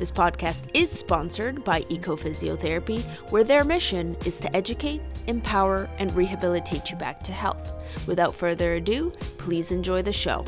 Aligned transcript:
This 0.00 0.10
podcast 0.10 0.64
is 0.72 0.90
sponsored 0.90 1.62
by 1.62 1.82
Ecophysiotherapy, 1.82 3.02
where 3.30 3.44
their 3.44 3.64
mission 3.64 4.16
is 4.24 4.40
to 4.40 4.56
educate, 4.56 5.02
empower, 5.26 5.90
and 5.98 6.10
rehabilitate 6.14 6.90
you 6.90 6.96
back 6.96 7.22
to 7.24 7.32
health. 7.32 7.74
Without 8.06 8.34
further 8.34 8.76
ado, 8.76 9.10
please 9.36 9.72
enjoy 9.72 10.00
the 10.00 10.10
show. 10.10 10.42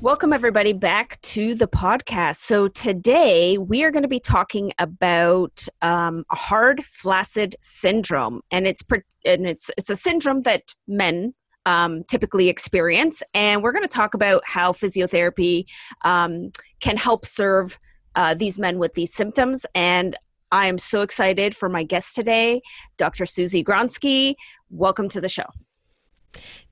Welcome, 0.00 0.32
everybody, 0.32 0.72
back 0.72 1.20
to 1.20 1.54
the 1.54 1.68
podcast. 1.68 2.36
So, 2.36 2.68
today 2.68 3.58
we 3.58 3.84
are 3.84 3.90
going 3.90 4.04
to 4.04 4.08
be 4.08 4.18
talking 4.18 4.72
about 4.78 5.68
um, 5.82 6.24
hard 6.30 6.82
flaccid 6.86 7.54
syndrome, 7.60 8.40
and 8.50 8.66
it's 8.66 8.82
and 9.26 9.46
it's 9.46 9.70
it's 9.76 9.90
a 9.90 9.96
syndrome 9.96 10.40
that 10.42 10.62
men 10.88 11.34
um, 11.66 12.04
typically 12.04 12.48
experience. 12.48 13.22
And 13.34 13.62
we're 13.62 13.72
going 13.72 13.84
to 13.84 13.88
talk 13.88 14.14
about 14.14 14.42
how 14.46 14.72
physiotherapy 14.72 15.64
um, 16.02 16.50
can 16.80 16.96
help 16.96 17.26
serve 17.26 17.78
uh, 18.14 18.34
these 18.34 18.58
men 18.58 18.78
with 18.78 18.94
these 18.94 19.14
symptoms. 19.14 19.66
And 19.74 20.16
I 20.52 20.66
am 20.66 20.78
so 20.78 21.02
excited 21.02 21.54
for 21.54 21.68
my 21.68 21.84
guest 21.84 22.16
today, 22.16 22.60
Dr. 22.96 23.26
Susie 23.26 23.62
Gronsky. 23.62 24.34
Welcome 24.70 25.08
to 25.10 25.20
the 25.20 25.28
show. 25.28 25.44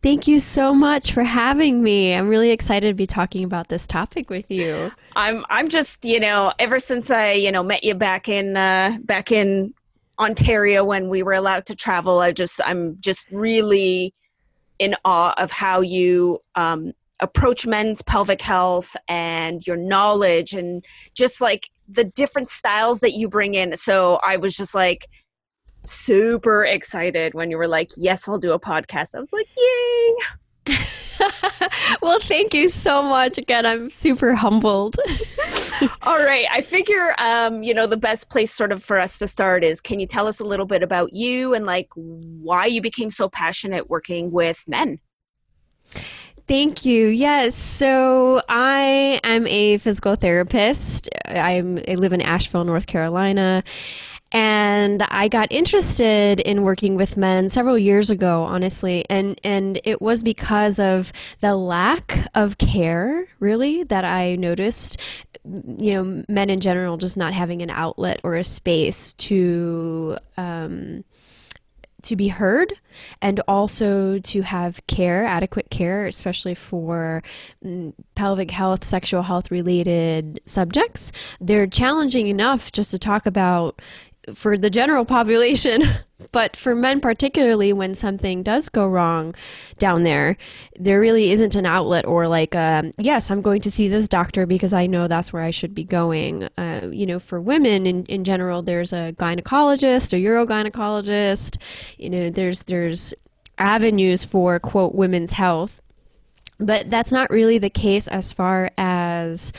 Thank 0.02 0.28
you 0.28 0.38
so 0.38 0.72
much 0.72 1.12
for 1.12 1.24
having 1.24 1.82
me. 1.82 2.14
I'm 2.14 2.28
really 2.28 2.50
excited 2.50 2.88
to 2.88 2.94
be 2.94 3.06
talking 3.06 3.42
about 3.42 3.68
this 3.68 3.86
topic 3.86 4.30
with 4.30 4.50
you. 4.50 4.92
I'm 5.16 5.44
I'm 5.50 5.68
just, 5.68 6.04
you 6.04 6.20
know, 6.20 6.52
ever 6.60 6.78
since 6.78 7.10
I, 7.10 7.32
you 7.32 7.50
know, 7.50 7.64
met 7.64 7.82
you 7.82 7.94
back 7.94 8.28
in 8.28 8.56
uh 8.56 8.98
back 9.02 9.32
in 9.32 9.74
Ontario 10.20 10.84
when 10.84 11.08
we 11.08 11.24
were 11.24 11.32
allowed 11.32 11.66
to 11.66 11.74
travel, 11.74 12.20
I 12.20 12.30
just 12.30 12.60
I'm 12.64 12.96
just 13.00 13.28
really 13.32 14.14
in 14.78 14.94
awe 15.04 15.34
of 15.38 15.50
how 15.50 15.80
you 15.80 16.40
um, 16.54 16.92
approach 17.20 17.66
men's 17.66 18.02
pelvic 18.02 18.40
health 18.40 18.96
and 19.08 19.66
your 19.66 19.76
knowledge 19.76 20.52
and 20.52 20.84
just 21.14 21.40
like 21.40 21.70
the 21.88 22.04
different 22.04 22.48
styles 22.48 23.00
that 23.00 23.12
you 23.12 23.28
bring 23.28 23.54
in. 23.54 23.76
So 23.76 24.20
I 24.22 24.36
was 24.36 24.56
just 24.56 24.74
like 24.74 25.06
super 25.84 26.64
excited 26.64 27.34
when 27.34 27.50
you 27.50 27.56
were 27.56 27.68
like, 27.68 27.90
Yes, 27.96 28.28
I'll 28.28 28.38
do 28.38 28.52
a 28.52 28.60
podcast. 28.60 29.14
I 29.14 29.20
was 29.20 29.32
like, 29.32 29.46
Yay. 29.56 30.14
well, 32.02 32.18
thank 32.20 32.54
you 32.54 32.68
so 32.68 33.02
much. 33.02 33.38
Again, 33.38 33.66
I'm 33.66 33.90
super 33.90 34.34
humbled. 34.34 34.96
All 36.02 36.18
right. 36.18 36.46
I 36.50 36.60
figure, 36.62 37.14
um, 37.18 37.62
you 37.62 37.74
know, 37.74 37.86
the 37.86 37.96
best 37.96 38.30
place 38.30 38.52
sort 38.52 38.72
of 38.72 38.82
for 38.82 38.98
us 38.98 39.18
to 39.18 39.26
start 39.26 39.64
is 39.64 39.80
can 39.80 40.00
you 40.00 40.06
tell 40.06 40.26
us 40.26 40.40
a 40.40 40.44
little 40.44 40.66
bit 40.66 40.82
about 40.82 41.12
you 41.12 41.54
and 41.54 41.66
like 41.66 41.88
why 41.94 42.66
you 42.66 42.80
became 42.80 43.10
so 43.10 43.28
passionate 43.28 43.88
working 43.88 44.30
with 44.30 44.64
men? 44.66 44.98
Thank 46.46 46.86
you. 46.86 47.08
Yes. 47.08 47.54
So 47.54 48.40
I 48.48 49.20
am 49.22 49.46
a 49.46 49.76
physical 49.78 50.14
therapist. 50.14 51.10
I'm, 51.26 51.78
I 51.86 51.94
live 51.94 52.14
in 52.14 52.22
Asheville, 52.22 52.64
North 52.64 52.86
Carolina. 52.86 53.62
And 54.30 55.02
I 55.04 55.28
got 55.28 55.50
interested 55.50 56.40
in 56.40 56.62
working 56.62 56.96
with 56.96 57.16
men 57.16 57.48
several 57.48 57.78
years 57.78 58.10
ago, 58.10 58.42
honestly, 58.42 59.04
and 59.08 59.40
and 59.42 59.80
it 59.84 60.02
was 60.02 60.22
because 60.22 60.78
of 60.78 61.12
the 61.40 61.56
lack 61.56 62.28
of 62.34 62.58
care, 62.58 63.26
really, 63.40 63.84
that 63.84 64.04
I 64.04 64.36
noticed. 64.36 64.98
You 65.44 65.94
know, 65.94 66.24
men 66.28 66.50
in 66.50 66.60
general 66.60 66.98
just 66.98 67.16
not 67.16 67.32
having 67.32 67.62
an 67.62 67.70
outlet 67.70 68.20
or 68.22 68.36
a 68.36 68.44
space 68.44 69.14
to. 69.14 70.18
Um, 70.36 71.04
to 72.00 72.14
be 72.14 72.28
heard 72.28 72.72
and 73.20 73.40
also 73.48 74.18
to 74.20 74.42
have 74.42 74.80
care, 74.86 75.26
adequate 75.26 75.68
care, 75.70 76.06
especially 76.06 76.54
for 76.54 77.22
mm, 77.64 77.92
pelvic 78.14 78.50
health, 78.50 78.84
sexual 78.84 79.22
health 79.22 79.50
related 79.50 80.40
subjects. 80.44 81.10
They're 81.40 81.66
challenging 81.66 82.28
enough 82.28 82.70
just 82.70 82.92
to 82.92 82.98
talk 82.98 83.26
about 83.26 83.82
for 84.34 84.56
the 84.56 84.70
general 84.70 85.04
population, 85.04 85.82
but 86.32 86.56
for 86.56 86.74
men 86.74 87.00
particularly, 87.00 87.72
when 87.72 87.94
something 87.94 88.42
does 88.42 88.68
go 88.68 88.86
wrong 88.86 89.34
down 89.78 90.04
there, 90.04 90.36
there 90.78 91.00
really 91.00 91.30
isn't 91.30 91.54
an 91.54 91.66
outlet 91.66 92.06
or 92.06 92.28
like, 92.28 92.54
um, 92.54 92.92
yes, 92.98 93.30
I'm 93.30 93.42
going 93.42 93.60
to 93.62 93.70
see 93.70 93.88
this 93.88 94.08
doctor 94.08 94.46
because 94.46 94.72
I 94.72 94.86
know 94.86 95.08
that's 95.08 95.32
where 95.32 95.42
I 95.42 95.50
should 95.50 95.74
be 95.74 95.84
going. 95.84 96.44
Uh, 96.56 96.88
you 96.92 97.06
know, 97.06 97.18
for 97.18 97.40
women 97.40 97.86
in, 97.86 98.04
in 98.06 98.24
general, 98.24 98.62
there's 98.62 98.92
a 98.92 99.12
gynecologist, 99.18 100.12
a 100.12 100.16
urogynecologist. 100.16 101.56
You 101.96 102.10
know, 102.10 102.30
there's 102.30 102.64
there's 102.64 103.14
avenues 103.58 104.24
for 104.24 104.60
quote 104.60 104.94
women's 104.94 105.32
health 105.32 105.80
but 106.60 106.90
that's 106.90 107.12
not 107.12 107.30
really 107.30 107.58
the 107.58 107.70
case 107.70 108.08
as 108.08 108.32
far 108.32 108.70
as 108.76 109.52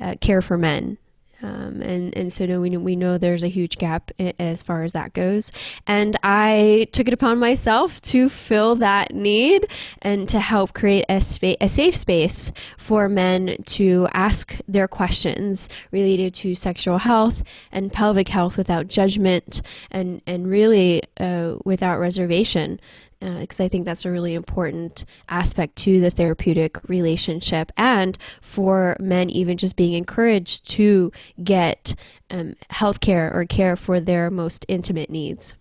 uh, 0.00 0.14
care 0.20 0.42
for 0.42 0.56
men. 0.56 0.98
Um, 1.46 1.80
and 1.80 2.16
and 2.16 2.32
so 2.32 2.44
no, 2.44 2.60
we 2.60 2.76
we 2.76 2.96
know 2.96 3.18
there's 3.18 3.44
a 3.44 3.48
huge 3.48 3.78
gap 3.78 4.10
as 4.40 4.64
far 4.64 4.82
as 4.82 4.92
that 4.92 5.12
goes. 5.12 5.52
And 5.86 6.16
I 6.24 6.88
took 6.90 7.06
it 7.06 7.14
upon 7.14 7.38
myself 7.38 8.00
to 8.02 8.28
fill 8.28 8.74
that 8.76 9.14
need 9.14 9.66
and 10.02 10.28
to 10.28 10.40
help 10.40 10.74
create 10.74 11.04
a 11.08 11.20
space, 11.20 11.56
a 11.60 11.68
safe 11.68 11.94
space 11.94 12.50
for 12.78 13.08
men 13.08 13.56
to 13.66 14.08
ask 14.12 14.56
their 14.66 14.88
questions 14.88 15.68
related 15.92 16.34
to 16.34 16.56
sexual 16.56 16.98
health 16.98 17.44
and 17.70 17.92
pelvic 17.92 18.28
health 18.28 18.56
without 18.56 18.88
judgment 18.88 19.62
and 19.92 20.22
and 20.26 20.50
really 20.50 21.02
uh, 21.20 21.54
without 21.64 22.00
reservation 22.00 22.80
because 23.20 23.60
uh, 23.60 23.64
I 23.64 23.68
think 23.68 23.84
that's 23.84 24.04
a 24.04 24.10
really 24.10 24.34
important 24.34 25.04
aspect 25.28 25.76
to 25.76 26.00
the 26.00 26.10
therapeutic 26.10 26.76
relationship, 26.88 27.72
and 27.76 28.18
for 28.40 28.96
men, 29.00 29.30
even 29.30 29.56
just 29.56 29.76
being 29.76 29.94
encouraged 29.94 30.68
to 30.72 31.12
get 31.42 31.94
um, 32.30 32.56
health 32.70 33.00
care 33.00 33.32
or 33.32 33.44
care 33.44 33.76
for 33.76 34.00
their 34.00 34.30
most 34.30 34.66
intimate 34.68 35.10
needs. 35.10 35.54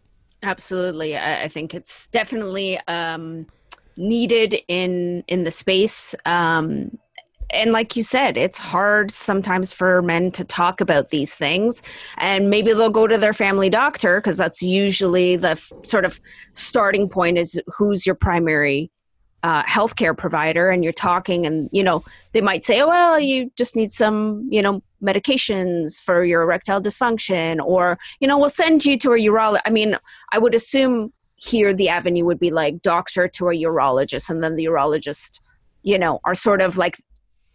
Absolutely. 0.44 1.16
I, 1.16 1.44
I 1.44 1.48
think 1.48 1.74
it's 1.74 2.08
definitely 2.10 2.80
um, 2.88 3.48
needed 3.98 4.56
in 4.68 5.24
in 5.28 5.44
the 5.44 5.52
space. 5.52 6.14
Um, 6.26 6.98
and 7.56 7.72
like 7.72 7.96
you 7.96 8.04
said, 8.04 8.38
it's 8.38 8.58
hard 8.58 9.12
sometimes 9.12 9.72
for 9.72 10.02
men 10.02 10.32
to 10.32 10.44
talk 10.44 10.82
about 10.82 11.10
these 11.10 11.36
things. 11.36 11.82
And 12.18 12.50
maybe 12.50 12.74
they'll 12.74 12.90
go 12.90 13.08
to 13.08 13.18
their 13.18 13.34
family 13.34 13.70
doctor 13.70 14.20
because 14.20 14.38
that's 14.38 14.62
usually 14.62 15.36
the 15.36 15.52
f- 15.52 15.72
sort 15.84 16.06
of 16.06 16.20
starting 16.54 17.10
point 17.10 17.38
is 17.38 17.60
who's 17.68 18.06
your 18.06 18.16
primary 18.16 18.92
uh, 19.44 19.64
healthcare 19.64 20.18
provider. 20.18 20.70
And 20.70 20.84
you're 20.84 20.94
talking, 20.94 21.46
and, 21.46 21.70
you 21.72 21.84
know, 21.84 22.04
they 22.34 22.42
might 22.42 22.66
say, 22.66 22.82
oh, 22.82 22.88
well, 22.88 23.20
you 23.20 23.52
just 23.56 23.76
need 23.76 23.92
some, 23.92 24.48
you 24.52 24.62
know, 24.62 24.82
medications 25.04 26.02
for 26.02 26.24
your 26.24 26.42
erectile 26.42 26.82
dysfunction, 26.82 27.64
or, 27.64 27.98
you 28.20 28.28
know, 28.28 28.38
we'll 28.38 28.50
send 28.50 28.86
you 28.86 28.98
to 29.00 29.12
a 29.12 29.20
urologist. 29.20 29.62
I 29.66 29.70
mean, 29.70 29.98
I 30.32 30.40
would 30.40 30.56
assume 30.56 31.14
here 31.36 31.74
the 31.74 31.90
avenue 31.90 32.26
would 32.26 32.40
be 32.40 32.50
like 32.50 32.82
doctor 32.82 33.28
to 33.28 33.50
a 33.50 33.54
urologist, 33.54 34.30
and 34.30 34.42
then 34.42 34.56
the 34.56 34.66
urologist 34.66 35.42
you 35.86 35.98
know 35.98 36.20
are 36.26 36.36
sort 36.36 36.62
of 36.62 36.78
like 36.78 36.98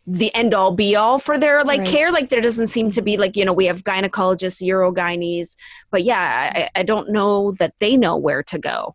the 0.07 0.35
end 0.35 0.55
all 0.55 0.73
be 0.73 0.97
all 0.97 1.19
for 1.19 1.39
their 1.39 1.63
like 1.65 1.81
right. 1.81 1.89
care. 1.89 2.13
Like 2.13 2.31
there 2.31 2.41
doesn't 2.41 2.69
seem 2.69 2.91
to 2.93 3.03
be 3.03 3.17
like, 3.17 3.37
you 3.37 3.45
know, 3.45 3.53
we 3.53 3.67
have 3.67 3.85
gynecologists, 3.85 4.63
urogynes, 4.63 5.57
but 5.91 6.03
yeah, 6.03 6.53
I, 6.55 6.81
I 6.81 6.83
don't 6.83 7.11
know 7.11 7.53
that 7.53 7.75
they 7.81 7.97
know 7.97 8.17
where 8.17 8.43
to 8.45 8.59
go. 8.59 8.95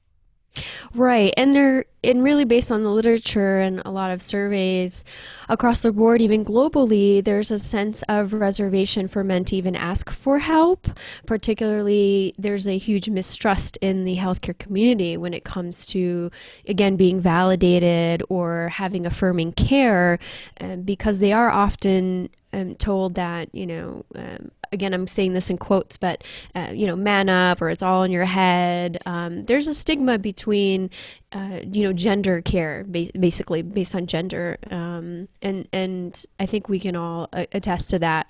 Right. 0.93 1.33
And 1.37 1.55
they're 1.55 1.85
and 2.05 2.23
really 2.23 2.45
based 2.45 2.71
on 2.71 2.83
the 2.83 2.91
literature 2.91 3.59
and 3.59 3.81
a 3.83 3.89
lot 3.89 4.11
of 4.11 4.21
surveys 4.21 5.03
across 5.49 5.81
the 5.81 5.91
board, 5.91 6.21
even 6.21 6.45
globally, 6.45 7.23
there's 7.23 7.51
a 7.51 7.59
sense 7.59 8.03
of 8.07 8.33
reservation 8.33 9.07
for 9.07 9.23
men 9.23 9.43
to 9.45 9.55
even 9.55 9.75
ask 9.75 10.11
for 10.11 10.39
help. 10.39 10.87
Particularly, 11.25 12.33
there's 12.37 12.67
a 12.67 12.77
huge 12.77 13.09
mistrust 13.09 13.77
in 13.81 14.05
the 14.05 14.17
healthcare 14.17 14.57
community 14.57 15.17
when 15.17 15.33
it 15.33 15.43
comes 15.43 15.85
to, 15.87 16.29
again, 16.67 16.95
being 16.95 17.19
validated 17.19 18.23
or 18.29 18.69
having 18.69 19.05
affirming 19.05 19.53
care, 19.53 20.19
uh, 20.61 20.75
because 20.75 21.19
they 21.19 21.33
are 21.33 21.49
often 21.49 22.29
um, 22.53 22.75
told 22.75 23.15
that 23.15 23.53
you 23.53 23.65
know 23.65 24.05
um, 24.15 24.51
again 24.71 24.93
i'm 24.93 25.07
saying 25.07 25.33
this 25.33 25.49
in 25.49 25.57
quotes 25.57 25.97
but 25.97 26.23
uh, 26.55 26.71
you 26.73 26.87
know 26.87 26.95
man 26.95 27.29
up 27.29 27.61
or 27.61 27.69
it's 27.69 27.83
all 27.83 28.03
in 28.03 28.11
your 28.11 28.25
head. 28.25 28.97
Um, 29.05 29.43
there's 29.45 29.67
a 29.67 29.73
stigma 29.73 30.17
between 30.17 30.89
uh, 31.31 31.59
you 31.71 31.83
know 31.83 31.93
gender 31.93 32.41
care 32.41 32.83
ba- 32.87 33.11
basically 33.19 33.61
based 33.61 33.95
on 33.95 34.07
gender. 34.07 34.57
Um, 34.71 35.27
and 35.41 35.67
and 35.71 36.25
i 36.39 36.45
think 36.45 36.69
we 36.69 36.79
can 36.79 36.95
all 36.95 37.29
attest 37.33 37.89
to 37.91 37.99
that 37.99 38.27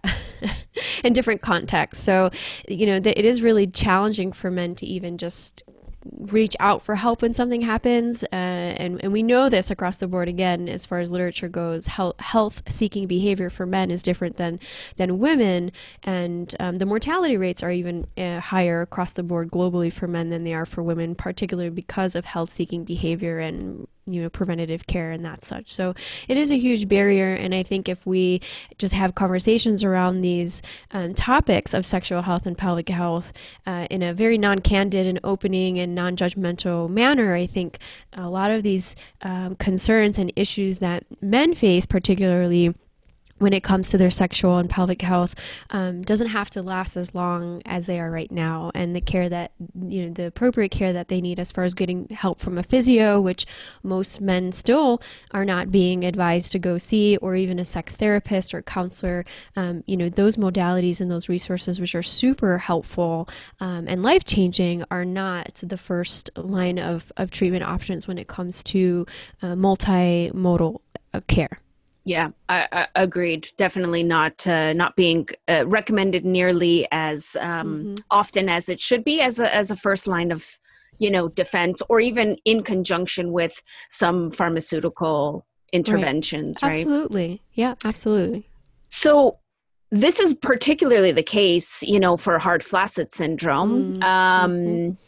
in 1.03 1.13
different 1.13 1.41
contexts. 1.41 2.03
So 2.03 2.29
you 2.67 2.85
know 2.85 2.99
th- 2.99 3.17
it 3.17 3.25
is 3.25 3.41
really 3.41 3.67
challenging 3.67 4.31
for 4.31 4.51
men 4.51 4.75
to 4.75 4.85
even 4.85 5.17
just 5.17 5.63
reach 6.17 6.55
out 6.59 6.81
for 6.81 6.95
help 6.95 7.21
when 7.21 7.33
something 7.33 7.61
happens. 7.61 8.23
Uh, 8.25 8.35
and, 8.35 9.03
and 9.03 9.11
we 9.11 9.23
know 9.23 9.49
this 9.49 9.71
across 9.71 9.97
the 9.97 10.07
board 10.07 10.27
again, 10.27 10.67
as 10.69 10.85
far 10.85 10.99
as 10.99 11.11
literature 11.11 11.49
goes, 11.49 11.87
health, 11.87 12.19
health 12.19 12.63
seeking 12.69 13.07
behavior 13.07 13.49
for 13.49 13.65
men 13.65 13.91
is 13.91 14.03
different 14.03 14.37
than, 14.37 14.59
than 14.97 15.19
women. 15.19 15.71
And 16.03 16.53
um, 16.59 16.77
the 16.77 16.85
mortality 16.85 17.37
rates 17.37 17.63
are 17.63 17.71
even 17.71 18.07
uh, 18.17 18.39
higher 18.39 18.81
across 18.81 19.13
the 19.13 19.23
board 19.23 19.49
globally 19.49 19.91
for 19.91 20.07
men 20.07 20.29
than 20.29 20.43
they 20.43 20.53
are 20.53 20.65
for 20.65 20.83
women, 20.83 21.15
particularly 21.15 21.69
because 21.69 22.15
of 22.15 22.25
health 22.25 22.51
seeking 22.51 22.83
behavior 22.83 23.39
and 23.39 23.87
you 24.05 24.21
know 24.21 24.29
preventative 24.29 24.87
care 24.87 25.11
and 25.11 25.23
that 25.25 25.43
such. 25.43 25.73
So 25.73 25.93
it 26.27 26.37
is 26.37 26.51
a 26.51 26.57
huge 26.57 26.87
barrier 26.87 27.33
and 27.33 27.53
i 27.53 27.63
think 27.63 27.87
if 27.89 28.05
we 28.05 28.41
just 28.77 28.93
have 28.93 29.15
conversations 29.15 29.83
around 29.83 30.21
these 30.21 30.61
um, 30.91 31.11
topics 31.13 31.73
of 31.73 31.85
sexual 31.85 32.21
health 32.21 32.45
and 32.45 32.57
pelvic 32.57 32.89
health 32.89 33.33
uh, 33.65 33.87
in 33.89 34.01
a 34.01 34.13
very 34.13 34.37
non-candid 34.37 35.05
and 35.05 35.19
opening 35.23 35.79
and 35.79 35.95
non-judgmental 35.95 36.89
manner 36.89 37.35
i 37.35 37.45
think 37.45 37.77
a 38.13 38.29
lot 38.29 38.51
of 38.51 38.63
these 38.63 38.95
um, 39.21 39.55
concerns 39.55 40.17
and 40.17 40.31
issues 40.35 40.79
that 40.79 41.03
men 41.21 41.53
face 41.53 41.85
particularly 41.85 42.73
when 43.37 43.53
it 43.53 43.63
comes 43.63 43.89
to 43.89 43.97
their 43.97 44.09
sexual 44.09 44.57
and 44.57 44.69
pelvic 44.69 45.01
health 45.01 45.35
um, 45.71 46.01
doesn't 46.01 46.27
have 46.27 46.49
to 46.49 46.61
last 46.61 46.95
as 46.95 47.13
long 47.13 47.61
as 47.65 47.85
they 47.85 47.99
are 47.99 48.09
right 48.09 48.31
now. 48.31 48.71
And 48.73 48.95
the 48.95 49.01
care 49.01 49.27
that 49.29 49.51
you 49.87 50.05
know 50.05 50.13
the 50.13 50.27
appropriate 50.27 50.71
care 50.71 50.93
that 50.93 51.09
they 51.09 51.21
need 51.21 51.39
as 51.39 51.51
far 51.51 51.63
as 51.63 51.73
getting 51.73 52.07
help 52.09 52.39
from 52.39 52.57
a 52.57 52.63
physio 52.63 53.19
which 53.19 53.45
most 53.83 54.21
men 54.21 54.51
still 54.51 55.01
are 55.31 55.45
not 55.45 55.71
being 55.71 56.05
advised 56.05 56.51
to 56.53 56.59
go 56.59 56.77
see 56.77 57.17
or 57.17 57.35
even 57.35 57.59
a 57.59 57.65
sex 57.65 57.95
therapist 57.95 58.53
or 58.53 58.61
counselor 58.61 59.25
um, 59.55 59.83
you 59.85 59.97
know 59.97 60.09
those 60.09 60.37
modalities 60.37 61.01
and 61.01 61.11
those 61.11 61.29
resources 61.29 61.79
which 61.79 61.95
are 61.95 62.03
super 62.03 62.57
helpful 62.57 63.27
um, 63.59 63.85
and 63.87 64.01
life 64.01 64.23
changing 64.23 64.83
are 64.91 65.05
not 65.05 65.55
the 65.63 65.77
first 65.77 66.29
line 66.35 66.79
of, 66.79 67.11
of 67.17 67.31
treatment 67.31 67.63
options 67.63 68.07
when 68.07 68.17
it 68.17 68.27
comes 68.27 68.63
to 68.63 69.05
uh, 69.41 69.47
multimodal 69.47 70.79
uh, 71.13 71.21
care 71.27 71.59
yeah, 72.05 72.29
I, 72.47 72.67
I 72.71 72.87
agreed. 72.95 73.49
Definitely 73.57 74.03
not 74.03 74.45
uh, 74.45 74.73
not 74.73 74.95
being 74.95 75.27
uh, 75.47 75.65
recommended 75.67 76.23
nearly 76.23 76.87
as 76.91 77.35
um, 77.41 77.79
mm-hmm. 77.79 77.95
often 78.11 78.47
as 78.47 78.69
it 78.69 78.79
should 78.79 79.03
be 79.03 79.21
as 79.21 79.39
a 79.39 79.53
as 79.53 79.71
a 79.71 79.75
first 79.75 80.07
line 80.07 80.31
of 80.31 80.59
you 80.99 81.09
know 81.09 81.27
defense, 81.29 81.81
or 81.89 81.99
even 81.99 82.37
in 82.45 82.61
conjunction 82.61 83.31
with 83.31 83.61
some 83.89 84.29
pharmaceutical 84.29 85.45
interventions. 85.73 86.59
Right. 86.61 86.69
Absolutely. 86.69 87.41
Yeah. 87.53 87.73
Absolutely. 87.83 88.47
So 88.87 89.39
this 89.89 90.19
is 90.19 90.35
particularly 90.35 91.11
the 91.11 91.23
case, 91.23 91.81
you 91.81 91.99
know, 91.99 92.17
for 92.17 92.37
hard 92.37 92.63
flaccid 92.63 93.11
syndrome. 93.11 93.93
Mm-hmm. 93.93 94.03
Um, 94.03 94.51
mm-hmm 94.51 95.04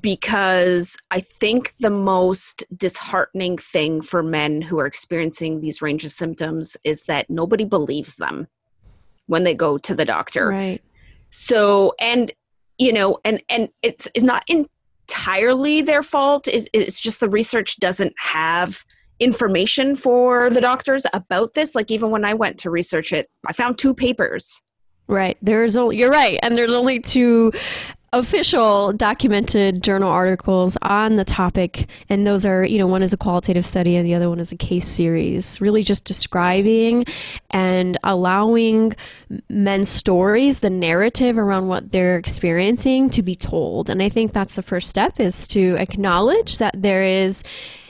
because 0.00 0.96
I 1.10 1.20
think 1.20 1.76
the 1.78 1.90
most 1.90 2.64
disheartening 2.76 3.58
thing 3.58 4.00
for 4.00 4.22
men 4.22 4.62
who 4.62 4.78
are 4.78 4.86
experiencing 4.86 5.60
these 5.60 5.82
range 5.82 6.04
of 6.04 6.10
symptoms 6.10 6.76
is 6.84 7.02
that 7.02 7.30
nobody 7.30 7.64
believes 7.64 8.16
them 8.16 8.48
when 9.26 9.44
they 9.44 9.54
go 9.54 9.78
to 9.78 9.94
the 9.94 10.04
doctor. 10.04 10.48
Right. 10.48 10.82
So, 11.30 11.94
and 12.00 12.32
you 12.78 12.92
know, 12.92 13.18
and 13.24 13.42
and 13.48 13.68
it's 13.82 14.08
it's 14.14 14.24
not 14.24 14.44
entirely 14.48 15.82
their 15.82 16.02
fault. 16.02 16.48
It's, 16.48 16.66
it's 16.72 17.00
just 17.00 17.20
the 17.20 17.28
research 17.28 17.76
doesn't 17.78 18.14
have 18.18 18.84
information 19.18 19.96
for 19.96 20.50
the 20.50 20.60
doctors 20.60 21.06
about 21.12 21.54
this. 21.54 21.74
Like 21.74 21.90
even 21.90 22.10
when 22.10 22.24
I 22.24 22.34
went 22.34 22.58
to 22.58 22.70
research 22.70 23.12
it, 23.12 23.30
I 23.46 23.52
found 23.52 23.78
two 23.78 23.94
papers 23.94 24.62
Right. 25.08 25.36
There's 25.40 25.76
only 25.76 25.98
you're 25.98 26.10
right, 26.10 26.38
and 26.42 26.56
there's 26.56 26.72
only 26.72 27.00
two 27.00 27.52
official 28.18 28.92
documented 28.94 29.82
journal 29.82 30.08
articles 30.08 30.78
on 30.82 31.16
the 31.16 31.24
topic 31.24 31.86
and 32.08 32.26
those 32.26 32.46
are 32.46 32.64
you 32.64 32.78
know 32.78 32.86
one 32.86 33.02
is 33.02 33.12
a 33.12 33.16
qualitative 33.16 33.64
study 33.64 33.94
and 33.94 34.06
the 34.06 34.14
other 34.14 34.28
one 34.28 34.40
is 34.40 34.52
a 34.52 34.56
case 34.56 34.88
series 34.88 35.60
really 35.60 35.82
just 35.82 36.04
describing 36.04 37.04
and 37.50 37.98
allowing 38.04 38.94
men's 39.50 39.88
stories 39.88 40.60
the 40.60 40.70
narrative 40.70 41.36
around 41.36 41.68
what 41.68 41.92
they're 41.92 42.16
experiencing 42.16 43.10
to 43.10 43.22
be 43.22 43.34
told. 43.34 43.90
And 43.90 44.02
i 44.02 44.08
think 44.08 44.32
that's 44.32 44.56
the 44.56 44.62
first 44.62 44.88
step 44.88 45.20
is 45.20 45.46
to 45.48 45.76
acknowledge 45.76 46.58
that 46.58 46.74
there 46.80 47.02
is 47.02 47.42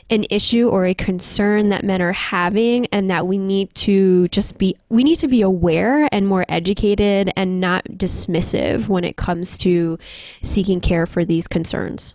an 0.08 0.25
issue 0.31 0.69
or 0.69 0.87
a 0.87 0.94
concern 0.94 1.69
that 1.70 1.85
men 1.85 2.00
are 2.00 2.12
having 2.12 2.87
and 2.87 3.11
that 3.11 3.26
we 3.26 3.38
need 3.38 3.75
to 3.75 4.29
just 4.29 4.56
be 4.56 4.76
we 4.88 5.03
need 5.03 5.17
to 5.17 5.29
be 5.29 5.43
aware 5.43 6.08
and 6.12 6.29
more 6.29 6.44
educated 6.49 7.32
and 7.37 7.61
not 7.61 7.85
dismissive 7.87 8.88
when 8.88 9.05
it 9.05 9.17
comes 9.17 9.58
to 9.58 9.99
seeking 10.43 10.81
care 10.81 11.06
for 11.06 11.25
these 11.25 11.49
concerns. 11.49 12.14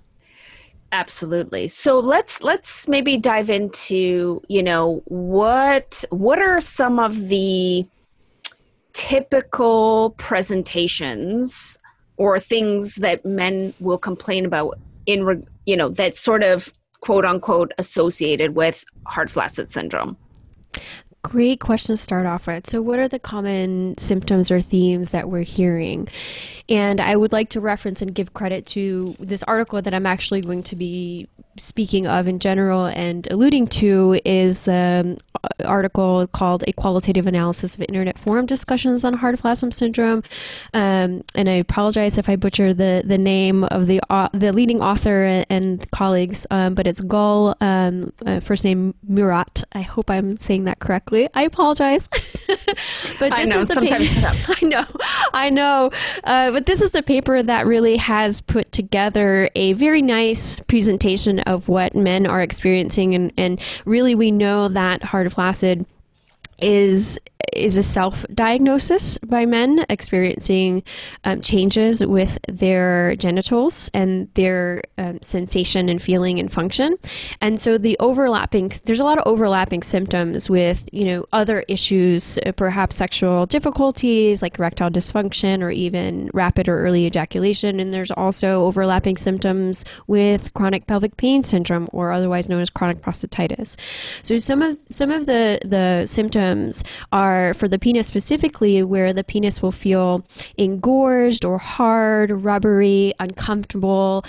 Absolutely. 0.94 1.68
So 1.68 2.00
let's 2.00 2.44
let's 2.44 2.88
maybe 2.88 3.18
dive 3.18 3.50
into 3.50 4.42
you 4.48 4.64
know 4.64 5.02
what 5.06 6.04
what 6.10 6.40
are 6.40 6.62
some 6.62 7.00
of 7.00 7.28
the 7.28 7.86
typical 8.94 10.14
presentations 10.18 11.78
or 12.18 12.40
things 12.40 12.96
that 12.98 13.26
men 13.26 13.74
will 13.80 13.98
complain 13.98 14.46
about 14.46 14.78
in 15.06 15.46
you 15.66 15.76
know 15.78 15.90
that 15.90 16.16
sort 16.16 16.44
of 16.44 16.74
quote 17.02 17.26
unquote 17.26 17.74
associated 17.78 18.56
with 18.56 18.86
hard 19.06 19.30
flaccid 19.30 19.70
syndrome? 19.70 20.18
Great 21.24 21.60
question 21.60 21.96
to 21.96 22.02
start 22.02 22.26
off 22.26 22.48
with. 22.48 22.66
So, 22.66 22.82
what 22.82 22.98
are 22.98 23.08
the 23.08 23.20
common 23.20 23.96
symptoms 23.98 24.50
or 24.50 24.60
themes 24.60 25.12
that 25.12 25.30
we're 25.30 25.44
hearing? 25.44 26.08
And 26.68 27.00
I 27.00 27.16
would 27.16 27.32
like 27.32 27.50
to 27.50 27.62
reference 27.62 28.02
and 28.02 28.16
give 28.16 28.34
credit 28.34 28.66
to 28.68 29.16
this 29.20 29.44
article 29.44 29.82
that 29.84 29.94
I'm 29.94 30.08
actually 30.08 30.42
going 30.42 30.64
to 30.64 30.76
be 30.76 31.28
speaking 31.58 32.08
of 32.08 32.28
in 32.28 32.40
general 32.40 32.86
and 32.86 33.28
alluding 33.32 33.68
to 33.68 34.20
is 34.26 34.64
the 34.64 35.18
um, 35.18 35.18
article 35.66 36.28
called 36.28 36.64
A 36.68 36.74
Qualitative 36.74 37.28
Analysis 37.28 37.76
of 37.76 37.82
Internet 37.82 38.18
Forum 38.18 38.46
Discussions 38.46 39.04
on 39.04 39.14
Hard 39.14 39.40
Flaccid 39.40 39.74
Syndrome. 39.74 40.24
Um, 40.74 41.24
and 41.36 41.50
I 41.50 41.54
apologize 41.54 42.18
if 42.18 42.30
I 42.30 42.36
butcher 42.36 42.74
the, 42.74 43.04
the 43.06 43.18
name 43.18 43.64
of 43.66 43.88
the 43.88 44.02
uh, 44.10 44.30
the 44.34 44.52
leading 44.52 44.82
author 44.82 45.44
and 45.50 45.90
colleagues, 45.92 46.46
um, 46.52 46.76
but 46.76 46.88
it's 46.88 47.02
Gul, 47.02 47.56
um, 47.62 48.14
uh, 48.26 48.40
first 48.40 48.64
name 48.64 48.94
Murat. 49.08 49.64
I 49.74 49.82
hope 49.82 50.10
I'm 50.10 50.36
saying 50.36 50.66
that 50.66 50.80
correctly. 50.80 51.30
I 51.34 51.44
apologize. 51.44 52.08
but 53.20 53.32
I 53.34 53.44
know, 53.44 53.64
sometimes 53.64 54.16
paper, 54.16 54.54
I 54.62 54.66
know, 54.66 54.86
I 55.34 55.50
know. 55.50 55.92
Uh, 56.24 56.52
but 56.52 56.66
this 56.66 56.82
is 56.82 56.92
the 56.92 57.04
paper 57.04 57.42
that 57.42 57.66
really 57.66 57.98
has 57.98 58.42
put 58.42 58.72
together 58.72 59.50
a 59.56 59.74
very 59.74 60.02
nice 60.02 60.60
presentation 60.62 61.40
of 61.42 61.51
what 61.70 61.96
men 61.96 62.26
are 62.26 62.42
experiencing. 62.42 63.16
And, 63.16 63.32
and 63.38 63.60
really 63.86 64.16
we 64.16 64.32
know 64.32 64.68
that 64.70 65.04
hard 65.04 65.32
flaccid 65.32 65.86
is 66.62 67.20
is 67.54 67.78
a 67.78 67.84
self 67.84 68.26
diagnosis 68.34 69.18
by 69.20 69.46
men 69.46 69.86
experiencing 69.90 70.84
um, 71.24 71.42
changes 71.42 72.06
with 72.06 72.38
their 72.48 73.16
genitals 73.16 73.90
and 73.94 74.30
their 74.36 74.84
um, 74.98 75.20
sensation 75.22 75.90
and 75.90 76.02
feeling 76.02 76.40
and 76.40 76.52
function. 76.52 76.98
And 77.42 77.60
so 77.60 77.78
the 77.78 77.98
overlapping, 78.00 78.72
there's 78.86 79.00
a 79.00 79.04
lot 79.04 79.18
of 79.18 79.28
overlapping 79.28 79.84
symptoms 79.84 80.50
with, 80.50 80.88
you 80.92 81.06
know, 81.06 81.26
other 81.34 81.64
issues, 81.68 82.40
uh, 82.46 82.52
perhaps 82.54 82.96
sexual 82.96 83.46
difficulties 83.46 84.42
like 84.42 84.58
erectile 84.58 84.90
dysfunction 84.90 85.62
or 85.62 85.72
even 85.72 86.30
rapid 86.34 86.70
or 86.70 86.80
early 86.80 87.06
ejaculation. 87.06 87.80
And 87.80 87.94
there's 87.94 88.12
also 88.12 88.66
overlapping 88.66 89.18
symptoms 89.18 89.84
with 90.08 90.54
chronic 90.54 90.88
pelvic 90.88 91.18
pain 91.18 91.44
syndrome 91.44 91.90
or 91.92 92.12
otherwise 92.12 92.48
known 92.48 92.62
as 92.62 92.70
chronic 92.70 93.02
prostatitis. 93.02 93.76
So 94.24 94.38
some 94.38 94.62
of, 94.62 94.78
some 94.90 95.12
of 95.12 95.26
the, 95.26 95.60
the 95.66 96.06
symptoms 96.06 96.51
are 97.12 97.32
are 97.32 97.54
for 97.54 97.68
the 97.68 97.80
penis 97.80 98.08
specifically, 98.08 98.84
where 98.84 99.14
the 99.14 99.24
penis 99.24 99.62
will 99.62 99.72
feel 99.72 100.26
engorged 100.58 101.46
or 101.46 101.58
hard, 101.58 102.32
rubbery, 102.32 103.14
uncomfortable, 103.20 104.26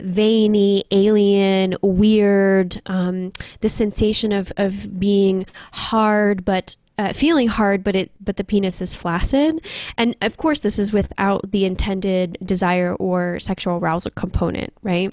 veiny, 0.00 0.84
alien, 0.90 1.76
weird. 1.82 2.80
Um, 2.86 3.32
the 3.60 3.68
sensation 3.68 4.32
of, 4.32 4.52
of 4.56 4.98
being 4.98 5.46
hard, 5.72 6.44
but 6.44 6.76
uh, 6.98 7.12
feeling 7.12 7.48
hard, 7.48 7.84
but 7.84 7.94
it 7.94 8.10
but 8.20 8.36
the 8.36 8.44
penis 8.44 8.80
is 8.80 8.94
flaccid, 8.94 9.60
and 9.98 10.16
of 10.22 10.38
course 10.38 10.60
this 10.60 10.78
is 10.78 10.94
without 10.94 11.50
the 11.50 11.66
intended 11.66 12.38
desire 12.42 12.94
or 12.94 13.38
sexual 13.38 13.76
arousal 13.76 14.12
component, 14.12 14.72
right? 14.82 15.12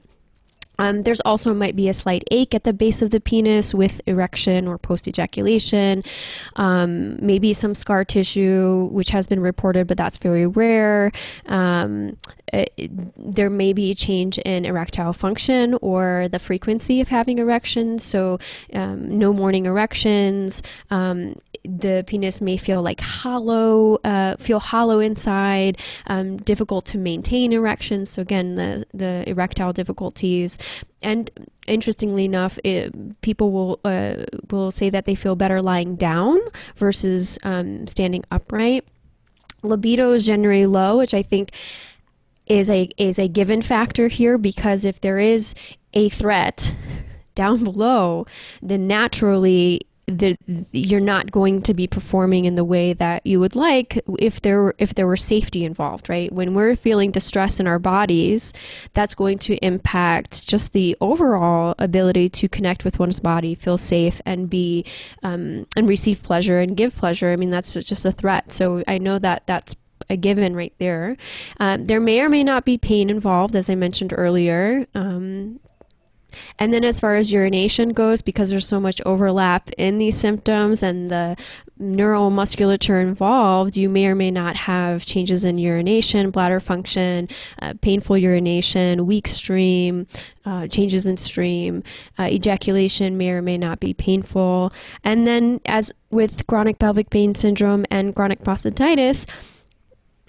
Um, 0.80 1.04
there's 1.04 1.22
also 1.22 1.54
might 1.54 1.76
be 1.76 1.90
a 1.90 1.94
slight 1.94 2.24
ache 2.32 2.54
at 2.54 2.64
the 2.64 2.74
base 2.74 3.02
of 3.02 3.12
the 3.12 3.20
penis 3.20 3.74
with 3.74 4.02
erection 4.06 4.68
or 4.68 4.78
post 4.78 5.08
ejaculation. 5.08 6.04
Um, 6.56 7.18
maybe 7.26 7.54
some 7.54 7.76
scar 7.76 8.06
tissue, 8.06 8.90
which 8.92 9.12
has 9.12 9.28
been 9.28 9.42
reported, 9.42 9.88
but 9.88 9.98
that's 9.98 10.18
very 10.18 10.48
rare. 10.48 11.12
Um, 11.46 12.18
it, 12.52 12.92
there 13.18 13.50
may 13.50 13.74
be 13.74 13.92
a 13.92 13.96
change 13.96 14.38
in 14.40 14.66
erectile 14.66 15.14
function 15.14 15.76
or 15.82 16.28
the 16.32 16.40
frequency 16.40 17.02
of 17.02 17.08
having 17.08 17.40
erections. 17.40 18.04
So, 18.04 18.40
um, 18.74 19.18
no 19.18 19.34
morning 19.34 19.66
erections. 19.66 20.62
Um, 20.92 21.36
the 21.64 22.04
penis 22.06 22.42
may 22.42 22.58
feel 22.58 22.82
like 22.82 23.00
hollow, 23.00 23.96
uh, 24.04 24.36
feel 24.38 24.60
hollow 24.60 25.00
inside, 25.00 25.78
um, 26.08 26.38
difficult 26.38 26.86
to 26.88 26.98
maintain 26.98 27.54
erections. 27.54 28.10
So 28.10 28.22
again, 28.22 28.56
the 28.56 28.86
the 28.94 29.28
erectile 29.28 29.74
difficulties, 29.74 30.58
and 31.02 31.30
interestingly 31.68 32.26
enough, 32.26 32.58
it, 32.64 33.22
people 33.22 33.52
will 33.52 33.80
uh, 33.84 34.26
will 34.50 34.72
say 34.72 34.90
that 34.90 35.06
they 35.06 35.16
feel 35.16 35.36
better 35.36 35.62
lying 35.62 35.96
down 35.96 36.40
versus 36.78 37.38
um, 37.44 37.88
standing 37.88 38.24
upright. 38.32 38.86
Libido 39.64 40.14
is 40.14 40.26
generally 40.26 40.66
low, 40.66 40.98
which 40.98 41.14
I 41.14 41.22
think 41.22 41.52
is 42.48 42.70
a 42.70 42.90
is 42.98 43.18
a 43.20 43.28
given 43.28 43.62
factor 43.62 44.08
here 44.08 44.38
because 44.38 44.86
if 44.86 45.02
there 45.02 45.20
is 45.20 45.56
a 45.94 46.10
threat 46.10 46.76
down 47.36 47.64
below, 47.64 48.26
then 48.62 48.88
naturally 48.88 49.82
the, 50.06 50.38
you're 50.72 51.00
not 51.00 51.32
going 51.32 51.62
to 51.62 51.74
be 51.74 51.88
performing 51.88 52.46
in 52.46 52.56
the 52.56 52.64
way 52.64 52.92
that 52.94 53.26
you 53.26 53.40
would 53.40 53.56
like 53.56 54.04
if 54.20 54.42
there 54.42 54.74
if 54.78 54.94
there 54.96 55.08
were 55.08 55.16
safety 55.16 55.64
involved 55.64 56.10
right 56.10 56.32
when 56.32 56.54
we're 56.54 56.76
feeling 56.76 57.10
distress 57.10 57.60
in 57.60 57.68
our 57.68 57.80
bodies 57.80 58.52
that's 58.92 59.16
going 59.16 59.38
to 59.40 59.56
impact 59.66 60.48
just 60.48 60.74
the 60.74 60.98
overall 61.00 61.74
ability 61.80 62.28
to 62.30 62.50
connect 62.50 62.84
with 62.84 63.00
one's 63.00 63.22
body 63.22 63.56
feel 63.56 63.78
safe 63.78 64.20
and 64.26 64.50
be 64.50 64.86
um, 65.24 65.66
and 65.78 65.88
receive 65.88 66.22
pleasure 66.22 66.60
and 66.60 66.76
give 66.76 66.96
pleasure 66.96 67.32
i 67.32 67.36
mean 67.38 67.50
that's 67.50 67.74
just 67.74 68.06
a 68.06 68.12
threat 68.12 68.52
so 68.52 68.84
i 68.88 68.98
know 68.98 69.18
that 69.18 69.44
that's 69.46 69.76
a 70.10 70.18
given 70.18 70.54
right 70.54 70.74
there. 70.80 71.16
Um, 71.62 71.86
there 71.86 72.02
may 72.02 72.20
or 72.20 72.28
may 72.28 72.44
not 72.44 72.66
be 72.66 72.78
pain 72.78 73.10
involved, 73.10 73.56
as 73.56 73.70
I 73.70 73.76
mentioned 73.76 74.14
earlier. 74.16 74.86
Um, 74.94 75.62
and 76.60 76.74
then, 76.74 76.84
as 76.84 77.00
far 77.00 77.16
as 77.16 77.32
urination 77.32 77.90
goes, 77.90 78.22
because 78.22 78.50
there's 78.50 78.68
so 78.68 78.80
much 78.80 79.02
overlap 79.06 79.70
in 79.72 79.98
these 79.98 80.18
symptoms 80.18 80.84
and 80.84 81.10
the 81.10 81.36
neuromusculature 81.82 83.02
involved, 83.02 83.76
you 83.76 83.90
may 83.90 84.06
or 84.06 84.16
may 84.16 84.32
not 84.32 84.56
have 84.56 85.06
changes 85.06 85.44
in 85.44 85.58
urination, 85.58 86.32
bladder 86.32 86.60
function, 86.60 87.28
uh, 87.62 87.74
painful 87.82 88.18
urination, 88.18 89.06
weak 89.06 89.28
stream, 89.28 90.08
uh, 90.46 90.68
changes 90.68 91.06
in 91.06 91.18
stream. 91.18 91.84
Uh, 92.18 92.24
ejaculation 92.24 93.18
may 93.18 93.32
or 93.32 93.42
may 93.42 93.58
not 93.58 93.80
be 93.80 93.94
painful. 93.94 94.72
And 95.04 95.26
then, 95.26 95.60
as 95.66 95.92
with 96.12 96.46
chronic 96.48 96.80
pelvic 96.80 97.10
pain 97.10 97.36
syndrome 97.36 97.86
and 97.90 98.16
chronic 98.16 98.42
prostatitis, 98.44 99.26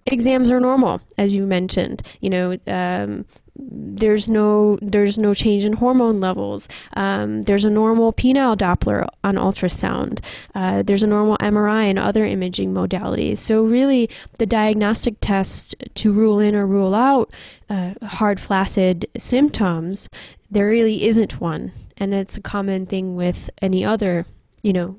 exams 0.06 0.50
are 0.50 0.60
normal, 0.60 1.00
as 1.18 1.34
you 1.34 1.46
mentioned. 1.46 2.02
You 2.20 2.30
know, 2.30 2.58
um, 2.66 3.26
there's 3.56 4.28
no 4.28 4.78
there's 4.82 5.16
no 5.16 5.32
change 5.32 5.64
in 5.64 5.74
hormone 5.74 6.20
levels. 6.20 6.68
Um, 6.94 7.42
there's 7.42 7.64
a 7.64 7.70
normal 7.70 8.12
penile 8.12 8.56
Doppler 8.56 9.08
on 9.22 9.36
ultrasound. 9.36 10.20
Uh, 10.54 10.82
there's 10.82 11.02
a 11.02 11.06
normal 11.06 11.36
MRI 11.38 11.84
and 11.84 11.98
other 11.98 12.24
imaging 12.24 12.74
modalities. 12.74 13.38
So 13.38 13.64
really, 13.64 14.10
the 14.38 14.46
diagnostic 14.46 15.16
test 15.20 15.74
to 15.94 16.12
rule 16.12 16.40
in 16.40 16.56
or 16.56 16.66
rule 16.66 16.94
out 16.94 17.32
uh, 17.70 17.94
hard 18.02 18.40
flaccid 18.40 19.06
symptoms, 19.16 20.08
there 20.50 20.66
really 20.66 21.06
isn't 21.06 21.40
one, 21.40 21.72
and 21.96 22.12
it's 22.12 22.36
a 22.36 22.42
common 22.42 22.86
thing 22.86 23.16
with 23.16 23.50
any 23.62 23.84
other, 23.84 24.26
you 24.62 24.72
know, 24.72 24.96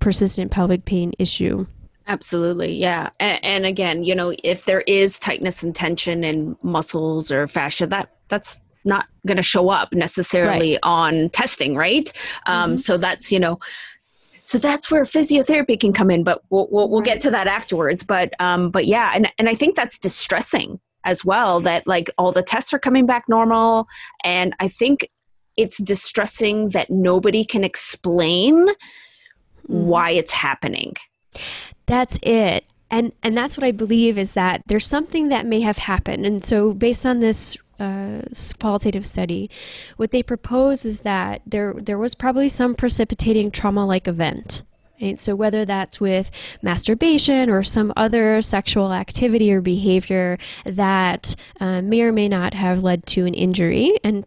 persistent 0.00 0.50
pelvic 0.50 0.84
pain 0.84 1.12
issue. 1.18 1.66
Absolutely, 2.08 2.72
yeah. 2.72 3.10
And, 3.20 3.44
and, 3.44 3.66
again, 3.66 4.02
you 4.02 4.14
know, 4.14 4.34
if 4.42 4.64
there 4.64 4.80
is 4.86 5.18
tightness 5.18 5.62
and 5.62 5.74
tension 5.74 6.24
in 6.24 6.56
muscles 6.62 7.30
or 7.30 7.46
fascia, 7.46 7.86
that 7.88 8.14
that's 8.28 8.62
not 8.82 9.08
going 9.26 9.36
to 9.36 9.42
show 9.42 9.68
up 9.68 9.92
necessarily 9.92 10.72
right. 10.72 10.80
on 10.82 11.28
testing, 11.30 11.76
right? 11.76 12.10
Um, 12.46 12.70
mm-hmm. 12.70 12.76
So 12.78 12.96
that's 12.96 13.30
you 13.30 13.38
know, 13.38 13.58
so 14.42 14.56
that's 14.56 14.90
where 14.90 15.02
physiotherapy 15.02 15.78
can 15.78 15.92
come 15.92 16.10
in. 16.10 16.24
But 16.24 16.42
we'll 16.48 16.68
we'll, 16.70 16.88
we'll 16.88 17.00
right. 17.00 17.06
get 17.06 17.20
to 17.22 17.30
that 17.30 17.46
afterwards. 17.46 18.02
But 18.02 18.32
um, 18.40 18.70
but 18.70 18.86
yeah, 18.86 19.10
and 19.14 19.30
and 19.38 19.46
I 19.46 19.54
think 19.54 19.76
that's 19.76 19.98
distressing 19.98 20.80
as 21.04 21.26
well. 21.26 21.60
That 21.60 21.86
like 21.86 22.08
all 22.16 22.32
the 22.32 22.42
tests 22.42 22.72
are 22.72 22.78
coming 22.78 23.04
back 23.04 23.24
normal, 23.28 23.86
and 24.24 24.54
I 24.60 24.68
think 24.68 25.10
it's 25.58 25.76
distressing 25.76 26.70
that 26.70 26.88
nobody 26.88 27.44
can 27.44 27.64
explain 27.64 28.66
mm-hmm. 28.66 29.84
why 29.86 30.12
it's 30.12 30.32
happening 30.32 30.94
that's 31.86 32.18
it. 32.22 32.64
And 32.90 33.12
and 33.22 33.36
that's 33.36 33.56
what 33.56 33.64
I 33.64 33.72
believe 33.72 34.16
is 34.16 34.32
that 34.32 34.62
there's 34.66 34.86
something 34.86 35.28
that 35.28 35.44
may 35.44 35.60
have 35.60 35.78
happened. 35.78 36.24
And 36.24 36.44
so 36.44 36.72
based 36.72 37.04
on 37.04 37.20
this 37.20 37.56
uh, 37.78 38.22
qualitative 38.58 39.04
study, 39.04 39.50
what 39.96 40.10
they 40.10 40.22
propose 40.22 40.84
is 40.84 41.02
that 41.02 41.42
there 41.46 41.74
there 41.74 41.98
was 41.98 42.14
probably 42.14 42.48
some 42.48 42.74
precipitating 42.74 43.50
trauma-like 43.50 44.08
event. 44.08 44.62
Right? 45.00 45.20
So 45.20 45.36
whether 45.36 45.64
that's 45.64 46.00
with 46.00 46.30
masturbation 46.60 47.50
or 47.50 47.62
some 47.62 47.92
other 47.96 48.42
sexual 48.42 48.92
activity 48.92 49.52
or 49.52 49.60
behavior 49.60 50.38
that 50.64 51.36
uh, 51.60 51.82
may 51.82 52.00
or 52.02 52.10
may 52.10 52.28
not 52.28 52.54
have 52.54 52.82
led 52.82 53.06
to 53.08 53.26
an 53.26 53.34
injury, 53.34 53.96
and 54.02 54.26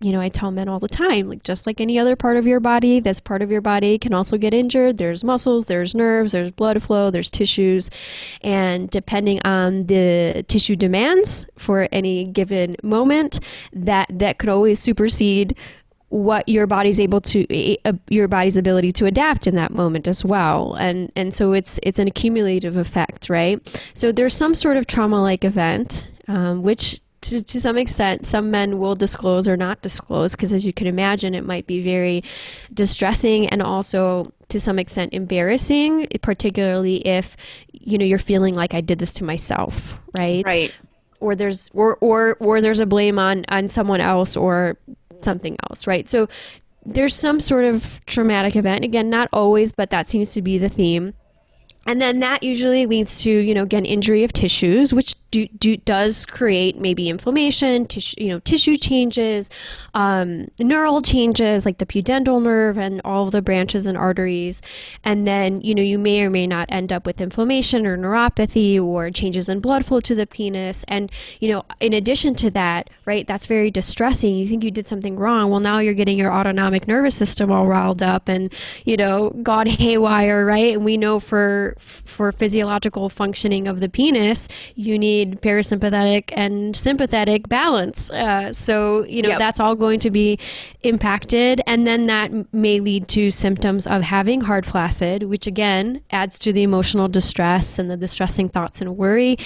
you 0.00 0.12
know, 0.12 0.20
I 0.20 0.30
tell 0.30 0.50
men 0.50 0.68
all 0.68 0.78
the 0.78 0.88
time, 0.88 1.28
like 1.28 1.42
just 1.42 1.66
like 1.66 1.78
any 1.78 1.98
other 1.98 2.16
part 2.16 2.38
of 2.38 2.46
your 2.46 2.58
body, 2.58 3.00
this 3.00 3.20
part 3.20 3.42
of 3.42 3.50
your 3.50 3.60
body 3.60 3.98
can 3.98 4.14
also 4.14 4.38
get 4.38 4.54
injured. 4.54 4.96
There's 4.96 5.22
muscles, 5.22 5.66
there's 5.66 5.94
nerves, 5.94 6.32
there's 6.32 6.50
blood 6.50 6.82
flow, 6.82 7.10
there's 7.10 7.30
tissues. 7.30 7.90
And 8.40 8.90
depending 8.90 9.42
on 9.44 9.86
the 9.86 10.42
tissue 10.48 10.74
demands 10.74 11.46
for 11.58 11.86
any 11.92 12.24
given 12.24 12.76
moment, 12.82 13.40
that 13.74 14.08
that 14.10 14.38
could 14.38 14.48
always 14.48 14.80
supersede 14.80 15.54
what 16.08 16.48
your 16.48 16.66
body's 16.66 16.98
able 16.98 17.20
to 17.20 17.46
uh, 17.84 17.92
your 18.08 18.26
body's 18.26 18.56
ability 18.56 18.90
to 18.90 19.06
adapt 19.06 19.46
in 19.46 19.54
that 19.54 19.70
moment 19.70 20.08
as 20.08 20.24
well 20.24 20.74
and 20.74 21.12
and 21.14 21.32
so 21.32 21.52
it's 21.52 21.78
it's 21.84 22.00
an 22.00 22.08
accumulative 22.08 22.76
effect 22.76 23.30
right 23.30 23.80
so 23.94 24.10
there's 24.10 24.34
some 24.34 24.52
sort 24.52 24.76
of 24.76 24.88
trauma 24.88 25.22
like 25.22 25.44
event 25.44 26.10
um, 26.26 26.64
which 26.64 27.00
to, 27.22 27.42
to 27.42 27.60
some 27.60 27.76
extent, 27.76 28.24
some 28.24 28.50
men 28.50 28.78
will 28.78 28.94
disclose 28.94 29.46
or 29.46 29.56
not 29.56 29.82
disclose 29.82 30.32
because, 30.32 30.52
as 30.52 30.64
you 30.64 30.72
can 30.72 30.86
imagine, 30.86 31.34
it 31.34 31.44
might 31.44 31.66
be 31.66 31.82
very 31.82 32.24
distressing 32.72 33.46
and 33.48 33.62
also 33.62 34.32
to 34.48 34.60
some 34.60 34.78
extent 34.78 35.12
embarrassing, 35.12 36.06
particularly 36.22 37.06
if 37.06 37.36
you 37.72 37.98
know 37.98 38.04
you're 38.04 38.18
feeling 38.18 38.54
like 38.54 38.74
I 38.74 38.80
did 38.80 38.98
this 38.98 39.12
to 39.14 39.24
myself, 39.24 39.98
right? 40.16 40.44
Right. 40.44 40.72
Or 41.20 41.36
there's 41.36 41.70
or 41.74 41.98
or 42.00 42.36
or 42.40 42.60
there's 42.60 42.80
a 42.80 42.86
blame 42.86 43.18
on 43.18 43.44
on 43.48 43.68
someone 43.68 44.00
else 44.00 44.36
or 44.36 44.78
something 45.20 45.56
else, 45.68 45.86
right? 45.86 46.08
So 46.08 46.28
there's 46.86 47.14
some 47.14 47.40
sort 47.40 47.64
of 47.64 48.04
traumatic 48.06 48.56
event. 48.56 48.84
Again, 48.84 49.10
not 49.10 49.28
always, 49.32 49.72
but 49.72 49.90
that 49.90 50.08
seems 50.08 50.32
to 50.32 50.42
be 50.42 50.56
the 50.56 50.68
theme. 50.70 51.14
And 51.90 52.00
then 52.00 52.20
that 52.20 52.44
usually 52.44 52.86
leads 52.86 53.20
to, 53.22 53.30
you 53.32 53.52
know, 53.52 53.64
again, 53.64 53.84
injury 53.84 54.22
of 54.22 54.32
tissues, 54.32 54.94
which 54.94 55.16
do, 55.32 55.48
do, 55.48 55.76
does 55.76 56.24
create 56.24 56.76
maybe 56.78 57.08
inflammation, 57.08 57.84
tissue, 57.86 58.14
you 58.22 58.28
know, 58.28 58.38
tissue 58.38 58.76
changes, 58.76 59.50
um, 59.94 60.48
neural 60.60 61.02
changes 61.02 61.66
like 61.66 61.78
the 61.78 61.86
pudendal 61.86 62.40
nerve 62.40 62.78
and 62.78 63.00
all 63.04 63.28
the 63.28 63.42
branches 63.42 63.86
and 63.86 63.98
arteries. 63.98 64.62
And 65.02 65.26
then, 65.26 65.60
you 65.62 65.74
know, 65.74 65.82
you 65.82 65.98
may 65.98 66.22
or 66.22 66.30
may 66.30 66.46
not 66.46 66.68
end 66.68 66.92
up 66.92 67.06
with 67.06 67.20
inflammation 67.20 67.84
or 67.84 67.98
neuropathy 67.98 68.80
or 68.80 69.10
changes 69.10 69.48
in 69.48 69.58
blood 69.58 69.84
flow 69.84 69.98
to 69.98 70.14
the 70.14 70.28
penis. 70.28 70.84
And, 70.86 71.10
you 71.40 71.48
know, 71.48 71.64
in 71.80 71.92
addition 71.92 72.36
to 72.36 72.52
that, 72.52 72.88
right, 73.04 73.26
that's 73.26 73.46
very 73.46 73.72
distressing. 73.72 74.36
You 74.36 74.46
think 74.46 74.62
you 74.62 74.70
did 74.70 74.86
something 74.86 75.16
wrong. 75.16 75.50
Well, 75.50 75.58
now 75.58 75.80
you're 75.80 75.94
getting 75.94 76.18
your 76.18 76.32
autonomic 76.32 76.86
nervous 76.86 77.16
system 77.16 77.50
all 77.50 77.66
riled 77.66 78.00
up 78.00 78.28
and, 78.28 78.52
you 78.84 78.96
know, 78.96 79.30
gone 79.42 79.66
haywire, 79.80 80.46
right? 80.46 80.74
And 80.74 80.84
we 80.84 80.96
know 80.96 81.18
for, 81.18 81.74
for 81.80 82.32
physiological 82.32 83.08
functioning 83.08 83.66
of 83.66 83.80
the 83.80 83.88
penis, 83.88 84.48
you 84.74 84.98
need 84.98 85.40
parasympathetic 85.40 86.30
and 86.32 86.76
sympathetic 86.76 87.48
balance. 87.48 88.10
Uh, 88.10 88.52
so, 88.52 89.04
you 89.04 89.22
know, 89.22 89.30
yep. 89.30 89.38
that's 89.38 89.58
all 89.58 89.74
going 89.74 90.00
to 90.00 90.10
be 90.10 90.38
impacted. 90.82 91.60
And 91.66 91.86
then 91.86 92.06
that 92.06 92.30
may 92.52 92.80
lead 92.80 93.08
to 93.08 93.30
symptoms 93.30 93.86
of 93.86 94.02
having 94.02 94.42
hard 94.42 94.66
flaccid, 94.66 95.24
which 95.24 95.46
again 95.46 96.02
adds 96.10 96.38
to 96.40 96.52
the 96.52 96.62
emotional 96.62 97.08
distress 97.08 97.78
and 97.78 97.90
the 97.90 97.96
distressing 97.96 98.48
thoughts 98.48 98.80
and 98.80 98.96
worry. 98.96 99.38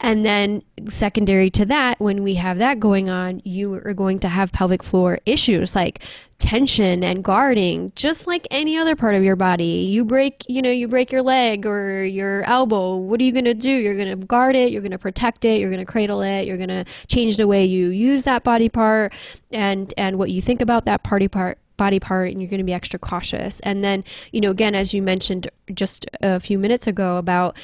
And 0.00 0.24
then, 0.24 0.62
secondary 0.88 1.50
to 1.50 1.66
that, 1.66 2.00
when 2.00 2.22
we 2.22 2.34
have 2.34 2.58
that 2.58 2.80
going 2.80 3.10
on, 3.10 3.42
you 3.44 3.74
are 3.74 3.94
going 3.94 4.18
to 4.20 4.28
have 4.28 4.52
pelvic 4.52 4.82
floor 4.82 5.18
issues 5.26 5.74
like 5.74 6.00
tension 6.40 7.04
and 7.04 7.22
guarding 7.22 7.92
just 7.94 8.26
like 8.26 8.48
any 8.50 8.76
other 8.76 8.96
part 8.96 9.14
of 9.14 9.22
your 9.22 9.36
body. 9.36 9.86
You 9.90 10.04
break 10.04 10.44
you 10.48 10.62
know 10.62 10.70
you 10.70 10.88
break 10.88 11.12
your 11.12 11.22
leg 11.22 11.66
or 11.66 12.04
your 12.04 12.42
elbow. 12.44 12.96
What 12.96 13.20
are 13.20 13.24
you 13.24 13.32
going 13.32 13.44
to 13.44 13.54
do? 13.54 13.70
You're 13.70 13.94
going 13.94 14.18
to 14.18 14.26
guard 14.26 14.56
it 14.56 14.72
you're 14.72 14.80
going 14.80 14.90
to 14.90 14.98
protect 14.98 15.44
it 15.44 15.60
you're 15.60 15.70
going 15.70 15.84
to 15.84 15.90
cradle 15.90 16.22
it 16.22 16.46
you're 16.46 16.56
going 16.56 16.68
to 16.68 16.84
change 17.06 17.36
the 17.36 17.46
way 17.46 17.64
you 17.64 17.88
use 17.88 18.24
that 18.24 18.42
body 18.42 18.68
part 18.68 19.12
and 19.50 19.92
and 19.96 20.18
what 20.18 20.30
you 20.30 20.40
think 20.40 20.60
about 20.60 20.86
that 20.86 21.02
party 21.02 21.28
part 21.28 21.58
body 21.76 22.00
part 22.00 22.30
and 22.30 22.40
you're 22.40 22.50
going 22.50 22.58
to 22.58 22.64
be 22.64 22.72
extra 22.72 22.98
cautious. 22.98 23.60
And 23.60 23.84
then 23.84 24.04
you 24.32 24.40
know 24.40 24.50
again 24.50 24.74
as 24.74 24.92
you 24.94 25.02
mentioned 25.02 25.48
just 25.72 26.06
a 26.20 26.40
few 26.40 26.58
minutes 26.58 26.86
ago 26.86 27.16
about 27.16 27.56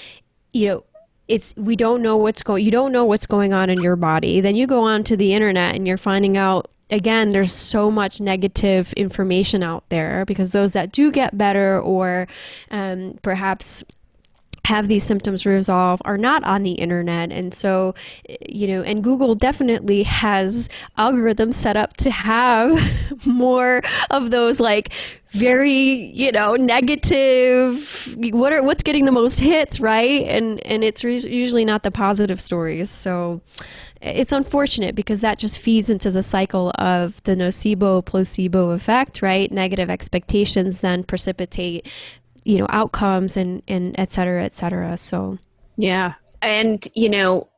you 0.53 0.67
know 0.67 0.85
it's 1.29 1.55
we 1.57 1.75
don't 1.75 2.03
know 2.03 2.17
what's 2.17 2.43
going 2.43 2.65
you 2.65 2.71
don't 2.71 2.93
know 2.93 3.05
what's 3.05 3.27
going 3.27 3.53
on 3.53 3.71
in 3.71 3.81
your 3.81 3.97
body. 3.97 4.41
Then 4.41 4.55
you 4.55 4.67
go 4.67 4.83
on 4.83 5.05
to 5.05 5.17
the 5.17 5.35
internet 5.35 5.75
and 5.75 5.87
you're 5.87 5.99
finding 5.99 6.37
out 6.37 6.71
again 6.91 7.33
there's 7.33 7.53
so 7.53 7.91
much 7.91 8.21
negative 8.21 8.93
information 8.95 9.63
out 9.63 9.85
there 9.89 10.25
because 10.25 10.53
those 10.53 10.73
that 10.73 10.93
do 10.93 11.11
get 11.11 11.37
better 11.37 11.81
or 11.81 12.27
um, 12.71 13.19
perhaps 13.23 13.83
have 14.67 14.89
these 14.89 15.05
symptoms 15.05 15.47
resolve 15.47 16.03
are 16.05 16.19
not 16.19 16.43
on 16.43 16.65
the 16.65 16.73
internet. 16.73 17.31
And 17.31 17.55
so 17.55 17.95
you 18.49 18.67
know 18.67 18.83
and 18.83 19.03
google 19.03 19.35
definitely 19.35 20.03
has 20.03 20.69
algorithms 20.99 21.55
set 21.55 21.77
up 21.77 21.97
to 21.99 22.11
have 22.11 22.77
more 23.27 23.83
of 24.11 24.31
those 24.31 24.59
like 24.59 24.93
very 25.31 26.11
you 26.15 26.33
know 26.33 26.55
negative 26.55 28.17
what 28.17 28.53
are 28.53 28.63
what's 28.63 28.83
getting 28.83 29.05
the 29.05 29.13
most 29.13 29.39
hits 29.39 29.79
right? 29.79 30.23
And 30.27 30.65
and 30.67 30.83
it's 30.83 31.05
re- 31.05 31.17
usually 31.19 31.65
not 31.65 31.83
the 31.85 31.91
positive 31.91 32.41
stories. 32.41 32.91
So 32.91 33.41
it's 34.01 34.33
unfortunate 34.33 34.95
because 34.95 35.21
that 35.21 35.39
just 35.39 35.59
feeds 35.59 35.91
into 35.91 36.11
the 36.11 36.23
cycle 36.23 36.73
of 36.79 37.23
the 37.25 37.35
nocebo 37.35 38.05
placebo 38.05 38.71
effect 38.71 39.23
right? 39.23 39.51
Negative 39.51 39.91
expectations 39.91 40.81
then 40.81 41.05
precipitate 41.05 41.87
you 42.45 42.59
know 42.59 42.67
outcomes 42.71 43.37
and 43.37 43.63
and 43.69 43.95
et 43.99 44.11
cetera 44.11 44.45
et 44.45 44.53
cetera. 44.53 44.97
So 44.97 45.39
yeah. 45.77 46.15
And 46.43 46.87
you 46.95 47.09
know 47.09 47.49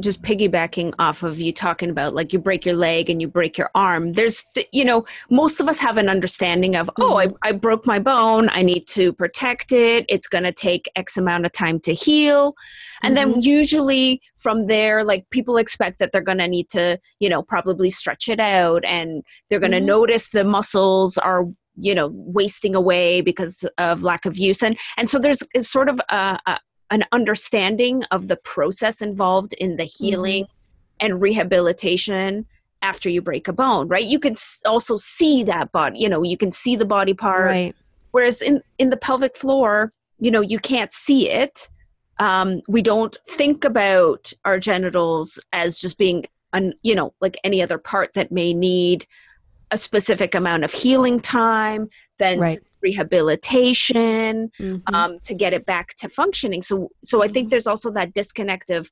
just 0.00 0.22
piggybacking 0.22 0.92
off 0.98 1.22
of 1.22 1.40
you 1.40 1.52
talking 1.52 1.90
about 1.90 2.14
like 2.14 2.32
you 2.32 2.38
break 2.38 2.64
your 2.64 2.74
leg 2.74 3.08
and 3.08 3.20
you 3.20 3.28
break 3.28 3.56
your 3.56 3.70
arm 3.74 4.12
there's 4.12 4.44
you 4.72 4.84
know 4.84 5.04
most 5.30 5.60
of 5.60 5.68
us 5.68 5.78
have 5.78 5.96
an 5.96 6.08
understanding 6.08 6.76
of 6.76 6.90
oh 6.98 7.16
I, 7.16 7.26
mm-hmm. 7.26 7.36
I 7.42 7.52
broke 7.52 7.86
my 7.86 7.98
bone 7.98 8.48
i 8.50 8.62
need 8.62 8.86
to 8.88 9.12
protect 9.12 9.72
it 9.72 10.04
it's 10.08 10.28
going 10.28 10.44
to 10.44 10.52
take 10.52 10.90
x 10.96 11.16
amount 11.16 11.46
of 11.46 11.52
time 11.52 11.78
to 11.80 11.94
heal 11.94 12.54
and 13.02 13.16
mm-hmm. 13.16 13.32
then 13.32 13.42
usually 13.42 14.20
from 14.36 14.66
there 14.66 15.04
like 15.04 15.28
people 15.30 15.56
expect 15.56 15.98
that 15.98 16.12
they're 16.12 16.20
going 16.20 16.38
to 16.38 16.48
need 16.48 16.68
to 16.70 16.98
you 17.20 17.28
know 17.28 17.42
probably 17.42 17.90
stretch 17.90 18.28
it 18.28 18.40
out 18.40 18.84
and 18.84 19.22
they're 19.48 19.60
going 19.60 19.72
to 19.72 19.78
mm-hmm. 19.78 19.86
notice 19.86 20.30
the 20.30 20.44
muscles 20.44 21.18
are 21.18 21.44
you 21.76 21.94
know 21.94 22.10
wasting 22.12 22.74
away 22.74 23.20
because 23.20 23.64
of 23.78 24.02
lack 24.02 24.26
of 24.26 24.38
use 24.38 24.62
and 24.62 24.76
and 24.96 25.10
so 25.10 25.18
there's 25.18 25.42
sort 25.60 25.88
of 25.88 26.00
a, 26.08 26.38
a 26.46 26.58
an 26.90 27.04
understanding 27.12 28.04
of 28.04 28.28
the 28.28 28.36
process 28.36 29.00
involved 29.00 29.54
in 29.54 29.76
the 29.76 29.84
healing 29.84 30.44
mm-hmm. 30.44 31.06
and 31.06 31.20
rehabilitation 31.20 32.46
after 32.82 33.08
you 33.08 33.22
break 33.22 33.48
a 33.48 33.52
bone 33.52 33.88
right 33.88 34.04
you 34.04 34.18
can 34.18 34.34
also 34.66 34.96
see 34.96 35.42
that 35.42 35.72
body 35.72 35.98
you 35.98 36.08
know 36.08 36.22
you 36.22 36.36
can 36.36 36.50
see 36.50 36.76
the 36.76 36.84
body 36.84 37.14
part 37.14 37.46
right. 37.46 37.76
whereas 38.10 38.42
in 38.42 38.62
in 38.78 38.90
the 38.90 38.96
pelvic 38.96 39.36
floor 39.36 39.90
you 40.18 40.30
know 40.30 40.42
you 40.42 40.58
can't 40.58 40.92
see 40.92 41.30
it 41.30 41.68
um, 42.20 42.60
we 42.68 42.80
don't 42.80 43.16
think 43.26 43.64
about 43.64 44.32
our 44.44 44.60
genitals 44.60 45.40
as 45.52 45.80
just 45.80 45.98
being 45.98 46.26
an 46.52 46.74
you 46.82 46.94
know 46.94 47.14
like 47.20 47.36
any 47.42 47.62
other 47.62 47.78
part 47.78 48.12
that 48.14 48.30
may 48.30 48.52
need 48.52 49.06
a 49.70 49.78
specific 49.78 50.34
amount 50.34 50.62
of 50.62 50.72
healing 50.72 51.18
time 51.18 51.88
then 52.18 52.38
right 52.38 52.58
rehabilitation 52.84 54.50
mm-hmm. 54.60 54.94
um, 54.94 55.18
to 55.24 55.34
get 55.34 55.52
it 55.52 55.64
back 55.66 55.94
to 55.96 56.08
functioning 56.08 56.62
so 56.62 56.90
so 57.02 57.22
i 57.22 57.28
think 57.28 57.46
mm-hmm. 57.46 57.50
there's 57.50 57.66
also 57.66 57.90
that 57.90 58.12
disconnect 58.14 58.70
of 58.70 58.90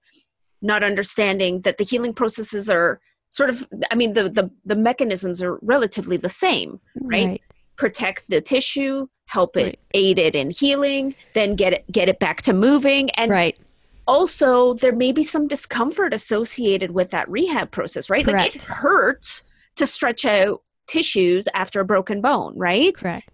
not 0.63 0.83
understanding 0.83 1.61
that 1.61 1.77
the 1.79 1.85
healing 1.85 2.15
processes 2.15 2.71
are 2.71 3.01
sort 3.31 3.51
of 3.51 3.67
i 3.91 3.95
mean 3.95 4.15
the 4.15 4.29
the, 4.29 4.51
the 4.65 4.77
mechanisms 4.77 5.43
are 5.43 5.59
relatively 5.63 6.17
the 6.17 6.29
same 6.29 6.81
right, 7.03 7.27
right. 7.27 7.43
protect 7.77 8.29
the 8.29 8.41
tissue 8.41 9.07
help 9.27 9.57
it 9.57 9.65
right. 9.65 9.79
aid 9.95 10.19
it 10.19 10.35
in 10.35 10.51
healing 10.51 11.15
then 11.35 11.55
get 11.55 11.73
it 11.75 11.85
get 11.93 12.09
it 12.09 12.19
back 12.19 12.41
to 12.43 12.53
moving 12.53 13.11
and 13.11 13.31
right 13.31 13.59
also 14.07 14.75
there 14.75 14.95
may 14.95 15.13
be 15.13 15.23
some 15.23 15.47
discomfort 15.47 16.13
associated 16.13 16.91
with 16.93 17.11
that 17.11 17.29
rehab 17.29 17.71
process 17.71 18.09
right 18.09 18.25
Correct. 18.25 18.55
like 18.55 18.57
it 18.57 18.63
hurts 18.63 19.45
to 19.77 19.87
stretch 19.87 20.25
out 20.25 20.63
tissues 20.87 21.47
after 21.55 21.81
a 21.81 21.85
broken 21.85 22.21
bone 22.21 22.57
right 22.57 22.95
correct 22.97 23.31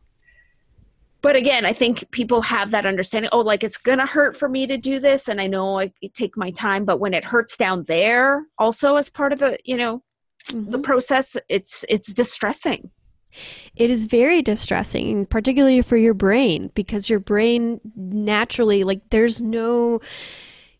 but 1.22 1.36
again 1.36 1.64
i 1.64 1.72
think 1.72 2.10
people 2.10 2.40
have 2.40 2.70
that 2.70 2.86
understanding 2.86 3.28
oh 3.32 3.40
like 3.40 3.64
it's 3.64 3.78
gonna 3.78 4.06
hurt 4.06 4.36
for 4.36 4.48
me 4.48 4.66
to 4.66 4.76
do 4.76 4.98
this 4.98 5.28
and 5.28 5.40
i 5.40 5.46
know 5.46 5.78
i 5.78 5.90
take 6.14 6.36
my 6.36 6.50
time 6.50 6.84
but 6.84 7.00
when 7.00 7.14
it 7.14 7.24
hurts 7.24 7.56
down 7.56 7.84
there 7.84 8.44
also 8.58 8.96
as 8.96 9.08
part 9.08 9.32
of 9.32 9.38
the 9.38 9.58
you 9.64 9.76
know 9.76 10.02
mm-hmm. 10.48 10.70
the 10.70 10.78
process 10.78 11.36
it's 11.48 11.84
it's 11.88 12.12
distressing 12.12 12.90
it 13.76 13.90
is 13.90 14.06
very 14.06 14.42
distressing 14.42 15.26
particularly 15.26 15.82
for 15.82 15.96
your 15.96 16.14
brain 16.14 16.70
because 16.74 17.10
your 17.10 17.20
brain 17.20 17.80
naturally 17.96 18.84
like 18.84 19.00
there's 19.10 19.42
no 19.42 20.00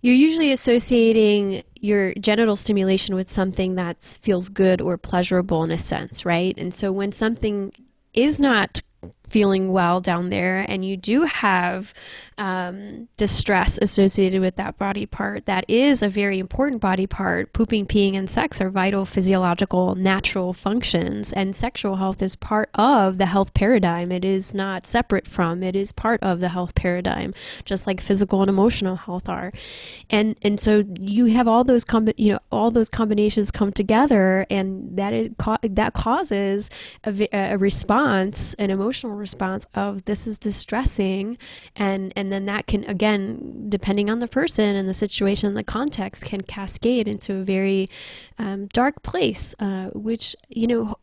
you're 0.01 0.15
usually 0.15 0.53
associating 0.53 1.63
your 1.75 2.15
genital 2.15 2.55
stimulation 2.55 3.17
with 3.17 3.29
something 3.29 3.75
that 3.75 4.19
feels 4.23 4.49
good 4.49 4.81
or 4.81 4.97
pleasurable 4.97 5.63
in 5.63 5.71
a 5.71 5.79
sense 5.79 6.25
right 6.25 6.57
and 6.57 6.73
so 6.73 6.91
when 6.91 7.13
something 7.13 7.73
is 8.15 8.41
not 8.41 8.81
feeling 9.29 9.73
well 9.73 10.01
down 10.01 10.31
there 10.31 10.65
and 10.69 10.85
you 10.85 10.97
do 10.97 11.23
have 11.23 11.93
um, 12.39 13.09
distress 13.17 13.79
associated 13.83 14.41
with 14.41 14.57
that 14.57 14.79
body 14.79 15.07
part. 15.07 15.47
That 15.47 15.65
is 15.69 16.03
a 16.03 16.09
very 16.09 16.39
important 16.39 16.81
body 16.81 17.07
part. 17.07 17.53
Pooping 17.53 17.87
peeing 17.87 18.17
and 18.17 18.31
sex 18.31 18.61
are 18.61 18.71
vital 18.71 19.05
physiological 19.05 19.97
natural 19.97 20.53
functions 20.53 21.33
and 21.33 21.55
sexual 21.55 21.97
health 21.97 22.23
is 22.23 22.37
part 22.37 22.71
of 22.75 23.19
the 23.19 23.27
health 23.27 23.55
paradigm. 23.55 24.13
It 24.13 24.25
is 24.25 24.55
not 24.55 24.87
separate 24.87 25.27
from 25.27 25.63
it 25.63 25.75
is 25.75 25.91
part 25.93 26.23
of 26.23 26.39
the 26.39 26.49
health 26.49 26.75
paradigm 26.75 27.35
just 27.65 27.87
like 27.87 28.01
physical 28.01 28.41
and 28.41 28.49
emotional 28.49 28.97
health 28.97 29.29
are. 29.29 29.53
And 30.09 30.39
and 30.43 30.61
so 30.61 30.85
you 31.01 31.27
have 31.27 31.49
all 31.49 31.65
those 31.65 31.85
com- 31.85 32.09
you 32.17 32.33
know 32.33 32.39
all 32.53 32.71
those 32.71 32.89
combinations 32.89 33.51
come 33.51 33.73
together 33.73 34.47
and 34.49 34.97
that 34.97 35.13
is 35.13 35.31
that 35.63 35.93
causes 35.95 36.71
a, 37.05 37.29
a 37.33 37.59
response 37.59 38.55
an 38.55 38.71
emotional 38.71 39.15
response 39.19 39.67
of 39.75 40.05
this 40.05 40.27
is 40.27 40.39
distressing 40.39 41.37
and 41.77 42.13
and 42.17 42.33
then 42.33 42.47
that 42.47 42.67
can 42.67 42.85
again 42.85 43.67
depending 43.69 44.09
on 44.09 44.19
the 44.21 44.29
person 44.29 44.77
and 44.77 44.89
the 44.89 44.95
situation 44.95 45.49
and 45.49 45.57
the 45.57 45.65
context 45.65 46.25
can 46.25 46.41
cascade 46.41 47.07
into 47.07 47.37
a 47.37 47.43
very 47.43 47.91
um, 48.39 48.67
dark 48.69 49.03
place 49.03 49.55
uh, 49.61 49.87
which 49.89 50.35
you 50.49 50.67
know 50.67 50.97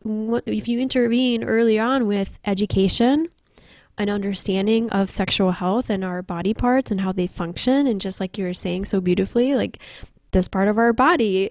if 0.46 0.66
you 0.66 0.80
intervene 0.80 1.44
early 1.44 1.78
on 1.78 2.06
with 2.06 2.40
education 2.44 3.28
an 3.98 4.10
understanding 4.10 4.90
of 4.90 5.10
sexual 5.10 5.52
health 5.52 5.88
and 5.88 6.04
our 6.04 6.22
body 6.22 6.52
parts 6.52 6.90
and 6.90 7.00
how 7.00 7.12
they 7.12 7.26
function 7.26 7.86
and 7.86 8.00
just 8.00 8.20
like 8.20 8.36
you 8.36 8.44
were 8.44 8.54
saying 8.54 8.84
so 8.84 9.00
beautifully 9.00 9.54
like 9.54 9.78
this 10.32 10.48
part 10.48 10.68
of 10.68 10.76
our 10.76 10.92
body 10.92 11.50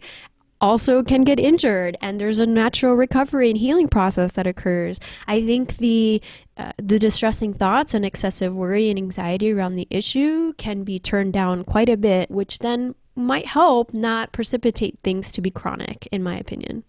also 0.61 1.03
can 1.03 1.23
get 1.23 1.39
injured 1.39 1.97
and 2.01 2.19
there's 2.19 2.39
a 2.39 2.45
natural 2.45 2.95
recovery 2.95 3.49
and 3.49 3.57
healing 3.57 3.87
process 3.87 4.33
that 4.33 4.47
occurs. 4.47 4.99
I 5.27 5.45
think 5.45 5.77
the 5.77 6.21
uh, 6.57 6.71
the 6.77 6.97
distressing 6.97 7.53
thoughts 7.53 7.93
and 7.93 8.05
excessive 8.05 8.53
worry 8.53 8.89
and 8.89 8.97
anxiety 8.97 9.51
around 9.51 9.75
the 9.75 9.87
issue 9.89 10.53
can 10.53 10.83
be 10.83 10.99
turned 10.99 11.33
down 11.33 11.63
quite 11.63 11.89
a 11.89 11.97
bit 11.97 12.31
which 12.31 12.59
then 12.59 12.95
might 13.15 13.45
help 13.45 13.93
not 13.93 14.31
precipitate 14.31 14.97
things 14.99 15.31
to 15.33 15.41
be 15.41 15.51
chronic 15.51 16.07
in 16.11 16.23
my 16.23 16.37
opinion. 16.37 16.83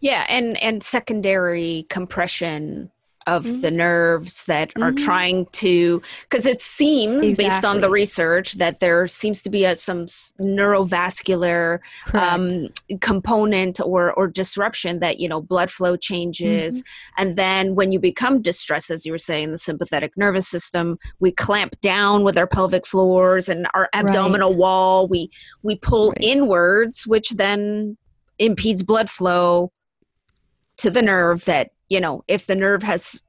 Yeah 0.00 0.24
and 0.28 0.56
and 0.62 0.82
secondary 0.82 1.86
compression 1.88 2.90
of 3.26 3.44
mm-hmm. 3.44 3.60
the 3.60 3.70
nerves 3.70 4.44
that 4.46 4.70
mm-hmm. 4.70 4.82
are 4.82 4.92
trying 4.92 5.46
to 5.52 6.00
because 6.22 6.46
it 6.46 6.60
seems 6.60 7.24
exactly. 7.24 7.44
based 7.44 7.64
on 7.64 7.80
the 7.80 7.90
research 7.90 8.54
that 8.54 8.80
there 8.80 9.06
seems 9.06 9.42
to 9.42 9.50
be 9.50 9.64
a, 9.64 9.76
some 9.76 10.06
neurovascular 10.40 11.80
um, 12.14 12.68
component 13.00 13.80
or 13.80 14.12
or 14.12 14.26
disruption 14.26 15.00
that 15.00 15.20
you 15.20 15.28
know 15.28 15.40
blood 15.40 15.70
flow 15.70 15.96
changes 15.96 16.80
mm-hmm. 16.80 17.22
and 17.22 17.36
then 17.36 17.74
when 17.74 17.92
you 17.92 17.98
become 17.98 18.40
distressed 18.40 18.90
as 18.90 19.04
you 19.04 19.12
were 19.12 19.18
saying 19.18 19.50
the 19.50 19.58
sympathetic 19.58 20.16
nervous 20.16 20.48
system 20.48 20.98
we 21.18 21.30
clamp 21.30 21.78
down 21.80 22.24
with 22.24 22.38
our 22.38 22.46
pelvic 22.46 22.86
floors 22.86 23.48
and 23.48 23.66
our 23.74 23.88
abdominal 23.92 24.50
right. 24.50 24.58
wall 24.58 25.06
we 25.08 25.30
we 25.62 25.76
pull 25.76 26.10
right. 26.10 26.18
inwards 26.22 27.06
which 27.06 27.30
then 27.30 27.96
impedes 28.38 28.82
blood 28.82 29.10
flow 29.10 29.70
to 30.78 30.90
the 30.90 31.02
nerve 31.02 31.44
that 31.44 31.70
you 31.90 32.00
know 32.00 32.24
if 32.26 32.46
the 32.46 32.54
nerve 32.54 32.82
has 32.82 33.20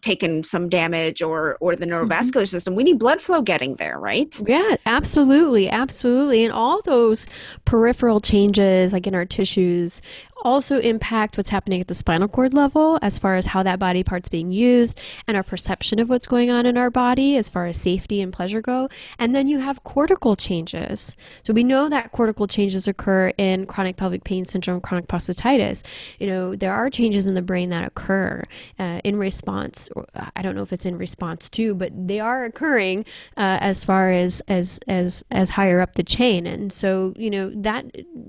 taken 0.00 0.42
some 0.42 0.68
damage 0.68 1.22
or 1.22 1.56
or 1.60 1.76
the 1.76 1.86
neurovascular 1.86 2.42
mm-hmm. 2.42 2.44
system 2.44 2.74
we 2.74 2.82
need 2.82 2.98
blood 2.98 3.20
flow 3.20 3.40
getting 3.40 3.76
there 3.76 3.98
right 3.98 4.40
yeah 4.46 4.76
absolutely 4.84 5.68
absolutely 5.70 6.44
and 6.44 6.52
all 6.52 6.82
those 6.82 7.28
peripheral 7.64 8.18
changes 8.20 8.92
like 8.92 9.06
in 9.06 9.14
our 9.14 9.24
tissues 9.24 10.02
also 10.42 10.78
impact 10.80 11.36
what's 11.36 11.50
happening 11.50 11.80
at 11.80 11.88
the 11.88 11.94
spinal 11.94 12.28
cord 12.28 12.54
level 12.54 12.98
as 13.02 13.18
far 13.18 13.36
as 13.36 13.46
how 13.46 13.62
that 13.62 13.78
body 13.78 14.02
part's 14.02 14.28
being 14.28 14.52
used 14.52 14.98
and 15.26 15.36
our 15.36 15.42
perception 15.42 15.98
of 15.98 16.08
what's 16.08 16.26
going 16.26 16.50
on 16.50 16.66
in 16.66 16.76
our 16.76 16.90
body 16.90 17.36
as 17.36 17.48
far 17.48 17.66
as 17.66 17.80
safety 17.80 18.20
and 18.20 18.32
pleasure 18.32 18.60
go. 18.60 18.88
And 19.18 19.34
then 19.34 19.48
you 19.48 19.60
have 19.60 19.82
cortical 19.84 20.36
changes. 20.36 21.16
So 21.42 21.52
we 21.52 21.64
know 21.64 21.88
that 21.88 22.12
cortical 22.12 22.46
changes 22.46 22.88
occur 22.88 23.32
in 23.38 23.66
chronic 23.66 23.96
pelvic 23.96 24.24
pain 24.24 24.44
syndrome, 24.44 24.80
chronic 24.80 25.06
prostatitis. 25.06 25.84
You 26.18 26.26
know, 26.26 26.56
there 26.56 26.72
are 26.72 26.90
changes 26.90 27.26
in 27.26 27.34
the 27.34 27.42
brain 27.42 27.70
that 27.70 27.84
occur 27.84 28.42
uh, 28.78 29.00
in 29.04 29.18
response. 29.18 29.88
Or, 29.94 30.06
I 30.36 30.42
don't 30.42 30.54
know 30.54 30.62
if 30.62 30.72
it's 30.72 30.86
in 30.86 30.98
response 30.98 31.48
to, 31.50 31.74
but 31.74 31.92
they 31.94 32.20
are 32.20 32.44
occurring 32.44 33.04
uh, 33.36 33.58
as 33.60 33.84
far 33.84 34.10
as 34.10 34.42
as 34.48 34.80
as 34.88 35.24
as 35.30 35.50
higher 35.50 35.80
up 35.80 35.94
the 35.94 36.02
chain. 36.02 36.46
And 36.46 36.72
so 36.72 37.14
you 37.16 37.30
know 37.30 37.50
that 37.54 37.86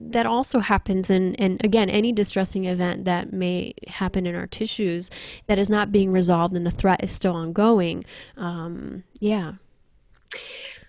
that 0.10 0.26
also 0.26 0.60
happens. 0.60 1.10
And 1.10 1.40
and 1.40 1.64
again, 1.64 1.90
any 1.96 2.12
distressing 2.12 2.66
event 2.66 3.06
that 3.06 3.34
may 3.34 3.74
happen 3.88 4.28
in 4.28 4.36
our 4.36 4.46
tissues 4.46 5.10
that 5.48 5.58
is 5.58 5.70
not 5.70 5.92
being 5.92 6.12
resolved 6.12 6.56
and 6.56 6.66
the 6.66 6.72
threat 6.72 7.04
is 7.04 7.12
still 7.12 7.34
ongoing. 7.34 8.06
Um, 8.38 9.04
yeah. 9.20 9.54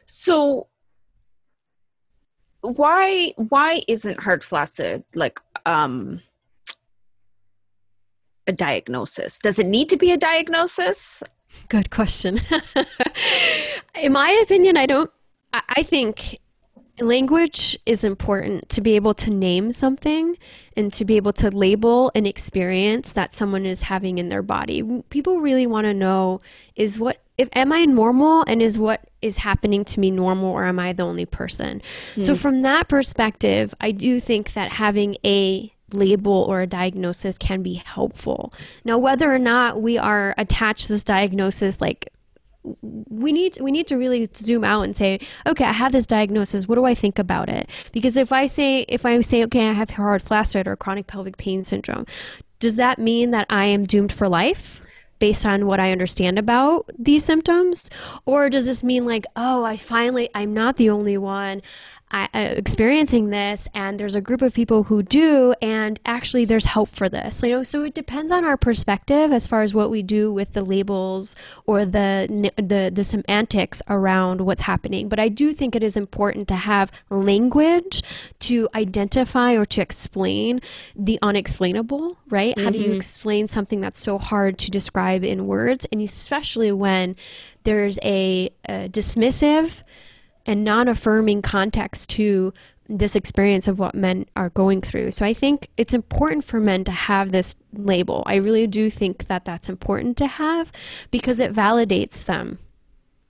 So 0.04 0.66
why 2.60 3.32
why 3.36 3.80
isn't 3.86 4.20
hard 4.20 4.42
flaccid 4.42 5.04
like 5.14 5.38
um 5.66 6.20
a 8.48 8.52
diagnosis 8.52 9.38
does 9.38 9.60
it 9.60 9.66
need 9.66 9.88
to 9.88 9.96
be 9.96 10.10
a 10.10 10.16
diagnosis 10.16 11.22
Good 11.68 11.90
question. 11.90 12.40
In 14.02 14.12
my 14.12 14.30
opinion, 14.42 14.76
I 14.76 14.86
don't, 14.86 15.10
I 15.52 15.82
think 15.82 16.38
language 16.98 17.78
is 17.85 18.04
important 18.04 18.68
to 18.70 18.80
be 18.80 18.96
able 18.96 19.14
to 19.14 19.30
name 19.30 19.72
something 19.72 20.37
and 20.76 20.92
to 20.94 21.04
be 21.04 21.16
able 21.16 21.32
to 21.35 21.50
label 21.50 22.11
an 22.14 22.26
experience 22.26 23.12
that 23.12 23.35
someone 23.35 23.66
is 23.66 23.82
having 23.82 24.18
in 24.18 24.28
their 24.28 24.42
body. 24.42 24.82
People 25.11 25.40
really 25.40 25.66
want 25.66 25.87
to 25.87 25.94
know 25.94 26.40
is 26.74 26.98
what 26.98 27.20
if 27.38 27.48
am 27.54 27.72
I 27.72 27.85
normal 27.85 28.44
and 28.46 28.62
is 28.62 28.78
what 28.78 29.02
is 29.20 29.38
happening 29.38 29.85
to 29.85 30.00
me 30.00 30.11
normal 30.11 30.50
or 30.50 30.64
am 30.64 30.78
I 30.78 30.92
the 30.92 31.02
only 31.02 31.26
person? 31.26 31.82
Mm. 32.14 32.24
So 32.24 32.35
hmm. 32.35 32.40
from 32.40 32.62
that 32.62 32.88
perspective, 32.88 33.74
I 33.80 33.90
do 33.90 34.20
think 34.20 34.54
that 34.54 34.72
having 34.72 35.16
a 35.24 35.72
label 35.92 36.32
or 36.32 36.62
a 36.62 36.66
diagnosis 36.66 37.38
can 37.38 37.62
be 37.62 37.74
helpful. 37.74 38.52
Now, 38.85 38.98
whether 38.98 39.32
or 39.32 39.38
not 39.38 39.80
we 39.80 39.98
are 39.98 40.35
attached 40.37 40.87
to 40.87 40.94
this 40.94 41.04
diagnosis, 41.04 41.80
like 41.80 42.09
we 42.83 43.33
need 43.33 43.59
we 43.61 43.70
need 43.70 43.87
to 43.87 43.96
really 43.96 44.29
zoom 44.35 44.64
out 44.64 44.83
and 44.83 44.96
say 44.96 45.20
okay 45.46 45.64
i 45.64 45.72
have 45.72 45.92
this 45.92 46.07
diagnosis. 46.07 46.66
What 46.66 46.76
do 46.76 46.85
i 46.85 46.94
think 46.94 47.18
about 47.18 47.48
it? 47.48 47.68
Because 47.92 48.16
if 48.16 48.33
i 48.33 48.46
say 48.46 48.81
if 48.88 49.07
i 49.07 49.20
say 49.20 49.44
okay 49.44 49.68
i 49.68 49.72
have 49.72 49.90
hard 49.90 50.22
flaccid 50.22 50.66
or 50.66 50.76
chronic 50.76 51.07
pelvic 51.07 51.37
pain 51.37 51.64
syndrome 51.64 52.07
does 52.59 52.76
that 52.76 52.98
mean 52.98 53.31
that 53.31 53.46
i 53.50 53.66
am 53.66 53.85
doomed 53.85 54.12
for 54.12 54.29
life 54.29 54.81
based 55.18 55.46
on 55.46 55.66
what 55.66 55.81
i 55.81 55.92
understand 55.92 56.38
about 56.38 56.90
these 56.98 57.24
symptoms? 57.24 57.88
Or 58.26 58.50
does 58.50 58.66
this 58.66 58.83
mean 58.85 59.05
like 59.05 59.26
oh 59.37 59.64
i 59.64 59.76
finally 59.76 60.29
i'm 60.35 60.52
not 60.52 60.76
the 60.76 60.90
only 60.90 61.16
one 61.16 61.62
uh, 62.12 62.28
experiencing 62.32 63.30
this 63.30 63.66
and 63.74 63.98
there's 63.98 64.14
a 64.14 64.20
group 64.20 64.40
of 64.40 64.54
people 64.54 64.84
who 64.84 65.02
do 65.02 65.52
and 65.60 65.98
actually 66.06 66.44
there's 66.44 66.66
help 66.66 66.88
for 66.88 67.08
this 67.08 67.42
you 67.42 67.50
know 67.50 67.64
so 67.64 67.82
it 67.82 67.94
depends 67.94 68.30
on 68.30 68.44
our 68.44 68.56
perspective 68.56 69.32
as 69.32 69.48
far 69.48 69.62
as 69.62 69.74
what 69.74 69.90
we 69.90 70.04
do 70.04 70.32
with 70.32 70.52
the 70.52 70.62
labels 70.62 71.34
or 71.66 71.84
the 71.84 72.52
the 72.56 72.92
the 72.94 73.02
semantics 73.02 73.82
around 73.88 74.40
what's 74.40 74.62
happening 74.62 75.08
but 75.08 75.18
i 75.18 75.28
do 75.28 75.52
think 75.52 75.74
it 75.74 75.82
is 75.82 75.96
important 75.96 76.46
to 76.46 76.54
have 76.54 76.92
language 77.10 78.02
to 78.38 78.68
identify 78.74 79.54
or 79.54 79.64
to 79.64 79.80
explain 79.80 80.60
the 80.94 81.18
unexplainable 81.22 82.16
right 82.30 82.54
mm-hmm. 82.54 82.64
how 82.64 82.70
do 82.70 82.78
you 82.78 82.84
mm-hmm. 82.86 82.96
explain 82.96 83.48
something 83.48 83.80
that's 83.80 83.98
so 83.98 84.16
hard 84.16 84.58
to 84.58 84.70
describe 84.70 85.24
in 85.24 85.48
words 85.48 85.84
and 85.90 86.00
especially 86.00 86.70
when 86.70 87.16
there's 87.64 87.98
a, 88.04 88.48
a 88.68 88.88
dismissive 88.88 89.82
and 90.46 90.64
non 90.64 90.88
affirming 90.88 91.42
context 91.42 92.09
to 92.11 92.52
this 92.88 93.16
experience 93.16 93.66
of 93.66 93.78
what 93.78 93.94
men 93.94 94.26
are 94.37 94.50
going 94.50 94.80
through. 94.80 95.11
So 95.11 95.24
I 95.26 95.35
think 95.35 95.68
it's 95.76 95.94
important 95.94 96.44
for 96.44 96.61
men 96.61 96.85
to 96.85 96.92
have 96.92 97.32
this 97.32 97.56
label. 97.72 98.22
I 98.26 98.37
really 98.37 98.66
do 98.66 98.90
think 98.90 99.26
that 99.26 99.44
that's 99.44 99.68
important 99.68 100.16
to 100.18 100.26
have 100.26 100.70
because 101.11 101.40
it 101.40 101.52
validates 101.52 102.24
them. 102.24 102.59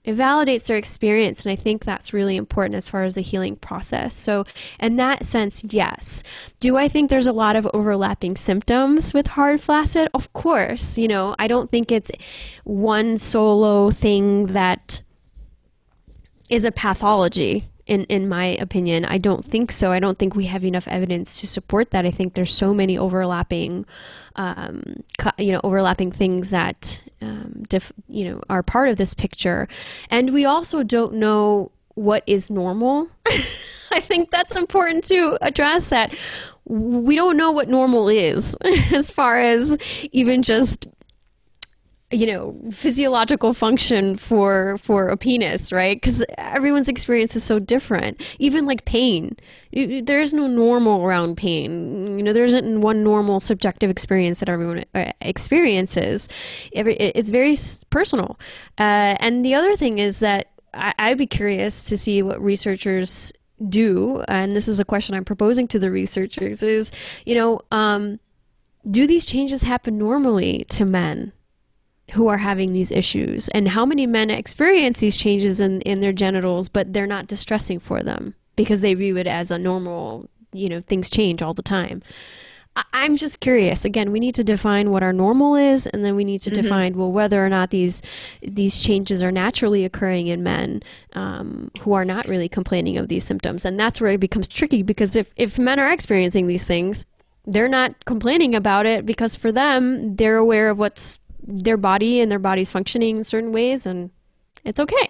It 0.03 0.15
validates 0.15 0.67
their 0.67 0.77
experience, 0.77 1.45
and 1.45 1.51
I 1.51 1.57
think 1.57 1.83
that's 1.83 2.13
really 2.13 2.37
important 2.37 2.75
as 2.75 2.87
far 2.87 3.03
as 3.03 3.15
the 3.15 3.21
healing 3.21 3.57
process. 3.57 4.15
So, 4.15 4.45
in 4.79 4.95
that 4.95 5.25
sense, 5.25 5.65
yes. 5.65 6.23
Do 6.61 6.77
I 6.77 6.87
think 6.87 7.09
there's 7.09 7.27
a 7.27 7.33
lot 7.33 7.57
of 7.57 7.67
overlapping 7.73 8.37
symptoms 8.37 9.13
with 9.13 9.27
hard 9.27 9.59
flaccid? 9.59 10.07
Of 10.13 10.31
course. 10.31 10.97
You 10.97 11.09
know, 11.09 11.35
I 11.39 11.49
don't 11.49 11.69
think 11.69 11.91
it's 11.91 12.09
one 12.63 13.17
solo 13.17 13.91
thing 13.91 14.45
that 14.47 15.01
is 16.49 16.65
a 16.65 16.71
pathology 16.71 17.67
in 17.87 18.03
in 18.05 18.27
my 18.29 18.45
opinion. 18.45 19.05
I 19.05 19.17
don't 19.17 19.43
think 19.43 19.71
so. 19.71 19.91
I 19.91 19.99
don't 19.99 20.17
think 20.17 20.35
we 20.35 20.45
have 20.45 20.63
enough 20.63 20.87
evidence 20.87 21.39
to 21.39 21.47
support 21.47 21.91
that. 21.91 22.05
I 22.05 22.11
think 22.11 22.33
there's 22.33 22.53
so 22.53 22.73
many 22.73 22.97
overlapping 22.97 23.85
um, 24.35 25.03
you 25.37 25.51
know 25.51 25.61
overlapping 25.63 26.11
things 26.11 26.49
that 26.51 27.01
um, 27.21 27.63
you 28.07 28.25
know 28.25 28.41
are 28.49 28.63
part 28.63 28.89
of 28.89 28.97
this 28.97 29.13
picture. 29.13 29.67
And 30.09 30.33
we 30.33 30.45
also 30.45 30.83
don't 30.83 31.15
know 31.15 31.71
what 31.95 32.23
is 32.27 32.49
normal. 32.49 33.09
I 33.89 34.01
think 34.01 34.31
that's 34.31 34.55
important 34.55 35.05
to 35.05 35.37
address 35.41 35.89
that. 35.89 36.13
We 36.65 37.15
don't 37.15 37.37
know 37.37 37.51
what 37.51 37.69
normal 37.69 38.09
is 38.09 38.55
as 38.93 39.09
far 39.09 39.39
as 39.39 39.77
even 40.11 40.43
just 40.43 40.87
you 42.09 42.25
know 42.25 42.57
physiological 42.71 43.53
function 43.53 44.15
for 44.15 44.77
for 44.77 45.09
a 45.09 45.17
penis 45.17 45.71
right? 45.71 45.97
Because 45.97 46.23
everyone's 46.37 46.87
experience 46.87 47.35
is 47.35 47.43
so 47.43 47.59
different. 47.59 48.21
Even 48.39 48.65
like 48.65 48.85
pain. 48.85 49.35
There 49.73 50.21
is 50.21 50.33
no 50.33 50.47
normal 50.47 51.03
around 51.03 51.35
pain. 51.35 52.17
You 52.17 52.23
know 52.23 52.33
there 52.33 52.45
isn't 52.45 52.81
one 52.81 53.03
normal 53.03 53.39
subjective 53.39 53.89
experience 53.89 54.39
that 54.39 54.47
everyone 54.47 54.85
uh, 54.95 55.11
experiences. 55.21 56.29
It's 56.71 57.29
very 57.29 57.57
personal. 57.89 58.39
Uh, 58.77 59.15
and 59.19 59.43
the 59.43 59.53
other 59.53 59.75
thing 59.75 59.99
is 59.99 60.19
that 60.19 60.51
I, 60.73 61.09
would 61.09 61.17
be 61.17 61.27
curious 61.27 61.85
to 61.85 61.97
see 61.97 62.21
what 62.21 62.41
researchers 62.41 63.33
do. 63.67 64.23
And 64.27 64.55
this 64.55 64.67
is 64.67 64.79
a 64.79 64.85
question 64.85 65.15
i'm 65.15 65.25
proposing 65.25 65.67
to 65.69 65.79
the 65.79 65.91
researchers 65.91 66.63
is 66.63 66.91
you 67.25 67.35
know 67.35 67.59
um, 67.71 68.19
do 68.89 69.07
these 69.07 69.25
changes 69.25 69.63
happen 69.63 69.97
normally 69.97 70.65
to 70.69 70.85
men 70.85 71.33
who 72.13 72.27
are 72.27 72.37
having 72.37 72.73
these 72.73 72.91
issues 72.91 73.49
and 73.49 73.67
how 73.69 73.85
many 73.85 74.07
men 74.07 74.29
experience 74.29 74.99
these 74.99 75.17
changes 75.17 75.59
in, 75.59 75.81
in 75.81 76.01
their 76.01 76.13
genitals 76.13 76.69
but 76.69 76.93
they're 76.93 77.07
not 77.07 77.27
distressing 77.27 77.79
for 77.79 78.01
them 78.01 78.33
because 78.55 78.81
they 78.81 78.93
view 78.93 79.17
it 79.17 79.27
as 79.27 79.51
a 79.51 79.57
normal 79.57 80.29
you 80.53 80.69
know 80.69 80.81
things 80.81 81.09
change 81.09 81.41
all 81.41 81.53
the 81.53 81.61
time. 81.61 82.01
I'm 82.93 83.17
just 83.17 83.39
curious. 83.39 83.85
Again 83.85 84.11
we 84.11 84.19
need 84.19 84.35
to 84.35 84.43
define 84.43 84.91
what 84.91 85.03
our 85.03 85.13
normal 85.13 85.55
is 85.55 85.87
and 85.87 86.05
then 86.05 86.15
we 86.15 86.23
need 86.23 86.41
to 86.43 86.51
mm-hmm. 86.51 86.61
define 86.61 86.97
well 86.97 87.11
whether 87.11 87.43
or 87.43 87.49
not 87.49 87.71
these 87.71 88.01
these 88.41 88.83
changes 88.83 89.23
are 89.23 89.31
naturally 89.31 89.83
occurring 89.83 90.27
in 90.27 90.43
men 90.43 90.83
um, 91.13 91.71
who 91.81 91.93
are 91.93 92.05
not 92.05 92.27
really 92.27 92.49
complaining 92.49 92.97
of 92.97 93.07
these 93.07 93.23
symptoms. 93.23 93.65
And 93.65 93.79
that's 93.79 93.99
where 93.99 94.11
it 94.11 94.19
becomes 94.19 94.47
tricky 94.47 94.83
because 94.83 95.15
if, 95.15 95.33
if 95.37 95.57
men 95.57 95.79
are 95.79 95.91
experiencing 95.91 96.47
these 96.47 96.63
things 96.63 97.05
they're 97.49 97.69
not 97.69 98.03
complaining 98.05 98.53
about 98.53 98.85
it 98.85 99.05
because 99.05 99.35
for 99.35 99.53
them 99.53 100.15
they're 100.15 100.37
aware 100.37 100.69
of 100.69 100.77
what's 100.77 101.17
their 101.47 101.77
body 101.77 102.19
and 102.19 102.29
their 102.29 102.39
body's 102.39 102.71
functioning 102.71 103.17
in 103.17 103.23
certain 103.23 103.51
ways 103.51 103.85
and 103.85 104.11
it's 104.63 104.79
okay. 104.79 105.09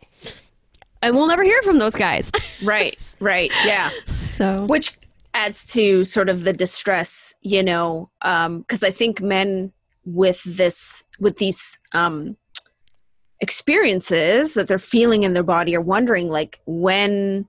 And 1.02 1.16
we'll 1.16 1.28
never 1.28 1.44
hear 1.44 1.62
from 1.64 1.80
those 1.80 1.96
guys. 1.96 2.32
Right 2.64 3.16
right 3.20 3.52
yeah. 3.66 3.92
So. 4.08 4.66
Which 4.66 4.98
adds 5.34 5.66
to 5.68 6.04
sort 6.04 6.30
of 6.30 6.44
the 6.44 6.54
distress 6.54 7.36
you 7.42 7.62
know 7.62 8.10
um 8.24 8.62
because 8.62 8.82
i 8.82 8.90
think 8.90 9.22
men 9.22 9.72
with 10.04 10.42
this 10.44 11.04
with 11.20 11.38
these 11.38 11.78
um 11.94 12.36
experiences 13.40 14.56
that 14.56 14.68
they're 14.68 14.80
feeling 14.80 15.24
in 15.24 15.34
their 15.34 15.44
body 15.44 15.76
are 15.76 15.82
wondering 15.82 16.28
like 16.28 16.60
when 16.66 17.48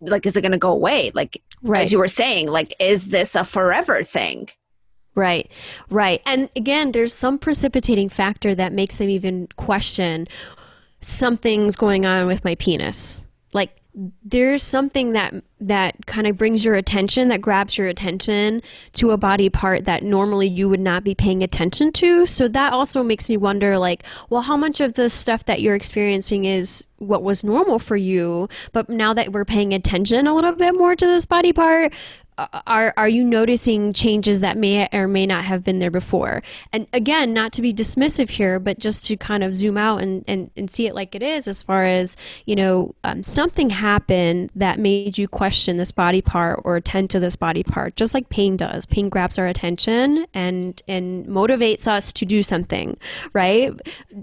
like 0.00 0.26
is 0.26 0.36
it 0.36 0.42
going 0.42 0.52
to 0.52 0.58
go 0.58 0.70
away? 0.70 1.10
Like 1.14 1.42
right. 1.62 1.82
as 1.82 1.92
you 1.92 1.98
were 1.98 2.08
saying 2.08 2.48
like 2.48 2.74
is 2.78 3.08
this 3.08 3.34
a 3.34 3.44
forever 3.44 4.02
thing 4.02 4.48
Right, 5.14 5.50
right. 5.90 6.22
And 6.26 6.48
again, 6.54 6.92
there's 6.92 7.12
some 7.12 7.38
precipitating 7.38 8.08
factor 8.08 8.54
that 8.54 8.72
makes 8.72 8.96
them 8.96 9.08
even 9.08 9.48
question 9.56 10.28
something's 11.00 11.76
going 11.76 12.06
on 12.06 12.26
with 12.26 12.44
my 12.44 12.54
penis. 12.56 13.22
Like 13.52 13.78
there's 14.24 14.62
something 14.62 15.12
that 15.12 15.34
that 15.60 16.06
kind 16.06 16.28
of 16.28 16.36
brings 16.36 16.64
your 16.64 16.74
attention 16.74 17.28
that 17.28 17.40
grabs 17.40 17.76
your 17.76 17.88
attention 17.88 18.62
to 18.92 19.10
a 19.10 19.16
body 19.16 19.48
part 19.48 19.86
that 19.86 20.04
normally 20.04 20.46
you 20.46 20.68
would 20.68 20.78
not 20.78 21.02
be 21.02 21.16
paying 21.16 21.42
attention 21.42 21.90
to 21.90 22.24
so 22.24 22.46
that 22.46 22.72
also 22.72 23.02
makes 23.02 23.28
me 23.28 23.36
wonder 23.36 23.76
like 23.76 24.04
well 24.30 24.42
how 24.42 24.56
much 24.56 24.80
of 24.80 24.92
the 24.92 25.08
stuff 25.08 25.46
that 25.46 25.60
you're 25.60 25.74
experiencing 25.74 26.44
is 26.44 26.84
what 26.98 27.24
was 27.24 27.42
normal 27.42 27.80
for 27.80 27.96
you 27.96 28.48
but 28.72 28.88
now 28.88 29.12
that 29.12 29.32
we're 29.32 29.44
paying 29.44 29.74
attention 29.74 30.28
a 30.28 30.34
little 30.34 30.52
bit 30.52 30.76
more 30.76 30.94
to 30.94 31.06
this 31.06 31.26
body 31.26 31.52
part 31.52 31.92
are 32.38 32.94
are 32.96 33.08
you 33.08 33.24
noticing 33.24 33.92
changes 33.92 34.40
that 34.40 34.56
may 34.56 34.88
or 34.92 35.08
may 35.08 35.26
not 35.26 35.44
have 35.44 35.64
been 35.64 35.80
there 35.80 35.90
before? 35.90 36.42
And 36.72 36.86
again 36.92 37.32
not 37.32 37.52
to 37.54 37.62
be 37.62 37.72
dismissive 37.72 38.30
here 38.30 38.60
but 38.60 38.78
just 38.78 39.04
to 39.06 39.16
kind 39.16 39.42
of 39.42 39.54
zoom 39.54 39.76
out 39.76 40.02
and, 40.02 40.24
and, 40.28 40.50
and 40.56 40.70
see 40.70 40.86
it 40.86 40.94
like 40.94 41.14
it 41.14 41.22
is 41.22 41.48
as 41.48 41.62
far 41.62 41.84
as 41.84 42.16
you 42.46 42.54
know 42.54 42.94
um, 43.04 43.22
something 43.22 43.70
happened 43.70 44.50
that 44.54 44.78
made 44.78 45.18
you 45.18 45.26
question 45.26 45.76
this 45.76 45.90
body 45.90 46.22
part 46.22 46.60
or 46.64 46.76
attend 46.76 47.10
to 47.10 47.20
this 47.20 47.34
body 47.34 47.64
part 47.64 47.96
just 47.96 48.14
like 48.14 48.28
pain 48.28 48.56
does. 48.56 48.86
Pain 48.86 49.08
grabs 49.08 49.38
our 49.38 49.46
attention 49.46 50.26
and 50.32 50.80
and 50.86 51.26
motivates 51.26 51.88
us 51.88 52.12
to 52.12 52.24
do 52.24 52.42
something 52.42 52.96
right? 53.32 53.72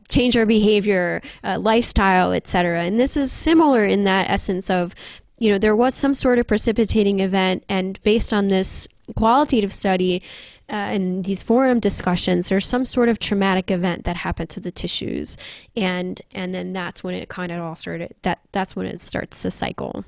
Change 0.09 0.37
our 0.37 0.45
behavior 0.45 1.21
uh, 1.43 1.59
lifestyle 1.59 2.31
etc 2.31 2.83
and 2.83 2.99
this 2.99 3.17
is 3.17 3.31
similar 3.31 3.85
in 3.85 4.05
that 4.05 4.29
essence 4.29 4.69
of 4.69 4.95
you 5.37 5.51
know, 5.51 5.57
there 5.57 5.75
was 5.75 5.93
some 5.93 6.13
sort 6.13 6.39
of 6.39 6.47
precipitating 6.47 7.19
event, 7.19 7.63
and 7.67 8.01
based 8.03 8.33
on 8.33 8.47
this 8.47 8.87
qualitative 9.15 9.73
study 9.73 10.21
uh, 10.69 10.73
and 10.73 11.25
these 11.25 11.43
forum 11.43 11.79
discussions, 11.79 12.49
there's 12.49 12.65
some 12.65 12.85
sort 12.85 13.09
of 13.09 13.19
traumatic 13.19 13.69
event 13.69 14.05
that 14.05 14.15
happened 14.15 14.49
to 14.51 14.59
the 14.59 14.71
tissues, 14.71 15.37
and 15.75 16.21
and 16.33 16.53
then 16.53 16.73
that's 16.73 17.03
when 17.03 17.13
it 17.13 17.29
kind 17.29 17.51
of 17.51 17.61
all 17.61 17.75
started. 17.75 18.15
That 18.21 18.39
that's 18.51 18.75
when 18.75 18.85
it 18.85 19.01
starts 19.01 19.41
to 19.41 19.51
cycle 19.51 20.05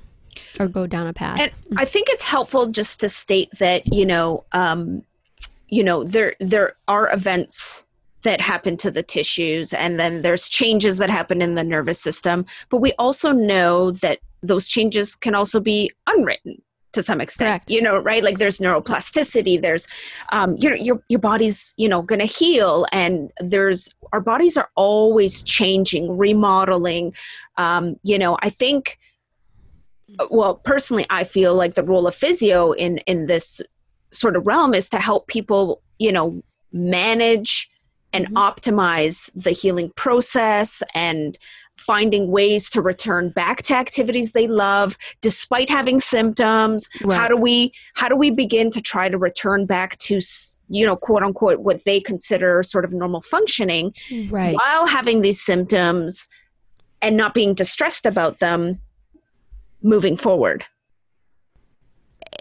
or 0.58 0.68
go 0.68 0.86
down 0.86 1.06
a 1.06 1.12
path. 1.12 1.40
And 1.40 1.52
I 1.76 1.84
think 1.84 2.08
it's 2.08 2.24
helpful 2.24 2.66
just 2.66 3.00
to 3.00 3.08
state 3.08 3.50
that 3.58 3.92
you 3.92 4.06
know, 4.06 4.44
um, 4.52 5.02
you 5.68 5.84
know, 5.84 6.04
there 6.04 6.34
there 6.40 6.74
are 6.88 7.12
events 7.12 7.84
that 8.22 8.40
happen 8.40 8.76
to 8.76 8.90
the 8.90 9.02
tissues 9.02 9.72
and 9.72 9.98
then 10.00 10.22
there's 10.22 10.48
changes 10.48 10.98
that 10.98 11.08
happen 11.08 11.40
in 11.40 11.54
the 11.54 11.62
nervous 11.62 12.00
system 12.00 12.44
but 12.68 12.78
we 12.78 12.92
also 12.98 13.30
know 13.30 13.92
that 13.92 14.18
those 14.42 14.68
changes 14.68 15.14
can 15.14 15.34
also 15.34 15.60
be 15.60 15.90
unwritten 16.06 16.62
to 16.92 17.02
some 17.02 17.20
extent 17.20 17.62
Correct. 17.62 17.70
you 17.70 17.82
know 17.82 17.98
right 17.98 18.24
like 18.24 18.38
there's 18.38 18.58
neuroplasticity 18.58 19.60
there's 19.60 19.86
um 20.30 20.56
your 20.56 20.74
your 20.76 21.02
your 21.08 21.20
body's 21.20 21.74
you 21.76 21.88
know 21.88 22.02
to 22.02 22.24
heal 22.24 22.86
and 22.92 23.30
there's 23.40 23.94
our 24.12 24.20
bodies 24.20 24.56
are 24.56 24.70
always 24.74 25.42
changing 25.42 26.16
remodeling 26.16 27.12
um 27.56 27.96
you 28.02 28.18
know 28.18 28.38
i 28.42 28.50
think 28.50 28.98
well 30.30 30.56
personally 30.56 31.06
i 31.10 31.24
feel 31.24 31.54
like 31.54 31.74
the 31.74 31.82
role 31.82 32.06
of 32.06 32.14
physio 32.14 32.72
in 32.72 32.98
in 32.98 33.26
this 33.26 33.60
sort 34.10 34.36
of 34.36 34.46
realm 34.46 34.74
is 34.74 34.88
to 34.88 34.98
help 34.98 35.26
people 35.26 35.82
you 35.98 36.10
know 36.10 36.42
manage 36.72 37.70
and 38.12 38.26
mm-hmm. 38.26 38.36
optimize 38.36 39.30
the 39.34 39.50
healing 39.50 39.90
process 39.96 40.82
and 40.94 41.38
finding 41.80 42.30
ways 42.30 42.70
to 42.70 42.82
return 42.82 43.30
back 43.30 43.62
to 43.62 43.74
activities 43.74 44.32
they 44.32 44.46
love 44.46 44.96
despite 45.20 45.68
having 45.68 46.00
symptoms 46.00 46.88
right. 47.04 47.18
how 47.18 47.28
do 47.28 47.36
we 47.36 47.72
how 47.94 48.08
do 48.08 48.16
we 48.16 48.30
begin 48.30 48.70
to 48.70 48.80
try 48.80 49.08
to 49.08 49.18
return 49.18 49.66
back 49.66 49.96
to 49.98 50.20
you 50.68 50.84
know 50.84 50.96
quote 50.96 51.22
unquote 51.22 51.60
what 51.60 51.84
they 51.84 52.00
consider 52.00 52.62
sort 52.62 52.84
of 52.84 52.92
normal 52.92 53.22
functioning 53.22 53.92
right. 54.30 54.54
while 54.54 54.86
having 54.86 55.22
these 55.22 55.40
symptoms 55.40 56.28
and 57.00 57.16
not 57.16 57.34
being 57.34 57.54
distressed 57.54 58.06
about 58.06 58.40
them 58.40 58.80
moving 59.82 60.16
forward 60.16 60.64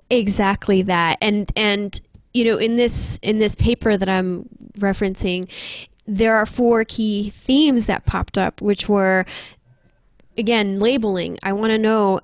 exactly 0.10 0.82
that 0.82 1.18
and 1.22 1.52
and 1.56 2.02
you 2.34 2.44
know 2.44 2.58
in 2.58 2.76
this 2.76 3.20
in 3.22 3.40
this 3.40 3.56
paper 3.56 3.98
that 3.98 4.10
i'm 4.10 4.48
referencing 4.80 5.50
there 6.08 6.36
are 6.36 6.46
four 6.46 6.86
key 6.86 7.30
themes 7.30 7.88
that 7.88 8.06
popped 8.06 8.38
up, 8.38 8.62
which 8.62 8.88
were 8.88 9.26
again 10.38 10.80
labeling. 10.80 11.38
I 11.44 11.54
want 11.54 11.72
to 11.72 11.78
know 11.78 12.20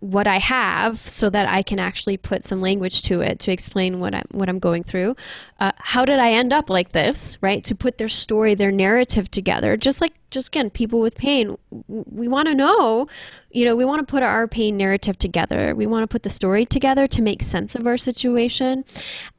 what 0.00 0.26
I 0.26 0.38
have 0.38 0.98
so 0.98 1.30
that 1.30 1.48
I 1.48 1.62
can 1.62 1.78
actually 1.78 2.16
put 2.16 2.44
some 2.44 2.60
language 2.60 3.02
to 3.02 3.20
it 3.20 3.38
to 3.40 3.52
explain 3.52 4.00
what 4.00 4.12
I'm 4.12 4.24
what 4.32 4.48
I'm 4.48 4.58
going 4.58 4.82
through. 4.82 5.14
Uh, 5.60 5.70
how 5.76 6.04
did 6.04 6.18
I 6.18 6.32
end 6.32 6.52
up 6.52 6.68
like 6.68 6.90
this? 6.90 7.38
Right 7.40 7.64
to 7.66 7.74
put 7.76 7.98
their 7.98 8.08
story, 8.08 8.56
their 8.56 8.72
narrative 8.72 9.30
together. 9.30 9.76
Just 9.76 10.00
like 10.00 10.14
just 10.30 10.48
again, 10.48 10.70
people 10.70 11.00
with 11.00 11.14
pain, 11.14 11.56
we 11.86 12.26
want 12.26 12.48
to 12.48 12.54
know. 12.54 13.06
You 13.52 13.64
know, 13.64 13.76
we 13.76 13.84
want 13.84 14.04
to 14.04 14.10
put 14.10 14.24
our 14.24 14.48
pain 14.48 14.76
narrative 14.76 15.16
together. 15.18 15.76
We 15.76 15.86
want 15.86 16.02
to 16.02 16.08
put 16.08 16.24
the 16.24 16.30
story 16.30 16.66
together 16.66 17.06
to 17.06 17.22
make 17.22 17.44
sense 17.44 17.76
of 17.76 17.86
our 17.86 17.96
situation, 17.96 18.84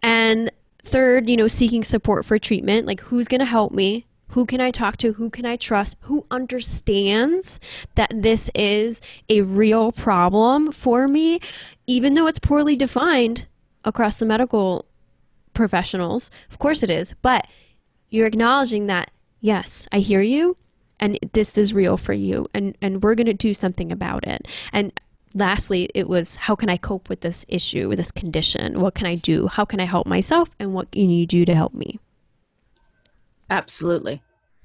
and 0.01 0.49
Third, 0.85 1.29
you 1.29 1.35
know, 1.35 1.47
seeking 1.47 1.83
support 1.83 2.25
for 2.25 2.37
treatment, 2.37 2.85
like 2.85 3.01
who's 3.01 3.27
going 3.27 3.39
to 3.39 3.45
help 3.45 3.71
me? 3.71 4.05
Who 4.29 4.45
can 4.45 4.61
I 4.61 4.71
talk 4.71 4.97
to? 4.97 5.13
Who 5.13 5.29
can 5.29 5.45
I 5.45 5.55
trust? 5.55 5.95
Who 6.01 6.25
understands 6.29 7.59
that 7.95 8.11
this 8.13 8.49
is 8.53 9.01
a 9.29 9.41
real 9.41 9.91
problem 9.91 10.71
for 10.71 11.07
me, 11.07 11.39
even 11.87 12.13
though 12.13 12.27
it's 12.27 12.39
poorly 12.39 12.75
defined 12.75 13.47
across 13.83 14.17
the 14.17 14.25
medical 14.25 14.85
professionals? 15.53 16.31
Of 16.49 16.59
course 16.59 16.83
it 16.83 16.91
is. 16.91 17.13
But 17.21 17.47
you're 18.09 18.27
acknowledging 18.27 18.87
that, 18.87 19.11
yes, 19.41 19.87
I 19.91 19.99
hear 19.99 20.21
you 20.21 20.57
and 20.99 21.19
this 21.33 21.57
is 21.57 21.73
real 21.73 21.97
for 21.97 22.13
you 22.13 22.47
and 22.53 22.77
and 22.81 23.03
we're 23.03 23.15
going 23.15 23.25
to 23.25 23.33
do 23.33 23.53
something 23.53 23.91
about 23.91 24.25
it 24.25 24.47
and 24.71 24.93
lastly, 25.35 25.89
it 25.93 26.07
was 26.07 26.37
how 26.37 26.55
can 26.55 26.69
I 26.69 26.77
cope 26.77 27.09
with 27.09 27.19
this 27.19 27.45
issue, 27.47 27.87
with 27.89 27.99
this 27.99 28.11
condition? 28.11 28.79
What 28.79 28.95
can 28.95 29.05
I 29.05 29.15
do? 29.15 29.47
How 29.47 29.65
can 29.65 29.79
I 29.79 29.85
help 29.85 30.07
myself? 30.07 30.49
And 30.59 30.73
what 30.73 30.91
can 30.91 31.09
you 31.09 31.27
do 31.27 31.45
to 31.45 31.53
help 31.53 31.73
me? 31.73 31.99
Absolutely. 33.49 34.23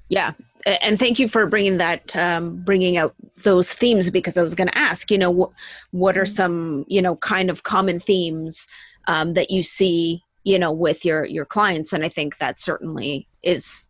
Yeah. 0.09 0.33
And 0.65 0.97
thank 0.97 1.19
you 1.19 1.27
for 1.27 1.45
bringing 1.45 1.77
that, 1.77 2.15
um, 2.15 2.57
bringing 2.63 2.97
out 2.97 3.13
those 3.43 3.73
themes 3.73 4.09
because 4.09 4.37
I 4.37 4.41
was 4.41 4.55
going 4.55 4.67
to 4.67 4.77
ask, 4.77 5.11
you 5.11 5.17
know, 5.17 5.31
what, 5.31 5.51
what 5.91 6.17
are 6.17 6.25
some, 6.25 6.85
you 6.87 7.01
know, 7.01 7.15
kind 7.17 7.49
of 7.49 7.63
common 7.63 7.99
themes 7.99 8.67
um, 9.07 9.33
that 9.33 9.51
you 9.51 9.63
see, 9.63 10.23
you 10.43 10.59
know, 10.59 10.71
with 10.71 11.05
your, 11.05 11.25
your 11.25 11.45
clients. 11.45 11.93
And 11.93 12.03
I 12.03 12.09
think 12.09 12.37
that 12.37 12.59
certainly 12.59 13.27
is, 13.43 13.89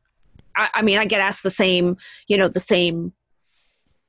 I, 0.55 0.69
I 0.75 0.81
mean, 0.81 0.97
I 0.97 1.05
get 1.05 1.21
asked 1.21 1.43
the 1.43 1.49
same, 1.49 1.97
you 2.27 2.37
know, 2.37 2.47
the 2.47 2.59
same 2.59 3.13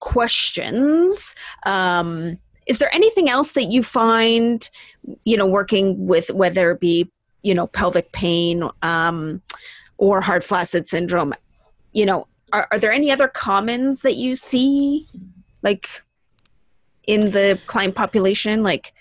questions. 0.01 1.35
Um, 1.65 2.39
is 2.66 2.79
there 2.79 2.94
anything 2.94 3.29
else 3.29 3.53
that 3.53 3.64
you 3.64 3.83
find 3.83 4.68
you 5.25 5.37
know 5.37 5.46
working 5.46 6.07
with 6.07 6.31
whether 6.31 6.70
it 6.72 6.81
be 6.81 7.11
you 7.42 7.55
know 7.55 7.66
pelvic 7.66 8.12
pain 8.12 8.68
um, 8.83 9.42
or 9.98 10.20
hard 10.20 10.44
flaccid 10.44 10.88
syndrome? 10.88 11.35
You 11.92 12.07
know 12.07 12.29
are, 12.53 12.68
are 12.70 12.79
there 12.79 12.92
any 12.92 13.11
other 13.11 13.29
commons 13.29 14.03
that 14.03 14.16
you 14.16 14.37
see 14.37 15.07
like 15.62 16.03
in 17.07 17.33
the 17.33 17.59
client 17.66 17.94
population? 17.94 18.62
Like 18.62 18.92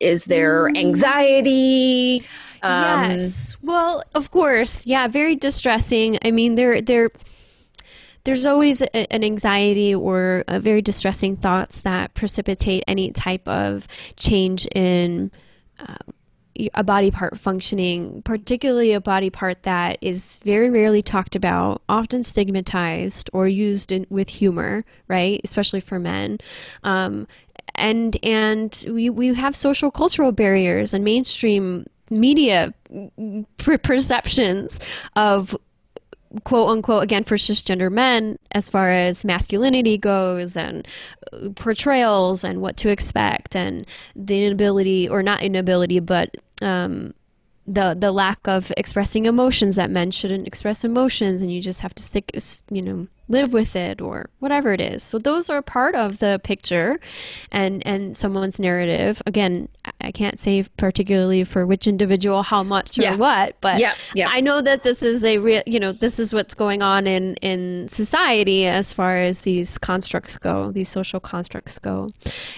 is 0.00 0.26
there 0.26 0.68
mm. 0.68 0.78
anxiety? 0.78 2.26
Um, 2.62 3.10
yes. 3.12 3.56
Well 3.62 4.02
of 4.14 4.30
course. 4.30 4.86
Yeah 4.86 5.08
very 5.08 5.36
distressing. 5.36 6.18
I 6.22 6.30
mean 6.30 6.54
they're 6.54 6.80
they're 6.80 7.10
there's 8.24 8.46
always 8.46 8.82
a, 8.82 9.12
an 9.12 9.22
anxiety 9.22 9.94
or 9.94 10.44
very 10.48 10.82
distressing 10.82 11.36
thoughts 11.36 11.80
that 11.80 12.14
precipitate 12.14 12.84
any 12.88 13.12
type 13.12 13.46
of 13.46 13.86
change 14.16 14.66
in 14.74 15.30
um, 15.78 16.14
a 16.74 16.84
body 16.84 17.10
part 17.10 17.38
functioning, 17.38 18.22
particularly 18.22 18.92
a 18.92 19.00
body 19.00 19.30
part 19.30 19.62
that 19.64 19.98
is 20.00 20.38
very 20.44 20.70
rarely 20.70 21.02
talked 21.02 21.34
about, 21.34 21.82
often 21.88 22.22
stigmatized 22.22 23.28
or 23.32 23.48
used 23.48 23.90
in, 23.92 24.06
with 24.08 24.28
humor, 24.28 24.84
right? 25.08 25.40
Especially 25.44 25.80
for 25.80 25.98
men. 25.98 26.38
Um, 26.84 27.26
and 27.74 28.16
and 28.22 28.84
we, 28.88 29.10
we 29.10 29.34
have 29.34 29.56
social 29.56 29.90
cultural 29.90 30.30
barriers 30.30 30.94
and 30.94 31.02
mainstream 31.02 31.86
media 32.08 32.72
perceptions 33.56 34.80
of 35.16 35.56
quote 36.42 36.68
unquote 36.68 37.02
again 37.02 37.22
for 37.24 37.36
cisgender 37.36 37.90
men 37.90 38.38
as 38.52 38.68
far 38.68 38.90
as 38.90 39.24
masculinity 39.24 39.96
goes 39.96 40.56
and 40.56 40.86
uh, 41.32 41.50
portrayals 41.54 42.42
and 42.42 42.60
what 42.60 42.76
to 42.76 42.88
expect 42.88 43.54
and 43.54 43.86
the 44.16 44.44
inability 44.44 45.08
or 45.08 45.22
not 45.22 45.42
inability 45.42 46.00
but 46.00 46.36
um, 46.62 47.14
the 47.66 47.96
the 47.98 48.12
lack 48.12 48.46
of 48.46 48.72
expressing 48.76 49.26
emotions 49.26 49.76
that 49.76 49.90
men 49.90 50.10
shouldn't 50.10 50.46
express 50.46 50.84
emotions 50.84 51.40
and 51.40 51.52
you 51.52 51.60
just 51.60 51.80
have 51.80 51.94
to 51.94 52.02
stick 52.02 52.30
you 52.70 52.82
know 52.82 53.06
live 53.28 53.52
with 53.52 53.74
it 53.74 54.00
or 54.00 54.28
whatever 54.38 54.72
it 54.72 54.80
is 54.80 55.02
so 55.02 55.18
those 55.18 55.48
are 55.48 55.62
part 55.62 55.94
of 55.94 56.18
the 56.18 56.40
picture 56.44 57.00
and 57.50 57.84
and 57.86 58.16
someone's 58.16 58.60
narrative 58.60 59.22
again 59.26 59.68
i 60.00 60.10
can't 60.10 60.38
say 60.38 60.64
particularly 60.76 61.42
for 61.44 61.66
which 61.66 61.86
individual 61.86 62.42
how 62.42 62.62
much 62.62 62.98
or 62.98 63.02
yeah. 63.02 63.16
what 63.16 63.56
but 63.60 63.78
yeah, 63.78 63.94
yeah. 64.14 64.28
i 64.28 64.40
know 64.40 64.60
that 64.60 64.82
this 64.82 65.02
is 65.02 65.24
a 65.24 65.38
real 65.38 65.62
you 65.66 65.80
know 65.80 65.92
this 65.92 66.18
is 66.18 66.34
what's 66.34 66.54
going 66.54 66.82
on 66.82 67.06
in 67.06 67.34
in 67.36 67.88
society 67.88 68.66
as 68.66 68.92
far 68.92 69.16
as 69.16 69.40
these 69.40 69.78
constructs 69.78 70.36
go 70.36 70.70
these 70.72 70.88
social 70.88 71.20
constructs 71.20 71.78
go 71.78 72.10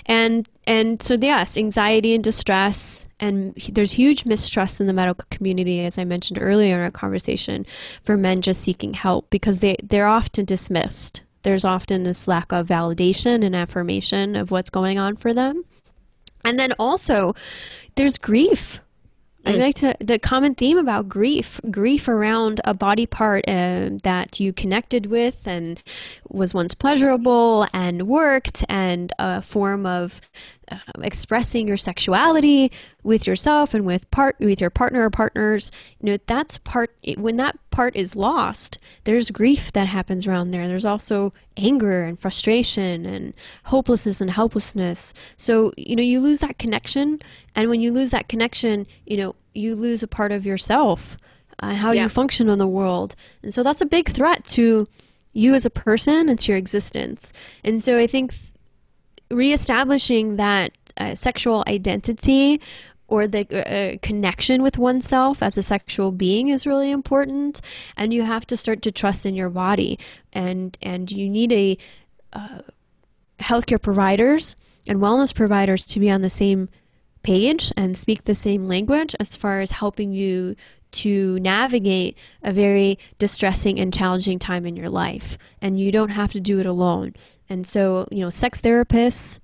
and 0.07 0.49
and 0.67 1.03
so 1.03 1.17
yes 1.21 1.57
anxiety 1.57 2.15
and 2.15 2.25
distress 2.25 3.07
and 3.19 3.55
there's 3.73 3.93
huge 3.93 4.27
mistrust 4.27 4.81
in 4.81 4.87
the 4.87 4.93
medical 4.93 5.27
community 5.31 5.85
as 5.85 5.99
i 5.99 6.05
mentioned 6.05 6.39
earlier 6.41 6.75
in 6.75 6.81
our 6.81 6.91
conversation 6.91 7.65
for 8.03 8.17
men 8.17 8.43
just 8.43 8.63
seeking 8.63 8.93
help 8.95 9.31
because 9.31 9.61
they 9.61 9.77
they're 9.83 10.09
often 10.09 10.45
dismissed 10.57 11.23
there's 11.43 11.65
often 11.65 12.03
this 12.03 12.27
lack 12.27 12.51
of 12.53 12.67
validation 12.67 13.45
and 13.47 13.55
affirmation 13.55 14.35
of 14.35 14.51
what's 14.51 14.71
going 14.71 14.99
on 14.99 15.13
for 15.17 15.33
them 15.41 15.55
And 16.45 16.59
then 16.61 16.73
also, 16.79 17.35
there's 17.97 18.19
grief. 18.19 18.81
I 19.45 19.53
Mm. 19.53 19.59
like 19.59 19.75
to 19.83 19.95
the 20.01 20.19
common 20.19 20.55
theme 20.55 20.79
about 20.79 21.09
grief, 21.09 21.61
grief 21.71 22.09
around 22.09 22.61
a 22.65 22.75
body 22.75 23.07
part 23.07 23.43
uh, 23.49 23.91
that 24.03 24.39
you 24.41 24.53
connected 24.53 25.07
with 25.07 25.39
and 25.47 25.79
was 26.31 26.53
once 26.55 26.75
pleasurable 26.75 27.67
and 27.73 28.07
worked, 28.07 28.65
and 28.69 29.13
a 29.19 29.43
form 29.43 29.87
of 29.87 30.21
uh, 30.71 30.79
expressing 31.03 31.69
your 31.69 31.77
sexuality 31.77 32.73
with 33.05 33.27
yourself 33.27 33.73
and 33.75 33.87
with 33.87 34.11
part 34.11 34.37
with 34.41 34.61
your 34.61 34.71
partner 34.71 35.05
or 35.05 35.11
partners. 35.11 35.71
You 36.01 36.13
know 36.13 36.19
that's 36.27 36.59
part 36.59 36.95
when 37.17 37.37
that 37.37 37.57
part 37.71 37.95
is 37.95 38.17
lost. 38.17 38.79
There's 39.05 39.31
grief 39.31 39.73
that 39.73 39.87
happens 39.87 40.27
around 40.27 40.51
there. 40.51 40.67
There's 40.67 40.85
also 40.85 41.33
anger 41.57 42.05
and 42.05 42.19
frustration 42.19 43.07
and 43.07 43.33
hopelessness 43.65 44.21
and 44.21 44.31
helplessness. 44.31 45.15
So 45.37 45.73
you 45.77 45.95
know 45.97 46.03
you 46.03 46.21
lose 46.21 46.41
that 46.41 46.59
connection, 46.59 47.21
and 47.55 47.69
when 47.71 47.81
you 47.81 47.93
lose 47.93 48.11
that 48.11 48.29
connection, 48.29 48.87
you 49.07 49.17
know 49.17 49.35
you 49.55 49.75
lose 49.75 50.03
a 50.03 50.09
part 50.09 50.33
of 50.33 50.45
yourself 50.45 51.17
and 51.61 51.79
how 51.79 51.93
Yeah. 51.93 52.03
you 52.03 52.09
function 52.11 52.49
in 52.51 52.59
the 52.59 52.67
world. 52.69 53.15
And 53.43 53.55
so 53.55 53.63
that's 53.63 53.81
a 53.81 53.87
big 53.87 54.11
threat 54.11 54.45
to 54.49 54.87
you 55.37 55.55
as 55.55 55.67
a 55.67 55.71
person 55.71 56.35
to 56.37 56.53
your 56.53 56.59
existence. 56.59 57.33
And 57.63 57.83
so 57.83 57.99
I 57.99 58.07
think 58.07 58.35
reestablishing 59.31 60.37
that 60.37 60.73
uh, 60.97 61.15
sexual 61.15 61.63
identity 61.67 62.61
or 63.09 63.29
the 63.29 63.47
uh, 63.53 63.99
connection 64.03 64.63
with 64.63 64.79
oneself 64.79 65.43
as 65.43 65.59
a 65.59 65.63
sexual 65.63 66.11
being 66.11 66.49
is 66.49 66.67
really 66.67 66.91
important 66.91 67.61
and 67.97 68.13
you 68.13 68.23
have 68.23 68.47
to 68.47 68.57
start 68.57 68.83
to 68.83 68.91
trust 68.91 69.27
in 69.27 69.35
your 69.35 69.51
body 69.51 69.99
and 70.33 70.77
and 70.83 71.13
you 71.13 71.29
need 71.29 71.53
a 71.53 71.79
uh, 72.33 72.61
healthcare 73.39 73.81
providers 73.81 74.57
and 74.89 74.99
wellness 74.99 75.35
providers 75.35 75.85
to 75.85 76.01
be 76.01 76.11
on 76.11 76.23
the 76.23 76.31
same 76.31 76.69
page 77.23 77.73
and 77.77 77.99
speak 77.99 78.25
the 78.25 78.35
same 78.35 78.69
language 78.69 79.15
as 79.21 79.37
far 79.37 79.61
as 79.61 79.71
helping 79.73 80.13
you 80.13 80.57
to 80.93 81.39
navigate 81.41 82.17
a 82.43 82.53
very 82.53 82.99
distressing 83.19 83.79
and 83.79 83.93
challenging 83.93 84.39
time 84.39 84.65
in 84.67 84.77
your 84.77 84.89
life. 84.89 85.37
And 85.61 85.79
you 85.79 85.93
don't 85.93 86.11
have 86.11 86.33
to 86.33 86.41
do 86.41 86.59
it 86.61 86.67
alone. 86.67 87.15
And 87.49 87.67
so, 87.67 88.09
you 88.11 88.21
know, 88.21 88.31
sex 88.31 88.61
therapists, 88.61 89.39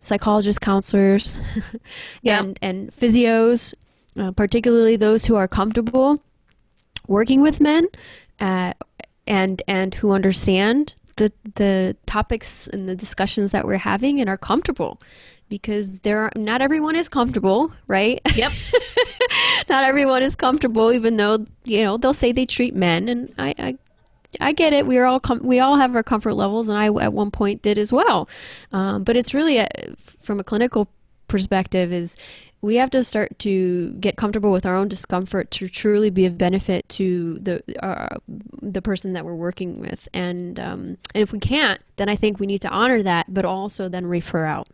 psychologists, 0.00 0.58
counselors, 0.58 1.40
Yeah. 2.22 2.40
and, 2.42 2.58
and 2.62 2.90
physios, 2.92 3.74
uh, 4.18 4.32
particularly 4.32 4.96
those 4.96 5.26
who 5.26 5.36
are 5.36 5.48
comfortable 5.48 6.22
working 7.06 7.42
with 7.42 7.60
men 7.60 7.86
uh, 8.40 8.72
and 9.26 9.62
and 9.68 9.94
who 9.94 10.12
understand 10.12 10.94
the 11.16 11.32
the 11.54 11.96
topics 12.06 12.66
and 12.68 12.88
the 12.88 12.94
discussions 12.94 13.52
that 13.52 13.66
we're 13.66 13.78
having 13.78 14.20
and 14.20 14.28
are 14.28 14.36
comfortable 14.38 15.00
because 15.54 16.00
there 16.00 16.18
are 16.18 16.32
not 16.34 16.60
everyone 16.60 16.96
is 16.96 17.08
comfortable 17.08 17.72
right 17.86 18.20
Yep. 18.34 18.50
not 19.68 19.84
everyone 19.84 20.20
is 20.20 20.34
comfortable 20.34 20.92
even 20.92 21.16
though 21.16 21.44
you 21.64 21.84
know 21.84 21.96
they'll 21.96 22.12
say 22.12 22.32
they 22.32 22.44
treat 22.44 22.74
men 22.74 23.08
and 23.08 23.32
i 23.38 23.54
i 23.58 23.78
I 24.40 24.50
get 24.50 24.72
it. 24.72 24.84
We 24.84 24.98
are 24.98 25.04
all 25.04 25.20
com- 25.20 25.44
we 25.44 25.60
all 25.60 25.76
have 25.76 25.94
our 25.94 26.02
comfort 26.02 26.34
levels, 26.34 26.68
and 26.68 26.76
I 26.76 26.86
at 26.86 27.12
one 27.12 27.30
point 27.30 27.62
did 27.62 27.78
as 27.78 27.92
well. 27.92 28.28
Um, 28.72 29.04
but 29.04 29.16
it's 29.16 29.32
really 29.32 29.58
a, 29.58 29.68
from 30.22 30.40
a 30.40 30.42
clinical 30.42 30.88
perspective 31.28 31.92
is 31.92 32.16
we 32.60 32.74
have 32.74 32.90
to 32.90 33.04
start 33.04 33.38
to 33.38 33.92
get 34.00 34.16
comfortable 34.16 34.50
with 34.50 34.66
our 34.66 34.74
own 34.74 34.88
discomfort 34.88 35.52
to 35.52 35.68
truly 35.68 36.10
be 36.10 36.26
of 36.26 36.36
benefit 36.36 36.88
to 36.88 37.38
the 37.38 37.62
uh, 37.80 38.16
the 38.26 38.82
person 38.82 39.12
that 39.12 39.24
we're 39.24 39.36
working 39.36 39.78
with. 39.78 40.08
And 40.12 40.58
um, 40.58 40.98
and 41.14 41.22
if 41.22 41.32
we 41.32 41.38
can't, 41.38 41.80
then 41.96 42.08
I 42.08 42.16
think 42.16 42.40
we 42.40 42.48
need 42.48 42.62
to 42.62 42.68
honor 42.70 43.04
that, 43.04 43.32
but 43.32 43.44
also 43.44 43.88
then 43.88 44.04
refer 44.06 44.46
out. 44.46 44.66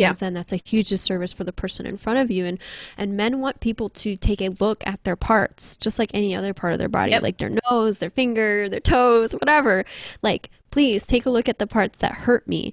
Yeah. 0.00 0.12
Then 0.12 0.34
that's 0.34 0.52
a 0.52 0.60
huge 0.64 0.88
disservice 0.88 1.32
for 1.32 1.44
the 1.44 1.52
person 1.52 1.86
in 1.86 1.96
front 1.96 2.18
of 2.18 2.30
you. 2.30 2.44
And 2.44 2.58
and 2.96 3.16
men 3.16 3.40
want 3.40 3.60
people 3.60 3.88
to 3.90 4.16
take 4.16 4.40
a 4.40 4.48
look 4.60 4.82
at 4.86 5.02
their 5.04 5.16
parts, 5.16 5.76
just 5.76 5.98
like 5.98 6.10
any 6.14 6.34
other 6.34 6.52
part 6.54 6.72
of 6.72 6.78
their 6.78 6.88
body, 6.88 7.12
Yep. 7.12 7.22
like 7.22 7.38
their 7.38 7.52
nose, 7.70 7.98
their 7.98 8.10
finger, 8.10 8.68
their 8.68 8.80
toes, 8.80 9.32
whatever. 9.32 9.84
Like, 10.22 10.50
please 10.70 11.06
take 11.06 11.26
a 11.26 11.30
look 11.30 11.48
at 11.48 11.58
the 11.58 11.66
parts 11.66 11.98
that 11.98 12.12
hurt 12.12 12.46
me. 12.48 12.72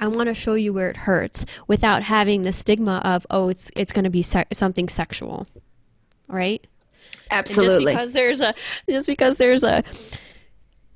I 0.00 0.08
want 0.08 0.28
to 0.28 0.34
show 0.34 0.54
you 0.54 0.72
where 0.72 0.88
it 0.88 0.96
hurts 0.96 1.44
without 1.66 2.02
having 2.02 2.44
the 2.44 2.52
stigma 2.52 3.02
of 3.04 3.26
oh, 3.30 3.48
it's 3.50 3.70
it's 3.76 3.92
going 3.92 4.04
to 4.04 4.10
be 4.10 4.22
se- 4.22 4.46
something 4.52 4.88
sexual, 4.88 5.46
right? 6.28 6.66
And 7.30 7.38
Absolutely. 7.38 7.84
just 7.84 7.86
because 7.94 8.12
there's 8.12 8.40
a 8.40 8.54
just 8.88 9.06
because 9.06 9.36
there's 9.36 9.62
a 9.64 9.82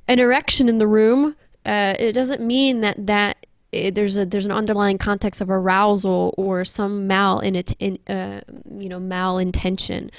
an 0.09 0.19
erection 0.19 0.69
in 0.69 0.79
the 0.79 0.87
room, 0.87 1.37
uh, 1.65 1.95
it 1.99 2.12
doesn't 2.12 2.41
mean 2.41 2.81
that 2.81 3.07
that 3.07 3.45
eh, 3.77 3.91
there's 3.91 4.17
a 4.17 4.25
there's 4.25 4.47
an 4.47 4.53
underlying 4.53 4.99
context 4.99 5.41
of 5.41 5.51
arousal 5.51 6.35
or 6.37 6.65
some 6.65 7.07
mal 7.07 7.41
in 7.41 7.55
it 7.55 7.73
in 7.79 7.99
uh, 8.09 8.41
you 8.79 8.89
know 8.89 8.99
malintention. 8.99 10.11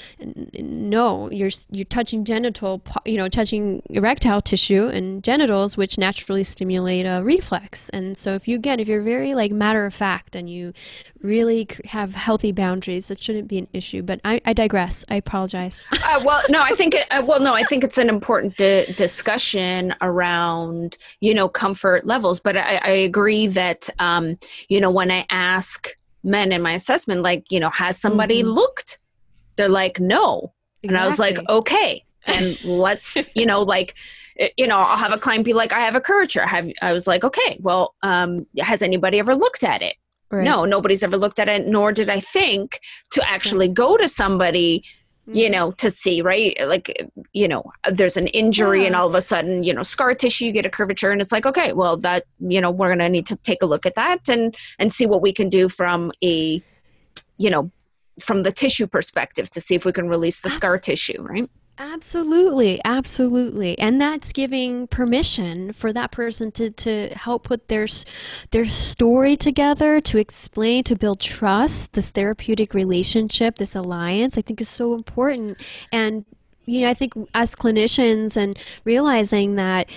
No, 0.59 1.29
you're 1.31 1.49
you're 1.71 1.85
touching 1.85 2.25
genital, 2.25 2.81
you 3.05 3.17
know, 3.17 3.29
touching 3.29 3.81
erectile 3.89 4.41
tissue 4.41 4.87
and 4.87 5.23
genitals, 5.23 5.77
which 5.77 5.97
naturally 5.97 6.43
stimulate 6.43 7.05
a 7.05 7.21
reflex. 7.23 7.89
And 7.89 8.17
so, 8.17 8.33
if 8.33 8.47
you 8.47 8.55
again, 8.55 8.79
if 8.79 8.87
you're 8.87 9.01
very 9.01 9.35
like 9.35 9.51
matter 9.51 9.85
of 9.85 9.93
fact 9.93 10.35
and 10.35 10.49
you 10.49 10.73
really 11.21 11.67
have 11.85 12.13
healthy 12.15 12.51
boundaries, 12.51 13.07
that 13.07 13.21
shouldn't 13.21 13.47
be 13.47 13.57
an 13.57 13.67
issue. 13.73 14.01
But 14.01 14.19
I, 14.25 14.41
I 14.45 14.53
digress. 14.53 15.03
I 15.09 15.15
apologize. 15.15 15.83
uh, 16.03 16.21
well, 16.23 16.41
no, 16.49 16.61
I 16.61 16.71
think 16.71 16.93
it, 16.95 17.07
uh, 17.11 17.23
well, 17.25 17.39
no, 17.39 17.53
I 17.53 17.63
think 17.63 17.83
it's 17.83 17.97
an 17.97 18.09
important 18.09 18.57
di- 18.57 18.85
discussion 18.95 19.93
around 20.01 20.97
you 21.21 21.33
know 21.33 21.47
comfort 21.49 22.05
levels. 22.05 22.39
But 22.39 22.57
I, 22.57 22.75
I 22.83 22.89
agree 22.89 23.47
that 23.47 23.89
um, 23.99 24.37
you 24.69 24.79
know 24.81 24.91
when 24.91 25.11
I 25.11 25.25
ask 25.29 25.89
men 26.23 26.51
in 26.51 26.61
my 26.61 26.73
assessment, 26.73 27.21
like 27.21 27.45
you 27.51 27.59
know, 27.59 27.69
has 27.69 27.99
somebody 27.99 28.43
Mhm. 28.43 28.53
looked? 28.55 28.97
They're 29.55 29.69
like, 29.69 29.99
no, 29.99 30.53
and 30.83 30.95
I 30.97 31.05
was 31.05 31.17
like, 31.19 31.39
okay, 31.49 32.03
and 32.27 32.57
let's 32.63 33.29
you 33.35 33.45
know 33.45 33.61
like. 33.61 33.95
eh, 34.39 34.49
You 34.57 34.67
know, 34.67 34.77
I'll 34.77 34.97
have 34.97 35.11
a 35.13 35.17
client 35.17 35.45
be 35.45 35.53
like, 35.53 35.73
"I 35.73 35.79
have 35.81 35.95
a 35.95 36.01
curvature." 36.01 36.45
Have 36.45 36.69
I 36.81 36.93
was 36.93 37.07
like, 37.07 37.23
"Okay, 37.23 37.57
well, 37.61 37.95
um, 38.03 38.45
has 38.59 38.81
anybody 38.83 39.17
ever 39.19 39.33
looked 39.35 39.63
at 39.63 39.81
it?" 39.81 39.95
Right. 40.29 40.43
No, 40.43 40.65
nobody's 40.65 41.03
ever 41.03 41.17
looked 41.17 41.39
at 41.39 41.47
it, 41.47 41.67
nor 41.67 41.91
did 41.93 42.09
I 42.09 42.19
think 42.19 42.79
to 43.11 43.27
actually 43.27 43.69
go 43.69 43.95
to 43.97 44.07
somebody 44.07 44.83
you 45.29 45.47
Mhm. 45.47 45.51
know 45.51 45.71
to 45.73 45.91
see 45.91 46.21
right 46.21 46.55
like 46.67 47.05
you 47.33 47.49
know 47.49 47.61
there's 47.91 48.15
an 48.15 48.27
injury 48.27 48.85
and 48.85 48.95
all 48.95 49.07
of 49.09 49.13
a 49.13 49.21
sudden 49.21 49.61
you 49.61 49.73
know 49.73 49.83
scar 49.83 50.15
tissue 50.15 50.45
you 50.45 50.53
get 50.53 50.65
a 50.65 50.69
curvature 50.69 51.11
and 51.11 51.19
it's 51.19 51.33
like 51.33 51.45
okay 51.45 51.73
well 51.73 51.97
that 51.97 52.23
you 52.39 52.61
know 52.61 52.71
we're 52.71 52.87
going 52.87 52.99
to 52.99 53.09
need 53.09 53.25
to 53.25 53.35
take 53.35 53.61
a 53.61 53.65
look 53.65 53.85
at 53.85 53.95
that 53.95 54.29
and 54.29 54.55
and 54.79 54.93
see 54.93 55.05
what 55.05 55.21
we 55.21 55.33
can 55.33 55.49
do 55.49 55.67
from 55.67 56.13
a 56.23 56.63
you 57.37 57.49
know 57.49 57.69
from 58.21 58.43
the 58.43 58.53
tissue 58.53 58.87
perspective 58.87 59.49
to 59.49 59.59
see 59.59 59.75
if 59.75 59.83
we 59.83 59.91
can 59.91 60.07
release 60.07 60.39
the 60.39 60.49
scar 60.49 60.77
tissue 60.77 61.21
right 61.21 61.49
Absolutely, 61.79 62.81
absolutely, 62.85 63.77
and 63.77 64.01
that's 64.01 64.33
giving 64.33 64.87
permission 64.87 65.73
for 65.73 65.93
that 65.93 66.11
person 66.11 66.51
to, 66.53 66.71
to 66.71 67.09
help 67.09 67.43
put 67.43 67.67
their 67.67 67.85
their 68.51 68.65
story 68.65 69.37
together, 69.37 70.01
to 70.01 70.17
explain, 70.17 70.83
to 70.85 70.95
build 70.95 71.19
trust. 71.19 71.93
This 71.93 72.09
therapeutic 72.09 72.73
relationship, 72.73 73.57
this 73.57 73.75
alliance, 73.75 74.37
I 74.37 74.41
think 74.41 74.59
is 74.59 74.69
so 74.69 74.95
important. 74.95 75.61
And 75.91 76.25
you 76.65 76.81
know, 76.81 76.89
I 76.89 76.93
think 76.95 77.13
as 77.33 77.55
clinicians 77.55 78.35
and 78.35 78.57
realizing 78.83 79.55
that 79.55 79.87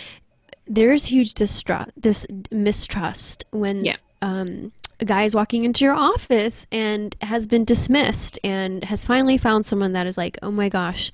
there's 0.66 1.06
huge 1.06 1.34
distrust, 1.34 1.90
this 1.96 2.26
mistrust 2.52 3.44
when 3.50 3.84
Yeah. 3.84 3.96
um, 4.22 4.70
a 5.00 5.04
guy 5.06 5.24
is 5.24 5.34
walking 5.34 5.64
into 5.64 5.84
your 5.84 5.94
office 5.94 6.66
and 6.70 7.16
has 7.22 7.46
been 7.46 7.64
dismissed 7.64 8.38
and 8.44 8.84
has 8.84 9.04
finally 9.04 9.38
found 9.38 9.64
someone 9.66 9.94
that 9.94 10.06
is 10.06 10.16
like, 10.18 10.38
oh 10.42 10.50
my 10.50 10.68
gosh, 10.68 11.10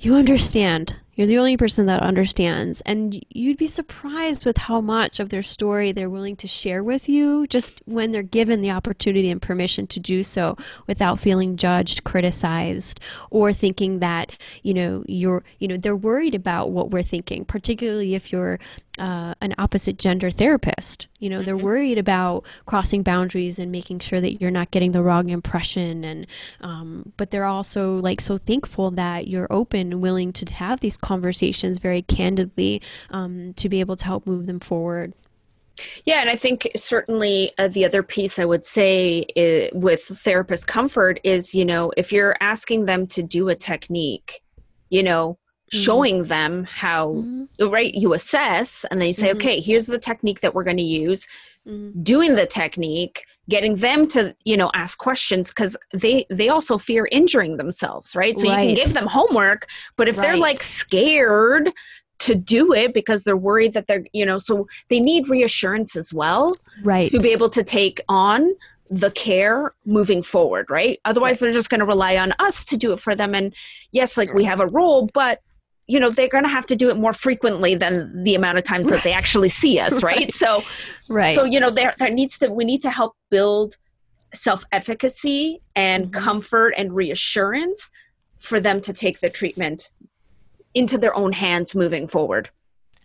you 0.00 0.14
understand. 0.14 0.96
You're 1.20 1.26
the 1.26 1.36
only 1.36 1.58
person 1.58 1.84
that 1.84 2.00
understands. 2.00 2.80
And 2.86 3.22
you'd 3.28 3.58
be 3.58 3.66
surprised 3.66 4.46
with 4.46 4.56
how 4.56 4.80
much 4.80 5.20
of 5.20 5.28
their 5.28 5.42
story 5.42 5.92
they're 5.92 6.08
willing 6.08 6.34
to 6.36 6.48
share 6.48 6.82
with 6.82 7.10
you 7.10 7.46
just 7.48 7.82
when 7.84 8.10
they're 8.10 8.22
given 8.22 8.62
the 8.62 8.70
opportunity 8.70 9.30
and 9.30 9.42
permission 9.42 9.86
to 9.88 10.00
do 10.00 10.22
so 10.22 10.56
without 10.86 11.18
feeling 11.18 11.56
judged, 11.58 12.04
criticized, 12.04 13.00
or 13.28 13.52
thinking 13.52 13.98
that, 13.98 14.34
you 14.62 14.72
know, 14.72 15.04
you're, 15.06 15.44
you 15.58 15.68
know, 15.68 15.76
they're 15.76 15.94
worried 15.94 16.34
about 16.34 16.70
what 16.70 16.90
we're 16.90 17.02
thinking, 17.02 17.44
particularly 17.44 18.14
if 18.14 18.32
you're 18.32 18.58
uh, 18.98 19.34
an 19.40 19.54
opposite 19.58 19.98
gender 19.98 20.30
therapist. 20.30 21.06
You 21.18 21.30
know, 21.30 21.42
they're 21.42 21.56
worried 21.56 21.98
about 21.98 22.44
crossing 22.66 23.02
boundaries 23.02 23.58
and 23.58 23.70
making 23.72 24.00
sure 24.00 24.20
that 24.20 24.40
you're 24.40 24.50
not 24.50 24.70
getting 24.70 24.92
the 24.92 25.02
wrong 25.02 25.30
impression. 25.30 26.04
And, 26.04 26.26
um, 26.60 27.12
but 27.16 27.30
they're 27.30 27.44
also 27.44 27.96
like 27.96 28.20
so 28.20 28.36
thankful 28.36 28.90
that 28.92 29.28
you're 29.28 29.46
open 29.50 29.92
and 29.92 30.02
willing 30.02 30.32
to 30.34 30.52
have 30.52 30.80
these 30.80 30.96
conversations 31.10 31.78
very 31.78 32.02
candidly 32.02 32.80
um, 33.10 33.52
to 33.54 33.68
be 33.68 33.80
able 33.80 33.96
to 33.96 34.04
help 34.04 34.28
move 34.28 34.46
them 34.46 34.60
forward. 34.60 35.12
Yeah, 36.04 36.20
and 36.20 36.30
I 36.30 36.36
think 36.36 36.70
certainly 36.76 37.50
uh, 37.58 37.66
the 37.66 37.84
other 37.84 38.04
piece 38.04 38.38
I 38.38 38.44
would 38.44 38.64
say 38.64 39.24
i 39.36 39.70
with 39.72 40.02
therapist 40.02 40.68
comfort 40.68 41.18
is, 41.24 41.52
you 41.52 41.64
know, 41.64 41.90
if 41.96 42.12
you're 42.12 42.36
asking 42.40 42.84
them 42.84 43.08
to 43.08 43.22
do 43.22 43.48
a 43.48 43.56
technique, 43.56 44.40
you 44.88 45.02
know, 45.02 45.36
Mhm. 45.72 45.84
showing 45.84 46.24
them 46.24 46.64
how, 46.82 47.24
Mhm. 47.26 47.72
right, 47.72 47.92
you 48.02 48.12
assess 48.12 48.84
and 48.88 49.00
then 49.00 49.06
you 49.08 49.12
say, 49.12 49.28
Mhm. 49.30 49.36
okay, 49.36 49.60
here's 49.60 49.86
the 49.86 49.98
technique 49.98 50.40
that 50.42 50.54
we're 50.54 50.68
going 50.70 50.76
to 50.86 50.92
use. 51.06 51.26
Mm-hmm. 51.66 52.02
doing 52.02 52.34
the 52.34 52.46
technique 52.46 53.24
getting 53.48 53.76
them 53.76 54.06
to 54.08 54.34
you 54.44 54.56
know 54.56 54.70
ask 54.74 54.98
questions 54.98 55.50
because 55.50 55.76
they 55.92 56.24
they 56.30 56.48
also 56.48 56.78
fear 56.78 57.08
injuring 57.10 57.56
themselves 57.56 58.14
right 58.16 58.38
so 58.38 58.48
right. 58.48 58.62
you 58.62 58.68
can 58.68 58.84
give 58.84 58.94
them 58.94 59.06
homework 59.06 59.66
but 59.96 60.08
if 60.08 60.16
right. 60.16 60.26
they're 60.26 60.36
like 60.36 60.62
scared 60.62 61.70
to 62.20 62.34
do 62.34 62.72
it 62.72 62.94
because 62.94 63.24
they're 63.24 63.36
worried 63.36 63.72
that 63.72 63.86
they're 63.86 64.04
you 64.12 64.24
know 64.24 64.38
so 64.38 64.66
they 64.88 65.00
need 65.00 65.28
reassurance 65.28 65.96
as 65.96 66.14
well 66.14 66.56
right 66.82 67.10
to 67.10 67.18
be 67.18 67.30
able 67.30 67.48
to 67.50 67.64
take 67.64 68.00
on 68.08 68.50
the 68.90 69.10
care 69.10 69.72
moving 69.84 70.22
forward 70.22 70.70
right 70.70 71.00
otherwise 71.04 71.34
right. 71.34 71.46
they're 71.46 71.52
just 71.52 71.70
going 71.70 71.80
to 71.80 71.86
rely 71.86 72.16
on 72.16 72.32
us 72.38 72.64
to 72.64 72.76
do 72.76 72.92
it 72.92 73.00
for 73.00 73.14
them 73.14 73.34
and 73.34 73.54
yes 73.92 74.16
like 74.16 74.32
we 74.34 74.44
have 74.44 74.60
a 74.60 74.66
role 74.66 75.08
but 75.14 75.40
you 75.90 75.98
know 75.98 76.10
they're 76.10 76.28
going 76.28 76.44
to 76.44 76.50
have 76.50 76.66
to 76.66 76.76
do 76.76 76.88
it 76.88 76.96
more 76.96 77.12
frequently 77.12 77.74
than 77.74 78.22
the 78.22 78.34
amount 78.34 78.58
of 78.58 78.64
times 78.64 78.88
that 78.88 79.02
they 79.02 79.12
actually 79.12 79.48
see 79.48 79.78
us 79.80 80.02
right, 80.04 80.16
right. 80.16 80.32
so 80.32 80.62
right. 81.08 81.34
so 81.34 81.44
you 81.44 81.58
know 81.58 81.70
there, 81.70 81.94
there 81.98 82.10
needs 82.10 82.38
to 82.38 82.48
we 82.48 82.64
need 82.64 82.80
to 82.82 82.90
help 82.90 83.16
build 83.30 83.76
self-efficacy 84.32 85.60
and 85.74 86.06
mm-hmm. 86.06 86.24
comfort 86.24 86.72
and 86.76 86.94
reassurance 86.94 87.90
for 88.38 88.60
them 88.60 88.80
to 88.80 88.92
take 88.92 89.20
the 89.20 89.28
treatment 89.28 89.90
into 90.74 90.96
their 90.96 91.14
own 91.16 91.32
hands 91.32 91.74
moving 91.74 92.06
forward. 92.06 92.48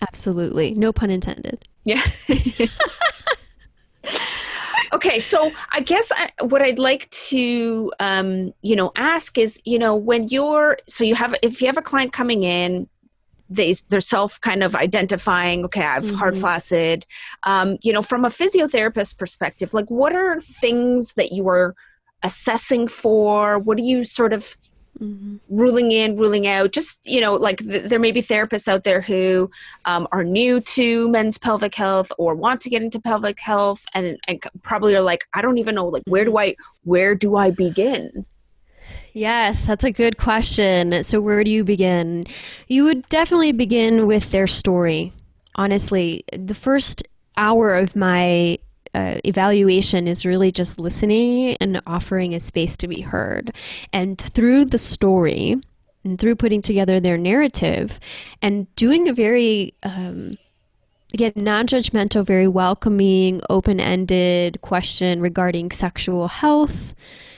Absolutely. 0.01 0.75
No 0.75 0.93
pun 0.93 1.09
intended. 1.09 1.67
Yeah 1.83 2.03
okay 4.95 5.19
so 5.19 5.51
i 5.71 5.81
guess 5.81 6.11
I, 6.15 6.31
what 6.45 6.61
i'd 6.61 6.79
like 6.79 7.09
to 7.09 7.91
um, 7.99 8.53
you 8.61 8.75
know 8.75 8.91
ask 8.95 9.37
is 9.37 9.61
you 9.65 9.77
know 9.77 9.95
when 9.95 10.29
you're 10.29 10.77
so 10.87 11.03
you 11.03 11.15
have 11.15 11.35
if 11.41 11.61
you 11.61 11.67
have 11.67 11.77
a 11.77 11.81
client 11.81 12.13
coming 12.13 12.43
in 12.43 12.87
they 13.49 13.73
they're 13.89 14.01
self 14.01 14.39
kind 14.41 14.63
of 14.63 14.75
identifying 14.75 15.65
okay 15.65 15.83
i've 15.83 16.05
mm-hmm. 16.05 16.15
hard 16.15 16.37
flaccid 16.37 17.05
um, 17.43 17.77
you 17.81 17.91
know 17.91 18.01
from 18.01 18.25
a 18.25 18.29
physiotherapist 18.29 19.17
perspective 19.17 19.73
like 19.73 19.89
what 19.89 20.13
are 20.13 20.39
things 20.39 21.13
that 21.13 21.31
you 21.31 21.47
are 21.47 21.75
assessing 22.23 22.87
for 22.87 23.59
what 23.59 23.77
are 23.77 23.83
you 23.83 24.03
sort 24.03 24.33
of 24.33 24.57
mm-hmm. 24.99 25.37
ruling 25.49 25.91
in, 25.91 26.15
ruling 26.15 26.47
out. 26.47 26.71
Just, 26.71 27.05
you 27.05 27.21
know, 27.21 27.35
like 27.35 27.59
th- 27.59 27.89
there 27.89 27.99
may 27.99 28.11
be 28.11 28.21
therapists 28.21 28.67
out 28.67 28.83
there 28.83 29.01
who 29.01 29.49
um, 29.85 30.07
are 30.11 30.23
new 30.23 30.59
to 30.61 31.09
men's 31.09 31.37
pelvic 31.37 31.75
health 31.75 32.11
or 32.17 32.35
want 32.35 32.61
to 32.61 32.69
get 32.69 32.81
into 32.81 32.99
pelvic 32.99 33.39
health 33.39 33.85
and, 33.93 34.17
and 34.27 34.43
probably 34.63 34.95
are 34.95 35.01
like, 35.01 35.25
I 35.33 35.41
don't 35.41 35.57
even 35.57 35.75
know, 35.75 35.87
like, 35.87 36.03
where 36.07 36.25
do 36.25 36.31
mm-hmm. 36.31 36.37
I, 36.37 36.55
where 36.83 37.15
do 37.15 37.35
I 37.35 37.51
begin? 37.51 38.25
Yes, 39.13 39.65
that's 39.65 39.85
a 39.85 39.91
good 39.91 40.17
question. 40.17 41.01
So, 41.03 41.21
where 41.21 41.43
do 41.45 41.49
you 41.49 41.63
begin? 41.63 42.25
You 42.67 42.83
would 42.83 43.07
definitely 43.07 43.53
begin 43.53 44.07
with 44.07 44.31
their 44.31 44.45
story. 44.45 45.13
Honestly, 45.55 46.25
the 46.33 46.53
first 46.53 47.07
hour 47.37 47.75
of 47.75 47.95
my 47.95 48.59
uh, 48.95 49.19
evaluation 49.25 50.07
is 50.07 50.25
really 50.25 50.51
just 50.51 50.79
listening 50.79 51.57
and 51.59 51.81
offering 51.85 52.33
a 52.33 52.39
space 52.39 52.77
to 52.77 52.87
be 52.87 53.01
heard. 53.01 53.53
And 53.91 54.17
through 54.17 54.65
the 54.65 54.77
story, 54.77 55.57
and 56.05 56.19
through 56.19 56.35
putting 56.35 56.61
together 56.61 56.99
their 56.99 57.17
narrative 57.17 57.99
and 58.41 58.73
doing 58.75 59.09
a 59.09 59.13
very 59.13 59.73
um, 59.83 60.37
again 61.13 61.33
non-judgmental 61.35 62.25
very 62.25 62.47
welcoming 62.47 63.41
open-ended 63.49 64.61
question 64.61 65.19
regarding 65.19 65.71
sexual 65.71 66.27
health 66.27 66.93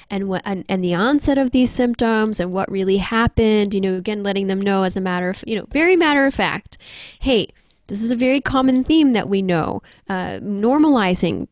and 0.10 0.28
what 0.28 0.41
and, 0.45 0.66
and 0.68 0.84
the 0.84 0.93
onset 0.93 1.38
of 1.38 1.51
these 1.51 1.72
symptoms 1.72 2.39
and 2.39 2.51
what 2.51 2.70
really 2.70 2.97
happened 2.97 3.74
you 3.74 3.82
know 3.82 3.95
again 3.95 4.22
letting 4.22 4.47
them 4.47 4.62
know 4.62 4.84
as 4.84 4.97
a 4.97 5.01
matter 5.01 5.30
of 5.30 5.43
you 5.47 5.55
know 5.55 5.66
very 5.72 5.95
matter 5.95 6.26
of 6.26 6.34
fact 6.34 6.78
hey 7.20 7.47
this 7.88 8.02
is 8.02 8.12
a 8.12 8.16
very 8.16 8.42
common 8.42 8.84
theme 8.84 9.14
that 9.14 9.30
we 9.30 9.42
know. 9.42 9.82
Uh, 10.10 10.40
normalizing 10.40 11.48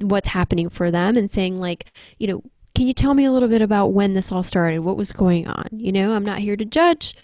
what's 0.00 0.28
happening 0.28 0.68
for 0.68 0.90
them 0.90 1.16
and 1.16 1.30
saying, 1.30 1.60
like, 1.60 1.92
you 2.18 2.26
know, 2.26 2.42
can 2.74 2.86
you 2.86 2.94
tell 2.94 3.14
me 3.14 3.24
a 3.24 3.32
little 3.32 3.48
bit 3.48 3.62
about 3.62 3.88
when 3.88 4.14
this 4.14 4.32
all 4.32 4.42
started? 4.42 4.80
What 4.80 4.96
was 4.96 5.12
going 5.12 5.46
on? 5.46 5.68
You 5.72 5.92
know, 5.92 6.14
I'm 6.14 6.24
not 6.24 6.38
here 6.38 6.56
to 6.56 6.64
judge 6.64 7.14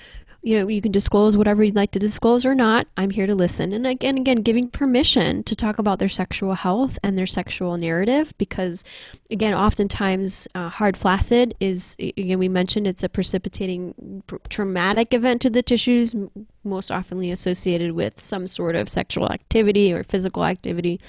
you 0.43 0.57
know, 0.57 0.68
you 0.68 0.80
can 0.80 0.93
disclose 0.93 1.36
whatever 1.36 1.64
you'd 1.64 1.74
like 1.74 1.91
to 1.91 1.99
disclose 1.99 2.47
or 2.47 2.55
not. 2.55 2.86
I'm 2.97 3.11
here 3.11 3.26
to 3.26 3.34
listen. 3.34 3.72
And 3.72 3.86
again, 3.86 4.16
again, 4.16 4.43
giving 4.43 4.68
permission 4.68 5.43
to 5.45 5.57
talk 5.57 5.78
about 5.78 5.99
their 5.99 6.09
sexual 6.09 6.55
health 6.55 6.97
and 7.03 7.18
their 7.18 7.26
sexual 7.26 7.76
narrative 7.76 8.32
because, 8.39 8.84
again, 9.32 9.53
oftentimes 9.53 10.47
uh, 10.55 10.68
hard 10.68 10.97
flaccid 10.97 11.55
is, 11.59 11.97
again, 11.99 12.39
we 12.39 12.49
mentioned 12.49 12.86
it's 12.86 13.03
a 13.03 13.09
precipitating 13.09 14.22
traumatic 14.49 15.12
event 15.12 15.43
to 15.43 15.51
the 15.51 15.62
tissues, 15.62 16.14
most 16.62 16.91
oftenly 16.91 17.32
associated 17.32 17.93
with 17.93 18.20
some 18.20 18.47
sort 18.47 18.76
of 18.76 18.89
sexual 18.89 19.30
activity 19.32 19.93
or 19.93 20.05
physical 20.05 20.45
activity. 20.45 21.01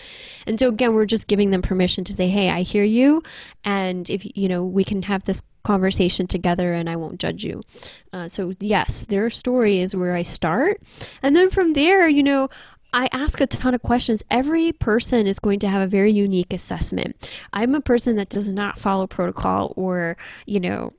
And 0.48 0.58
so, 0.58 0.70
again, 0.70 0.96
we're 0.96 1.06
just 1.06 1.28
giving 1.28 1.52
them 1.52 1.62
permission 1.62 2.04
to 2.06 2.14
say, 2.14 2.30
hey, 2.30 2.50
I 2.50 2.64
hear 2.64 2.84
you. 2.84 3.22
And 3.64 4.10
if, 4.10 4.26
you 4.36 4.48
know, 4.50 4.64
we 4.66 4.84
can 4.84 5.04
have 5.04 5.26
this 5.26 5.44
conversation 5.64 6.28
together 6.28 6.74
and 6.74 6.90
I 6.90 6.96
won't 6.96 7.20
judge 7.20 7.44
you. 7.44 7.62
Uh, 8.14 8.28
so, 8.28 8.52
yes, 8.60 9.06
their 9.06 9.30
story 9.30 9.80
is 9.80 9.96
where 9.96 10.16
I 10.16 10.24
start. 10.24 10.82
And 11.22 11.36
then 11.36 11.50
from 11.50 11.74
there, 11.74 12.08
you 12.08 12.24
know, 12.24 12.50
I 12.92 13.08
ask 13.12 13.40
a 13.40 13.48
ton 13.48 13.76
of 13.76 13.82
questions. 13.84 14.24
Every 14.32 14.72
person 14.72 15.28
is 15.28 15.40
going 15.40 15.60
to 15.60 15.70
have 15.70 15.82
a 15.82 15.88
very 15.88 16.12
unique 16.12 16.54
assessment. 16.54 17.30
I'm 17.54 17.76
a 17.76 17.82
person 17.82 18.16
that 18.16 18.30
does 18.30 18.52
not 18.52 18.80
follow 18.80 19.06
protocol 19.06 19.74
or, 19.76 20.18
you 20.46 20.60
know, 20.60 20.94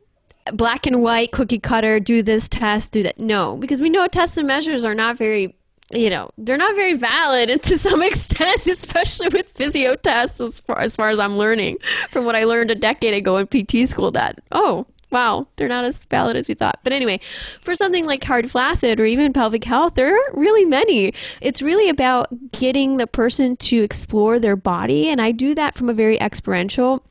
black 0.52 0.86
and 0.86 1.02
white 1.02 1.32
cookie 1.32 1.58
cutter, 1.58 2.00
do 2.00 2.22
this 2.22 2.48
test, 2.48 2.92
do 2.92 3.02
that. 3.02 3.18
No, 3.18 3.56
because 3.56 3.80
we 3.80 3.90
know 3.90 4.06
tests 4.06 4.36
and 4.36 4.46
measures 4.46 4.84
are 4.84 4.94
not 4.94 5.16
very 5.16 5.56
you 5.92 6.10
know, 6.10 6.30
they're 6.38 6.56
not 6.56 6.74
very 6.74 6.94
valid 6.94 7.50
and 7.50 7.62
to 7.64 7.78
some 7.78 8.02
extent, 8.02 8.66
especially 8.66 9.28
with 9.28 9.48
physio 9.48 9.96
tests 9.96 10.40
as 10.40 10.60
far, 10.60 10.78
as 10.80 10.96
far 10.96 11.10
as 11.10 11.18
I'm 11.18 11.36
learning 11.36 11.78
from 12.10 12.24
what 12.24 12.36
I 12.36 12.44
learned 12.44 12.70
a 12.70 12.74
decade 12.74 13.14
ago 13.14 13.36
in 13.36 13.46
PT 13.46 13.88
school 13.88 14.10
that, 14.12 14.38
oh, 14.52 14.86
wow, 15.10 15.48
they're 15.56 15.68
not 15.68 15.84
as 15.84 15.98
valid 15.98 16.36
as 16.36 16.46
we 16.46 16.54
thought. 16.54 16.78
But 16.84 16.92
anyway, 16.92 17.20
for 17.60 17.74
something 17.74 18.06
like 18.06 18.22
hard 18.22 18.50
flaccid 18.50 19.00
or 19.00 19.06
even 19.06 19.32
pelvic 19.32 19.64
health, 19.64 19.94
there 19.94 20.16
aren't 20.16 20.36
really 20.36 20.64
many. 20.64 21.12
It's 21.40 21.62
really 21.62 21.88
about 21.88 22.28
getting 22.52 22.96
the 22.96 23.06
person 23.06 23.56
to 23.56 23.82
explore 23.82 24.38
their 24.38 24.56
body. 24.56 25.08
And 25.08 25.20
I 25.20 25.32
do 25.32 25.54
that 25.56 25.74
from 25.74 25.88
a 25.88 25.94
very 25.94 26.20
experiential 26.20 27.04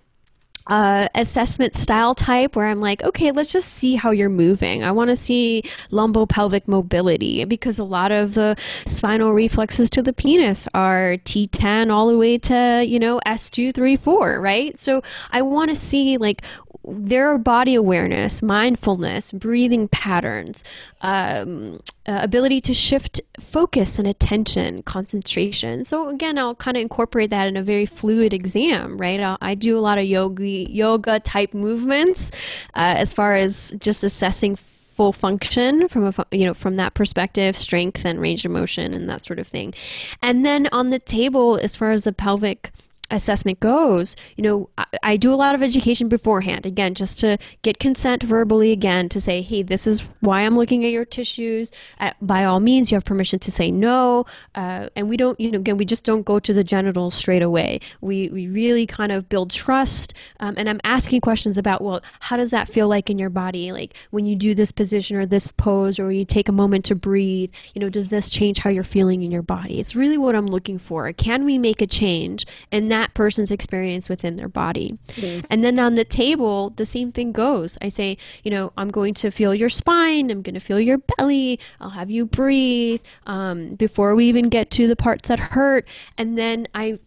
uh, 0.70 1.08
assessment 1.16 1.76
style 1.76 2.14
type 2.14 2.56
where 2.56 2.68
I'm 2.68 2.80
like, 2.80 3.04
okay, 3.04 3.32
let's 3.32 3.52
just 3.52 3.70
see 3.74 3.96
how 3.96 4.12
you're 4.12 4.30
moving. 4.30 4.84
I 4.84 4.92
want 4.92 5.10
to 5.10 5.16
see 5.16 5.64
lumbopelvic 5.92 6.68
mobility 6.68 7.44
because 7.46 7.80
a 7.80 7.84
lot 7.84 8.12
of 8.12 8.36
the 8.36 8.56
spinal 8.86 9.34
reflexes 9.34 9.90
to 9.92 10.02
the 10.02 10.14
penis 10.14 10.68
are 10.74 11.18
T10 11.26 11.92
all 11.92 12.08
the 12.08 12.18
way 12.18 12.38
to, 12.38 12.86
you 12.88 13.00
know, 13.00 13.20
S2, 13.26 13.74
3, 13.74 13.96
4, 13.98 14.40
right? 14.40 14.80
So 14.80 15.02
I 15.32 15.42
want 15.42 15.70
to 15.70 15.76
see 15.76 16.18
like 16.18 16.44
their 16.86 17.38
body 17.38 17.76
awareness, 17.76 18.42
mindfulness, 18.42 19.32
breathing 19.32 19.88
patterns, 19.88 20.64
um, 21.02 21.78
uh, 22.10 22.20
ability 22.24 22.60
to 22.60 22.74
shift 22.74 23.22
focus 23.40 24.00
and 24.00 24.08
attention, 24.08 24.82
concentration. 24.82 25.86
So 25.86 26.10
again, 26.10 26.40
I'll 26.40 26.56
kind 26.56 26.76
of 26.76 26.82
incorporate 26.82 27.30
that 27.30 27.48
in 27.48 27.56
a 27.56 27.62
very 27.62 27.86
fluid 27.86 28.34
exam, 28.34 28.98
right? 28.98 29.20
I'll, 29.20 29.38
i 29.42 29.54
do 29.54 29.78
a 29.78 29.80
lot 29.80 30.00
of 30.00 30.06
yoga, 30.06 30.44
yoga 30.44 31.20
type 31.20 31.54
movements 31.54 32.32
uh, 32.74 32.96
as 32.98 33.14
far 33.14 33.36
as 33.36 33.76
just 33.80 34.04
assessing 34.04 34.56
full 34.56 35.14
function 35.14 35.88
from 35.88 36.06
a 36.06 36.14
you 36.32 36.46
know 36.46 36.54
from 36.54 36.76
that 36.76 36.94
perspective 36.94 37.56
strength 37.56 38.04
and 38.06 38.20
range 38.20 38.44
of 38.44 38.52
motion 38.52 38.94
and 38.94 39.08
that 39.10 39.24
sort 39.24 39.40
of 39.40 39.48
thing 39.48 39.74
and 40.22 40.44
then 40.44 40.68
on 40.74 40.90
the 40.90 41.00
table 41.00 41.58
as 41.62 41.78
far 41.78 41.92
as 41.92 42.04
the 42.04 42.12
pelvic 42.12 42.72
assessment 43.12 43.60
goes, 43.60 44.16
you 44.36 44.44
know, 44.44 44.70
I, 44.78 44.86
I, 45.04 45.18
do 45.18 45.34
a 45.34 45.36
lot 45.36 45.56
of 45.56 45.64
education 45.64 46.08
beforehand, 46.10 46.66
again, 46.66 46.94
just 46.94 47.20
to 47.20 47.38
get 47.62 47.80
consent 47.80 48.24
verbally 48.24 48.72
again 48.72 49.10
to 49.10 49.20
say, 49.20 49.42
hey, 49.42 49.64
this 49.64 49.88
is 49.88 50.02
why 50.22 50.42
I'm 50.42 50.58
looking 50.58 50.86
at 50.86 50.92
your 50.92 51.06
tissues. 51.06 51.72
Uh, 52.00 52.12
by 52.22 52.46
all 52.46 52.60
means, 52.60 52.92
you 52.92 52.96
have 52.96 53.06
permission 53.06 53.40
to 53.40 53.52
say 53.52 53.72
no. 53.72 54.26
Uh, 54.56 54.90
and 54.96 55.10
we 55.10 55.18
don't, 55.18 55.40
you 55.40 55.52
know, 55.52 55.60
again, 55.60 55.78
we 55.78 55.86
just 55.86 56.06
don't 56.06 56.24
go 56.24 56.40
to 56.40 56.54
the 56.54 56.64
genitals 56.64 57.16
straight 57.16 57.42
away. 57.42 57.80
We, 58.02 58.30
we 58.30 58.48
really 58.48 58.86
kind 58.86 59.12
of 59.12 59.28
build 59.30 59.52
trust. 59.52 60.14
Um, 60.40 60.56
and 60.58 60.70
I'm 60.70 60.80
asking 60.84 61.22
questions 61.22 61.58
about, 61.58 61.82
well, 61.82 62.02
how 62.20 62.38
does 62.38 62.52
that 62.52 62.70
feel 62.70 62.88
like 62.88 63.10
in 63.10 63.18
your 63.18 63.30
body? 63.30 63.72
Like 63.72 63.96
when 64.12 64.26
you 64.26 64.36
do 64.36 64.54
this 64.54 64.72
position 64.72 65.18
or 65.18 65.26
this 65.26 65.48
pose, 65.48 66.00
or 66.00 66.12
you 66.12 66.26
take 66.26 66.50
a 66.50 66.54
moment 66.54 66.86
to 66.86 66.96
breathe, 66.96 67.52
you 67.74 67.82
know, 67.82 67.90
does 67.90 68.10
this 68.10 68.30
change 68.30 68.60
how 68.60 68.70
you're 68.70 68.84
feeling 68.84 69.22
in 69.22 69.32
your 69.32 69.42
body? 69.42 69.80
It's 69.80 69.96
really 69.96 70.18
what 70.18 70.36
I'm 70.36 70.48
looking 70.48 70.78
for. 70.78 71.12
Can 71.14 71.46
we 71.46 71.58
make 71.58 71.82
a 71.82 71.88
change? 71.88 72.46
And 72.72 72.92
that 72.92 72.99
that 73.00 73.14
person's 73.14 73.52
experience 73.52 74.10
within 74.10 74.36
their 74.36 74.50
body. 74.50 74.98
Mm-hmm. 75.10 75.46
And 75.50 75.64
then 75.64 75.80
on 75.80 75.96
the 75.96 76.04
table, 76.04 76.72
the 76.72 76.86
same 76.86 77.12
thing 77.12 77.32
goes. 77.32 77.78
I 77.82 77.90
say, 77.90 78.18
you 78.44 78.52
know, 78.52 78.74
I'm 78.78 78.90
going 78.90 79.14
to 79.16 79.32
feel 79.32 79.56
your 79.56 79.70
spine, 79.70 80.30
I'm 80.30 80.42
going 80.42 80.56
to 80.56 80.60
feel 80.60 80.80
your 80.80 80.98
belly, 80.98 81.60
I'll 81.80 81.92
have 81.92 82.12
you 82.12 82.26
breathe 82.26 83.02
um, 83.26 83.76
before 83.76 84.16
we 84.16 84.26
even 84.26 84.50
get 84.50 84.70
to 84.72 84.88
the 84.88 84.96
parts 84.96 85.30
that 85.30 85.40
hurt. 85.40 85.88
And 86.18 86.38
then 86.38 86.68
I, 86.76 87.00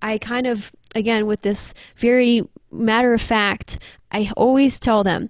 I 0.00 0.18
kind 0.18 0.46
of, 0.46 0.72
again, 0.94 1.26
with 1.26 1.42
this 1.42 1.74
very 1.96 2.48
matter 2.72 3.12
of 3.12 3.20
fact, 3.20 3.78
I 4.10 4.30
always 4.36 4.80
tell 4.80 5.04
them, 5.04 5.28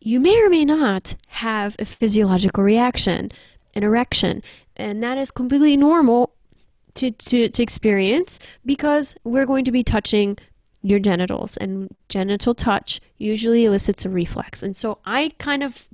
you 0.00 0.20
may 0.20 0.40
or 0.42 0.50
may 0.50 0.64
not 0.64 1.14
have 1.28 1.74
a 1.78 1.84
physiological 1.84 2.62
reaction, 2.62 3.32
an 3.74 3.82
erection, 3.82 4.42
and 4.76 5.02
that 5.02 5.18
is 5.18 5.30
completely 5.30 5.76
normal 5.76 6.34
to, 6.98 7.10
to, 7.10 7.48
to 7.48 7.62
experience 7.62 8.38
because 8.66 9.16
we're 9.24 9.46
going 9.46 9.64
to 9.64 9.72
be 9.72 9.82
touching 9.82 10.36
your 10.82 10.98
genitals 10.98 11.56
and 11.56 11.94
genital 12.08 12.54
touch 12.54 13.00
usually 13.18 13.64
elicits 13.64 14.04
a 14.04 14.08
reflex. 14.08 14.62
And 14.62 14.76
so 14.76 14.98
i 15.04 15.32
kind 15.38 15.62
of 15.62 15.88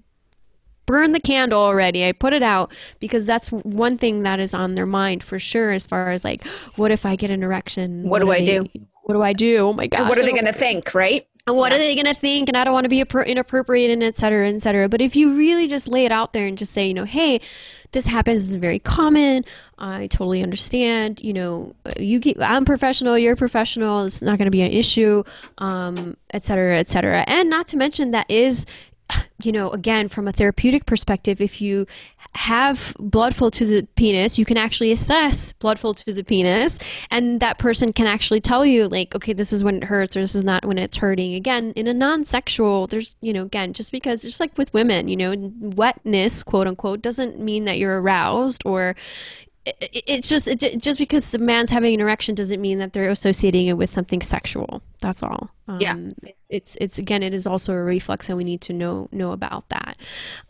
burn 0.86 1.12
the 1.12 1.20
candle 1.20 1.60
already. 1.60 2.06
I 2.06 2.12
put 2.12 2.32
it 2.32 2.42
out 2.42 2.72
because 3.00 3.24
that's 3.24 3.50
one 3.50 3.96
thing 3.96 4.22
that 4.24 4.38
is 4.38 4.52
on 4.52 4.74
their 4.74 4.86
mind 4.86 5.24
for 5.24 5.38
sure 5.38 5.70
as 5.72 5.86
far 5.86 6.10
as 6.10 6.24
like 6.24 6.46
what 6.76 6.90
if 6.90 7.06
i 7.06 7.16
get 7.16 7.30
an 7.30 7.42
erection? 7.42 8.02
What, 8.02 8.24
what 8.24 8.38
do, 8.38 8.42
i 8.42 8.44
do? 8.44 8.66
What 9.04 9.14
do 9.14 9.22
i 9.22 9.32
do? 9.32 9.56
Oh 9.58 9.72
my 9.72 9.86
god 9.86 10.08
what 10.08 10.18
are 10.18 10.22
they 10.22 10.32
going 10.32 10.44
to 10.44 10.52
think 10.52 10.94
right? 10.94 11.26
And 11.46 11.56
what 11.56 11.72
yeah. 11.72 11.76
are 11.76 11.78
they 11.78 11.94
going 11.94 12.06
to 12.06 12.18
think? 12.18 12.48
And 12.48 12.56
i 12.56 12.64
don't 12.64 12.74
want 12.74 12.84
to 12.84 12.90
be 12.90 13.00
inappropriate 13.00 13.90
and 13.90 14.02
et 14.02 14.16
cetera 14.16 14.48
et 14.48 14.60
cetera. 14.60 14.88
But 14.88 15.00
if 15.00 15.16
you 15.16 15.34
really 15.34 15.68
just 15.68 15.88
lay 15.88 16.04
it 16.04 16.12
out 16.12 16.34
there 16.34 16.46
and 16.46 16.58
just 16.58 16.72
say 16.72 16.86
you 16.86 16.94
know 16.94 17.04
hey 17.04 17.40
this 17.94 18.06
happens 18.06 18.40
this 18.40 18.48
is 18.50 18.54
very 18.56 18.78
common. 18.78 19.44
I 19.78 20.06
totally 20.08 20.42
understand 20.42 21.22
you 21.22 21.32
know 21.32 21.74
you 21.98 22.18
get, 22.20 22.40
i'm 22.40 22.64
professional 22.64 23.18
you're 23.18 23.36
professional 23.36 24.04
it's 24.04 24.22
not 24.22 24.38
going 24.38 24.46
to 24.46 24.50
be 24.50 24.62
an 24.62 24.70
issue 24.70 25.24
um, 25.58 26.16
et 26.32 26.42
cetera 26.42 26.78
et 26.78 26.86
cetera. 26.86 27.24
And 27.26 27.48
not 27.48 27.66
to 27.68 27.76
mention 27.76 28.10
that 28.10 28.30
is 28.30 28.66
you 29.42 29.52
know, 29.52 29.70
again, 29.70 30.08
from 30.08 30.26
a 30.26 30.32
therapeutic 30.32 30.86
perspective, 30.86 31.40
if 31.40 31.60
you 31.60 31.86
have 32.34 32.96
blood 32.98 33.34
flow 33.34 33.50
to 33.50 33.64
the 33.64 33.86
penis, 33.94 34.38
you 34.38 34.44
can 34.44 34.56
actually 34.56 34.90
assess 34.90 35.52
blood 35.54 35.78
flow 35.78 35.92
to 35.92 36.12
the 36.12 36.24
penis, 36.24 36.78
and 37.10 37.40
that 37.40 37.58
person 37.58 37.92
can 37.92 38.06
actually 38.06 38.40
tell 38.40 38.64
you, 38.64 38.88
like, 38.88 39.14
okay, 39.14 39.32
this 39.32 39.52
is 39.52 39.62
when 39.62 39.76
it 39.76 39.84
hurts, 39.84 40.16
or 40.16 40.20
this 40.20 40.34
is 40.34 40.44
not 40.44 40.64
when 40.64 40.78
it's 40.78 40.96
hurting. 40.96 41.34
Again, 41.34 41.72
in 41.76 41.86
a 41.86 41.94
non 41.94 42.24
sexual, 42.24 42.86
there's, 42.86 43.16
you 43.20 43.32
know, 43.32 43.42
again, 43.42 43.72
just 43.72 43.92
because, 43.92 44.22
just 44.22 44.40
like 44.40 44.56
with 44.56 44.72
women, 44.72 45.08
you 45.08 45.16
know, 45.16 45.34
wetness, 45.60 46.42
quote 46.42 46.66
unquote, 46.66 47.02
doesn't 47.02 47.38
mean 47.38 47.64
that 47.64 47.78
you're 47.78 48.00
aroused 48.00 48.62
or, 48.64 48.96
it's 49.66 50.28
just 50.28 50.46
it, 50.46 50.80
just 50.80 50.98
because 50.98 51.30
the 51.30 51.38
man's 51.38 51.70
having 51.70 51.94
an 51.94 52.00
erection 52.00 52.34
doesn't 52.34 52.60
mean 52.60 52.78
that 52.78 52.92
they're 52.92 53.08
associating 53.08 53.66
it 53.66 53.74
with 53.74 53.90
something 53.90 54.20
sexual. 54.20 54.82
That's 55.00 55.22
all. 55.22 55.50
Um, 55.68 55.80
yeah, 55.80 55.96
it's 56.50 56.76
it's 56.80 56.98
again 56.98 57.22
it 57.22 57.32
is 57.32 57.46
also 57.46 57.72
a 57.72 57.82
reflex, 57.82 58.28
and 58.28 58.36
we 58.36 58.44
need 58.44 58.60
to 58.62 58.74
know 58.74 59.08
know 59.10 59.32
about 59.32 59.68
that. 59.70 59.96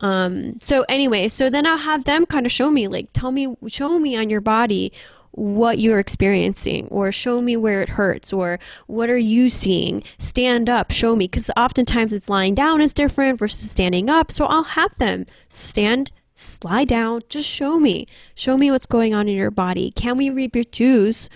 Um, 0.00 0.58
so 0.60 0.84
anyway, 0.88 1.28
so 1.28 1.48
then 1.48 1.64
I'll 1.66 1.78
have 1.78 2.04
them 2.04 2.26
kind 2.26 2.44
of 2.44 2.50
show 2.50 2.70
me 2.70 2.88
like 2.88 3.10
tell 3.12 3.30
me 3.30 3.54
show 3.68 3.98
me 3.98 4.16
on 4.16 4.30
your 4.30 4.40
body 4.40 4.92
what 5.36 5.78
you're 5.78 5.98
experiencing 5.98 6.86
or 6.88 7.10
show 7.10 7.40
me 7.40 7.56
where 7.56 7.82
it 7.82 7.88
hurts 7.88 8.32
or 8.32 8.58
what 8.86 9.10
are 9.10 9.18
you 9.18 9.50
seeing 9.50 10.00
stand 10.16 10.68
up 10.68 10.92
show 10.92 11.16
me 11.16 11.26
because 11.26 11.50
oftentimes 11.56 12.12
it's 12.12 12.28
lying 12.28 12.54
down 12.54 12.80
is 12.80 12.94
different 12.94 13.36
versus 13.36 13.68
standing 13.68 14.08
up 14.08 14.30
so 14.30 14.46
i'll 14.46 14.62
have 14.62 14.94
them 14.98 15.26
stand 15.48 16.12
slide 16.34 16.88
down. 16.88 17.22
Just 17.28 17.48
show 17.48 17.78
me. 17.78 18.06
Show 18.34 18.56
me 18.56 18.70
what's 18.70 18.86
going 18.86 19.14
on 19.14 19.28
in 19.28 19.36
your 19.36 19.50
body. 19.50 19.90
Can 19.92 20.16
we 20.16 20.30
reproduce 20.30 21.28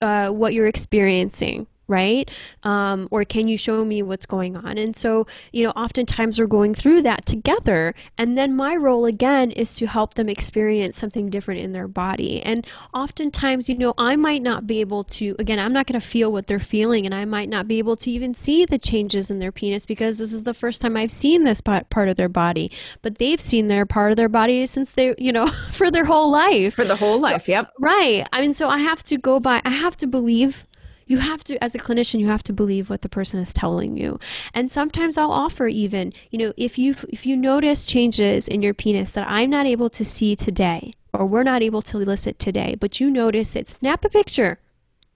uh, 0.00 0.30
what 0.30 0.54
you're 0.54 0.66
experiencing 0.66 1.66
right? 1.88 2.30
Um, 2.62 3.08
or 3.10 3.24
can 3.24 3.48
you 3.48 3.56
show 3.56 3.84
me 3.84 4.02
what's 4.02 4.26
going 4.26 4.56
on? 4.56 4.78
And 4.78 4.96
so, 4.96 5.26
you 5.52 5.64
know, 5.64 5.70
oftentimes 5.70 6.40
we're 6.40 6.46
going 6.46 6.74
through 6.74 7.02
that 7.02 7.26
together. 7.26 7.94
And 8.18 8.36
then 8.36 8.56
my 8.56 8.74
role 8.74 9.04
again 9.04 9.50
is 9.52 9.74
to 9.76 9.86
help 9.86 10.14
them 10.14 10.28
experience 10.28 10.96
something 10.96 11.30
different 11.30 11.60
in 11.60 11.72
their 11.72 11.88
body. 11.88 12.42
And 12.42 12.66
oftentimes, 12.92 13.68
you 13.68 13.76
know, 13.76 13.94
I 13.98 14.16
might 14.16 14.42
not 14.42 14.66
be 14.66 14.80
able 14.80 15.04
to, 15.04 15.36
again, 15.38 15.58
I'm 15.58 15.72
not 15.72 15.86
going 15.86 16.00
to 16.00 16.06
feel 16.06 16.32
what 16.32 16.46
they're 16.46 16.58
feeling, 16.58 17.06
and 17.06 17.14
I 17.14 17.24
might 17.24 17.48
not 17.48 17.68
be 17.68 17.78
able 17.78 17.96
to 17.96 18.10
even 18.10 18.34
see 18.34 18.64
the 18.64 18.78
changes 18.78 19.30
in 19.30 19.38
their 19.38 19.52
penis 19.52 19.86
because 19.86 20.18
this 20.18 20.32
is 20.32 20.42
the 20.42 20.54
first 20.54 20.80
time 20.80 20.96
I've 20.96 21.12
seen 21.12 21.44
this 21.44 21.60
part 21.60 22.08
of 22.08 22.16
their 22.16 22.28
body. 22.28 22.70
But 23.02 23.18
they've 23.18 23.40
seen 23.40 23.68
their 23.68 23.86
part 23.86 24.10
of 24.10 24.16
their 24.16 24.28
body 24.28 24.66
since 24.66 24.92
they, 24.92 25.14
you 25.18 25.32
know, 25.32 25.46
for 25.72 25.90
their 25.90 26.04
whole 26.04 26.30
life. 26.30 26.74
For 26.74 26.84
the 26.84 26.96
whole 26.96 27.20
life, 27.20 27.44
so, 27.44 27.52
yep. 27.52 27.72
Right. 27.78 28.26
I 28.32 28.40
mean, 28.40 28.52
so 28.52 28.68
I 28.68 28.78
have 28.78 29.02
to 29.04 29.18
go 29.18 29.38
by, 29.40 29.62
I 29.64 29.70
have 29.70 29.96
to 29.98 30.06
believe 30.06 30.66
you 31.06 31.18
have 31.18 31.44
to 31.44 31.62
as 31.62 31.74
a 31.74 31.78
clinician 31.78 32.20
you 32.20 32.26
have 32.26 32.42
to 32.42 32.52
believe 32.52 32.90
what 32.90 33.02
the 33.02 33.08
person 33.08 33.40
is 33.40 33.52
telling 33.52 33.96
you. 33.96 34.18
And 34.52 34.70
sometimes 34.70 35.16
i'll 35.16 35.30
offer 35.30 35.68
even 35.68 36.12
you 36.30 36.38
know 36.38 36.52
if 36.56 36.78
you 36.78 36.94
if 37.08 37.24
you 37.24 37.36
notice 37.36 37.84
changes 37.84 38.48
in 38.48 38.62
your 38.62 38.74
penis 38.74 39.12
that 39.12 39.26
i'm 39.28 39.50
not 39.50 39.66
able 39.66 39.88
to 39.90 40.04
see 40.04 40.36
today 40.36 40.92
or 41.12 41.26
we're 41.26 41.42
not 41.42 41.62
able 41.62 41.82
to 41.82 41.98
elicit 41.98 42.38
today 42.38 42.74
but 42.74 43.00
you 43.00 43.10
notice 43.10 43.56
it 43.56 43.68
snap 43.68 44.04
a 44.04 44.08
picture. 44.08 44.58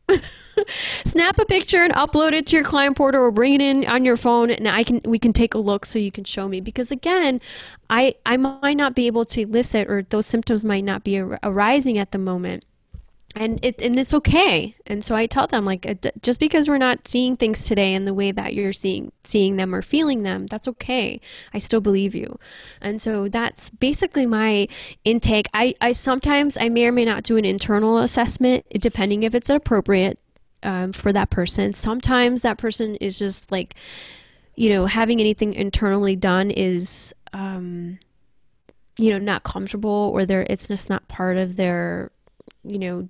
Snap 1.05 1.38
a 1.38 1.45
picture 1.45 1.84
and 1.84 1.95
upload 1.95 2.32
it 2.32 2.45
to 2.47 2.57
your 2.57 2.64
client 2.64 2.97
portal 2.97 3.22
or 3.22 3.30
bring 3.30 3.55
it 3.55 3.61
in 3.61 3.86
on 3.86 4.05
your 4.05 4.16
phone 4.16 4.51
and 4.51 4.66
I 4.66 4.82
can 4.82 5.01
we 5.05 5.20
can 5.20 5.32
take 5.32 5.55
a 5.55 5.59
look 5.59 5.86
so 5.86 6.01
you 6.01 6.11
can 6.11 6.24
show 6.24 6.49
me. 6.49 6.61
Because 6.61 6.91
again 6.91 7.41
I 7.88 8.16
I 8.26 8.36
might 8.36 8.76
not 8.76 8.97
be 8.97 9.07
able 9.07 9.24
to 9.26 9.43
elicit 9.43 9.88
or 9.88 10.03
those 10.03 10.26
symptoms 10.26 10.64
might 10.64 10.84
not 10.84 11.05
be 11.05 11.20
arising 11.20 11.97
at 11.97 12.11
the 12.11 12.18
moment 12.18 12.64
and 13.37 13.64
it 13.64 13.81
and 13.81 13.99
it's 13.99 14.12
okay. 14.12 14.74
And 14.87 15.05
so 15.05 15.14
i 15.14 15.26
tell 15.26 15.47
them 15.47 15.64
like 15.64 15.87
just 16.22 16.41
because 16.41 16.68
we're 16.68 16.78
not 16.78 17.07
seeing 17.07 17.37
things 17.37 17.62
today 17.62 17.95
in 17.95 18.05
the 18.05 18.14
way 18.14 18.33
that 18.33 18.55
you're 18.55 18.72
seeing 18.72 19.12
seeing 19.24 19.57
them 19.57 19.74
or 19.74 19.83
feeling 19.83 20.22
them 20.22 20.47
that's 20.47 20.66
okay. 20.68 21.20
I 21.55 21.59
still 21.59 21.81
believe 21.81 22.14
you. 22.14 22.39
And 22.81 23.01
so 23.01 23.28
that's 23.28 23.70
basically 23.70 24.26
my 24.26 24.66
intake. 25.05 25.47
I 25.55 25.74
i 25.81 25.93
sometimes 25.93 26.59
i 26.61 26.68
may 26.68 26.87
or 26.87 26.93
may 26.93 27.05
not 27.05 27.22
do 27.22 27.37
an 27.37 27.45
internal 27.45 27.99
assessment 27.99 28.66
depending 28.78 29.22
if 29.22 29.35
it's 29.35 29.51
appropriate 29.51 30.18
um, 30.62 30.93
for 30.93 31.12
that 31.12 31.31
person. 31.31 31.72
Sometimes 31.72 32.43
that 32.43 32.59
person 32.59 32.97
is 32.97 33.18
just 33.18 33.53
like 33.53 33.74
you 34.57 34.68
know 34.68 34.87
having 34.87 35.20
anything 35.20 35.55
internally 35.55 36.16
done 36.16 36.51
is 36.51 37.14
um 37.33 37.99
you 38.99 39.11
know 39.11 39.18
not 39.18 39.45
comfortable 39.45 40.11
or 40.12 40.26
they're 40.26 40.47
it's 40.51 40.68
just 40.68 40.91
not 40.91 41.07
part 41.09 41.37
of 41.37 41.57
their 41.57 42.11
you 42.64 42.78
know 42.78 43.09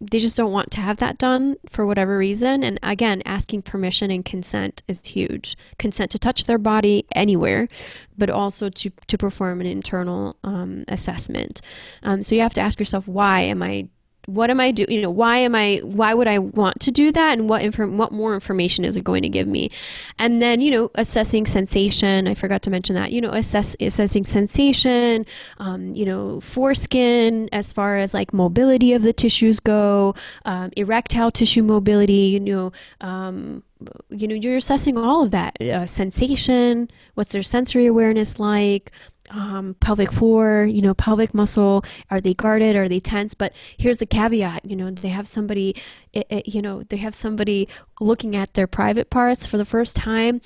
they 0.00 0.18
just 0.18 0.36
don't 0.36 0.52
want 0.52 0.70
to 0.72 0.80
have 0.80 0.98
that 0.98 1.18
done 1.18 1.56
for 1.68 1.86
whatever 1.86 2.18
reason. 2.18 2.62
And 2.62 2.78
again, 2.82 3.22
asking 3.24 3.62
permission 3.62 4.10
and 4.10 4.24
consent 4.24 4.82
is 4.88 5.04
huge. 5.06 5.56
Consent 5.78 6.10
to 6.12 6.18
touch 6.18 6.44
their 6.44 6.58
body 6.58 7.06
anywhere, 7.14 7.68
but 8.16 8.30
also 8.30 8.68
to, 8.68 8.90
to 9.06 9.18
perform 9.18 9.60
an 9.60 9.66
internal 9.66 10.36
um, 10.44 10.84
assessment. 10.88 11.60
Um, 12.02 12.22
so 12.22 12.34
you 12.34 12.42
have 12.42 12.54
to 12.54 12.60
ask 12.60 12.78
yourself, 12.78 13.08
why 13.08 13.40
am 13.40 13.62
I 13.62 13.88
what 14.28 14.50
am 14.50 14.60
I 14.60 14.70
doing? 14.72 14.90
You 14.90 15.00
know, 15.00 15.10
why 15.10 15.38
am 15.38 15.54
I? 15.54 15.80
Why 15.82 16.12
would 16.12 16.28
I 16.28 16.38
want 16.38 16.80
to 16.80 16.90
do 16.90 17.10
that? 17.12 17.32
And 17.32 17.48
what 17.48 17.62
inform- 17.62 17.96
What 17.96 18.12
more 18.12 18.34
information 18.34 18.84
is 18.84 18.96
it 18.98 19.02
going 19.02 19.22
to 19.22 19.28
give 19.28 19.48
me? 19.48 19.70
And 20.18 20.42
then 20.42 20.60
you 20.60 20.70
know, 20.70 20.90
assessing 20.96 21.46
sensation. 21.46 22.28
I 22.28 22.34
forgot 22.34 22.62
to 22.64 22.70
mention 22.70 22.94
that. 22.94 23.10
You 23.10 23.22
know, 23.22 23.30
assess 23.30 23.74
assessing 23.80 24.26
sensation. 24.26 25.24
Um, 25.56 25.94
you 25.94 26.04
know, 26.04 26.40
foreskin 26.40 27.48
as 27.52 27.72
far 27.72 27.96
as 27.96 28.12
like 28.12 28.34
mobility 28.34 28.92
of 28.92 29.02
the 29.02 29.14
tissues 29.14 29.60
go, 29.60 30.14
um, 30.44 30.72
erectile 30.76 31.30
tissue 31.30 31.62
mobility. 31.62 32.28
You 32.36 32.40
know. 32.40 32.72
Um, 33.00 33.62
you 34.10 34.26
know 34.26 34.34
you're 34.34 34.56
assessing 34.56 34.98
all 34.98 35.22
of 35.22 35.30
that 35.30 35.56
uh, 35.62 35.86
sensation 35.86 36.90
what's 37.14 37.30
their 37.30 37.44
sensory 37.44 37.86
awareness 37.86 38.40
like 38.40 38.90
um, 39.30 39.74
pelvic 39.80 40.12
floor, 40.12 40.64
you 40.64 40.82
know, 40.82 40.94
pelvic 40.94 41.34
muscle, 41.34 41.84
are 42.10 42.20
they 42.20 42.34
guarded? 42.34 42.76
Are 42.76 42.88
they 42.88 43.00
tense? 43.00 43.34
But 43.34 43.52
here's 43.76 43.98
the 43.98 44.06
caveat, 44.06 44.64
you 44.64 44.76
know, 44.76 44.90
they 44.90 45.08
have 45.08 45.28
somebody, 45.28 45.74
it, 46.12 46.26
it, 46.30 46.48
you 46.48 46.62
know, 46.62 46.82
they 46.82 46.96
have 46.98 47.14
somebody 47.14 47.68
looking 48.00 48.36
at 48.36 48.54
their 48.54 48.66
private 48.66 49.10
parts 49.10 49.46
for 49.46 49.58
the 49.58 49.64
first 49.64 49.96
time. 49.96 50.40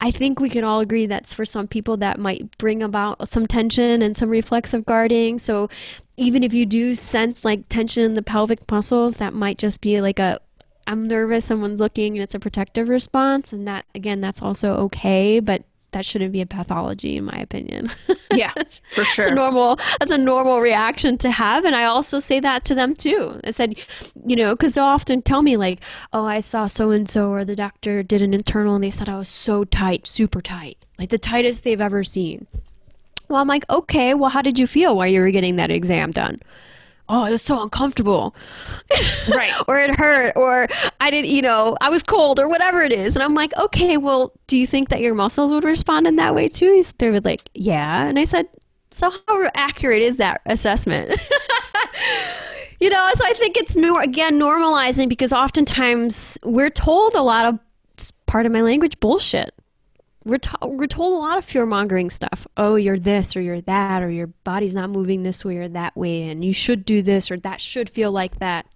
I 0.00 0.10
think 0.10 0.38
we 0.38 0.50
can 0.50 0.64
all 0.64 0.80
agree 0.80 1.06
that's 1.06 1.32
for 1.32 1.44
some 1.44 1.66
people 1.66 1.96
that 1.98 2.18
might 2.18 2.58
bring 2.58 2.82
about 2.82 3.28
some 3.28 3.46
tension 3.46 4.02
and 4.02 4.16
some 4.16 4.28
reflexive 4.28 4.84
guarding. 4.84 5.38
So 5.38 5.70
even 6.16 6.42
if 6.42 6.52
you 6.52 6.66
do 6.66 6.94
sense 6.94 7.44
like 7.44 7.68
tension 7.68 8.02
in 8.02 8.14
the 8.14 8.22
pelvic 8.22 8.70
muscles, 8.70 9.16
that 9.16 9.32
might 9.32 9.56
just 9.56 9.80
be 9.80 10.00
like 10.00 10.18
a 10.18 10.40
I'm 10.86 11.08
nervous, 11.08 11.46
someone's 11.46 11.80
looking, 11.80 12.14
and 12.14 12.22
it's 12.22 12.34
a 12.34 12.38
protective 12.38 12.88
response. 12.88 13.52
And 13.52 13.66
that, 13.66 13.86
again, 13.94 14.20
that's 14.20 14.42
also 14.42 14.74
okay. 14.74 15.40
But 15.40 15.64
that 15.94 16.04
shouldn't 16.04 16.32
be 16.32 16.40
a 16.40 16.46
pathology 16.46 17.16
in 17.16 17.24
my 17.24 17.38
opinion. 17.38 17.90
yeah, 18.32 18.52
for 18.94 19.04
sure. 19.04 19.24
That's 19.24 19.32
a 19.32 19.34
normal 19.34 19.78
that's 19.98 20.12
a 20.12 20.18
normal 20.18 20.60
reaction 20.60 21.16
to 21.18 21.30
have 21.30 21.64
and 21.64 21.74
I 21.74 21.84
also 21.84 22.18
say 22.18 22.38
that 22.40 22.64
to 22.64 22.74
them 22.74 22.94
too. 22.94 23.40
I 23.44 23.50
said, 23.50 23.74
you 24.26 24.36
know, 24.36 24.54
cuz 24.54 24.74
they'll 24.74 24.84
often 24.84 25.22
tell 25.22 25.42
me 25.42 25.56
like, 25.56 25.80
"Oh, 26.12 26.24
I 26.24 26.40
saw 26.40 26.66
so 26.66 26.90
and 26.90 27.08
so 27.08 27.30
or 27.30 27.44
the 27.44 27.56
doctor 27.56 28.02
did 28.02 28.22
an 28.22 28.34
internal 28.34 28.74
and 28.74 28.84
they 28.84 28.90
said 28.90 29.08
oh, 29.08 29.14
I 29.14 29.18
was 29.18 29.28
so 29.28 29.64
tight, 29.64 30.06
super 30.06 30.42
tight. 30.42 30.76
Like 30.98 31.08
the 31.08 31.18
tightest 31.18 31.64
they've 31.64 31.80
ever 31.80 32.04
seen." 32.04 32.46
Well, 33.28 33.40
I'm 33.40 33.48
like, 33.48 33.64
"Okay, 33.70 34.14
well 34.14 34.30
how 34.30 34.42
did 34.42 34.58
you 34.58 34.66
feel 34.66 34.94
while 34.94 35.08
you 35.08 35.20
were 35.20 35.30
getting 35.30 35.56
that 35.56 35.70
exam 35.70 36.10
done?" 36.10 36.40
Oh, 37.08 37.24
it 37.24 37.30
was 37.30 37.42
so 37.42 37.62
uncomfortable. 37.62 38.34
Right. 39.28 39.52
or 39.68 39.78
it 39.78 39.98
hurt, 39.98 40.34
or 40.36 40.68
I 41.00 41.10
didn't, 41.10 41.30
you 41.30 41.42
know, 41.42 41.76
I 41.80 41.90
was 41.90 42.02
cold, 42.02 42.40
or 42.40 42.48
whatever 42.48 42.82
it 42.82 42.92
is. 42.92 43.14
And 43.14 43.22
I'm 43.22 43.34
like, 43.34 43.56
okay, 43.56 43.96
well, 43.96 44.32
do 44.46 44.58
you 44.58 44.66
think 44.66 44.88
that 44.88 45.00
your 45.00 45.14
muscles 45.14 45.50
would 45.52 45.64
respond 45.64 46.06
in 46.06 46.16
that 46.16 46.34
way 46.34 46.48
too? 46.48 46.72
He's, 46.74 46.92
They 46.94 47.10
were 47.10 47.20
like, 47.20 47.48
yeah. 47.54 48.06
And 48.06 48.18
I 48.18 48.24
said, 48.24 48.48
so 48.90 49.10
how 49.10 49.50
accurate 49.54 50.02
is 50.02 50.18
that 50.18 50.40
assessment? 50.46 51.10
you 52.80 52.90
know, 52.90 53.10
so 53.14 53.24
I 53.24 53.32
think 53.34 53.56
it's, 53.56 53.76
nor- 53.76 54.02
again, 54.02 54.38
normalizing 54.38 55.08
because 55.08 55.32
oftentimes 55.32 56.38
we're 56.44 56.70
told 56.70 57.14
a 57.14 57.22
lot 57.22 57.46
of, 57.46 57.58
part 58.26 58.46
of 58.46 58.52
my 58.52 58.62
language, 58.62 58.98
bullshit 59.00 59.53
we're, 60.24 60.38
to- 60.38 60.58
we're 60.66 60.86
told 60.86 61.12
a 61.12 61.16
lot 61.16 61.38
of 61.38 61.44
fear 61.44 61.66
mongering 61.66 62.10
stuff. 62.10 62.46
Oh, 62.56 62.76
you're 62.76 62.98
this 62.98 63.36
or 63.36 63.40
you're 63.40 63.60
that, 63.62 64.02
or 64.02 64.10
your 64.10 64.28
body's 64.28 64.74
not 64.74 64.90
moving 64.90 65.22
this 65.22 65.44
way 65.44 65.58
or 65.58 65.68
that 65.68 65.96
way, 65.96 66.28
and 66.28 66.44
you 66.44 66.52
should 66.52 66.84
do 66.84 67.02
this 67.02 67.30
or 67.30 67.36
that 67.38 67.60
should 67.60 67.90
feel 67.90 68.10
like 68.12 68.38
that. 68.38 68.66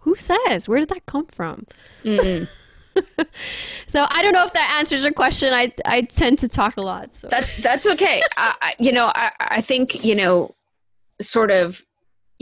who 0.00 0.14
says? 0.16 0.68
Where 0.68 0.80
did 0.80 0.88
that 0.90 1.06
come 1.06 1.26
from? 1.26 1.66
So 3.86 4.04
I 4.08 4.22
don't 4.22 4.32
know 4.32 4.44
if 4.44 4.52
that 4.52 4.76
answers 4.78 5.04
your 5.04 5.12
question. 5.12 5.52
I 5.54 5.72
I 5.84 6.02
tend 6.02 6.38
to 6.40 6.48
talk 6.48 6.76
a 6.76 6.80
lot. 6.82 7.14
So 7.14 7.28
that 7.28 7.48
that's 7.62 7.86
okay. 7.86 8.22
I, 8.36 8.74
you 8.78 8.92
know, 8.92 9.06
I 9.14 9.30
I 9.38 9.60
think 9.60 10.04
you 10.04 10.14
know, 10.14 10.54
sort 11.22 11.50
of. 11.50 11.84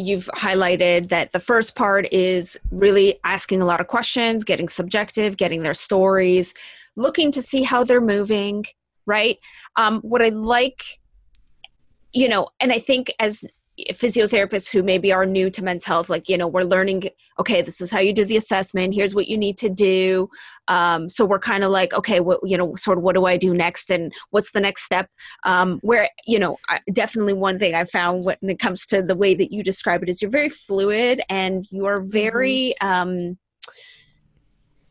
You've 0.01 0.27
highlighted 0.35 1.09
that 1.09 1.33
the 1.33 1.41
first 1.41 1.75
part 1.75 2.07
is 2.13 2.57
really 2.71 3.19
asking 3.25 3.61
a 3.61 3.65
lot 3.65 3.81
of 3.81 3.89
questions, 3.89 4.45
getting 4.45 4.69
subjective, 4.69 5.37
getting 5.37 5.63
their 5.65 5.75
stories, 5.75 6.55
looking 6.99 7.30
to 7.32 7.40
see 7.40 7.62
how 7.62 7.84
they're 7.84 8.01
moving, 8.01 8.64
right? 9.07 9.38
Um, 9.76 10.01
what 10.01 10.20
I 10.20 10.28
like, 10.28 10.82
you 12.12 12.28
know, 12.28 12.49
and 12.61 12.72
I 12.72 12.78
think 12.78 13.12
as 13.18 13.44
physiotherapists 13.92 14.70
who 14.70 14.82
maybe 14.82 15.12
are 15.12 15.24
new 15.24 15.51
to 15.51 15.62
men's 15.62 15.84
health 15.84 16.11
like 16.11 16.28
you 16.28 16.36
know 16.36 16.49
we're 16.49 16.62
learning 16.62 17.09
okay 17.38 17.62
this 17.62 17.80
is 17.80 17.90
how 17.90 18.01
you 18.01 18.12
do 18.12 18.24
the 18.24 18.36
assessment 18.36 18.94
here's 18.94 19.14
what 19.14 19.28
you 19.28 19.38
need 19.38 19.57
to 19.57 19.68
do 19.68 20.28
um, 20.66 21.09
so 21.09 21.24
we're 21.24 21.38
kind 21.38 21.64
of 21.64 21.70
like 21.70 21.92
okay 21.92 22.20
what 22.20 22.40
you 22.42 22.57
know 22.57 22.74
sort 22.74 22.99
of 22.99 23.05
what 23.05 23.14
do 23.14 23.24
i 23.24 23.36
do 23.36 23.55
next 23.55 23.90
and 23.90 24.12
what's 24.30 24.51
the 24.51 24.61
next 24.61 24.82
step 24.82 25.09
um, 25.44 25.78
where 25.82 26.09
you 26.26 26.38
know 26.38 26.57
I, 26.68 26.80
definitely 26.92 27.34
one 27.34 27.59
thing 27.59 27.74
i 27.74 27.84
found 27.84 28.24
when 28.24 28.36
it 28.42 28.59
comes 28.59 28.84
to 28.86 29.03
the 29.03 29.16
way 29.16 29.34
that 29.34 29.53
you 29.53 29.62
describe 29.62 30.03
it 30.03 30.09
is 30.09 30.20
you're 30.20 30.30
very 30.30 30.49
fluid 30.49 31.22
and 31.28 31.64
you're 31.70 32.01
mm-hmm. 32.01 32.11
very 32.11 32.80
um, 32.80 33.38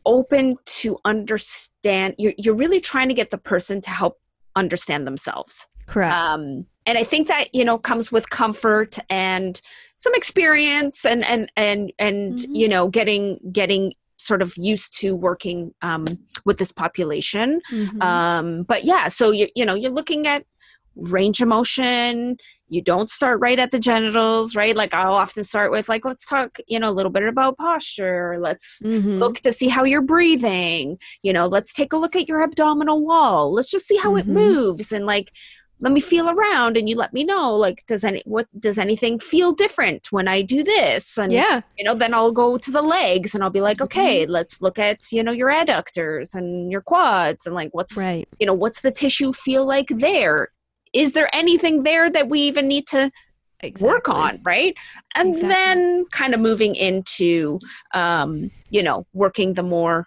open 0.08 0.56
to 0.66 0.98
understand 1.06 2.16
you're, 2.18 2.34
you're 2.38 2.56
really 2.56 2.80
trying 2.80 3.10
to 3.10 3.14
get 3.14 3.30
the 3.30 3.38
person 3.38 3.82
to 3.82 3.92
help 3.92 4.20
understand 4.56 5.06
themselves 5.06 5.68
correct 5.86 6.16
um, 6.16 6.66
and 6.86 6.98
i 6.98 7.04
think 7.04 7.28
that 7.28 7.54
you 7.54 7.64
know 7.64 7.78
comes 7.78 8.12
with 8.12 8.30
comfort 8.30 8.98
and 9.10 9.62
some 9.98 10.16
experience 10.16 11.06
and 11.06 11.24
and 11.26 11.52
and 11.56 11.92
and 12.00 12.40
mm-hmm. 12.40 12.56
you 12.56 12.68
know 12.68 12.88
getting 12.88 13.40
getting 13.52 13.94
sort 14.20 14.42
of 14.42 14.58
used 14.58 14.98
to 14.98 15.16
working 15.16 15.72
um, 15.84 16.08
with 16.44 16.58
this 16.58 16.72
population 16.72 17.62
mm-hmm. 17.72 18.02
um, 18.02 18.64
but 18.64 18.84
yeah 18.84 19.08
so 19.08 19.30
you 19.30 19.48
you 19.56 19.66
know 19.66 19.76
you're 19.76 19.92
looking 19.92 20.26
at 20.26 20.44
range 20.98 21.42
of 21.42 21.48
motion. 21.48 22.38
You 22.70 22.82
don't 22.82 23.10
start 23.10 23.40
right 23.40 23.60
at 23.60 23.72
the 23.72 23.80
genitals 23.80 24.56
right? 24.56 24.76
Like 24.76 24.94
i'll 24.94 25.14
often 25.14 25.44
start 25.44 25.72
with 25.72 25.88
like 25.88 26.04
let's 26.04 26.26
talk 26.26 26.58
you 26.68 26.80
know 26.80 26.90
a 26.90 26.92
little 26.92 27.12
bit 27.12 27.24
about 27.24 27.58
posture. 27.58 28.36
Let's 28.40 28.82
mm-hmm. 28.84 29.20
look 29.20 29.40
to 29.42 29.52
see 29.52 29.70
how 29.70 29.84
you're 29.84 30.02
breathing. 30.02 30.98
You 31.24 31.34
know 31.34 31.48
let's 31.48 31.74
take 31.74 31.94
a 31.94 31.98
look 31.98 32.16
at 32.16 32.28
your 32.28 32.44
abdominal 32.44 33.06
wall. 33.06 33.54
Let's 33.54 33.72
just 33.72 33.88
see 33.88 33.98
how 33.98 34.12
mm-hmm. 34.12 34.30
it 34.30 34.34
moves 34.34 34.92
and 34.92 35.06
like 35.06 35.32
let 35.80 35.94
me 35.94 36.00
feel 36.00 36.30
around 36.30 36.76
and 36.76 36.90
you 36.90 36.96
let 36.96 37.14
me 37.14 37.24
know 37.24 37.56
like 37.56 37.86
does 37.86 38.04
any 38.04 38.24
what 38.26 38.48
does 38.60 38.78
anything 38.78 39.20
feel 39.20 39.52
different 39.52 40.12
when 40.12 40.28
i 40.28 40.42
do 40.42 40.64
this? 40.64 41.18
And 41.18 41.32
yeah. 41.32 41.62
you 41.78 41.84
know 41.84 41.94
then 41.94 42.14
i'll 42.14 42.32
go 42.32 42.58
to 42.58 42.72
the 42.72 42.82
legs 42.82 43.36
and 43.36 43.44
i'll 43.44 43.50
be 43.50 43.62
like 43.62 43.82
okay 43.82 44.24
mm-hmm. 44.24 44.32
let's 44.32 44.62
look 44.62 44.80
at 44.80 45.12
you 45.12 45.24
know 45.24 45.32
your 45.32 45.50
adductors 45.50 46.34
and 46.34 46.72
your 46.72 46.82
quads 46.82 47.46
and 47.46 47.56
like 47.56 47.70
what's 47.74 47.96
right. 47.96 48.28
you 48.40 48.46
know 48.46 48.54
what's 48.54 48.82
the 48.82 48.92
tissue 48.92 49.32
feel 49.32 49.66
like 49.66 49.88
there 49.90 50.50
is 50.98 51.14
there 51.14 51.30
anything 51.34 51.84
there 51.84 52.10
that 52.10 52.28
we 52.28 52.42
even 52.42 52.68
need 52.68 52.88
to 52.88 53.12
exactly. 53.60 53.88
work 53.88 54.10
on 54.10 54.42
right? 54.44 54.76
And 55.16 55.36
exactly. 55.36 55.50
then 55.50 56.06
kind 56.12 56.34
of 56.34 56.40
moving 56.40 56.76
into 56.76 57.60
um, 57.94 58.52
you 58.70 58.82
know 58.84 59.06
working 59.14 59.54
the 59.54 59.64
more 59.64 60.06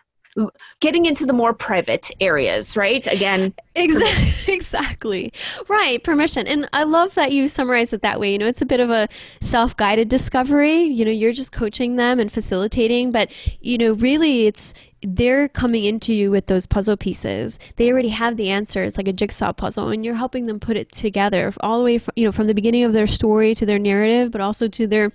getting 0.80 1.06
into 1.06 1.26
the 1.26 1.32
more 1.32 1.52
private 1.52 2.10
areas 2.20 2.76
right? 2.76 3.06
Again 3.06 3.54
exactly 3.74 4.34
exactly. 4.54 5.32
Right 5.68 6.02
permission. 6.02 6.46
And 6.46 6.68
i 6.72 6.82
love 6.82 7.14
that 7.14 7.32
you 7.32 7.46
summarize 7.46 7.92
it 7.92 8.02
that 8.02 8.18
way. 8.18 8.32
You 8.32 8.38
know 8.38 8.46
it's 8.46 8.62
a 8.62 8.66
bit 8.66 8.80
of 8.80 8.90
a 8.90 9.08
self-guided 9.40 10.08
discovery. 10.08 10.82
You 10.82 11.04
know 11.04 11.12
you're 11.12 11.32
just 11.32 11.52
coaching 11.52 11.96
them 11.96 12.18
and 12.18 12.32
facilitating 12.32 13.12
but 13.12 13.30
you 13.60 13.78
know 13.78 13.92
really 13.92 14.46
it's 14.46 14.74
they're 15.02 15.48
coming 15.48 15.84
into 15.84 16.12
you 16.14 16.30
with 16.30 16.46
those 16.46 16.66
puzzle 16.66 16.96
pieces. 16.96 17.58
They 17.76 17.90
already 17.90 18.10
have 18.10 18.36
the 18.36 18.50
answer. 18.50 18.82
It's 18.82 18.96
like 18.98 19.08
a 19.08 19.12
jigsaw 19.12 19.52
puzzle, 19.52 19.88
and 19.88 20.04
you're 20.04 20.14
helping 20.14 20.46
them 20.46 20.60
put 20.60 20.76
it 20.76 20.92
together 20.92 21.52
all 21.60 21.78
the 21.78 21.84
way 21.84 21.98
from, 21.98 22.12
you 22.16 22.24
know 22.24 22.32
from 22.32 22.46
the 22.46 22.54
beginning 22.54 22.84
of 22.84 22.92
their 22.92 23.06
story 23.06 23.54
to 23.54 23.66
their 23.66 23.78
narrative, 23.78 24.30
but 24.30 24.40
also 24.40 24.68
to 24.68 24.86
their 24.86 25.12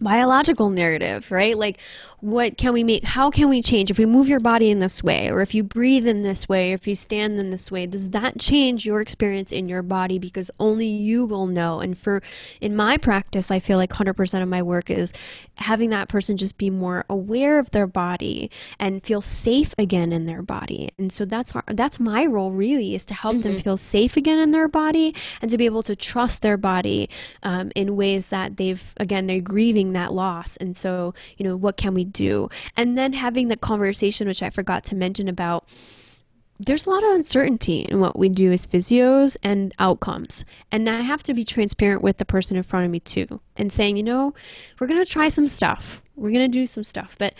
biological 0.00 0.70
narrative, 0.70 1.30
right? 1.30 1.56
Like 1.56 1.78
what 2.24 2.56
can 2.56 2.72
we 2.72 2.82
make 2.82 3.04
how 3.04 3.30
can 3.30 3.50
we 3.50 3.60
change 3.60 3.90
if 3.90 3.98
we 3.98 4.06
move 4.06 4.26
your 4.26 4.40
body 4.40 4.70
in 4.70 4.78
this 4.78 5.02
way 5.02 5.30
or 5.30 5.42
if 5.42 5.54
you 5.54 5.62
breathe 5.62 6.06
in 6.06 6.22
this 6.22 6.48
way 6.48 6.72
or 6.72 6.74
if 6.74 6.86
you 6.86 6.94
stand 6.94 7.38
in 7.38 7.50
this 7.50 7.70
way 7.70 7.86
does 7.86 8.08
that 8.10 8.38
change 8.40 8.86
your 8.86 9.02
experience 9.02 9.52
in 9.52 9.68
your 9.68 9.82
body 9.82 10.18
because 10.18 10.50
only 10.58 10.86
you 10.86 11.26
will 11.26 11.46
know 11.46 11.80
and 11.80 11.98
for 11.98 12.22
in 12.62 12.74
my 12.74 12.96
practice 12.96 13.50
i 13.50 13.58
feel 13.58 13.76
like 13.76 13.90
100% 13.90 14.42
of 14.42 14.48
my 14.48 14.62
work 14.62 14.88
is 14.88 15.12
having 15.56 15.90
that 15.90 16.08
person 16.08 16.38
just 16.38 16.56
be 16.56 16.70
more 16.70 17.04
aware 17.10 17.58
of 17.58 17.70
their 17.72 17.86
body 17.86 18.50
and 18.78 19.02
feel 19.02 19.20
safe 19.20 19.74
again 19.76 20.10
in 20.10 20.24
their 20.24 20.40
body 20.40 20.88
and 20.96 21.12
so 21.12 21.26
that's 21.26 21.54
our, 21.54 21.64
that's 21.66 22.00
my 22.00 22.24
role 22.24 22.52
really 22.52 22.94
is 22.94 23.04
to 23.04 23.12
help 23.12 23.36
mm-hmm. 23.36 23.52
them 23.52 23.60
feel 23.60 23.76
safe 23.76 24.16
again 24.16 24.38
in 24.38 24.50
their 24.50 24.66
body 24.66 25.14
and 25.42 25.50
to 25.50 25.58
be 25.58 25.66
able 25.66 25.82
to 25.82 25.94
trust 25.94 26.40
their 26.40 26.56
body 26.56 27.10
um, 27.42 27.70
in 27.74 27.96
ways 27.96 28.28
that 28.28 28.56
they've 28.56 28.94
again 28.96 29.26
they're 29.26 29.42
grieving 29.42 29.83
that 29.92 30.12
loss 30.12 30.56
and 30.56 30.76
so 30.76 31.14
you 31.36 31.44
know 31.44 31.56
what 31.56 31.76
can 31.76 31.94
we 31.94 32.04
do. 32.04 32.48
And 32.76 32.96
then 32.96 33.12
having 33.12 33.48
the 33.48 33.56
conversation, 33.56 34.26
which 34.26 34.42
I 34.42 34.50
forgot 34.50 34.84
to 34.84 34.94
mention 34.94 35.28
about 35.28 35.68
there's 36.60 36.86
a 36.86 36.90
lot 36.90 37.02
of 37.02 37.10
uncertainty 37.10 37.80
in 37.80 38.00
what 38.00 38.18
we 38.18 38.28
do 38.28 38.52
as 38.52 38.66
physios 38.66 39.36
and 39.42 39.72
outcomes. 39.78 40.44
And 40.70 40.88
I 40.88 41.00
have 41.00 41.22
to 41.24 41.34
be 41.34 41.44
transparent 41.44 42.02
with 42.02 42.18
the 42.18 42.24
person 42.24 42.56
in 42.56 42.62
front 42.62 42.84
of 42.84 42.92
me 42.92 43.00
too 43.00 43.40
and 43.56 43.72
saying, 43.72 43.96
you 43.96 44.02
know, 44.02 44.34
we're 44.78 44.86
going 44.86 45.04
to 45.04 45.10
try 45.10 45.28
some 45.28 45.48
stuff. 45.48 46.00
We're 46.16 46.30
going 46.30 46.50
to 46.50 46.58
do 46.58 46.66
some 46.66 46.84
stuff, 46.84 47.16
but 47.18 47.34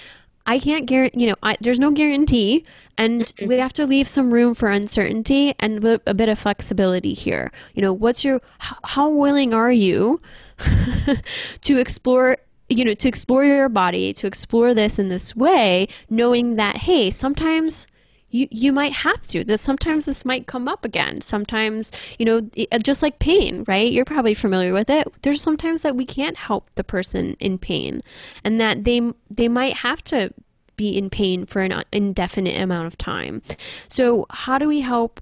I 0.47 0.59
can't 0.59 0.87
guarantee, 0.87 1.21
you 1.21 1.27
know, 1.29 1.37
I, 1.43 1.57
there's 1.61 1.79
no 1.79 1.91
guarantee. 1.91 2.65
And 2.99 3.33
we 3.47 3.57
have 3.59 3.73
to 3.75 3.87
leave 3.87 4.07
some 4.07 4.33
room 4.33 4.53
for 4.53 4.69
uncertainty 4.69 5.55
and 5.59 5.83
a 6.07 6.15
bit 6.15 6.29
of 6.29 6.39
flexibility 6.39 7.15
here. 7.15 7.51
You 7.75 7.83
know, 7.83 7.93
what's 7.93 8.25
your, 8.25 8.41
how 8.59 9.09
willing 9.09 9.55
are 9.55 9.73
you 9.73 10.21
to 11.63 11.79
explore 11.79 12.39
you 12.69 12.85
know, 12.85 12.95
to 12.95 13.09
explore 13.09 13.45
your 13.45 13.69
body, 13.69 14.13
to 14.15 14.27
explore 14.27 14.73
this 14.73 14.99
in 14.99 15.11
this 15.11 15.37
way, 15.37 15.87
knowing 16.09 16.57
that, 16.57 16.79
hey, 16.79 17.11
sometimes 17.11 17.87
you, 18.31 18.49
you 18.51 18.73
might 18.73 18.93
have 18.93 19.23
to. 19.23 19.45
That 19.45 19.59
sometimes 19.59 20.07
this 20.07 20.25
might 20.25 20.49
come 20.49 20.67
up 20.67 20.85
again. 20.85 21.21
Sometimes, 21.21 21.93
you 22.19 22.27
know, 22.27 22.51
uh, 22.73 22.79
just 22.79 23.01
like 23.01 23.21
pain, 23.21 23.65
right? 23.69 23.93
You're 23.93 24.05
probably 24.05 24.35
familiar 24.35 24.73
with 24.73 24.91
it. 24.91 25.07
There's 25.23 25.41
sometimes 25.41 25.83
that 25.83 25.95
we 25.95 26.05
can't 26.05 26.37
help 26.37 26.69
the 26.75 26.83
person 26.83 27.37
in 27.39 27.59
pain, 27.59 28.03
and 28.43 28.61
that 28.61 28.83
they 28.85 29.01
they 29.31 29.47
might 29.47 29.75
have 29.75 30.03
to 30.05 30.33
be 30.77 30.99
in 30.99 31.11
pain 31.11 31.47
for 31.47 31.63
an 31.63 31.85
indefinite 31.93 32.61
amount 32.61 32.89
of 32.89 32.99
time. 32.99 33.41
So, 33.89 34.27
how 34.31 34.59
do 34.59 34.67
we 34.67 34.81
help 34.81 35.21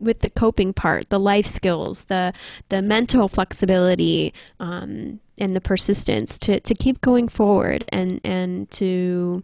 with 0.00 0.20
the 0.20 0.30
coping 0.30 0.72
part, 0.72 1.08
the 1.10 1.20
life 1.20 1.46
skills, 1.46 2.06
the 2.06 2.32
the 2.68 2.82
mental 2.82 3.28
flexibility, 3.28 4.32
um, 4.60 5.20
and 5.38 5.56
the 5.56 5.60
persistence 5.60 6.38
to, 6.38 6.60
to 6.60 6.74
keep 6.74 7.00
going 7.00 7.28
forward 7.28 7.84
and 7.88 8.20
and 8.24 8.70
to 8.72 9.42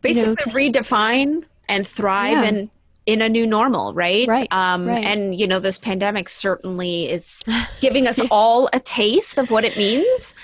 basically 0.00 0.30
know, 0.30 0.34
to, 0.36 0.50
redefine 0.50 1.44
and 1.68 1.86
thrive 1.86 2.32
yeah. 2.32 2.44
in 2.44 2.70
in 3.06 3.20
a 3.20 3.28
new 3.28 3.46
normal 3.46 3.92
right, 3.92 4.26
right, 4.28 4.48
um, 4.50 4.86
right. 4.86 5.04
and 5.04 5.38
you 5.38 5.46
know 5.46 5.60
this 5.60 5.78
pandemic 5.78 6.28
certainly 6.28 7.10
is 7.10 7.42
giving 7.80 8.06
us 8.06 8.20
all 8.30 8.68
a 8.72 8.80
taste 8.80 9.38
of 9.38 9.50
what 9.50 9.64
it 9.64 9.76
means 9.76 10.34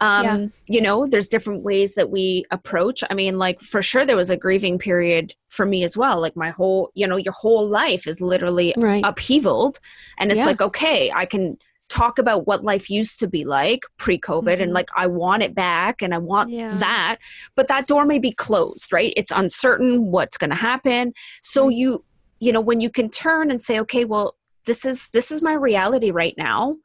um, 0.00 0.24
yeah. 0.24 0.46
you 0.68 0.80
know 0.80 1.06
there's 1.06 1.28
different 1.28 1.62
ways 1.62 1.94
that 1.94 2.10
we 2.10 2.44
approach 2.50 3.02
i 3.10 3.14
mean 3.14 3.38
like 3.38 3.60
for 3.60 3.82
sure 3.82 4.04
there 4.04 4.16
was 4.16 4.30
a 4.30 4.36
grieving 4.36 4.78
period 4.78 5.34
for 5.48 5.66
me 5.66 5.82
as 5.84 5.96
well 5.96 6.20
like 6.20 6.36
my 6.36 6.50
whole 6.50 6.90
you 6.94 7.06
know 7.06 7.16
your 7.16 7.32
whole 7.32 7.68
life 7.68 8.06
is 8.06 8.20
literally 8.20 8.74
right. 8.76 9.04
upheavaled 9.04 9.78
and 10.18 10.30
it's 10.30 10.38
yeah. 10.38 10.46
like 10.46 10.60
okay 10.60 11.10
i 11.14 11.24
can 11.26 11.56
talk 11.88 12.18
about 12.18 12.46
what 12.46 12.62
life 12.62 12.90
used 12.90 13.18
to 13.18 13.26
be 13.26 13.44
like 13.44 13.84
pre-covid 13.96 14.54
mm-hmm. 14.54 14.62
and 14.62 14.72
like 14.72 14.90
i 14.94 15.06
want 15.06 15.42
it 15.42 15.54
back 15.54 16.02
and 16.02 16.14
i 16.14 16.18
want 16.18 16.50
yeah. 16.50 16.76
that 16.76 17.16
but 17.54 17.68
that 17.68 17.86
door 17.86 18.04
may 18.04 18.18
be 18.18 18.32
closed 18.32 18.92
right 18.92 19.12
it's 19.16 19.30
uncertain 19.30 20.10
what's 20.10 20.36
going 20.36 20.50
to 20.50 20.56
happen 20.56 21.12
so 21.42 21.64
mm-hmm. 21.64 21.78
you 21.78 22.04
you 22.38 22.52
know 22.52 22.60
when 22.60 22.80
you 22.80 22.90
can 22.90 23.08
turn 23.08 23.50
and 23.50 23.62
say 23.62 23.80
okay 23.80 24.04
well 24.04 24.36
this 24.66 24.84
is 24.84 25.08
this 25.10 25.30
is 25.30 25.40
my 25.40 25.54
reality 25.54 26.10
right 26.10 26.34
now 26.36 26.76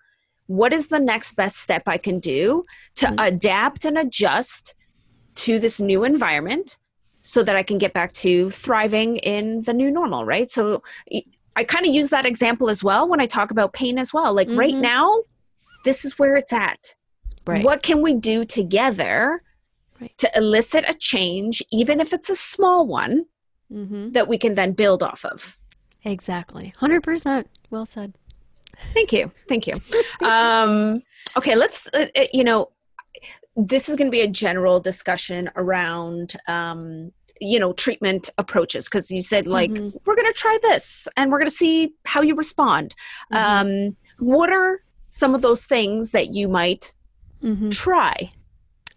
what 0.47 0.73
is 0.73 0.87
the 0.87 0.99
next 0.99 1.33
best 1.33 1.57
step 1.57 1.83
i 1.85 1.97
can 1.97 2.19
do 2.19 2.63
to 2.95 3.05
mm-hmm. 3.07 3.15
adapt 3.19 3.85
and 3.85 3.97
adjust 3.97 4.73
to 5.35 5.59
this 5.59 5.79
new 5.79 6.03
environment 6.03 6.77
so 7.21 7.43
that 7.43 7.55
i 7.55 7.63
can 7.63 7.77
get 7.77 7.93
back 7.93 8.11
to 8.13 8.49
thriving 8.49 9.17
in 9.17 9.61
the 9.63 9.73
new 9.73 9.89
normal 9.89 10.25
right 10.25 10.49
so 10.49 10.81
I 11.55 11.63
kind 11.63 11.85
of 11.85 11.93
use 11.93 12.09
that 12.09 12.25
example 12.25 12.69
as 12.69 12.83
well 12.83 13.07
when 13.07 13.21
I 13.21 13.25
talk 13.25 13.51
about 13.51 13.73
pain 13.73 13.99
as 13.99 14.13
well. 14.13 14.33
Like 14.33 14.47
mm-hmm. 14.47 14.59
right 14.59 14.75
now, 14.75 15.23
this 15.85 16.03
is 16.05 16.17
where 16.17 16.35
it's 16.35 16.53
at. 16.53 16.95
Right. 17.45 17.63
What 17.63 17.83
can 17.83 18.01
we 18.01 18.13
do 18.13 18.45
together 18.45 19.43
right. 19.99 20.17
to 20.17 20.31
elicit 20.35 20.85
a 20.87 20.93
change, 20.93 21.61
even 21.71 21.99
if 21.99 22.13
it's 22.13 22.29
a 22.29 22.35
small 22.35 22.87
one, 22.87 23.25
mm-hmm. 23.71 24.11
that 24.11 24.27
we 24.27 24.37
can 24.37 24.55
then 24.55 24.71
build 24.71 25.03
off 25.03 25.25
of? 25.25 25.57
Exactly. 26.05 26.73
100%. 26.81 27.45
Well 27.69 27.85
said. 27.85 28.13
Thank 28.93 29.13
you. 29.13 29.31
Thank 29.47 29.67
you. 29.67 29.75
um, 30.27 31.03
okay, 31.37 31.55
let's, 31.55 31.87
uh, 31.93 32.07
uh, 32.15 32.23
you 32.33 32.43
know, 32.43 32.71
this 33.55 33.89
is 33.89 33.95
going 33.95 34.07
to 34.07 34.11
be 34.11 34.21
a 34.21 34.27
general 34.27 34.79
discussion 34.79 35.49
around 35.55 36.33
um, 36.47 37.11
you 37.39 37.59
know 37.59 37.73
treatment 37.73 38.29
approaches 38.37 38.85
because 38.85 39.11
you 39.11 39.21
said 39.21 39.47
like 39.47 39.71
mm-hmm. 39.71 39.97
we're 40.05 40.15
going 40.15 40.31
to 40.31 40.37
try 40.37 40.57
this 40.61 41.07
and 41.17 41.31
we're 41.31 41.39
going 41.39 41.49
to 41.49 41.55
see 41.55 41.93
how 42.05 42.21
you 42.21 42.35
respond 42.35 42.95
mm-hmm. 43.31 43.87
um, 43.89 43.97
what 44.19 44.49
are 44.49 44.81
some 45.09 45.35
of 45.35 45.41
those 45.41 45.65
things 45.65 46.11
that 46.11 46.33
you 46.33 46.47
might 46.47 46.93
mm-hmm. 47.43 47.69
try 47.69 48.29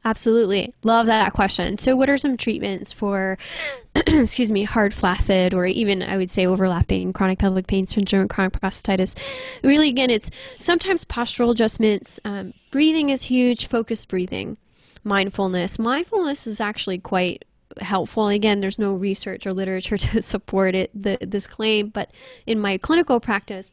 Absolutely. 0.04 0.72
Love 0.84 1.06
that 1.06 1.32
question. 1.32 1.78
So, 1.78 1.96
what 1.96 2.08
are 2.08 2.16
some 2.16 2.36
treatments 2.36 2.92
for, 2.92 3.38
excuse 3.94 4.52
me, 4.52 4.62
hard 4.62 4.94
flaccid 4.94 5.52
or 5.52 5.66
even 5.66 6.02
I 6.02 6.16
would 6.16 6.30
say 6.30 6.46
overlapping 6.46 7.12
chronic 7.12 7.38
pelvic 7.38 7.66
pain 7.66 7.86
syndrome, 7.86 8.28
chronic 8.28 8.52
prostatitis? 8.52 9.16
Really, 9.64 9.88
again, 9.88 10.10
it's 10.10 10.30
sometimes 10.58 11.04
postural 11.04 11.50
adjustments. 11.50 12.20
Um, 12.24 12.52
breathing 12.70 13.10
is 13.10 13.24
huge, 13.24 13.66
focused 13.66 14.08
breathing, 14.08 14.58
mindfulness. 15.02 15.78
Mindfulness 15.78 16.46
is 16.46 16.60
actually 16.60 16.98
quite 16.98 17.44
helpful. 17.78 18.28
Again, 18.28 18.60
there's 18.60 18.78
no 18.78 18.92
research 18.94 19.46
or 19.46 19.52
literature 19.52 19.96
to 19.98 20.22
support 20.22 20.74
it, 20.74 20.90
the, 20.94 21.18
this 21.20 21.46
claim, 21.46 21.88
but 21.88 22.10
in 22.46 22.60
my 22.60 22.78
clinical 22.78 23.20
practice, 23.20 23.72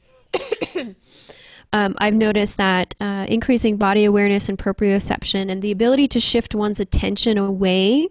um, 1.74 1.96
I've 1.98 2.14
noticed 2.14 2.58
that 2.58 2.96
uh, 3.02 3.26
increasing 3.28 3.78
body 3.78 4.06
awareness 4.06 4.48
and 4.48 4.58
proprioception 4.58 5.50
and 5.50 5.62
the 5.62 5.72
ability 5.72 6.08
to 6.10 6.20
shift 6.20 6.54
one's 6.54 6.80
attention 6.80 7.38
away 7.38 8.08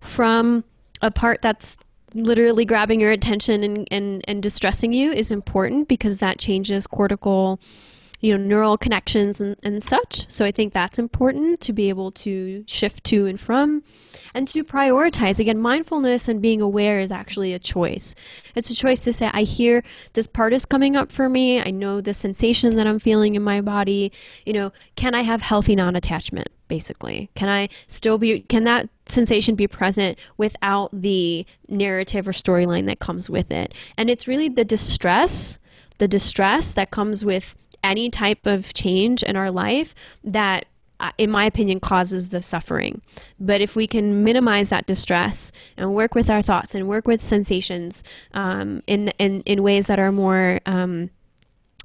from 0.00 0.64
a 1.02 1.10
part 1.10 1.42
that's 1.42 1.76
literally 2.14 2.64
grabbing 2.64 3.00
your 3.00 3.10
attention 3.10 3.64
and, 3.64 3.88
and, 3.90 4.24
and 4.26 4.42
distressing 4.42 4.92
you 4.92 5.12
is 5.12 5.30
important 5.30 5.88
because 5.88 6.18
that 6.18 6.38
changes 6.38 6.86
cortical 6.86 7.60
you 8.20 8.36
know 8.36 8.42
neural 8.42 8.78
connections 8.78 9.40
and, 9.40 9.56
and 9.62 9.82
such. 9.82 10.30
So 10.32 10.44
i 10.44 10.52
think 10.52 10.72
that's 10.72 10.98
important 10.98 11.60
to 11.60 11.72
be 11.72 11.88
able 11.88 12.10
to 12.12 12.64
shift 12.66 13.04
to 13.04 13.26
and 13.26 13.40
from 13.40 13.82
and 14.34 14.46
to 14.48 14.62
prioritize. 14.64 15.38
Again 15.38 15.58
mindfulness 15.58 16.28
and 16.28 16.40
being 16.40 16.60
aware 16.60 17.00
is 17.00 17.10
actually 17.10 17.52
a 17.52 17.58
choice. 17.58 18.14
It's 18.54 18.70
a 18.70 18.74
choice 18.74 19.00
to 19.02 19.12
say 19.12 19.30
i 19.32 19.42
hear 19.42 19.82
this 20.12 20.26
part 20.26 20.52
is 20.52 20.64
coming 20.64 20.96
up 20.96 21.10
for 21.10 21.28
me. 21.28 21.60
I 21.60 21.70
know 21.70 22.00
the 22.00 22.14
sensation 22.14 22.76
that 22.76 22.86
i'm 22.86 22.98
feeling 22.98 23.34
in 23.34 23.42
my 23.42 23.60
body. 23.60 24.12
You 24.44 24.52
know 24.52 24.72
can 24.96 25.14
i 25.14 25.22
have 25.22 25.42
healthy 25.42 25.74
non-attachment 25.74 26.48
basically? 26.68 27.30
Can 27.34 27.48
i 27.48 27.68
still 27.88 28.18
be 28.18 28.42
can 28.42 28.64
that 28.64 28.88
sensation 29.08 29.56
be 29.56 29.66
present 29.66 30.18
without 30.36 30.88
the 30.92 31.44
narrative 31.68 32.28
or 32.28 32.32
storyline 32.32 32.86
that 32.86 33.00
comes 33.00 33.28
with 33.28 33.50
it? 33.50 33.74
And 33.96 34.08
it's 34.08 34.28
really 34.28 34.48
the 34.48 34.64
distress 34.64 35.58
the 35.98 36.08
distress 36.08 36.72
that 36.72 36.90
comes 36.90 37.26
with 37.26 37.54
any 37.82 38.10
type 38.10 38.46
of 38.46 38.72
change 38.74 39.22
in 39.22 39.36
our 39.36 39.50
life 39.50 39.94
that 40.24 40.66
uh, 41.00 41.10
in 41.16 41.30
my 41.30 41.46
opinion 41.46 41.80
causes 41.80 42.28
the 42.28 42.42
suffering. 42.42 43.00
But 43.38 43.60
if 43.62 43.74
we 43.74 43.86
can 43.86 44.22
minimize 44.22 44.68
that 44.68 44.86
distress 44.86 45.50
and 45.76 45.94
work 45.94 46.14
with 46.14 46.28
our 46.28 46.42
thoughts 46.42 46.74
and 46.74 46.86
work 46.86 47.06
with 47.06 47.24
sensations 47.24 48.04
um, 48.34 48.82
in, 48.86 49.08
in 49.18 49.40
in 49.42 49.62
ways 49.62 49.86
that 49.86 49.98
are 49.98 50.12
more 50.12 50.60
um, 50.66 51.10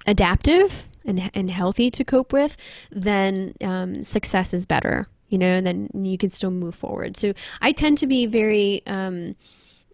adaptive 0.05 0.87
and, 1.05 1.31
and 1.33 1.49
healthy 1.49 1.89
to 1.91 2.03
cope 2.03 2.33
with 2.33 2.57
then 2.91 3.53
um, 3.61 4.03
success 4.03 4.53
is 4.53 4.65
better 4.65 5.07
you 5.29 5.37
know 5.37 5.47
and 5.47 5.65
then 5.65 5.89
you 5.93 6.17
can 6.17 6.29
still 6.29 6.51
move 6.51 6.75
forward. 6.75 7.15
So 7.17 7.33
i 7.61 7.71
tend 7.71 7.97
to 7.99 8.07
be 8.07 8.25
very 8.25 8.83
um, 8.85 9.35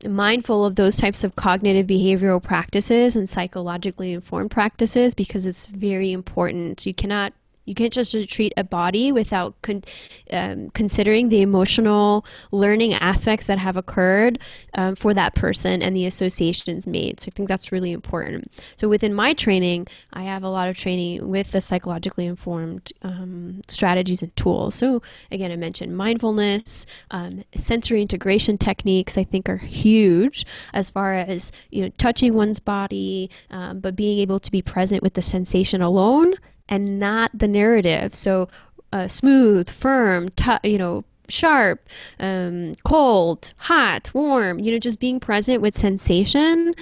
mindful 0.08 0.66
of 0.66 0.76
those 0.76 0.98
types 0.98 1.24
of 1.24 1.36
cognitive 1.36 1.88
behavioral 1.88 2.42
practices 2.42 3.16
and 3.16 3.30
psychologically 3.30 4.14
informed 4.14 4.52
practices 4.52 5.14
because 5.14 5.46
it's 5.46 5.68
very 5.68 6.12
important. 6.12 6.86
You 6.86 6.94
cannot 6.94 7.34
you 7.72 7.76
can't 7.76 7.94
just 7.94 8.14
treat 8.30 8.52
a 8.58 8.66
body 8.66 9.14
without 9.14 9.56
con- 9.62 9.86
um, 10.34 10.70
considering 10.72 11.30
the 11.30 11.42
emotional 11.42 12.26
learning 12.52 12.94
aspects 12.96 13.48
that 13.48 13.58
have 13.58 13.78
occurred 13.78 14.38
um, 14.74 14.94
for 14.94 15.14
that 15.14 15.36
person 15.36 15.82
and 15.82 15.96
the 15.96 16.06
associations 16.06 16.86
made. 16.86 17.22
So 17.22 17.30
I 17.30 17.32
think 17.34 17.48
that's 17.48 17.72
really 17.72 17.94
important. 17.94 18.52
So 18.76 18.90
within 18.90 19.14
my 19.14 19.34
training, 19.34 19.88
I 20.12 20.24
have 20.24 20.44
a 20.44 20.50
lot 20.50 20.68
of 20.68 20.76
training 20.76 21.30
with 21.30 21.54
the 21.54 21.62
psychologically 21.62 22.26
informed 22.26 22.92
um, 23.04 23.62
strategies 23.70 24.22
and 24.22 24.36
tools. 24.36 24.76
So 24.76 25.02
again, 25.32 25.50
I 25.50 25.56
mentioned 25.56 25.96
mindfulness, 25.96 26.86
um, 27.12 27.46
sensory 27.56 28.02
integration 28.02 28.58
techniques. 28.58 29.18
I 29.18 29.24
think 29.24 29.48
are 29.48 29.56
huge 29.56 30.46
as 30.74 30.90
far 30.90 31.14
as 31.14 31.54
you 31.70 31.84
know 31.84 31.90
touching 31.98 32.34
one's 32.34 32.60
body, 32.60 33.30
um, 33.50 33.80
but 33.80 33.96
being 33.96 34.20
able 34.20 34.40
to 34.40 34.52
be 34.52 34.62
present 34.62 35.02
with 35.02 35.14
the 35.14 35.22
sensation 35.22 35.82
alone 35.82 36.34
and 36.70 37.00
not 37.00 37.32
the 37.34 37.48
narrative. 37.48 38.16
So, 38.16 38.48
uh, 38.94 39.08
smooth, 39.08 39.70
firm, 39.70 40.30
t- 40.30 40.58
you 40.64 40.78
know, 40.78 41.04
sharp, 41.30 41.88
um, 42.20 42.74
cold, 42.84 43.54
hot, 43.58 44.12
warm, 44.14 44.60
you 44.60 44.72
know, 44.72 44.80
just 44.80 45.00
being 45.00 45.20
present 45.20 45.62
with 45.62 45.78
sensation 45.78 46.74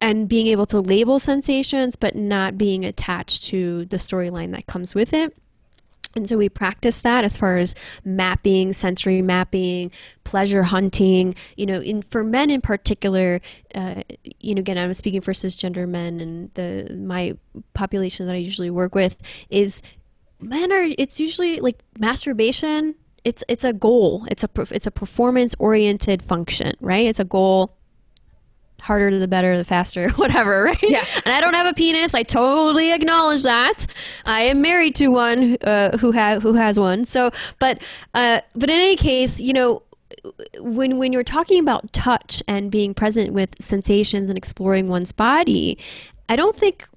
and 0.00 0.28
being 0.28 0.46
able 0.46 0.66
to 0.66 0.80
label 0.80 1.18
sensations, 1.18 1.96
but 1.96 2.14
not 2.16 2.58
being 2.58 2.84
attached 2.84 3.44
to 3.44 3.84
the 3.86 3.96
storyline 3.96 4.52
that 4.52 4.66
comes 4.66 4.94
with 4.94 5.12
it. 5.12 5.36
And 6.16 6.28
so 6.28 6.36
we 6.36 6.48
practice 6.48 6.98
that 7.00 7.24
as 7.24 7.36
far 7.36 7.58
as 7.58 7.74
mapping, 8.04 8.72
sensory 8.72 9.22
mapping, 9.22 9.90
pleasure 10.24 10.62
hunting. 10.62 11.34
You 11.56 11.66
know, 11.66 11.80
in 11.80 12.02
for 12.02 12.22
men 12.22 12.50
in 12.50 12.60
particular, 12.60 13.40
uh, 13.74 14.02
you 14.40 14.54
know, 14.54 14.60
again, 14.60 14.78
I'm 14.78 14.94
speaking 14.94 15.20
for 15.20 15.32
cisgender 15.32 15.88
men, 15.88 16.20
and 16.20 16.50
the 16.54 16.94
my 16.96 17.36
population 17.74 18.26
that 18.26 18.34
I 18.34 18.38
usually 18.38 18.70
work 18.70 18.94
with 18.94 19.20
is 19.50 19.82
men 20.40 20.72
are. 20.72 20.86
It's 20.98 21.18
usually 21.18 21.60
like 21.60 21.82
masturbation. 21.98 22.94
It's 23.24 23.42
it's 23.48 23.64
a 23.64 23.72
goal. 23.72 24.26
It's 24.30 24.44
a 24.44 24.50
it's 24.70 24.86
a 24.86 24.90
performance 24.90 25.54
oriented 25.58 26.22
function, 26.22 26.74
right? 26.80 27.06
It's 27.06 27.20
a 27.20 27.24
goal 27.24 27.76
harder 28.80 29.18
the 29.18 29.28
better, 29.28 29.56
the 29.56 29.64
faster, 29.64 30.10
whatever, 30.16 30.64
right? 30.64 30.82
Yeah. 30.82 31.04
And 31.24 31.34
I 31.34 31.40
don't 31.40 31.54
have 31.54 31.66
a 31.66 31.74
penis. 31.74 32.14
I 32.14 32.22
totally 32.22 32.92
acknowledge 32.92 33.42
that. 33.42 33.86
I 34.24 34.42
am 34.42 34.60
married 34.60 34.94
to 34.96 35.08
one 35.08 35.56
uh, 35.62 35.96
who 35.98 36.12
has 36.12 36.42
who 36.42 36.54
has 36.54 36.78
one. 36.78 37.04
So, 37.04 37.30
but 37.58 37.80
uh, 38.14 38.40
but 38.54 38.70
in 38.70 38.76
any 38.76 38.96
case, 38.96 39.40
you 39.40 39.52
know, 39.52 39.82
when 40.58 40.98
when 40.98 41.12
you're 41.12 41.24
talking 41.24 41.60
about 41.60 41.92
touch 41.92 42.42
and 42.48 42.70
being 42.70 42.94
present 42.94 43.32
with 43.32 43.54
sensations 43.60 44.28
and 44.28 44.36
exploring 44.36 44.88
one's 44.88 45.12
body, 45.12 45.78
I 46.28 46.36
don't 46.36 46.56
think 46.56 46.88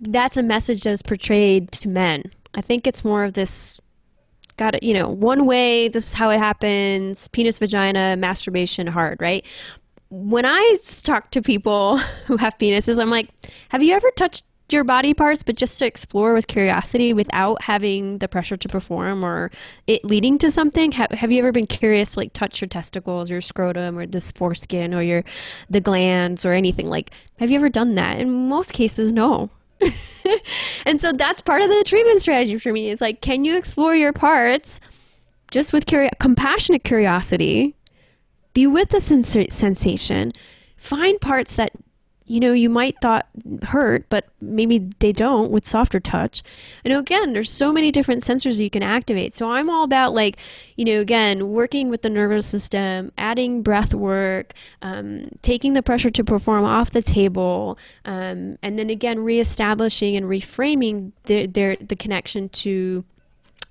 that's 0.00 0.36
a 0.36 0.42
message 0.42 0.82
that 0.82 0.90
is 0.90 1.02
portrayed 1.02 1.70
to 1.72 1.88
men. 1.88 2.32
I 2.54 2.60
think 2.60 2.86
it's 2.86 3.04
more 3.04 3.24
of 3.24 3.34
this 3.34 3.78
got 4.56 4.74
it, 4.74 4.82
you 4.82 4.94
know, 4.94 5.08
one 5.08 5.46
way, 5.46 5.88
this 5.88 6.08
is 6.08 6.14
how 6.14 6.30
it 6.30 6.38
happens, 6.38 7.28
penis, 7.28 7.58
vagina, 7.58 8.16
masturbation, 8.16 8.86
hard, 8.86 9.20
right? 9.20 9.44
When 10.10 10.44
I 10.44 10.76
talk 11.02 11.30
to 11.32 11.42
people 11.42 11.98
who 12.26 12.36
have 12.36 12.58
penises, 12.58 13.00
I'm 13.00 13.10
like, 13.10 13.28
have 13.70 13.82
you 13.82 13.94
ever 13.94 14.10
touched 14.16 14.44
your 14.70 14.84
body 14.84 15.14
parts, 15.14 15.42
but 15.42 15.56
just 15.56 15.78
to 15.78 15.86
explore 15.86 16.34
with 16.34 16.48
curiosity 16.48 17.12
without 17.12 17.62
having 17.62 18.18
the 18.18 18.26
pressure 18.26 18.56
to 18.56 18.68
perform 18.68 19.24
or 19.24 19.50
it 19.86 20.04
leading 20.04 20.38
to 20.38 20.50
something? 20.50 20.92
Have, 20.92 21.10
have 21.12 21.30
you 21.30 21.38
ever 21.38 21.52
been 21.52 21.66
curious 21.66 22.12
to 22.12 22.20
like 22.20 22.32
touch 22.32 22.60
your 22.60 22.68
testicles, 22.68 23.30
your 23.30 23.40
scrotum, 23.40 23.98
or 23.98 24.06
this 24.06 24.32
foreskin, 24.32 24.92
or 24.92 25.02
your 25.02 25.22
the 25.70 25.80
glans, 25.80 26.44
or 26.44 26.52
anything? 26.52 26.88
Like, 26.88 27.12
have 27.38 27.50
you 27.50 27.56
ever 27.56 27.68
done 27.68 27.94
that? 27.94 28.18
In 28.18 28.48
most 28.48 28.72
cases, 28.72 29.12
no. 29.12 29.50
and 30.86 31.00
so 31.00 31.12
that's 31.12 31.40
part 31.40 31.62
of 31.62 31.68
the 31.68 31.84
treatment 31.84 32.20
strategy 32.20 32.58
for 32.58 32.72
me. 32.72 32.90
Is 32.90 33.00
like, 33.00 33.20
can 33.20 33.44
you 33.44 33.56
explore 33.56 33.94
your 33.94 34.12
parts 34.12 34.80
just 35.52 35.72
with 35.72 35.86
curi- 35.86 36.10
compassionate 36.18 36.82
curiosity? 36.82 37.75
Be 38.56 38.66
with 38.66 38.88
the 38.88 39.02
sens- 39.02 39.36
sensation. 39.54 40.32
Find 40.78 41.20
parts 41.20 41.56
that 41.56 41.72
you 42.24 42.40
know 42.40 42.54
you 42.54 42.70
might 42.70 42.96
thought 43.00 43.28
hurt 43.62 44.08
but 44.08 44.26
maybe 44.40 44.78
they 44.98 45.12
don't 45.12 45.50
with 45.52 45.66
softer 45.66 46.00
touch. 46.00 46.42
And 46.82 46.94
again 46.94 47.34
there's 47.34 47.50
so 47.50 47.70
many 47.70 47.92
different 47.92 48.22
sensors 48.22 48.58
you 48.58 48.70
can 48.70 48.82
activate. 48.82 49.34
So 49.34 49.50
i'm 49.50 49.68
all 49.68 49.84
about 49.84 50.14
like 50.14 50.38
you 50.74 50.86
know 50.86 51.00
again 51.00 51.50
working 51.50 51.90
with 51.90 52.00
the 52.00 52.08
nervous 52.08 52.46
system 52.46 53.12
adding 53.18 53.62
breath 53.62 53.92
work 53.92 54.54
um, 54.80 55.28
taking 55.42 55.74
the 55.74 55.82
pressure 55.82 56.10
to 56.10 56.24
perform 56.24 56.64
off 56.64 56.90
the 56.90 57.02
table 57.02 57.78
um, 58.06 58.58
and 58.62 58.78
then 58.78 58.88
again 58.88 59.20
reestablishing 59.20 60.16
and 60.16 60.26
reframing 60.26 61.12
the, 61.24 61.46
their, 61.46 61.76
the 61.76 61.94
connection 61.94 62.48
to 62.48 63.04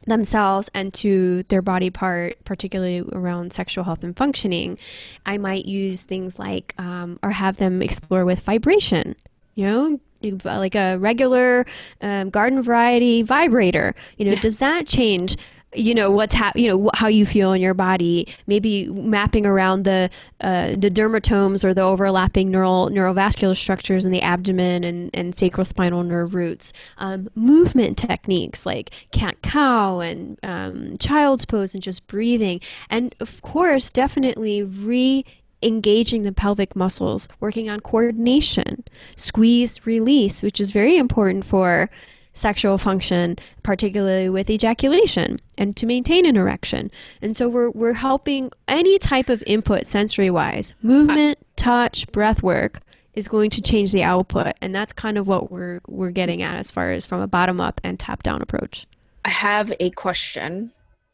themselves 0.06 0.70
and 0.74 0.94
to 0.96 1.44
their 1.44 1.62
body 1.62 1.90
part, 1.90 2.44
particularly 2.46 3.04
around 3.12 3.54
sexual 3.54 3.84
health 3.84 4.04
and 4.04 4.16
functioning, 4.16 4.78
I 5.26 5.38
might 5.38 5.66
use 5.66 6.04
things 6.04 6.40
like, 6.40 6.74
um, 6.78 7.20
or 7.24 7.32
have 7.32 7.58
them 7.58 7.82
explore 7.82 8.26
with 8.26 8.42
vibration, 8.42 9.16
you 9.56 9.66
know, 9.66 10.00
like 10.44 10.76
a 10.76 10.98
regular 10.98 11.66
um, 12.02 12.30
garden 12.30 12.62
variety 12.62 13.22
vibrator. 13.22 13.94
You 14.18 14.26
know, 14.26 14.32
yeah. 14.32 14.42
does 14.42 14.58
that 14.58 14.88
change? 14.88 15.38
You 15.78 15.94
know 15.94 16.12
what's 16.12 16.34
hap- 16.34 16.58
you 16.58 16.68
know 16.68 16.90
how 16.94 17.08
you 17.08 17.26
feel 17.26 17.54
in 17.54 17.62
your 17.62 17.74
body 17.74 18.28
maybe 18.48 18.88
mapping 18.88 19.46
around 19.46 19.84
the 19.84 20.10
uh, 20.42 20.70
the 20.70 20.90
dermatomes 20.90 21.64
or 21.64 21.74
the 21.74 21.82
overlapping 21.82 22.52
neural 22.52 22.90
neurovascular 22.90 23.56
structures 23.56 24.06
in 24.06 24.12
the 24.12 24.22
abdomen 24.22 24.84
and, 24.84 25.10
and 25.14 25.34
sacrospinal 25.34 26.06
nerve 26.06 26.36
roots. 26.36 26.74
Um, 26.98 27.30
movement 27.36 27.98
techniques 27.98 28.66
like 28.66 28.92
cat 29.12 29.42
cow 29.42 30.00
and 30.00 30.40
um, 30.44 30.98
child's 30.98 31.46
pose 31.46 31.74
and 31.74 31.84
just 31.84 32.08
breathing. 32.08 32.62
And 32.90 33.16
of 33.20 33.42
course 33.42 33.90
definitely 33.90 34.64
re 34.64 35.26
engaging 35.62 36.24
the 36.24 36.32
pelvic 36.32 36.76
muscles 36.76 37.28
working 37.40 37.70
on 37.70 37.80
coordination 37.80 38.84
squeeze 39.16 39.84
release 39.88 40.44
which 40.44 40.60
is 40.60 40.70
very 40.70 40.98
important 40.98 41.44
for 41.44 41.90
sexual 42.36 42.78
function, 42.78 43.38
particularly 43.64 44.30
with 44.30 44.50
ejaculation 44.50 45.40
and 45.58 45.76
to 45.78 45.86
maintain 45.88 46.26
an 46.26 46.38
erection. 46.38 46.92
And 47.22 47.36
so 47.36 47.50
we're, 47.50 47.72
we're 47.72 47.94
helping 47.94 48.52
any 48.68 49.00
type 49.00 49.30
of 49.30 49.44
input 49.48 49.88
sensory 49.88 50.30
wise, 50.30 50.76
movement, 50.84 51.40
touch, 51.56 52.06
breath 52.12 52.44
work 52.44 52.82
is 53.14 53.28
going 53.28 53.50
to 53.50 53.62
change 53.62 53.94
the 53.94 54.04
output. 54.04 54.54
And 54.62 54.76
that's 54.76 54.94
kind 54.94 55.18
of 55.18 55.28
what 55.28 55.50
we're, 55.50 55.80
we're 55.88 56.12
getting 56.12 56.44
at 56.44 56.56
as 56.56 56.70
far 56.70 56.92
as 56.92 57.06
from 57.06 57.22
a 57.22 57.28
bottom 57.28 57.60
up 57.60 57.82
and 57.84 57.98
top 57.98 58.22
down 58.22 58.42
approach. 58.42 58.86
I 59.24 59.30
have 59.30 59.74
a 59.80 59.90
question 59.92 60.72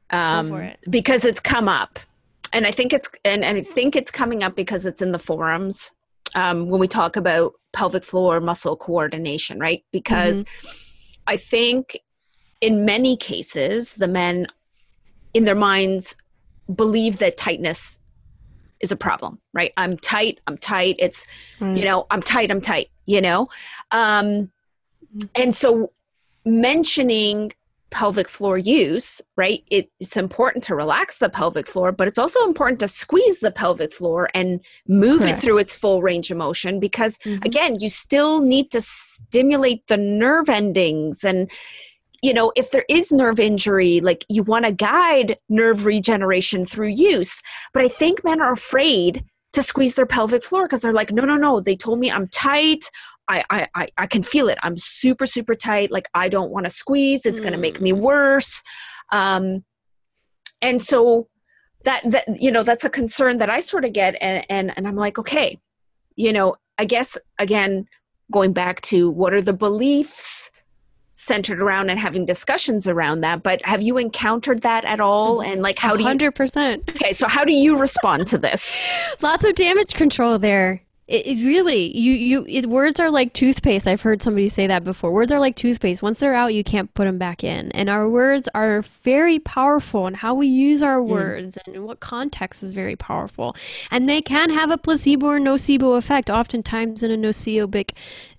um, 0.09 0.53
it. 0.55 0.80
because 0.89 1.24
it's 1.24 1.39
come 1.39 1.69
up. 1.69 1.99
And 2.53 2.67
I 2.67 2.72
think 2.72 2.91
it's 2.91 3.09
and, 3.24 3.45
and 3.45 3.59
I 3.59 3.61
think 3.61 3.95
it's 3.95 4.11
coming 4.11 4.43
up 4.43 4.57
because 4.57 4.86
it's 4.86 5.01
in 5.01 5.13
the 5.13 5.19
forums 5.19 5.93
um, 6.36 6.67
when 6.67 6.82
we 6.82 6.88
talk 6.89 7.15
about 7.15 7.53
pelvic 7.72 8.03
floor 8.03 8.41
muscle 8.41 8.76
coordination, 8.76 9.57
right? 9.57 9.86
Because 9.93 10.43
mm-hmm 10.43 10.91
I 11.32 11.38
think 11.38 11.98
in 12.60 12.84
many 12.84 13.16
cases, 13.16 13.94
the 13.94 14.08
men 14.10 14.48
in 15.34 15.46
their 15.46 15.56
minds 15.56 16.18
believe 16.76 17.20
that 17.20 17.38
tightness 17.38 18.00
is 18.82 18.92
a 18.92 18.98
problem, 18.98 19.40
right? 19.54 19.72
I'm 19.78 19.96
tight, 19.96 20.42
I'm 20.46 20.58
tight. 20.58 20.98
It's, 21.00 21.26
mm. 21.62 21.78
you 21.78 21.86
know, 21.86 22.06
I'm 22.12 22.22
tight, 22.22 22.52
I'm 22.52 22.60
tight, 22.60 22.90
you 23.06 23.22
know? 23.22 23.48
Um, 23.92 24.52
and 25.34 25.56
so 25.56 25.94
mentioning 26.44 27.54
pelvic 27.92 28.28
floor 28.28 28.58
use, 28.58 29.22
right? 29.38 29.64
It, 29.70 29.89
it's 30.00 30.18
important 30.18 30.64
to 30.66 30.76
relax 30.76 31.20
the 31.20 31.30
pelvic 31.30 31.68
floor, 31.68 31.92
but 31.92 32.08
it's 32.08 32.18
also 32.18 32.44
important 32.46 32.80
to 32.80 32.88
squeeze 32.88 33.42
the 33.42 33.52
pelvic 33.52 33.94
floor 33.94 34.30
and 34.34 34.62
move 34.88 35.20
Correct. 35.20 35.38
it 35.38 35.42
through 35.42 35.60
its 35.60 35.76
full 35.76 36.02
range 36.02 36.32
of 36.32 36.38
motion 36.38 36.80
because, 36.80 37.18
mm-hmm. 37.20 37.44
again, 37.44 37.80
you 37.80 37.89
still 37.89 38.42
need 38.42 38.72
to 38.72 38.82
stimulate 38.82 39.86
the 39.88 39.98
nerve 39.98 40.50
endings. 40.50 41.24
And, 41.24 41.52
you 42.24 42.34
know, 42.34 42.52
if 42.56 42.72
there 42.72 42.86
is 42.89 43.12
nerve 43.12 43.39
injury, 43.39 44.00
like 44.00 44.26
you 44.30 44.42
want 44.44 44.66
to 44.66 44.72
guide 44.72 45.38
nerve 45.50 45.86
regeneration 45.86 46.66
through 46.66 46.89
use. 46.89 47.42
But 47.74 47.84
I 47.84 47.89
think 47.89 48.24
men 48.24 48.42
are 48.42 48.54
afraid 48.54 49.24
to 49.54 49.62
squeeze 49.62 49.96
their 49.96 50.06
pelvic 50.06 50.44
floor 50.44 50.64
because 50.64 50.82
they're 50.82 50.94
like, 50.94 51.12
no, 51.12 51.26
no, 51.26 51.36
no. 51.36 51.60
They 51.60 51.76
told 51.76 52.00
me 52.00 52.10
I'm 52.10 52.28
tight. 52.30 52.89
I, 53.28 53.67
I, 53.76 53.88
I 53.97 54.07
can 54.07 54.24
feel 54.24 54.49
it. 54.49 54.57
I'm 54.61 54.78
super, 54.78 55.26
super 55.26 55.55
tight. 55.55 55.91
Like 55.91 56.09
I 56.13 56.28
don't 56.28 56.51
want 56.51 56.65
to 56.65 56.69
squeeze. 56.69 57.26
It's 57.26 57.39
mm. 57.39 57.43
going 57.43 57.53
to 57.53 57.59
make 57.59 57.80
me 57.80 57.93
worse. 57.93 58.61
Um, 59.11 59.63
and 60.61 60.82
so 60.82 61.28
that, 61.86 62.01
that, 62.11 62.41
you 62.41 62.51
know, 62.51 62.63
that's 62.63 62.84
a 62.84 62.89
concern 62.89 63.38
that 63.38 63.49
I 63.49 63.59
sort 63.59 63.86
of 63.86 63.93
get. 63.93 64.15
And, 64.22 64.45
and, 64.49 64.74
and 64.76 64.88
I'm 64.88 64.95
like, 64.95 65.17
okay, 65.17 65.59
you 66.15 66.34
know, 66.34 66.55
I 66.78 66.86
guess 66.86 67.17
again, 67.39 67.88
going 68.32 68.53
back 68.53 68.82
to 68.82 69.09
what 69.09 69.34
are 69.34 69.41
the 69.41 69.53
beliefs 69.53 70.51
centered 71.15 71.61
around 71.61 71.91
and 71.91 71.99
having 71.99 72.26
discussions 72.26 72.88
around 72.88 73.22
that 73.22 73.43
but 73.43 73.63
have 73.63 73.80
you 73.80 73.99
encountered 73.99 74.63
that 74.63 74.84
at 74.86 74.99
all 74.99 75.38
mm-hmm. 75.38 75.51
and 75.51 75.61
like 75.61 75.78
how 75.78 75.95
do 75.95 76.01
you 76.01 76.09
100% 76.09 76.89
okay 76.89 77.13
so 77.13 77.28
how 77.28 77.45
do 77.45 77.53
you 77.53 77.78
respond 77.78 78.26
to 78.26 78.39
this 78.39 78.80
lots 79.22 79.45
of 79.45 79.53
damage 79.53 79.93
control 79.93 80.39
there 80.39 80.82
it, 81.08 81.28
it 81.28 81.45
really, 81.45 81.95
you 81.97 82.14
you 82.14 82.45
it, 82.47 82.68
words 82.68 82.99
are 82.99 83.12
like 83.12 83.34
toothpaste. 83.34 83.88
I've 83.88 84.02
heard 84.02 84.22
somebody 84.22 84.47
say 84.49 84.68
that 84.68 84.84
before. 84.84 85.12
Words 85.12 85.32
are 85.32 85.39
like 85.39 85.56
toothpaste. 85.56 86.02
Once 86.02 86.20
they're 86.20 86.34
out, 86.34 86.54
you 86.54 86.64
can't 86.64 86.93
put 86.93 87.06
them 87.06 87.18
back 87.18 87.43
in. 87.43 87.72
And 87.74 87.89
our 87.89 88.10
words 88.10 88.47
are 88.56 88.82
very 89.04 89.39
powerful, 89.39 90.08
and 90.08 90.16
how 90.16 90.34
we 90.34 90.47
use 90.47 90.82
our 90.82 90.99
mm. 90.99 91.08
words 91.08 91.58
and 91.66 91.86
what 91.86 91.99
context 91.99 92.64
is 92.64 92.74
very 92.74 92.95
powerful. 92.95 93.56
And 93.89 94.08
they 94.08 94.22
can 94.22 94.49
have 94.52 94.72
a 94.72 94.78
placebo 94.78 95.28
or 95.28 95.39
nocebo 95.39 95.97
effect. 95.97 96.30
Oftentimes, 96.30 97.04
in 97.04 97.12
a 97.12 97.18
nocebic 97.18 97.91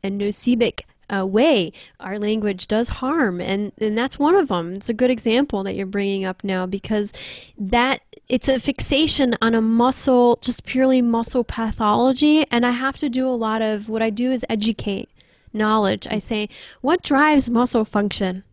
and 0.02 0.20
nocebic 0.20 0.80
uh, 1.12 1.26
way 1.26 1.72
our 2.00 2.18
language 2.18 2.66
does 2.68 2.88
harm 2.88 3.40
and 3.40 3.72
and 3.78 3.98
that's 3.98 4.18
one 4.18 4.34
of 4.34 4.48
them 4.48 4.74
it's 4.74 4.88
a 4.88 4.94
good 4.94 5.10
example 5.10 5.62
that 5.62 5.74
you're 5.74 5.84
bringing 5.84 6.24
up 6.24 6.42
now 6.42 6.64
because 6.64 7.12
that 7.58 8.00
it's 8.28 8.48
a 8.48 8.58
fixation 8.58 9.36
on 9.42 9.54
a 9.54 9.60
muscle, 9.60 10.38
just 10.40 10.64
purely 10.64 11.02
muscle 11.02 11.44
pathology. 11.44 12.44
And 12.50 12.64
I 12.64 12.70
have 12.70 12.96
to 12.98 13.08
do 13.08 13.28
a 13.28 13.30
lot 13.30 13.62
of 13.62 13.88
what 13.88 14.02
I 14.02 14.10
do 14.10 14.32
is 14.32 14.44
educate 14.48 15.08
knowledge. 15.52 16.06
I 16.10 16.18
say, 16.18 16.48
what 16.80 17.02
drives 17.02 17.50
muscle 17.50 17.84
function? 17.84 18.44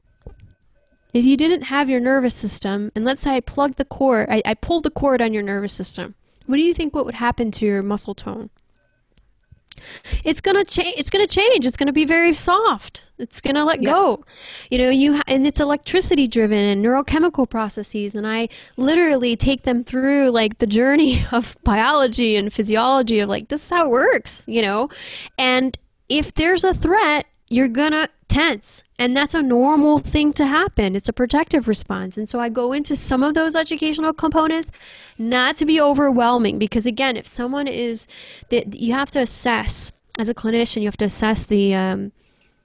If 1.13 1.25
you 1.25 1.37
didn't 1.37 1.63
have 1.63 1.89
your 1.89 1.99
nervous 1.99 2.35
system, 2.35 2.91
and 2.93 3.03
let's 3.03 3.21
say 3.21 3.31
I 3.31 3.39
plugged 3.39 3.77
the 3.77 3.85
cord, 3.85 4.27
I, 4.29 4.41
I 4.45 4.53
pulled 4.53 4.83
the 4.83 4.91
cord 4.91 5.21
on 5.21 5.33
your 5.33 5.43
nervous 5.43 5.73
system, 5.73 6.15
what 6.45 6.57
do 6.57 6.63
you 6.63 6.73
think 6.73 6.93
what 6.93 7.05
would 7.05 7.15
happen 7.15 7.51
to 7.51 7.65
your 7.65 7.81
muscle 7.81 8.13
tone? 8.13 8.49
It's 10.23 10.41
gonna 10.41 10.65
change 10.65 10.95
it's 10.97 11.09
gonna 11.09 11.27
change. 11.27 11.65
It's 11.65 11.77
gonna 11.77 11.93
be 11.93 12.05
very 12.05 12.33
soft. 12.33 13.05
It's 13.17 13.41
gonna 13.41 13.65
let 13.65 13.81
yeah. 13.81 13.91
go. 13.91 14.23
You 14.71 14.77
know 14.77 14.89
you 14.89 15.15
ha- 15.17 15.23
and 15.27 15.45
it's 15.45 15.59
electricity 15.59 16.27
driven 16.27 16.59
and 16.59 16.83
neurochemical 16.83 17.49
processes 17.49 18.15
and 18.15 18.25
i 18.27 18.47
literally 18.77 19.35
take 19.35 19.63
them 19.63 19.83
through 19.83 20.29
like 20.29 20.57
the 20.59 20.67
journey 20.67 21.25
of 21.31 21.57
biology 21.63 22.35
and 22.35 22.51
physiology 22.53 23.19
of 23.19 23.29
like 23.29 23.49
this 23.49 23.63
is 23.63 23.69
how 23.69 23.85
it 23.85 23.89
works 23.89 24.45
you 24.47 24.61
know? 24.61 24.89
And 25.37 25.77
if 26.07 26.33
there's 26.33 26.63
a 26.63 26.73
threat 26.73 27.25
you're 27.49 27.67
gonna 27.67 28.07
tense 28.27 28.83
and 28.99 29.17
that's 29.17 29.33
a 29.33 29.41
normal 29.41 29.97
thing 29.97 30.31
to 30.33 30.45
happen. 30.45 30.95
It's 30.95 31.09
a 31.09 31.13
protective 31.13 31.67
response. 31.67 32.17
And 32.17 32.29
so 32.29 32.39
i 32.39 32.47
go 32.47 32.71
into 32.73 32.95
some 32.95 33.23
of 33.23 33.33
those 33.33 33.55
educational 33.55 34.13
components 34.13 34.71
not 35.17 35.57
to 35.57 35.65
be 35.65 35.81
overwhelming 35.81 36.59
because 36.59 36.85
again 36.85 37.17
if 37.17 37.27
someone 37.27 37.67
is 37.67 38.07
that 38.49 38.75
you 38.75 38.93
have 38.93 39.11
to 39.11 39.19
assess 39.21 39.91
as 40.19 40.29
a 40.29 40.33
clinician 40.33 40.81
you 40.81 40.87
have 40.87 40.97
to 40.97 41.05
assess 41.05 41.43
the 41.43 41.73
um, 41.73 42.11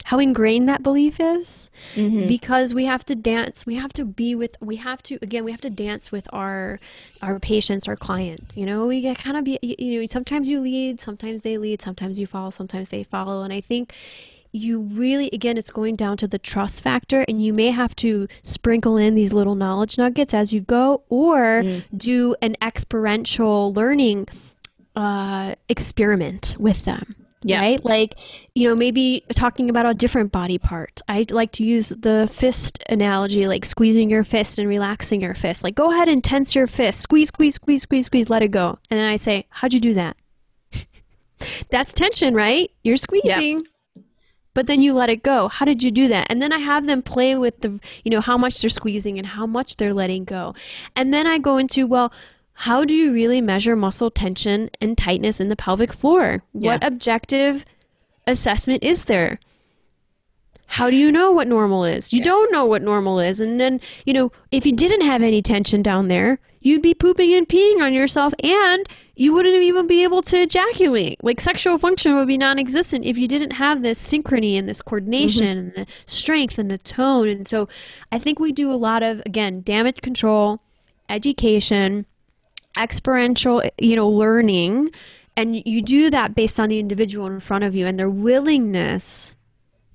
how 0.04 0.18
ingrained 0.18 0.68
that 0.68 0.82
belief 0.82 1.18
is. 1.18 1.70
Mm-hmm. 1.94 2.26
because 2.26 2.74
we 2.74 2.84
have 2.84 3.04
to 3.06 3.14
dance 3.14 3.64
we 3.64 3.76
have 3.76 3.92
to 3.94 4.04
be 4.04 4.34
with 4.34 4.56
we 4.60 4.76
have 4.76 5.02
to 5.04 5.18
again 5.22 5.44
we 5.44 5.50
have 5.50 5.62
to 5.62 5.70
dance 5.70 6.12
with 6.12 6.28
our 6.32 6.78
our 7.22 7.38
patients 7.40 7.88
our 7.88 7.96
clients. 7.96 8.54
You 8.54 8.66
know 8.66 8.86
we 8.86 9.00
get 9.00 9.16
kind 9.16 9.38
of 9.38 9.44
be 9.44 9.58
you 9.62 10.00
know 10.00 10.06
sometimes 10.06 10.50
you 10.50 10.60
lead 10.60 11.00
sometimes 11.00 11.42
they 11.42 11.56
lead 11.56 11.80
sometimes 11.80 12.18
you 12.18 12.26
follow 12.26 12.50
sometimes 12.50 12.90
they 12.90 13.02
follow. 13.02 13.44
And 13.44 13.52
i 13.52 13.62
think 13.62 13.94
you 14.54 14.80
really 14.80 15.28
again 15.32 15.58
it's 15.58 15.70
going 15.70 15.96
down 15.96 16.16
to 16.16 16.28
the 16.28 16.38
trust 16.38 16.80
factor 16.80 17.24
and 17.26 17.42
you 17.42 17.52
may 17.52 17.70
have 17.70 17.94
to 17.96 18.28
sprinkle 18.42 18.96
in 18.96 19.16
these 19.16 19.32
little 19.32 19.56
knowledge 19.56 19.98
nuggets 19.98 20.32
as 20.32 20.52
you 20.52 20.60
go 20.60 21.02
or 21.08 21.62
mm. 21.62 21.82
do 21.96 22.36
an 22.40 22.56
experiential 22.62 23.72
learning 23.74 24.28
uh, 24.94 25.54
experiment 25.68 26.54
with 26.60 26.84
them 26.84 27.04
yeah. 27.44 27.60
right? 27.60 27.84
Like 27.84 28.14
you 28.54 28.66
know 28.68 28.74
maybe 28.74 29.22
talking 29.34 29.68
about 29.68 29.86
a 29.86 29.92
different 29.92 30.32
body 30.32 30.56
part. 30.56 31.02
I 31.08 31.26
like 31.30 31.52
to 31.52 31.64
use 31.64 31.90
the 31.90 32.28
fist 32.32 32.82
analogy 32.88 33.46
like 33.46 33.64
squeezing 33.64 34.08
your 34.08 34.24
fist 34.24 34.58
and 34.58 34.66
relaxing 34.68 35.20
your 35.20 35.34
fist. 35.34 35.62
Like 35.62 35.74
go 35.74 35.92
ahead 35.92 36.08
and 36.08 36.24
tense 36.24 36.54
your 36.54 36.66
fist. 36.66 37.00
Squeeze 37.00 37.28
squeeze 37.28 37.56
squeeze 37.56 37.82
squeeze 37.82 38.06
squeeze 38.06 38.30
let 38.30 38.42
it 38.42 38.50
go. 38.50 38.78
And 38.90 38.98
then 38.98 39.06
i 39.06 39.16
say 39.16 39.46
how'd 39.50 39.74
you 39.74 39.80
do 39.80 39.94
that? 39.94 40.16
That's 41.70 41.92
tension 41.92 42.34
right? 42.34 42.70
You're 42.82 42.96
squeezing. 42.96 43.58
Yep 43.58 43.66
but 44.54 44.66
then 44.66 44.80
you 44.80 44.94
let 44.94 45.10
it 45.10 45.22
go. 45.22 45.48
How 45.48 45.64
did 45.64 45.82
you 45.82 45.90
do 45.90 46.08
that? 46.08 46.28
And 46.30 46.40
then 46.40 46.52
I 46.52 46.58
have 46.58 46.86
them 46.86 47.02
play 47.02 47.36
with 47.36 47.60
the, 47.60 47.80
you 48.04 48.10
know, 48.10 48.20
how 48.20 48.38
much 48.38 48.60
they're 48.60 48.70
squeezing 48.70 49.18
and 49.18 49.26
how 49.26 49.46
much 49.46 49.76
they're 49.76 49.94
letting 49.94 50.24
go. 50.24 50.54
And 50.96 51.12
then 51.12 51.26
I 51.26 51.38
go 51.38 51.58
into, 51.58 51.86
well, 51.86 52.12
how 52.54 52.84
do 52.84 52.94
you 52.94 53.12
really 53.12 53.40
measure 53.40 53.74
muscle 53.74 54.10
tension 54.10 54.70
and 54.80 54.96
tightness 54.96 55.40
in 55.40 55.48
the 55.48 55.56
pelvic 55.56 55.92
floor? 55.92 56.42
Yeah. 56.54 56.72
What 56.72 56.84
objective 56.84 57.64
assessment 58.26 58.82
is 58.82 59.06
there? 59.06 59.38
How 60.66 60.88
do 60.88 60.96
you 60.96 61.12
know 61.12 61.30
what 61.30 61.48
normal 61.48 61.84
is? 61.84 62.12
You 62.12 62.18
yeah. 62.18 62.24
don't 62.24 62.52
know 62.52 62.64
what 62.64 62.82
normal 62.82 63.18
is. 63.18 63.40
And 63.40 63.60
then, 63.60 63.80
you 64.06 64.12
know, 64.12 64.32
if 64.50 64.64
you 64.64 64.72
didn't 64.72 65.02
have 65.02 65.22
any 65.22 65.42
tension 65.42 65.82
down 65.82 66.08
there, 66.08 66.38
you'd 66.60 66.82
be 66.82 66.94
pooping 66.94 67.34
and 67.34 67.48
peeing 67.48 67.82
on 67.82 67.92
yourself 67.92 68.32
and 68.42 68.88
you 69.16 69.32
wouldn't 69.32 69.62
even 69.62 69.86
be 69.86 70.02
able 70.02 70.22
to 70.22 70.42
ejaculate. 70.42 71.22
Like 71.22 71.40
sexual 71.40 71.78
function 71.78 72.16
would 72.16 72.28
be 72.28 72.38
non 72.38 72.58
existent 72.58 73.04
if 73.04 73.16
you 73.16 73.28
didn't 73.28 73.52
have 73.52 73.82
this 73.82 74.02
synchrony 74.02 74.58
and 74.58 74.68
this 74.68 74.82
coordination 74.82 75.70
mm-hmm. 75.70 75.78
and 75.78 75.86
the 75.86 75.92
strength 76.06 76.58
and 76.58 76.70
the 76.70 76.78
tone. 76.78 77.28
And 77.28 77.46
so 77.46 77.68
I 78.10 78.18
think 78.18 78.38
we 78.38 78.52
do 78.52 78.72
a 78.72 78.74
lot 78.74 79.02
of, 79.02 79.22
again, 79.24 79.62
damage 79.62 80.00
control, 80.00 80.60
education, 81.08 82.06
experiential, 82.80 83.62
you 83.78 83.96
know, 83.96 84.08
learning. 84.08 84.90
And 85.36 85.62
you 85.66 85.82
do 85.82 86.10
that 86.10 86.34
based 86.34 86.58
on 86.58 86.68
the 86.68 86.78
individual 86.78 87.26
in 87.26 87.40
front 87.40 87.64
of 87.64 87.74
you 87.74 87.86
and 87.86 87.98
their 87.98 88.10
willingness 88.10 89.34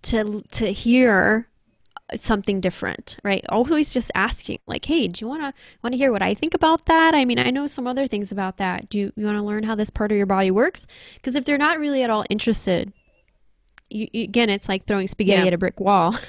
to 0.02 0.42
to 0.52 0.72
hear 0.72 1.48
something 2.16 2.62
different, 2.62 3.18
right? 3.24 3.46
Always 3.50 3.94
just 3.94 4.12
asking, 4.16 4.60
like, 4.68 4.86
"Hey, 4.86 5.08
do 5.08 5.24
you 5.24 5.28
want 5.28 5.42
to 5.44 5.54
want 5.84 5.94
to 5.94 5.98
hear 5.98 6.12
what 6.12 6.22
I 6.22 6.34
think 6.34 6.54
about 6.54 6.86
that? 6.86 7.14
I 7.14 7.26
mean, 7.26 7.40
I 7.40 7.50
know 7.50 7.68
some 7.68 7.88
other 7.88 8.08
things 8.08 8.32
about 8.32 8.58
that. 8.58 8.90
Do 8.90 9.00
you, 9.00 9.14
you 9.16 9.26
want 9.26 9.38
to 9.38 9.44
learn 9.44 9.64
how 9.64 9.76
this 9.76 9.90
part 9.90 10.12
of 10.12 10.18
your 10.18 10.26
body 10.26 10.52
works?" 10.52 10.88
Because 11.16 11.36
if 11.36 11.46
they're 11.46 11.58
not 11.58 11.80
really 11.80 12.04
at 12.04 12.10
all 12.10 12.26
interested, 12.30 12.94
you, 13.90 14.08
you, 14.14 14.24
again, 14.24 14.50
it's 14.50 14.70
like 14.70 14.86
throwing 14.86 15.08
spaghetti 15.08 15.42
yeah. 15.42 15.48
at 15.48 15.54
a 15.54 15.58
brick 15.58 15.80
wall. 15.80 16.16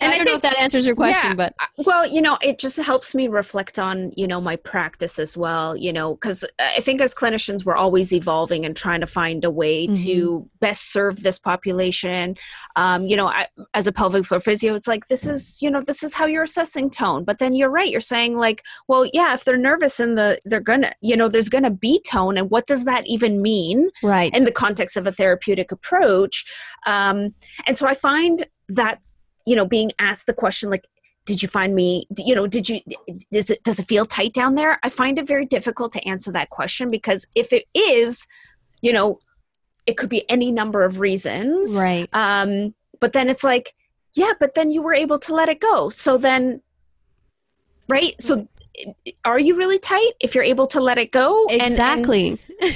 So 0.00 0.06
and 0.06 0.14
I 0.14 0.16
don't 0.16 0.22
I 0.22 0.30
think, 0.30 0.42
know 0.42 0.48
if 0.48 0.54
that 0.54 0.62
answers 0.62 0.86
your 0.86 0.96
question, 0.96 1.30
yeah, 1.30 1.34
but 1.34 1.54
well, 1.84 2.06
you 2.06 2.22
know, 2.22 2.38
it 2.40 2.58
just 2.58 2.78
helps 2.78 3.14
me 3.14 3.28
reflect 3.28 3.78
on 3.78 4.12
you 4.16 4.26
know 4.26 4.40
my 4.40 4.56
practice 4.56 5.18
as 5.18 5.36
well. 5.36 5.76
You 5.76 5.92
know, 5.92 6.14
because 6.14 6.42
I 6.58 6.80
think 6.80 7.02
as 7.02 7.14
clinicians, 7.14 7.66
we're 7.66 7.76
always 7.76 8.10
evolving 8.10 8.64
and 8.64 8.74
trying 8.74 9.00
to 9.00 9.06
find 9.06 9.44
a 9.44 9.50
way 9.50 9.86
mm-hmm. 9.86 10.04
to 10.06 10.48
best 10.60 10.90
serve 10.90 11.22
this 11.22 11.38
population. 11.38 12.36
Um, 12.76 13.06
you 13.06 13.14
know, 13.14 13.28
I, 13.28 13.48
as 13.74 13.86
a 13.86 13.92
pelvic 13.92 14.24
floor 14.24 14.40
physio, 14.40 14.74
it's 14.74 14.88
like 14.88 15.08
this 15.08 15.26
is 15.26 15.60
you 15.60 15.70
know 15.70 15.82
this 15.82 16.02
is 16.02 16.14
how 16.14 16.24
you're 16.24 16.44
assessing 16.44 16.88
tone. 16.88 17.24
But 17.24 17.38
then 17.38 17.54
you're 17.54 17.68
right, 17.68 17.90
you're 17.90 18.00
saying 18.00 18.38
like, 18.38 18.64
well, 18.88 19.04
yeah, 19.12 19.34
if 19.34 19.44
they're 19.44 19.58
nervous 19.58 20.00
and 20.00 20.16
the 20.16 20.38
they're 20.46 20.60
gonna 20.60 20.94
you 21.02 21.14
know 21.14 21.28
there's 21.28 21.50
gonna 21.50 21.70
be 21.70 22.00
tone, 22.08 22.38
and 22.38 22.50
what 22.50 22.66
does 22.66 22.86
that 22.86 23.06
even 23.06 23.42
mean? 23.42 23.90
Right. 24.02 24.34
In 24.34 24.44
the 24.44 24.52
context 24.52 24.96
of 24.96 25.06
a 25.06 25.12
therapeutic 25.12 25.70
approach, 25.70 26.46
um, 26.86 27.34
and 27.66 27.76
so 27.76 27.86
I 27.86 27.92
find 27.92 28.46
that 28.70 29.00
you 29.46 29.56
know 29.56 29.66
being 29.66 29.90
asked 29.98 30.26
the 30.26 30.34
question 30.34 30.70
like 30.70 30.86
did 31.26 31.42
you 31.42 31.48
find 31.48 31.74
me 31.74 32.06
you 32.16 32.34
know 32.34 32.46
did 32.46 32.68
you 32.68 32.80
does 33.32 33.50
it 33.50 33.62
does 33.62 33.78
it 33.78 33.86
feel 33.86 34.06
tight 34.06 34.32
down 34.32 34.54
there? 34.54 34.78
I 34.82 34.88
find 34.88 35.18
it 35.18 35.26
very 35.26 35.46
difficult 35.46 35.92
to 35.92 36.08
answer 36.08 36.32
that 36.32 36.50
question 36.50 36.90
because 36.90 37.26
if 37.34 37.52
it 37.52 37.66
is 37.74 38.26
you 38.80 38.92
know 38.92 39.18
it 39.86 39.96
could 39.96 40.08
be 40.08 40.28
any 40.28 40.50
number 40.52 40.82
of 40.82 41.00
reasons. 41.00 41.74
Right. 41.74 42.08
Um 42.12 42.74
but 43.00 43.12
then 43.12 43.28
it's 43.28 43.44
like 43.44 43.74
yeah 44.14 44.32
but 44.40 44.54
then 44.54 44.70
you 44.70 44.82
were 44.82 44.94
able 44.94 45.18
to 45.20 45.34
let 45.34 45.48
it 45.48 45.60
go. 45.60 45.88
So 45.88 46.18
then 46.18 46.62
right? 47.88 48.20
So 48.20 48.48
are 49.24 49.38
you 49.38 49.56
really 49.56 49.78
tight 49.78 50.12
if 50.20 50.34
you're 50.34 50.44
able 50.44 50.66
to 50.68 50.80
let 50.80 50.98
it 50.98 51.12
go? 51.12 51.46
Exactly 51.48 52.40
and, 52.60 52.74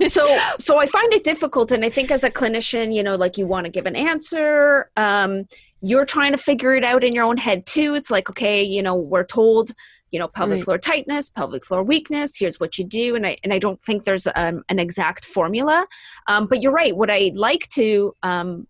and 0.00 0.12
so 0.12 0.40
so 0.58 0.78
i 0.78 0.86
find 0.86 1.12
it 1.12 1.24
difficult. 1.24 1.72
And 1.72 1.84
i 1.84 1.90
think 1.90 2.10
as 2.10 2.24
a 2.24 2.30
clinician 2.30 2.94
you 2.94 3.02
know 3.02 3.14
like 3.16 3.38
you 3.38 3.46
want 3.46 3.66
to 3.66 3.70
give 3.70 3.86
an 3.86 3.96
answer 3.96 4.90
um 4.96 5.46
you're 5.80 6.06
trying 6.06 6.32
to 6.32 6.38
figure 6.38 6.74
it 6.74 6.84
out 6.84 7.04
in 7.04 7.14
your 7.14 7.24
own 7.24 7.36
head 7.36 7.66
too. 7.66 7.94
It's 7.94 8.10
like, 8.10 8.30
okay, 8.30 8.62
you 8.62 8.82
know, 8.82 8.94
we're 8.94 9.24
told, 9.24 9.72
you 10.10 10.18
know, 10.18 10.28
pelvic 10.28 10.56
right. 10.56 10.64
floor 10.64 10.78
tightness, 10.78 11.30
pelvic 11.30 11.64
floor 11.64 11.82
weakness. 11.82 12.38
Here's 12.38 12.58
what 12.58 12.78
you 12.78 12.84
do, 12.84 13.14
and 13.16 13.26
I 13.26 13.38
and 13.44 13.52
I 13.52 13.58
don't 13.58 13.80
think 13.82 14.04
there's 14.04 14.26
um, 14.34 14.62
an 14.68 14.78
exact 14.78 15.24
formula. 15.24 15.86
Um, 16.28 16.46
but 16.46 16.62
you're 16.62 16.72
right. 16.72 16.96
What 16.96 17.10
I 17.10 17.32
like 17.34 17.68
to 17.70 18.14
um, 18.22 18.66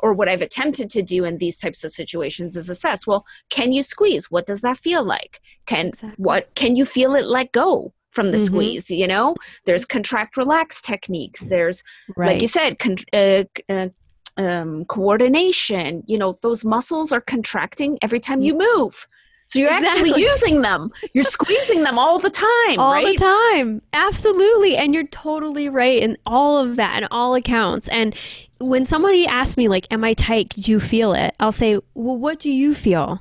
or 0.00 0.12
what 0.12 0.28
I've 0.28 0.42
attempted 0.42 0.90
to 0.90 1.02
do 1.02 1.24
in 1.24 1.38
these 1.38 1.58
types 1.58 1.82
of 1.82 1.90
situations 1.90 2.56
is 2.56 2.68
assess. 2.68 3.06
Well, 3.06 3.24
can 3.50 3.72
you 3.72 3.82
squeeze? 3.82 4.30
What 4.30 4.46
does 4.46 4.60
that 4.60 4.78
feel 4.78 5.02
like? 5.02 5.40
Can 5.66 5.88
exactly. 5.88 6.22
what 6.22 6.54
can 6.54 6.76
you 6.76 6.84
feel 6.84 7.14
it 7.14 7.26
let 7.26 7.52
go? 7.52 7.92
from 8.12 8.30
the 8.30 8.38
mm-hmm. 8.38 8.46
squeeze 8.46 8.90
you 8.90 9.06
know 9.06 9.36
there's 9.66 9.84
contract 9.84 10.38
relax 10.38 10.80
techniques 10.80 11.40
there's 11.44 11.84
right. 12.16 12.28
like 12.28 12.40
you 12.40 12.48
said 12.48 12.78
con- 12.78 12.96
uh, 13.12 13.44
uh, 13.68 13.88
um, 14.36 14.84
coordination. 14.86 16.02
You 16.06 16.18
know, 16.18 16.36
those 16.42 16.64
muscles 16.64 17.12
are 17.12 17.20
contracting 17.20 17.98
every 18.02 18.20
time 18.20 18.42
you 18.42 18.56
move. 18.56 19.08
So 19.48 19.60
you're 19.60 19.74
exactly. 19.76 20.10
actually 20.10 20.22
using 20.22 20.62
them. 20.62 20.90
You're 21.12 21.24
squeezing 21.24 21.84
them 21.84 21.98
all 21.98 22.18
the 22.18 22.30
time. 22.30 22.78
All 22.78 22.92
right? 22.92 23.16
the 23.16 23.52
time. 23.54 23.80
Absolutely. 23.92 24.76
And 24.76 24.92
you're 24.92 25.06
totally 25.06 25.68
right 25.68 26.02
in 26.02 26.18
all 26.26 26.58
of 26.58 26.76
that 26.76 26.96
and 26.96 27.08
all 27.12 27.34
accounts. 27.34 27.86
And 27.88 28.14
when 28.58 28.86
somebody 28.86 29.24
asks 29.26 29.56
me, 29.56 29.68
like, 29.68 29.86
am 29.92 30.02
I 30.02 30.14
tight? 30.14 30.48
Do 30.50 30.70
you 30.70 30.80
feel 30.80 31.12
it? 31.14 31.34
I'll 31.38 31.52
say, 31.52 31.78
well, 31.94 32.16
what 32.16 32.40
do 32.40 32.50
you 32.50 32.74
feel? 32.74 33.20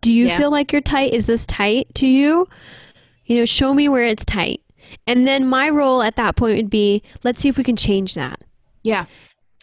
Do 0.00 0.10
you 0.10 0.28
yeah. 0.28 0.38
feel 0.38 0.50
like 0.50 0.72
you're 0.72 0.80
tight? 0.80 1.12
Is 1.12 1.26
this 1.26 1.44
tight 1.44 1.94
to 1.96 2.06
you? 2.06 2.48
You 3.26 3.38
know, 3.38 3.44
show 3.44 3.74
me 3.74 3.90
where 3.90 4.06
it's 4.06 4.24
tight. 4.24 4.62
And 5.06 5.26
then 5.26 5.46
my 5.46 5.68
role 5.68 6.02
at 6.02 6.16
that 6.16 6.36
point 6.36 6.56
would 6.56 6.70
be, 6.70 7.02
let's 7.24 7.42
see 7.42 7.48
if 7.50 7.58
we 7.58 7.64
can 7.64 7.76
change 7.76 8.14
that. 8.14 8.42
Yeah. 8.82 9.04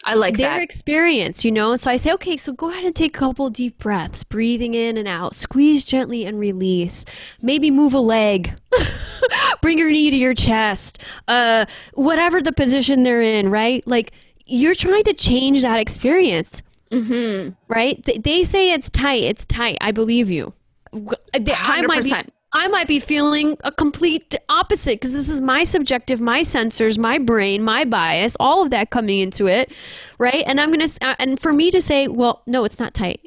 I 0.06 0.14
like 0.14 0.36
their 0.36 0.54
that. 0.54 0.62
experience, 0.62 1.44
you 1.44 1.50
know. 1.50 1.74
So 1.74 1.90
I 1.90 1.96
say, 1.96 2.12
okay, 2.12 2.36
so 2.36 2.52
go 2.52 2.70
ahead 2.70 2.84
and 2.84 2.94
take 2.94 3.16
a 3.16 3.18
couple 3.18 3.50
deep 3.50 3.78
breaths, 3.78 4.22
breathing 4.22 4.74
in 4.74 4.96
and 4.96 5.08
out, 5.08 5.34
squeeze 5.34 5.84
gently 5.84 6.24
and 6.24 6.38
release. 6.38 7.04
Maybe 7.42 7.72
move 7.72 7.92
a 7.92 7.98
leg, 7.98 8.56
bring 9.60 9.78
your 9.78 9.90
knee 9.90 10.10
to 10.10 10.16
your 10.16 10.32
chest, 10.32 11.00
uh, 11.26 11.66
whatever 11.94 12.40
the 12.40 12.52
position 12.52 13.02
they're 13.02 13.20
in, 13.20 13.50
right? 13.50 13.84
Like 13.86 14.12
you're 14.46 14.76
trying 14.76 15.04
to 15.04 15.12
change 15.12 15.62
that 15.62 15.80
experience, 15.80 16.62
mm-hmm. 16.92 17.50
right? 17.66 18.02
Th- 18.04 18.22
they 18.22 18.44
say 18.44 18.70
it's 18.70 18.88
tight, 18.88 19.24
it's 19.24 19.44
tight. 19.44 19.76
I 19.80 19.90
believe 19.90 20.30
you. 20.30 20.54
100%. 20.92 21.16
I 21.52 21.82
might 21.82 22.04
be 22.04 22.12
I 22.56 22.68
might 22.68 22.88
be 22.88 23.00
feeling 23.00 23.58
a 23.64 23.70
complete 23.70 24.34
opposite 24.48 24.92
because 24.92 25.12
this 25.12 25.28
is 25.28 25.42
my 25.42 25.62
subjective, 25.62 26.22
my 26.22 26.40
sensors, 26.40 26.98
my 26.98 27.18
brain, 27.18 27.62
my 27.62 27.84
bias, 27.84 28.34
all 28.40 28.62
of 28.62 28.70
that 28.70 28.88
coming 28.88 29.18
into 29.18 29.46
it, 29.46 29.70
right? 30.18 30.42
And 30.46 30.58
I'm 30.58 30.72
going 30.72 30.88
to, 30.88 31.06
uh, 31.06 31.14
and 31.18 31.38
for 31.38 31.52
me 31.52 31.70
to 31.70 31.82
say, 31.82 32.08
well, 32.08 32.42
no, 32.46 32.64
it's 32.64 32.78
not 32.78 32.94
tight. 32.94 33.20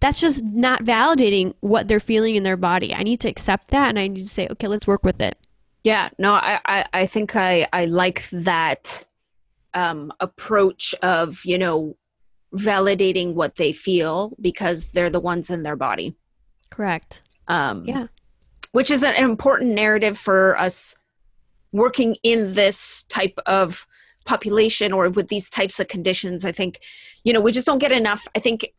That's 0.00 0.18
just 0.18 0.42
not 0.44 0.82
validating 0.82 1.52
what 1.60 1.88
they're 1.88 2.00
feeling 2.00 2.36
in 2.36 2.42
their 2.42 2.56
body. 2.56 2.94
I 2.94 3.02
need 3.02 3.20
to 3.20 3.28
accept 3.28 3.68
that 3.72 3.90
and 3.90 3.98
I 3.98 4.08
need 4.08 4.24
to 4.24 4.30
say, 4.30 4.48
okay, 4.52 4.66
let's 4.66 4.86
work 4.86 5.04
with 5.04 5.20
it. 5.20 5.36
Yeah, 5.82 6.08
no, 6.18 6.32
I, 6.32 6.58
I, 6.64 6.86
I 6.94 7.06
think 7.06 7.36
I, 7.36 7.68
I 7.70 7.84
like 7.84 8.30
that 8.30 9.04
um, 9.74 10.10
approach 10.20 10.94
of, 11.02 11.44
you 11.44 11.58
know, 11.58 11.98
validating 12.54 13.34
what 13.34 13.56
they 13.56 13.72
feel 13.72 14.34
because 14.40 14.88
they're 14.88 15.10
the 15.10 15.20
ones 15.20 15.50
in 15.50 15.64
their 15.64 15.76
body. 15.76 16.16
Correct. 16.70 17.22
Um, 17.46 17.84
yeah 17.84 18.06
which 18.74 18.90
is 18.90 19.04
an 19.04 19.14
important 19.14 19.70
narrative 19.70 20.18
for 20.18 20.58
us 20.58 20.96
working 21.70 22.16
in 22.24 22.54
this 22.54 23.04
type 23.04 23.38
of 23.46 23.86
population 24.24 24.92
or 24.92 25.08
with 25.10 25.28
these 25.28 25.48
types 25.48 25.78
of 25.78 25.86
conditions. 25.86 26.44
I 26.44 26.50
think 26.50 26.80
you 27.22 27.32
know 27.32 27.40
we 27.40 27.52
just 27.52 27.66
don't 27.66 27.78
get 27.78 27.92
enough. 27.92 28.26
I 28.34 28.40
think 28.40 28.72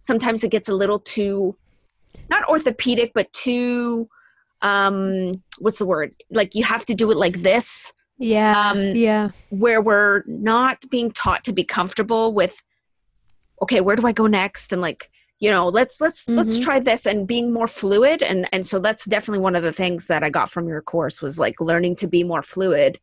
sometimes 0.00 0.42
it 0.42 0.50
gets 0.50 0.70
a 0.70 0.74
little 0.74 0.98
too 0.98 1.54
not 2.30 2.48
orthopedic 2.48 3.12
but 3.14 3.30
too 3.34 4.08
um 4.62 5.42
what's 5.58 5.78
the 5.78 5.86
word? 5.86 6.14
Like 6.30 6.54
you 6.54 6.64
have 6.64 6.86
to 6.86 6.94
do 6.94 7.10
it 7.10 7.18
like 7.18 7.42
this. 7.42 7.92
Yeah 8.16 8.70
um 8.70 8.80
yeah. 8.80 9.32
where 9.50 9.82
we're 9.82 10.22
not 10.26 10.78
being 10.90 11.10
taught 11.10 11.44
to 11.44 11.52
be 11.52 11.62
comfortable 11.62 12.32
with 12.32 12.62
okay 13.60 13.82
where 13.82 13.96
do 13.96 14.06
i 14.06 14.12
go 14.12 14.26
next? 14.26 14.72
And 14.72 14.80
like 14.80 15.10
you 15.42 15.50
know 15.50 15.68
let's 15.68 16.00
let's 16.00 16.24
mm-hmm. 16.24 16.36
let's 16.36 16.58
try 16.58 16.78
this 16.78 17.04
and 17.04 17.26
being 17.26 17.52
more 17.52 17.66
fluid 17.66 18.22
and 18.22 18.48
and 18.52 18.64
so 18.64 18.78
that's 18.78 19.04
definitely 19.04 19.42
one 19.42 19.56
of 19.56 19.62
the 19.62 19.72
things 19.72 20.06
that 20.06 20.22
i 20.22 20.30
got 20.30 20.48
from 20.48 20.68
your 20.68 20.80
course 20.80 21.20
was 21.20 21.38
like 21.38 21.60
learning 21.60 21.96
to 21.96 22.06
be 22.06 22.22
more 22.22 22.42
fluid 22.42 22.98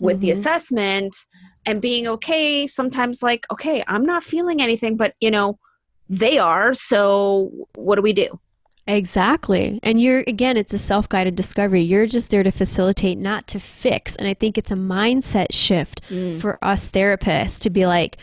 with 0.00 0.14
mm-hmm. 0.14 0.20
the 0.22 0.30
assessment 0.30 1.14
and 1.66 1.82
being 1.82 2.06
okay 2.06 2.66
sometimes 2.66 3.22
like 3.22 3.44
okay 3.50 3.84
i'm 3.88 4.06
not 4.06 4.22
feeling 4.24 4.62
anything 4.62 4.96
but 4.96 5.14
you 5.20 5.30
know 5.30 5.58
they 6.08 6.38
are 6.38 6.72
so 6.72 7.50
what 7.74 7.96
do 7.96 8.02
we 8.02 8.14
do 8.14 8.38
Exactly. 8.88 9.78
And 9.84 10.00
you're, 10.00 10.24
again, 10.26 10.56
it's 10.56 10.72
a 10.72 10.78
self 10.78 11.08
guided 11.08 11.36
discovery. 11.36 11.82
You're 11.82 12.06
just 12.06 12.30
there 12.30 12.42
to 12.42 12.50
facilitate, 12.50 13.16
not 13.16 13.46
to 13.46 13.60
fix. 13.60 14.16
And 14.16 14.26
I 14.26 14.34
think 14.34 14.58
it's 14.58 14.72
a 14.72 14.74
mindset 14.74 15.52
shift 15.52 16.02
mm. 16.10 16.40
for 16.40 16.58
us 16.62 16.90
therapists 16.90 17.60
to 17.60 17.70
be 17.70 17.86
like, 17.86 18.16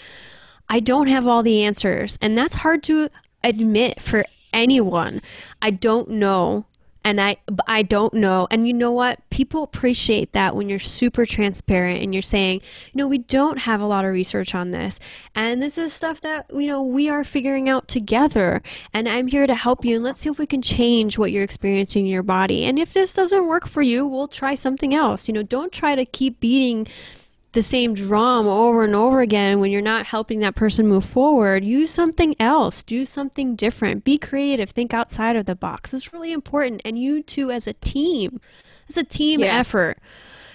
I 0.68 0.82
don't 0.82 1.07
have 1.07 1.26
all 1.26 1.43
the 1.43 1.64
answers. 1.64 2.18
And 2.22 2.38
that's 2.38 2.55
hard 2.55 2.84
to 2.84 3.10
admit 3.44 4.02
for 4.02 4.26
anyone. 4.54 5.22
I 5.62 5.72
don't 5.72 6.10
know 6.10 6.66
and 7.06 7.22
I 7.22 7.38
I 7.66 7.82
don't 7.82 8.14
know. 8.14 8.48
And 8.52 8.68
you 8.68 8.74
know 8.74 8.92
what? 8.92 9.28
People 9.30 9.64
appreciate 9.64 10.34
that 10.34 10.56
when 10.56 10.70
you're 10.70 10.80
super 10.80 11.26
transparent 11.26 12.04
and 12.04 12.14
you're 12.14 12.22
saying, 12.22 12.62
you 12.92 12.98
know, 12.98 13.08
we 13.08 13.20
don't 13.20 13.60
have 13.60 13.82
a 13.82 13.86
lot 13.86 14.06
of 14.06 14.12
research 14.12 14.54
on 14.54 14.72
this. 14.72 15.00
And 15.34 15.62
this 15.62 15.78
is 15.78 15.94
stuff 15.94 16.22
that, 16.22 16.46
you 16.54 16.68
know, 16.68 16.84
we 16.84 17.10
are 17.10 17.24
figuring 17.24 17.70
out 17.70 17.88
together. 17.88 18.62
And 18.94 19.08
I'm 19.08 19.28
here 19.28 19.48
to 19.48 19.56
help 19.56 19.86
you 19.86 19.96
and 19.96 20.04
let's 20.04 20.20
see 20.20 20.30
if 20.30 20.38
we 20.38 20.46
can 20.46 20.62
change 20.62 21.18
what 21.18 21.32
you're 21.32 21.44
experiencing 21.44 22.06
in 22.06 22.12
your 22.12 22.24
body. 22.24 22.66
And 22.66 22.78
if 22.78 22.94
this 22.94 23.14
doesn't 23.14 23.48
work 23.48 23.68
for 23.68 23.82
you, 23.82 24.06
we'll 24.06 24.28
try 24.28 24.56
something 24.56 24.94
else. 24.94 25.28
You 25.28 25.34
know, 25.34 25.44
don't 25.44 25.72
try 25.72 25.96
to 25.96 26.06
keep 26.06 26.40
beating 26.40 26.88
the 27.60 27.64
same 27.64 27.93
drum 27.93 28.47
over 28.47 28.86
and 28.86 28.95
over 28.95 29.20
again 29.20 29.60
when 29.60 29.70
you're 29.70 29.82
not 29.82 30.05
helping 30.05 30.39
that 30.39 30.55
person 30.55 30.88
move 30.88 31.03
forward, 31.03 31.62
use 31.66 31.89
something 31.89 32.34
else, 32.39 32.84
do 32.84 33.03
something 33.03 33.53
different, 33.53 34.05
be 34.05 34.18
creative, 34.18 34.70
think 34.70 34.93
outside 34.93 35.36
of 35.36 35.45
the 35.45 35.57
box. 35.57 35.93
It's 35.93 36.14
really 36.14 36.32
important. 36.32 36.82
And 36.86 36.97
you 36.97 37.22
two, 37.22 37.51
as 37.51 37.68
a 37.68 37.74
team, 37.74 38.39
it's 38.88 38.95
a 38.95 39.03
team 39.03 39.41
yeah. 39.41 39.57
effort. 39.57 39.99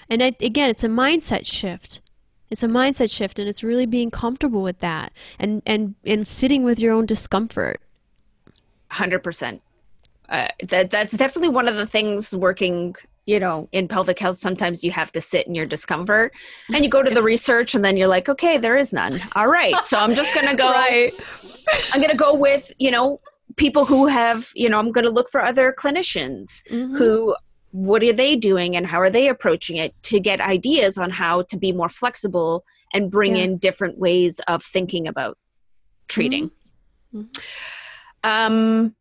And 0.08 0.22
I, 0.22 0.34
again, 0.40 0.70
it's 0.70 0.82
a 0.82 0.88
mindset 0.88 1.44
shift. 1.44 2.00
It's 2.48 2.62
a 2.62 2.68
mindset 2.68 3.14
shift, 3.14 3.38
and 3.38 3.50
it's 3.50 3.62
really 3.62 3.84
being 3.84 4.10
comfortable 4.10 4.62
with 4.62 4.78
that 4.78 5.12
and 5.38 5.60
and 5.66 5.96
and 6.06 6.26
sitting 6.26 6.64
with 6.64 6.80
your 6.80 6.94
own 6.94 7.04
discomfort. 7.04 7.82
Hundred 8.90 9.20
uh, 9.20 9.24
percent. 9.24 9.62
That 10.30 10.90
that's 10.90 11.18
definitely 11.18 11.50
one 11.50 11.68
of 11.68 11.76
the 11.76 11.86
things 11.86 12.34
working 12.34 12.96
you 13.26 13.40
know, 13.40 13.68
in 13.72 13.88
pelvic 13.88 14.18
health, 14.18 14.38
sometimes 14.38 14.84
you 14.84 14.90
have 14.90 15.10
to 15.12 15.20
sit 15.20 15.46
in 15.46 15.54
your 15.54 15.66
discomfort 15.66 16.32
and 16.72 16.84
you 16.84 16.90
go 16.90 17.02
to 17.02 17.12
the 17.12 17.22
research 17.22 17.74
and 17.74 17.84
then 17.84 17.96
you're 17.96 18.08
like, 18.08 18.28
okay, 18.28 18.58
there 18.58 18.76
is 18.76 18.92
none. 18.92 19.18
All 19.34 19.48
right. 19.48 19.74
So 19.84 19.98
I'm 19.98 20.14
just 20.14 20.34
going 20.34 20.46
to 20.46 20.54
go. 20.54 20.70
right. 20.70 21.10
I'm 21.92 22.00
going 22.00 22.10
to 22.10 22.16
go 22.16 22.34
with, 22.34 22.70
you 22.78 22.90
know, 22.90 23.20
people 23.56 23.84
who 23.84 24.06
have, 24.06 24.50
you 24.54 24.68
know, 24.68 24.78
I'm 24.78 24.92
going 24.92 25.04
to 25.04 25.10
look 25.10 25.30
for 25.30 25.42
other 25.42 25.72
clinicians 25.72 26.62
mm-hmm. 26.68 26.96
who 26.96 27.34
what 27.70 28.02
are 28.02 28.12
they 28.12 28.36
doing 28.36 28.76
and 28.76 28.86
how 28.86 29.00
are 29.00 29.10
they 29.10 29.28
approaching 29.28 29.76
it 29.76 29.94
to 30.02 30.20
get 30.20 30.40
ideas 30.40 30.96
on 30.96 31.10
how 31.10 31.42
to 31.42 31.56
be 31.56 31.72
more 31.72 31.88
flexible 31.88 32.64
and 32.92 33.10
bring 33.10 33.36
yeah. 33.36 33.44
in 33.44 33.58
different 33.58 33.98
ways 33.98 34.40
of 34.46 34.62
thinking 34.62 35.08
about 35.08 35.38
treating. 36.08 36.50
Mm-hmm. 37.12 37.20
mm-hmm. 37.20 37.40
Um, 38.26 38.96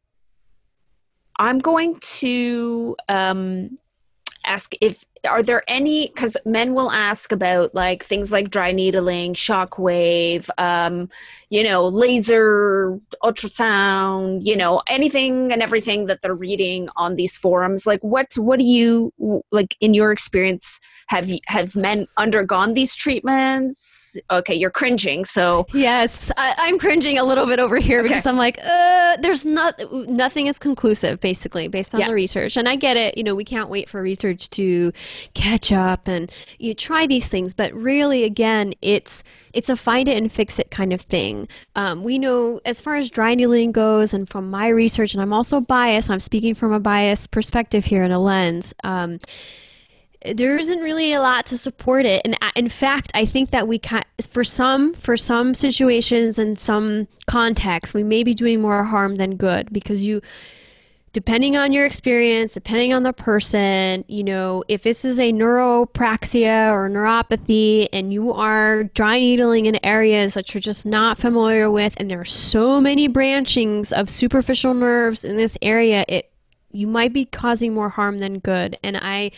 I'm 1.40 1.60
going 1.60 1.98
to 2.00 2.96
um, 3.08 3.80
ask 4.46 4.74
if 4.82 5.06
are 5.26 5.42
there 5.42 5.64
any 5.68 6.08
because 6.08 6.36
men 6.46 6.74
will 6.74 6.92
ask 6.92 7.32
about 7.32 7.74
like 7.74 8.04
things 8.04 8.32
like 8.32 8.50
dry 8.50 8.72
needling 8.72 9.34
shockwave 9.34 10.50
um, 10.58 11.10
you 11.50 11.64
know 11.64 11.88
laser 11.88 13.00
ultrasound 13.24 14.46
you 14.46 14.56
know 14.56 14.82
anything 14.88 15.52
and 15.52 15.62
everything 15.62 16.08
that 16.08 16.22
they're 16.22 16.36
reading 16.36 16.90
on 16.96 17.16
these 17.16 17.38
forums. 17.38 17.88
Like 17.88 18.02
what 18.02 18.34
what 18.36 18.60
do 18.60 18.66
you 18.66 19.14
like 19.52 19.76
in 19.80 19.94
your 19.94 20.12
experience 20.12 20.80
have 21.08 21.30
have 21.48 21.76
men 21.76 22.08
undergone 22.18 22.74
these 22.74 22.96
treatments 22.96 24.18
okay 24.32 24.54
you're 24.54 24.72
cringing 24.72 25.26
so 25.26 25.66
yes 25.74 26.32
I, 26.38 26.68
am 26.68 26.80
cringing 26.80 27.18
a 27.18 27.24
little 27.24 27.46
bit 27.46 27.60
over 27.60 27.78
here 27.78 28.00
okay. 28.00 28.10
because 28.10 28.26
i'm 28.26 28.38
like 28.38 28.60
uh, 28.64 29.18
there's 29.18 29.46
not 29.46 29.80
nothing 30.08 30.48
is 30.48 30.60
conclusive 30.60 31.20
basically 31.20 31.68
based 31.68 31.94
on 31.94 32.02
yeah. 32.02 32.08
the 32.08 32.14
research 32.14 32.58
and 32.58 32.68
i 32.68 32.76
get 32.76 32.98
it 32.98 33.18
you 33.18 33.24
know 33.24 33.36
we 33.36 33.46
can't 33.46 33.70
wait 33.70 33.90
for 33.90 34.02
research 34.02 34.50
to 34.52 34.92
catch 35.34 35.72
up 35.72 36.08
and 36.08 36.32
you 36.60 36.74
try 36.74 37.08
these 37.08 37.28
things 37.28 37.54
but 37.54 37.74
really 37.74 38.24
again 38.24 38.74
it's 38.82 39.24
it's 39.54 39.70
a 39.70 39.76
find 39.76 40.10
it 40.10 40.18
and 40.18 40.32
fix 40.32 40.60
it 40.60 40.72
kind 40.72 40.92
of 40.92 41.02
thing. 41.02 41.48
Um, 41.76 42.04
we 42.04 42.18
know 42.18 42.60
as 42.66 42.82
far 42.82 42.96
as 42.96 43.10
dry 43.10 43.36
needling 43.36 43.72
goes, 43.72 44.14
and 44.14 44.28
from 44.28 44.50
my 44.50 44.68
research, 44.68 45.14
and 45.14 45.22
I'm 45.22 45.32
also 45.32 45.62
biased, 45.62 46.10
I'm 46.10 46.20
speaking 46.20 46.56
from 46.56 46.74
a 46.74 46.80
biased 46.80 47.32
perspective 47.32 47.86
here 47.86 48.04
in 48.04 48.12
a 48.12 48.20
lens. 48.20 48.74
Um, 48.84 49.20
there 50.36 50.58
isn't 50.58 50.80
really 50.80 51.14
a 51.14 51.20
lot 51.20 51.46
to 51.48 51.58
support 51.58 52.06
it. 52.06 52.22
And 52.24 52.38
in 52.56 52.70
fact 52.70 53.12
i 53.14 53.26
think 53.26 53.50
that 53.52 53.68
we 53.68 53.80
can 53.80 54.04
for 54.28 54.44
some 54.44 54.94
for 54.94 55.18
some 55.18 55.54
situations 55.54 56.38
and 56.38 56.58
some 56.58 57.08
contexts 57.28 57.94
we 57.94 58.04
may 58.04 58.24
be 58.24 58.34
doing 58.34 58.62
more 58.62 58.84
harm 58.84 59.16
than 59.16 59.36
good 59.36 59.72
because 59.72 60.06
you 60.06 60.22
depending 61.14 61.56
on 61.56 61.72
your 61.72 61.86
experience 61.86 62.54
depending 62.54 62.94
on 62.94 63.04
the 63.04 63.14
person 63.14 64.04
you 64.08 64.24
know 64.24 64.64
if 64.68 64.84
this 64.84 65.06
is 65.06 65.20
a 65.20 65.32
neuropraxia 65.32 66.72
or 66.72 66.90
neuropathy 66.90 67.88
and 67.94 68.14
you 68.14 68.32
are 68.34 68.84
dry 68.84 69.20
needling 69.20 69.66
in 69.66 69.84
areas 69.86 70.34
that 70.34 70.54
you're 70.54 70.62
just 70.62 70.86
not 70.86 71.18
familiar 71.18 71.70
with 71.70 71.94
and 71.98 72.10
there 72.10 72.20
are 72.20 72.26
so 72.26 72.82
many 72.82 73.08
branchings 73.08 73.92
of 73.94 74.10
superficial 74.10 74.74
nerves 74.74 75.24
in 75.24 75.38
this 75.38 75.58
area 75.62 76.04
it 76.08 76.30
you 76.76 76.88
might 76.88 77.14
be 77.14 77.24
causing 77.24 77.72
more 77.72 77.90
harm 77.90 78.20
than 78.20 78.40
good. 78.40 78.80
And 78.84 78.98
i 78.98 79.30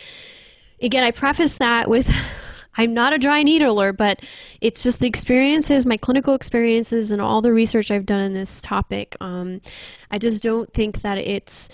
again, 0.80 1.04
I 1.04 1.10
preface 1.10 1.58
that 1.58 1.88
with 1.88 2.10
I'm 2.78 2.92
not 2.92 3.14
a 3.14 3.18
dry 3.18 3.42
needler, 3.42 3.92
but 3.92 4.20
it's 4.60 4.82
just 4.82 5.00
the 5.00 5.08
experiences, 5.08 5.86
my 5.86 5.96
clinical 5.96 6.34
experiences, 6.34 7.10
and 7.10 7.22
all 7.22 7.40
the 7.40 7.52
research 7.52 7.90
I've 7.90 8.04
done 8.04 8.20
in 8.20 8.34
this 8.34 8.60
topic. 8.60 9.16
Um, 9.20 9.62
I 10.10 10.18
just 10.18 10.42
don't 10.42 10.70
think 10.72 11.00
that 11.00 11.16
it's, 11.16 11.70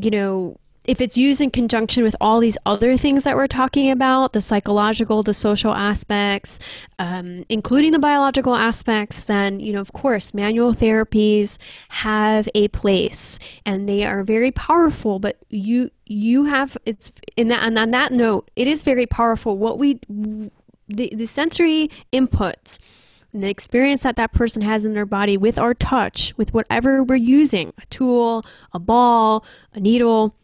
you 0.00 0.10
know, 0.10 0.58
if 0.84 1.00
it's 1.00 1.16
used 1.16 1.40
in 1.40 1.50
conjunction 1.50 2.02
with 2.02 2.16
all 2.20 2.40
these 2.40 2.56
other 2.66 2.96
things 2.96 3.24
that 3.24 3.36
we're 3.36 3.46
talking 3.46 3.90
about 3.90 4.32
the 4.32 4.40
psychological 4.40 5.22
the 5.22 5.34
social 5.34 5.72
aspects 5.72 6.58
um, 6.98 7.44
including 7.48 7.92
the 7.92 7.98
biological 7.98 8.54
aspects 8.54 9.24
then 9.24 9.60
you 9.60 9.72
know 9.72 9.80
of 9.80 9.92
course 9.92 10.34
manual 10.34 10.74
therapies 10.74 11.58
have 11.88 12.48
a 12.54 12.68
place 12.68 13.38
and 13.64 13.88
they 13.88 14.04
are 14.04 14.22
very 14.22 14.50
powerful 14.50 15.18
but 15.18 15.36
you 15.48 15.90
you 16.12 16.44
have 16.44 16.76
it's 16.84 17.12
in 17.36 17.48
that 17.48 17.62
and 17.62 17.78
on 17.78 17.90
that 17.90 18.12
note 18.12 18.50
it 18.56 18.68
is 18.68 18.82
very 18.82 19.06
powerful. 19.06 19.56
What 19.56 19.78
we 19.78 20.00
the, 20.88 21.12
the 21.14 21.26
sensory 21.26 21.90
inputs 22.12 22.78
the 23.34 23.48
experience 23.48 24.02
that 24.02 24.16
that 24.16 24.32
person 24.32 24.60
has 24.60 24.84
in 24.84 24.92
their 24.92 25.06
body 25.06 25.38
with 25.38 25.58
our 25.58 25.72
touch 25.72 26.36
with 26.36 26.52
whatever 26.52 27.02
we're 27.02 27.16
using 27.16 27.72
a 27.80 27.86
tool 27.86 28.44
a 28.74 28.78
ball 28.78 29.42
a 29.72 29.80
needle 29.80 30.34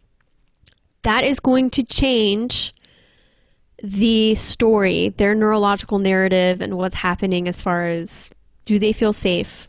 that 1.03 1.25
is 1.25 1.41
going 1.41 1.71
to 1.71 1.83
change 1.83 2.75
the 3.83 4.35
story, 4.35 5.11
their 5.11 5.35
neurological 5.35 5.99
narrative, 5.99 6.61
and 6.61 6.77
what's 6.77 6.97
happening 6.97 7.49
as 7.49 7.63
far 7.63 7.87
as 7.87 8.33
do 8.65 8.79
they 8.79 8.93
feel 8.93 9.13
safe? 9.13 9.69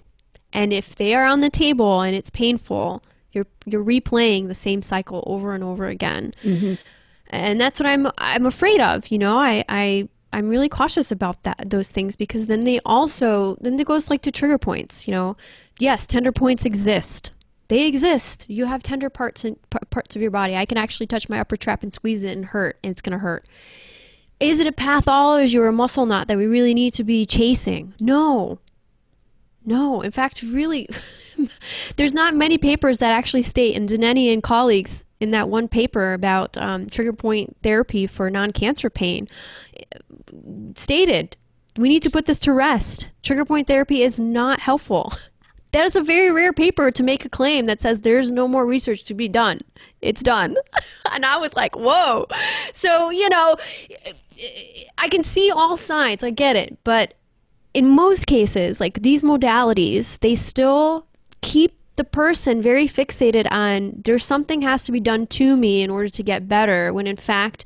And 0.52 0.74
if 0.74 0.96
they 0.96 1.14
are 1.14 1.26
on 1.26 1.42
the 1.42 1.50
table 1.50 2.02
and 2.02 2.16
it's 2.16 2.30
painful, 2.30 3.04
you're 3.32 3.46
you're 3.66 3.84
replaying 3.84 4.48
the 4.48 4.56
same 4.56 4.82
cycle 4.82 5.24
over 5.28 5.54
and 5.54 5.64
over 5.64 5.86
again. 5.88 6.34
Mm-hmm. 6.44 6.74
And 7.30 7.62
that's 7.62 7.80
what 7.80 7.88
I'm 7.88 8.08
I'm 8.18 8.46
afraid 8.46 8.82
of. 8.82 9.10
You 9.10 9.20
know, 9.20 9.38
I 9.38 9.64
I 9.70 10.10
I'm 10.34 10.50
really 10.50 10.70
cautious 10.70 11.12
about 11.12 11.44
that 11.44 11.70
those 11.70 11.90
things 11.90 12.16
because 12.16 12.48
then 12.48 12.64
they 12.64 12.80
also 12.86 13.58
then 13.62 13.80
it 13.80 13.86
goes 13.86 14.10
like 14.10 14.24
to 14.24 14.32
trigger 14.32 14.58
points. 14.58 15.08
You 15.08 15.14
know, 15.14 15.38
yes, 15.78 16.08
tender 16.08 16.32
points 16.32 16.66
exist. 16.66 17.32
They 17.70 17.86
exist. 17.88 18.46
You 18.48 18.66
have 18.66 18.84
tender 18.84 19.10
parts 19.10 19.46
and 19.46 19.58
p- 19.70 19.80
parts 19.90 20.16
of 20.16 20.22
your 20.22 20.32
body. 20.32 20.56
I 20.56 20.66
can 20.66 20.78
actually 20.78 21.08
touch 21.08 21.30
my 21.30 21.40
upper 21.40 21.56
trap 21.56 21.84
and 21.84 21.94
squeeze 21.94 22.24
it 22.24 22.36
and 22.36 22.46
hurt, 22.46 22.78
and 22.84 22.92
it's 22.92 23.02
going 23.02 23.14
to 23.14 23.20
hurt. 23.20 23.46
Is 24.40 24.60
it 24.60 24.68
a 24.68 24.72
pathology 24.72 25.58
or 25.58 25.68
a 25.68 25.72
muscle 25.72 26.06
knot 26.06 26.28
that 26.28 26.38
we 26.38 26.48
really 26.48 26.74
need 26.74 26.94
to 26.96 27.04
be 27.04 27.26
chasing? 27.26 27.94
No. 28.00 28.60
No. 29.66 30.02
In 30.02 30.12
fact, 30.12 30.42
really, 30.42 30.90
there's 31.96 32.14
not 32.14 32.34
many 32.34 32.58
papers 32.58 33.00
that 33.00 33.14
actually 33.14 33.44
state, 33.44 33.76
and 33.76 33.88
Denneny 33.88 34.34
and 34.34 34.42
colleagues 34.42 35.06
in 35.20 35.32
that 35.32 35.50
one 35.50 35.68
paper 35.68 36.14
about 36.14 36.58
um, 36.58 36.88
trigger 36.88 37.14
point 37.14 37.56
therapy 37.62 38.08
for 38.08 38.30
non 38.30 38.52
cancer 38.52 38.90
pain 38.90 39.28
stated 40.76 41.38
we 41.78 41.90
need 41.90 42.04
to 42.04 42.10
put 42.10 42.26
this 42.26 42.40
to 42.40 42.54
rest. 42.54 43.08
Trigger 43.22 43.46
point 43.46 43.68
therapy 43.68 44.02
is 44.02 44.20
not 44.20 44.60
helpful. 44.60 45.14
that 45.72 45.86
is 45.86 45.96
a 45.96 46.02
very 46.02 46.32
rare 46.32 46.54
paper 46.54 46.92
to 46.92 47.04
make 47.04 47.26
a 47.26 47.30
claim 47.30 47.66
that 47.68 47.82
says 47.82 48.02
there's 48.02 48.32
no 48.32 48.48
more 48.48 48.66
research 48.66 49.06
to 49.06 49.14
be 49.14 49.28
done. 49.28 49.60
It's 50.02 50.24
done. 50.24 50.58
and 51.12 51.26
I 51.26 51.38
was 51.38 51.56
like, 51.56 51.76
whoa. 51.76 52.28
So, 52.74 53.10
you 53.10 53.30
know, 53.30 53.58
I 54.98 55.08
can 55.10 55.24
see 55.24 55.52
all 55.52 55.78
sides. 55.78 56.24
I 56.24 56.32
get 56.32 56.56
it. 56.56 56.78
But 56.84 57.14
in 57.74 57.88
most 57.90 58.26
cases, 58.26 58.80
like 58.80 59.02
these 59.02 59.22
modalities, 59.22 60.20
they 60.20 60.36
still 60.36 61.06
keep 61.42 61.76
the 61.98 62.04
person 62.04 62.62
very 62.62 62.88
fixated 62.88 63.46
on 63.52 64.02
there's 64.06 64.26
something 64.26 64.62
has 64.62 64.86
to 64.86 64.92
be 64.92 65.02
done 65.02 65.28
to 65.28 65.58
me 65.58 65.82
in 65.82 65.90
order 65.90 66.10
to 66.10 66.24
get 66.24 66.48
better, 66.48 66.94
when 66.94 67.06
in 67.06 67.18
fact, 67.18 67.66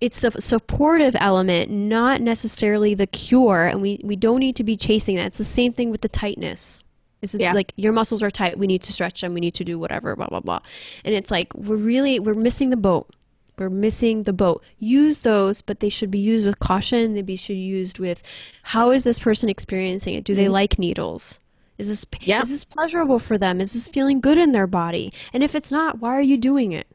it's 0.00 0.22
a 0.22 0.40
supportive 0.40 1.16
element, 1.18 1.70
not 1.70 2.20
necessarily 2.20 2.94
the 2.94 3.06
cure. 3.06 3.66
And 3.66 3.82
we, 3.82 4.00
we 4.04 4.14
don't 4.14 4.40
need 4.40 4.56
to 4.56 4.64
be 4.64 4.76
chasing 4.76 5.16
that. 5.16 5.26
It's 5.26 5.38
the 5.38 5.44
same 5.44 5.72
thing 5.72 5.90
with 5.90 6.02
the 6.02 6.08
tightness. 6.08 6.84
It's 7.22 7.34
yeah. 7.34 7.52
like 7.52 7.72
your 7.76 7.92
muscles 7.92 8.22
are 8.22 8.30
tight. 8.30 8.58
We 8.58 8.66
need 8.66 8.82
to 8.82 8.92
stretch 8.92 9.20
them. 9.20 9.34
We 9.34 9.40
need 9.40 9.54
to 9.54 9.64
do 9.64 9.78
whatever, 9.78 10.14
blah, 10.14 10.26
blah, 10.26 10.40
blah. 10.40 10.60
And 11.04 11.14
it's 11.14 11.30
like, 11.30 11.52
we're 11.54 11.76
really, 11.76 12.18
we're 12.18 12.34
missing 12.34 12.70
the 12.70 12.76
boat. 12.76 13.10
We're 13.58 13.70
missing 13.70 14.24
the 14.24 14.34
boat. 14.34 14.62
Use 14.78 15.20
those, 15.20 15.62
but 15.62 15.80
they 15.80 15.88
should 15.88 16.10
be 16.10 16.18
used 16.18 16.44
with 16.44 16.58
caution. 16.58 17.14
They 17.14 17.22
be, 17.22 17.36
should 17.36 17.54
be 17.54 17.60
used 17.60 17.98
with 17.98 18.22
how 18.62 18.90
is 18.90 19.04
this 19.04 19.18
person 19.18 19.48
experiencing 19.48 20.14
it? 20.14 20.24
Do 20.24 20.34
they 20.34 20.44
mm-hmm. 20.44 20.52
like 20.52 20.78
needles? 20.78 21.40
Is 21.78 21.88
this, 21.88 22.06
yeah. 22.20 22.42
is 22.42 22.50
this 22.50 22.64
pleasurable 22.64 23.18
for 23.18 23.38
them? 23.38 23.60
Is 23.60 23.72
this 23.72 23.88
feeling 23.88 24.20
good 24.20 24.38
in 24.38 24.52
their 24.52 24.66
body? 24.66 25.12
And 25.32 25.42
if 25.42 25.54
it's 25.54 25.70
not, 25.70 26.00
why 26.00 26.10
are 26.10 26.22
you 26.22 26.36
doing 26.36 26.72
it? 26.72 26.86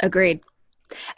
Agreed 0.00 0.40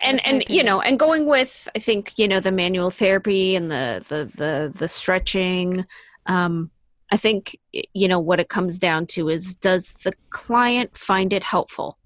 and 0.00 0.20
and 0.26 0.44
you 0.48 0.62
know 0.62 0.80
and 0.80 0.98
going 0.98 1.26
with 1.26 1.68
i 1.74 1.78
think 1.78 2.12
you 2.16 2.28
know 2.28 2.40
the 2.40 2.52
manual 2.52 2.90
therapy 2.90 3.56
and 3.56 3.70
the 3.70 4.04
the 4.08 4.30
the, 4.36 4.72
the 4.76 4.86
stretching 4.88 5.86
um 6.26 6.70
I 7.12 7.18
think, 7.18 7.58
you 7.72 8.08
know, 8.08 8.18
what 8.18 8.40
it 8.40 8.48
comes 8.48 8.78
down 8.78 9.06
to 9.08 9.28
is 9.28 9.54
does 9.54 9.92
the 10.02 10.14
client 10.30 10.96
find 10.96 11.34
it 11.34 11.44
helpful? 11.44 11.98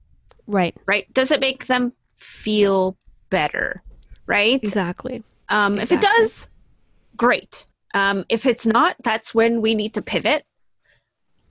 Right. 0.49 0.77
Right. 0.85 1.13
Does 1.15 1.31
it 1.31 1.39
make 1.39 1.67
them 1.67 1.93
feel 2.17 2.99
better? 3.31 3.85
Right. 4.27 4.61
Exactly. 4.61 5.23
Um, 5.49 5.79
exactly. 5.79 5.97
If 5.97 6.03
it 6.03 6.07
does, 6.07 6.49
great. 7.17 7.67
Um, 7.95 8.25
if 8.29 8.47
it's 8.47 8.67
not, 8.67 8.97
that's 9.05 9.33
when 9.33 9.63
we 9.63 9.77
need 9.77 9.95
to 9.95 10.03
pivot 10.03 10.45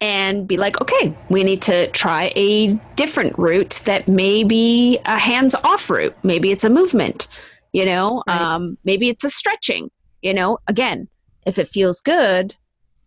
and 0.02 0.45
be 0.45 0.57
like, 0.57 0.82
okay, 0.82 1.15
we 1.30 1.45
need 1.45 1.61
to 1.61 1.90
try 1.91 2.34
a 2.36 2.73
different 2.98 3.40
route 3.40 3.82
that 3.86 4.10
may 4.10 4.44
be 4.44 4.99
a 5.06 5.18
hands 5.18 5.56
off 5.64 5.90
route. 5.90 6.15
Maybe 6.23 6.52
it's 6.52 6.65
a 6.65 6.69
movement, 6.69 7.30
you 7.72 7.86
know, 7.86 8.22
right. 8.27 8.41
um, 8.41 8.77
maybe 8.84 9.07
it's 9.07 9.23
a 9.23 9.30
stretching, 9.30 9.90
you 10.22 10.34
know, 10.34 10.57
again, 10.68 11.07
if 11.48 11.57
it 11.57 11.69
feels 11.69 12.02
good, 12.02 12.53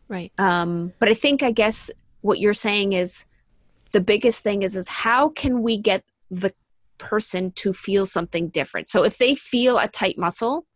Right. 0.08 0.32
Um, 0.38 0.92
but 0.98 1.08
I 1.08 1.14
think, 1.14 1.42
I 1.42 1.50
guess, 1.50 1.90
what 2.20 2.38
you're 2.38 2.54
saying 2.54 2.94
is 2.94 3.24
the 3.92 4.00
biggest 4.00 4.42
thing 4.42 4.62
is 4.62 4.76
is 4.76 4.88
how 4.88 5.28
can 5.30 5.62
we 5.62 5.78
get 5.78 6.04
the 6.30 6.52
person 6.98 7.52
to 7.52 7.72
feel 7.72 8.06
something 8.06 8.48
different? 8.48 8.88
So 8.88 9.04
if 9.04 9.18
they 9.18 9.34
feel 9.34 9.78
a 9.78 9.88
tight 9.88 10.18
muscle, 10.18 10.66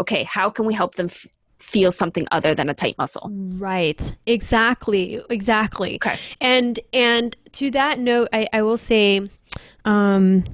okay, 0.00 0.22
how 0.24 0.50
can 0.50 0.66
we 0.66 0.74
help 0.74 0.94
them 0.94 1.06
f- 1.06 1.26
feel 1.62 1.92
something 1.92 2.26
other 2.32 2.54
than 2.54 2.68
a 2.68 2.74
tight 2.74 2.98
muscle. 2.98 3.30
Right. 3.32 4.14
Exactly. 4.26 5.22
Exactly. 5.30 5.94
Okay. 5.96 6.16
And 6.40 6.80
and 6.92 7.36
to 7.52 7.70
that 7.70 7.98
note, 7.98 8.28
I, 8.32 8.48
I 8.52 8.62
will 8.62 8.76
say, 8.76 9.28
um, 9.84 10.44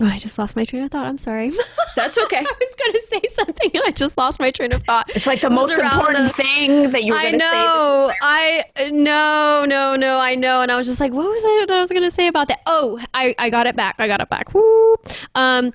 oh, 0.00 0.06
I 0.06 0.16
just 0.18 0.38
lost 0.38 0.54
my 0.56 0.64
train 0.64 0.82
of 0.82 0.90
thought. 0.90 1.06
I'm 1.06 1.18
sorry. 1.18 1.50
That's 1.96 2.16
okay. 2.18 2.38
I 2.38 2.40
was 2.42 2.74
going 2.78 2.92
to 2.92 3.02
say 3.08 3.20
something 3.34 3.70
and 3.74 3.82
I 3.86 3.90
just 3.90 4.16
lost 4.16 4.38
my 4.40 4.50
train 4.50 4.72
of 4.72 4.82
thought. 4.84 5.10
It's 5.14 5.26
like 5.26 5.40
the 5.40 5.48
It 5.48 5.50
most 5.50 5.78
important 5.78 6.28
the- 6.28 6.42
thing 6.42 6.90
that 6.90 7.04
you 7.04 7.12
were 7.12 7.18
I 7.18 7.22
going 7.30 7.34
to 7.34 7.40
say. 7.40 7.46
I 7.46 7.64
know. 7.64 8.12
I 8.22 8.90
no, 8.90 9.64
no, 9.66 9.96
no. 9.96 10.18
I 10.18 10.34
know. 10.34 10.60
And 10.62 10.70
I 10.70 10.76
was 10.76 10.86
just 10.86 11.00
like, 11.00 11.12
what 11.12 11.26
was 11.28 11.42
I 11.44 11.64
that 11.68 11.76
I 11.76 11.80
was 11.80 11.90
going 11.90 12.02
to 12.04 12.10
say 12.10 12.26
about 12.28 12.48
that? 12.48 12.60
Oh, 12.66 13.00
I 13.14 13.34
I 13.38 13.50
got 13.50 13.66
it 13.66 13.76
back. 13.76 13.96
I 13.98 14.06
got 14.06 14.20
it 14.20 14.28
back. 14.28 14.54
Woo. 14.54 14.96
Um, 15.34 15.72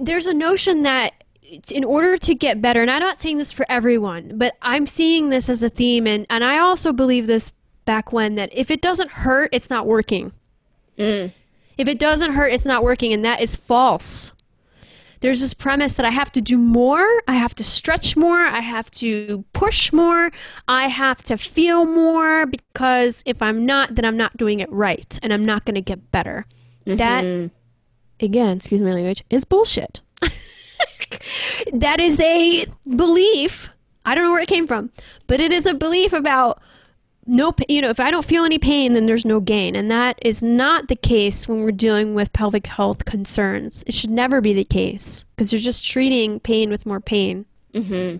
there's 0.00 0.26
a 0.26 0.34
notion 0.34 0.82
that 0.82 1.12
in 1.70 1.84
order 1.84 2.16
to 2.16 2.34
get 2.34 2.60
better, 2.60 2.82
and 2.82 2.90
I'm 2.90 3.00
not 3.00 3.18
saying 3.18 3.38
this 3.38 3.52
for 3.52 3.64
everyone, 3.68 4.32
but 4.36 4.56
I'm 4.62 4.86
seeing 4.86 5.28
this 5.30 5.48
as 5.48 5.62
a 5.62 5.68
theme, 5.68 6.06
and 6.06 6.26
and 6.28 6.42
I 6.42 6.58
also 6.58 6.92
believe 6.92 7.26
this 7.28 7.52
back 7.84 8.12
when 8.12 8.34
that 8.34 8.50
if 8.52 8.70
it 8.70 8.80
doesn't 8.82 9.10
hurt, 9.12 9.50
it's 9.52 9.70
not 9.70 9.86
working. 9.86 10.32
If 11.76 11.88
it 11.88 11.98
doesn't 11.98 12.32
hurt, 12.32 12.52
it's 12.52 12.64
not 12.64 12.82
working, 12.82 13.12
and 13.12 13.24
that 13.24 13.40
is 13.40 13.56
false 13.56 14.32
there's 15.20 15.40
this 15.40 15.54
premise 15.54 15.94
that 15.94 16.06
I 16.06 16.10
have 16.10 16.30
to 16.32 16.40
do 16.40 16.58
more, 16.58 17.06
I 17.26 17.34
have 17.34 17.54
to 17.56 17.64
stretch 17.64 18.16
more, 18.16 18.40
I 18.40 18.60
have 18.60 18.90
to 18.92 19.44
push 19.52 19.92
more, 19.92 20.30
I 20.68 20.88
have 20.88 21.22
to 21.24 21.36
feel 21.36 21.84
more 21.86 22.46
because 22.46 23.22
if 23.26 23.40
I'm 23.40 23.64
not, 23.64 23.94
then 23.94 24.04
I'm 24.04 24.16
not 24.16 24.36
doing 24.36 24.60
it 24.60 24.70
right 24.70 25.18
and 25.22 25.32
I'm 25.32 25.44
not 25.44 25.64
going 25.64 25.74
to 25.74 25.80
get 25.80 26.12
better. 26.12 26.46
That, 26.84 27.24
mm-hmm. 27.24 27.54
again, 28.24 28.56
excuse 28.58 28.80
my 28.82 28.92
language, 28.92 29.24
is 29.30 29.44
bullshit. 29.44 30.00
that 31.72 31.98
is 31.98 32.20
a 32.20 32.66
belief. 32.96 33.68
I 34.04 34.14
don't 34.14 34.24
know 34.24 34.30
where 34.30 34.42
it 34.42 34.48
came 34.48 34.68
from, 34.68 34.90
but 35.26 35.40
it 35.40 35.50
is 35.50 35.66
a 35.66 35.74
belief 35.74 36.12
about 36.12 36.62
no 37.26 37.54
you 37.68 37.80
know 37.80 37.90
if 37.90 37.98
i 37.98 38.10
don't 38.10 38.24
feel 38.24 38.44
any 38.44 38.58
pain 38.58 38.92
then 38.92 39.06
there's 39.06 39.24
no 39.24 39.40
gain. 39.40 39.76
And 39.76 39.90
that 39.90 40.18
is 40.22 40.42
not 40.42 40.88
the 40.88 40.96
case 40.96 41.48
when 41.48 41.60
we're 41.60 41.72
dealing 41.72 42.14
with 42.14 42.32
pelvic 42.32 42.66
health 42.66 43.04
concerns. 43.04 43.84
It 43.86 43.94
should 43.94 44.10
never 44.10 44.40
be 44.40 44.52
the 44.52 44.64
case 44.64 45.24
because 45.34 45.52
you're 45.52 45.60
just 45.60 45.84
treating 45.84 46.40
pain 46.40 46.70
with 46.70 46.86
more 46.86 47.00
pain. 47.00 47.46
Mm-hmm. 47.74 48.18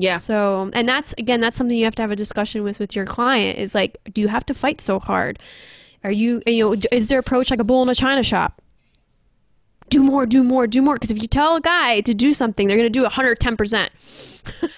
Yeah. 0.00 0.18
so 0.18 0.70
and 0.74 0.88
that's 0.88 1.12
again 1.18 1.40
that's 1.40 1.56
something 1.56 1.76
you 1.76 1.84
have 1.84 1.96
to 1.96 2.02
have 2.02 2.12
a 2.12 2.16
discussion 2.16 2.62
with 2.62 2.78
with 2.78 2.94
your 2.94 3.04
client 3.04 3.58
is 3.58 3.74
like 3.74 3.98
do 4.12 4.20
you 4.20 4.28
have 4.28 4.46
to 4.46 4.54
fight 4.54 4.80
so 4.80 4.98
hard? 4.98 5.38
Are 6.04 6.12
you 6.12 6.42
you 6.46 6.74
know 6.74 6.80
is 6.92 7.08
their 7.08 7.18
approach 7.18 7.50
like 7.50 7.60
a 7.60 7.64
bull 7.64 7.82
in 7.82 7.88
a 7.88 7.94
china 7.94 8.22
shop? 8.22 8.62
Do 9.90 10.02
more 10.02 10.26
do 10.26 10.44
more 10.44 10.66
do 10.66 10.82
more. 10.82 10.94
Because 10.94 11.10
if 11.10 11.20
you 11.20 11.28
tell 11.28 11.56
a 11.56 11.60
guy 11.60 12.00
to 12.02 12.14
do 12.14 12.32
something 12.32 12.68
they're 12.68 12.76
going 12.76 12.92
to 12.92 13.00
do 13.00 13.06
110% 13.06 13.88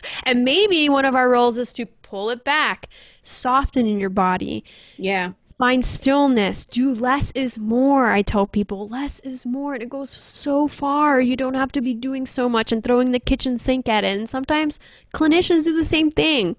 and 0.24 0.44
maybe 0.44 0.88
one 0.88 1.04
of 1.04 1.14
our 1.14 1.28
roles 1.28 1.58
is 1.58 1.72
to 1.74 1.86
pull 2.02 2.30
it 2.30 2.42
back 2.42 2.88
soften 3.22 3.86
in 3.86 4.00
your 4.00 4.10
body. 4.10 4.64
Yeah. 4.96 5.32
find 5.58 5.84
stillness. 5.84 6.64
Do 6.64 6.94
less 6.94 7.32
is 7.32 7.58
more 7.58 8.06
i 8.06 8.22
tell 8.22 8.46
people. 8.46 8.86
Less 8.88 9.20
is 9.20 9.44
more 9.44 9.74
and 9.74 9.82
it 9.82 9.90
goes 9.90 10.10
so 10.10 10.68
far. 10.68 11.20
You 11.20 11.36
don't 11.36 11.54
have 11.54 11.72
to 11.72 11.80
be 11.80 11.94
doing 11.94 12.26
so 12.26 12.48
much 12.48 12.72
and 12.72 12.82
throwing 12.82 13.12
the 13.12 13.20
kitchen 13.20 13.58
sink 13.58 13.88
at 13.88 14.04
it. 14.04 14.18
And 14.18 14.28
sometimes 14.28 14.78
clinicians 15.14 15.64
do 15.64 15.76
the 15.76 15.84
same 15.84 16.10
thing. 16.10 16.56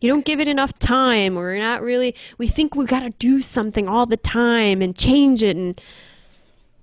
You 0.00 0.10
don't 0.10 0.24
give 0.24 0.40
it 0.40 0.48
enough 0.48 0.72
time 0.80 1.38
or 1.38 1.56
not 1.56 1.80
really. 1.80 2.14
We 2.36 2.48
think 2.48 2.74
we've 2.74 2.88
got 2.88 3.04
to 3.04 3.10
do 3.10 3.40
something 3.40 3.88
all 3.88 4.04
the 4.04 4.16
time 4.16 4.82
and 4.82 4.96
change 4.96 5.44
it 5.44 5.56
and 5.56 5.80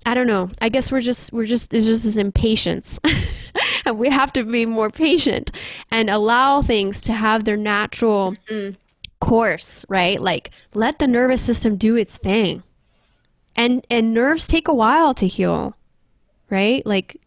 i 0.10 0.14
don't 0.14 0.28
know 0.28 0.50
i 0.62 0.70
guess 0.70 0.92
we're 0.92 1.02
just 1.02 1.32
we're 1.32 1.46
just 1.46 1.70
there's 1.70 1.86
just 1.86 2.04
this 2.04 2.18
impatience 2.18 3.00
and 3.86 4.00
we 4.00 4.10
have 4.10 4.32
to 4.34 4.44
be 4.44 4.66
more 4.66 4.90
patient 4.90 5.52
and 5.92 6.10
allow 6.10 6.62
things 6.62 7.02
to 7.02 7.14
have 7.14 7.46
their 7.46 7.58
natural 7.58 8.34
mm-hmm. 8.50 8.76
course, 9.20 9.86
right? 9.90 10.20
Like 10.20 10.52
let 10.74 11.00
the 11.00 11.08
nervous 11.08 11.42
system 11.42 11.76
do 11.76 11.96
its 11.96 12.18
thing. 12.18 12.64
And 13.56 13.86
and 13.90 14.14
nerves 14.14 14.48
take 14.48 14.68
a 14.68 14.74
while 14.74 15.14
to 15.16 15.28
heal. 15.28 15.76
Right? 16.50 16.84
Like 16.86 17.18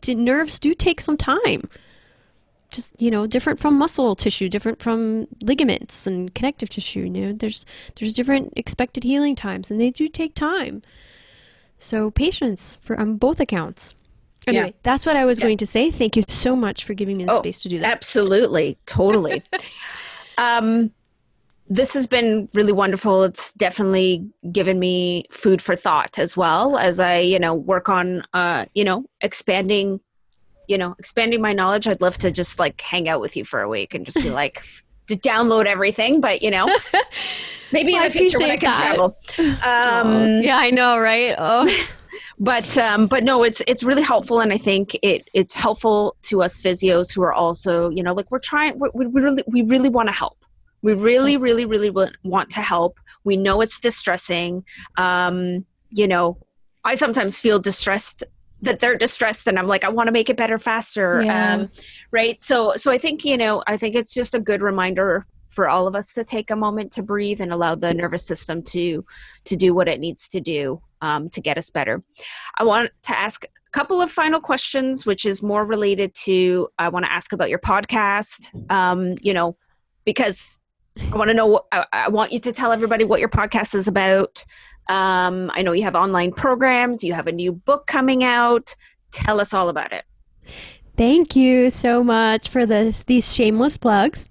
d- 0.00 0.14
nerves 0.14 0.58
do 0.58 0.72
take 0.72 1.00
some 1.00 1.16
time. 1.16 1.68
Just, 2.70 2.94
you 3.02 3.10
know, 3.10 3.26
different 3.26 3.58
from 3.58 3.76
muscle 3.76 4.14
tissue, 4.14 4.48
different 4.48 4.80
from 4.80 5.26
ligaments 5.42 6.06
and 6.06 6.32
connective 6.34 6.70
tissue, 6.70 7.00
you 7.00 7.10
know. 7.10 7.32
There's 7.32 7.66
there's 7.96 8.14
different 8.14 8.52
expected 8.56 9.04
healing 9.04 9.34
times 9.34 9.70
and 9.70 9.80
they 9.80 9.90
do 9.90 10.08
take 10.08 10.34
time. 10.34 10.82
So 11.80 12.10
patience 12.12 12.78
for 12.80 12.98
on 13.00 13.16
both 13.16 13.40
accounts. 13.40 13.94
Anyway, 14.46 14.66
Yeah. 14.66 14.72
that's 14.84 15.04
what 15.04 15.16
I 15.16 15.24
was 15.24 15.40
going 15.40 15.58
to 15.58 15.66
say. 15.66 15.90
Thank 15.90 16.14
you 16.16 16.22
so 16.28 16.54
much 16.54 16.84
for 16.84 16.94
giving 16.94 17.16
me 17.16 17.24
the 17.24 17.32
Oh, 17.32 17.38
space 17.40 17.60
to 17.62 17.68
do 17.68 17.78
that. 17.80 17.90
Absolutely. 17.92 18.78
Totally. 18.86 19.42
um, 20.38 20.92
this 21.68 21.94
has 21.94 22.06
been 22.06 22.48
really 22.54 22.72
wonderful. 22.72 23.22
It's 23.24 23.52
definitely 23.52 24.28
given 24.50 24.78
me 24.78 25.24
food 25.30 25.60
for 25.62 25.76
thought 25.76 26.18
as 26.18 26.36
well 26.36 26.76
as 26.78 26.98
I, 27.00 27.18
you 27.18 27.38
know, 27.38 27.54
work 27.54 27.88
on, 27.88 28.24
uh, 28.34 28.66
you 28.74 28.84
know, 28.84 29.04
expanding, 29.20 30.00
you 30.68 30.78
know, 30.78 30.94
expanding 30.98 31.40
my 31.40 31.52
knowledge. 31.52 31.86
I'd 31.86 32.00
love 32.00 32.18
to 32.18 32.30
just 32.30 32.58
like 32.58 32.80
hang 32.80 33.08
out 33.08 33.20
with 33.20 33.36
you 33.36 33.44
for 33.44 33.60
a 33.60 33.68
week 33.68 33.94
and 33.94 34.04
just 34.04 34.16
be 34.16 34.30
like, 34.30 34.62
to 35.10 35.16
download 35.16 35.66
everything, 35.66 36.20
but 36.20 36.42
you 36.42 36.50
know, 36.50 36.66
maybe 37.72 37.94
in 37.94 38.02
the 38.02 38.10
future 38.10 38.38
when 38.38 38.50
I 38.50 38.56
can 38.56 38.72
that. 38.72 38.78
travel. 38.78 39.16
Um, 39.62 40.42
yeah, 40.42 40.56
I 40.56 40.70
know, 40.70 40.98
right? 40.98 41.34
Oh. 41.36 41.68
but 42.38 42.76
um, 42.78 43.06
but 43.06 43.24
no, 43.24 43.42
it's 43.42 43.62
it's 43.66 43.82
really 43.82 44.02
helpful, 44.02 44.40
and 44.40 44.52
I 44.52 44.58
think 44.58 44.96
it 45.02 45.28
it's 45.34 45.54
helpful 45.54 46.16
to 46.22 46.42
us 46.42 46.58
physios 46.58 47.14
who 47.14 47.22
are 47.22 47.32
also 47.32 47.90
you 47.90 48.02
know 48.02 48.14
like 48.14 48.30
we're 48.30 48.38
trying 48.38 48.78
we, 48.78 48.88
we 48.94 49.06
really 49.06 49.42
we 49.46 49.62
really 49.62 49.88
want 49.88 50.08
to 50.08 50.12
help. 50.12 50.38
We 50.82 50.94
really 50.94 51.36
really 51.36 51.64
really 51.64 51.90
want 51.90 52.50
to 52.50 52.60
help. 52.60 52.98
We 53.24 53.36
know 53.36 53.60
it's 53.60 53.78
distressing. 53.80 54.64
Um, 54.96 55.66
you 55.90 56.08
know, 56.08 56.38
I 56.84 56.94
sometimes 56.94 57.40
feel 57.40 57.58
distressed 57.58 58.24
that 58.62 58.78
they're 58.80 58.96
distressed 58.96 59.46
and 59.46 59.58
i'm 59.58 59.66
like 59.66 59.84
i 59.84 59.88
want 59.88 60.06
to 60.06 60.12
make 60.12 60.28
it 60.28 60.36
better 60.36 60.58
faster 60.58 61.22
Yeah. 61.22 61.54
um, 61.54 61.70
right 62.10 62.40
so 62.42 62.74
so 62.76 62.90
i 62.90 62.98
think 62.98 63.24
you 63.24 63.36
know 63.36 63.62
i 63.66 63.76
think 63.76 63.94
it's 63.94 64.14
just 64.14 64.34
a 64.34 64.40
good 64.40 64.62
reminder 64.62 65.26
for 65.48 65.68
all 65.68 65.88
of 65.88 65.96
us 65.96 66.14
to 66.14 66.22
take 66.22 66.50
a 66.50 66.56
moment 66.56 66.92
to 66.92 67.02
breathe 67.02 67.40
and 67.40 67.52
allow 67.52 67.74
the 67.74 67.92
nervous 67.92 68.24
system 68.24 68.62
to 68.62 69.04
to 69.44 69.56
do 69.56 69.74
what 69.74 69.88
it 69.88 69.98
needs 70.00 70.28
to 70.28 70.40
do 70.40 70.80
um, 71.02 71.28
to 71.30 71.40
get 71.40 71.56
us 71.58 71.70
better 71.70 72.02
i 72.58 72.64
want 72.64 72.90
to 73.02 73.18
ask 73.18 73.44
a 73.44 73.70
couple 73.72 74.00
of 74.00 74.10
final 74.10 74.40
questions 74.40 75.06
which 75.06 75.24
is 75.24 75.42
more 75.42 75.64
related 75.66 76.14
to 76.14 76.68
i 76.78 76.88
want 76.88 77.04
to 77.04 77.12
ask 77.12 77.32
about 77.32 77.48
your 77.50 77.58
podcast 77.58 78.48
um, 78.70 79.14
you 79.22 79.32
know 79.34 79.56
because 80.04 80.58
i 81.12 81.16
want 81.16 81.28
to 81.28 81.34
know 81.34 81.46
what 81.46 81.64
I, 81.72 81.86
I 81.92 82.08
want 82.08 82.32
you 82.32 82.40
to 82.40 82.52
tell 82.52 82.72
everybody 82.72 83.04
what 83.04 83.20
your 83.20 83.28
podcast 83.28 83.74
is 83.74 83.88
about 83.88 84.44
um, 84.90 85.50
i 85.54 85.62
know 85.62 85.72
you 85.72 85.82
have 85.82 85.94
online 85.94 86.32
programs 86.32 87.02
you 87.02 87.14
have 87.14 87.26
a 87.26 87.32
new 87.32 87.52
book 87.52 87.86
coming 87.86 88.22
out 88.22 88.74
tell 89.12 89.40
us 89.40 89.54
all 89.54 89.68
about 89.68 89.92
it 89.92 90.04
Thank 91.00 91.34
you 91.34 91.70
so 91.70 92.04
much 92.04 92.50
for 92.50 92.66
the, 92.66 92.94
these 93.06 93.34
shameless 93.34 93.78
plugs. 93.78 94.28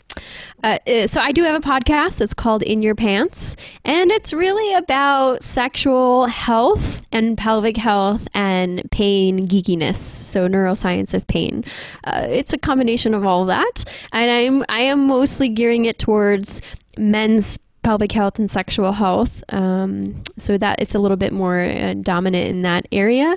Uh, 0.63 0.77
uh, 0.85 1.07
so, 1.07 1.19
I 1.19 1.31
do 1.31 1.41
have 1.41 1.55
a 1.55 1.67
podcast 1.67 2.19
that's 2.19 2.35
called 2.35 2.61
In 2.61 2.83
Your 2.83 2.93
Pants, 2.93 3.55
and 3.85 4.11
it's 4.11 4.33
really 4.33 4.75
about 4.75 5.41
sexual 5.41 6.27
health 6.27 7.01
and 7.11 7.35
pelvic 7.35 7.75
health 7.75 8.27
and 8.35 8.83
pain 8.91 9.47
geekiness. 9.47 9.95
So, 9.95 10.47
neuroscience 10.47 11.15
of 11.15 11.25
pain. 11.25 11.65
Uh, 12.03 12.27
it's 12.29 12.53
a 12.53 12.57
combination 12.59 13.15
of 13.15 13.25
all 13.25 13.45
that, 13.45 13.83
and 14.11 14.29
I'm 14.29 14.63
I 14.69 14.81
am 14.81 15.07
mostly 15.07 15.49
gearing 15.49 15.85
it 15.85 15.97
towards 15.97 16.61
men's 16.99 17.57
pelvic 17.89 18.11
health 18.11 18.37
and 18.37 18.51
sexual 18.51 18.91
health 18.91 19.43
um, 19.49 20.21
so 20.37 20.55
that 20.59 20.79
it's 20.79 20.93
a 20.93 20.99
little 20.99 21.17
bit 21.17 21.33
more 21.33 21.61
uh, 21.61 21.95
dominant 21.95 22.47
in 22.47 22.61
that 22.61 22.87
area. 22.91 23.35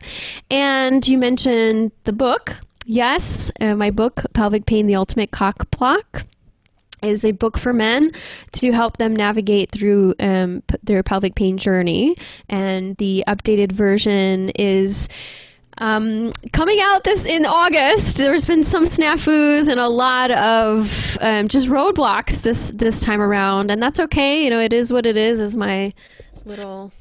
And 0.50 1.08
you 1.08 1.16
mentioned 1.16 1.90
the 2.04 2.12
book. 2.12 2.58
Yes 2.84 3.50
uh, 3.62 3.74
my 3.74 3.90
book 3.90 4.26
pelvic 4.34 4.66
pain 4.66 4.86
the 4.88 4.94
ultimate 4.94 5.30
cock 5.30 5.70
block 5.70 6.26
is 7.02 7.24
a 7.24 7.30
book 7.32 7.56
for 7.56 7.72
men 7.72 8.12
to 8.52 8.72
help 8.72 8.98
them 8.98 9.16
navigate 9.16 9.70
through 9.72 10.14
um, 10.20 10.62
p- 10.66 10.76
their 10.82 11.02
pelvic 11.02 11.34
pain 11.34 11.56
journey. 11.56 12.14
And 12.50 12.94
the 12.98 13.24
updated 13.26 13.72
version 13.72 14.50
is 14.50 15.08
um, 15.78 16.32
coming 16.52 16.78
out 16.80 17.04
this 17.04 17.24
in 17.24 17.46
August. 17.46 18.16
There's 18.16 18.44
been 18.44 18.64
some 18.64 18.84
snafus 18.84 19.68
and 19.68 19.80
a 19.80 19.88
lot 19.88 20.30
of 20.30 21.18
um, 21.20 21.48
just 21.48 21.68
roadblocks 21.68 22.42
this 22.42 22.70
this 22.74 23.00
time 23.00 23.20
around, 23.20 23.70
and 23.70 23.82
that's 23.82 24.00
okay. 24.00 24.44
You 24.44 24.50
know, 24.50 24.60
it 24.60 24.72
is 24.72 24.92
what 24.92 25.06
it 25.06 25.16
is, 25.16 25.40
as 25.40 25.56
my 25.56 25.92
little 26.44 26.92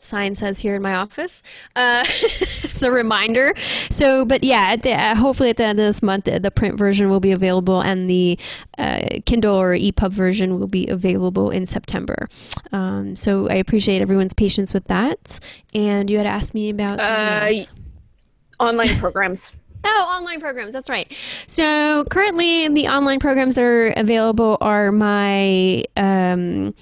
sign 0.00 0.34
says 0.34 0.58
here 0.60 0.74
in 0.74 0.82
my 0.82 0.94
office. 0.94 1.42
Uh, 1.76 2.04
it's 2.62 2.82
a 2.82 2.90
reminder. 2.90 3.54
So, 3.90 4.24
but 4.24 4.42
yeah, 4.42 4.66
at 4.70 4.82
the, 4.82 4.92
uh, 4.92 5.14
hopefully 5.14 5.50
at 5.50 5.58
the 5.58 5.64
end 5.64 5.78
of 5.78 5.86
this 5.86 6.02
month, 6.02 6.24
the, 6.24 6.40
the 6.40 6.50
print 6.50 6.76
version 6.76 7.10
will 7.10 7.20
be 7.20 7.32
available, 7.32 7.80
and 7.80 8.08
the 8.08 8.38
uh, 8.78 9.20
Kindle 9.26 9.56
or 9.56 9.74
EPUB 9.74 10.10
version 10.10 10.58
will 10.58 10.66
be 10.66 10.86
available 10.88 11.50
in 11.50 11.66
September. 11.66 12.28
Um, 12.72 13.14
so, 13.14 13.48
I 13.48 13.54
appreciate 13.54 14.02
everyone's 14.02 14.34
patience 14.34 14.74
with 14.74 14.86
that. 14.86 15.38
And 15.74 16.10
you 16.10 16.16
had 16.16 16.26
asked 16.26 16.54
me 16.54 16.70
about. 16.70 16.98
Online 18.60 18.98
programs 18.98 19.52
Oh, 19.82 20.16
online 20.18 20.40
programs. 20.40 20.72
That's 20.72 20.90
right. 20.90 21.10
So 21.46 22.04
currently, 22.10 22.68
the 22.68 22.88
online 22.88 23.18
programs 23.18 23.54
that 23.54 23.64
are 23.64 23.88
available 23.96 24.58
are 24.60 24.92
my 24.92 25.84
um, 25.96 26.74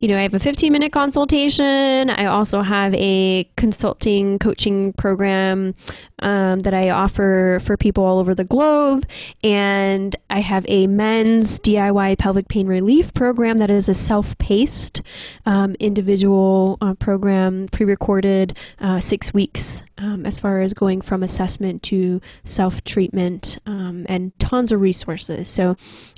you 0.00 0.08
know, 0.08 0.16
I 0.16 0.22
have 0.22 0.34
a 0.34 0.38
15 0.38 0.72
minute 0.72 0.92
consultation. 0.92 2.10
I 2.10 2.26
also 2.26 2.62
have 2.62 2.94
a 2.94 3.48
consulting 3.56 4.38
coaching 4.38 4.92
program 4.92 5.74
um, 6.20 6.60
that 6.60 6.74
I 6.74 6.90
offer 6.90 7.60
for 7.64 7.76
people 7.76 8.04
all 8.04 8.18
over 8.18 8.34
the 8.34 8.44
globe. 8.44 9.06
And 9.42 10.14
I 10.30 10.40
have 10.40 10.64
a 10.68 10.86
men's 10.86 11.58
DIY 11.60 12.18
pelvic 12.18 12.48
pain 12.48 12.66
relief 12.66 13.12
program 13.12 13.58
that 13.58 13.70
is 13.70 13.88
a 13.88 13.94
self 13.94 14.38
paced 14.38 15.02
um, 15.46 15.74
individual 15.80 16.78
uh, 16.80 16.94
program, 16.94 17.68
pre 17.72 17.84
recorded, 17.84 18.56
uh, 18.80 19.00
six 19.00 19.34
weeks 19.34 19.82
um, 19.98 20.24
as 20.24 20.38
far 20.38 20.60
as 20.60 20.74
going 20.74 21.00
from 21.00 21.22
assessment 21.22 21.82
to 21.84 22.20
self 22.44 22.84
treatment 22.84 23.58
um, 23.66 24.06
and 24.08 24.38
tons 24.38 24.70
of 24.70 24.80
resources. 24.80 25.48
So 25.48 25.76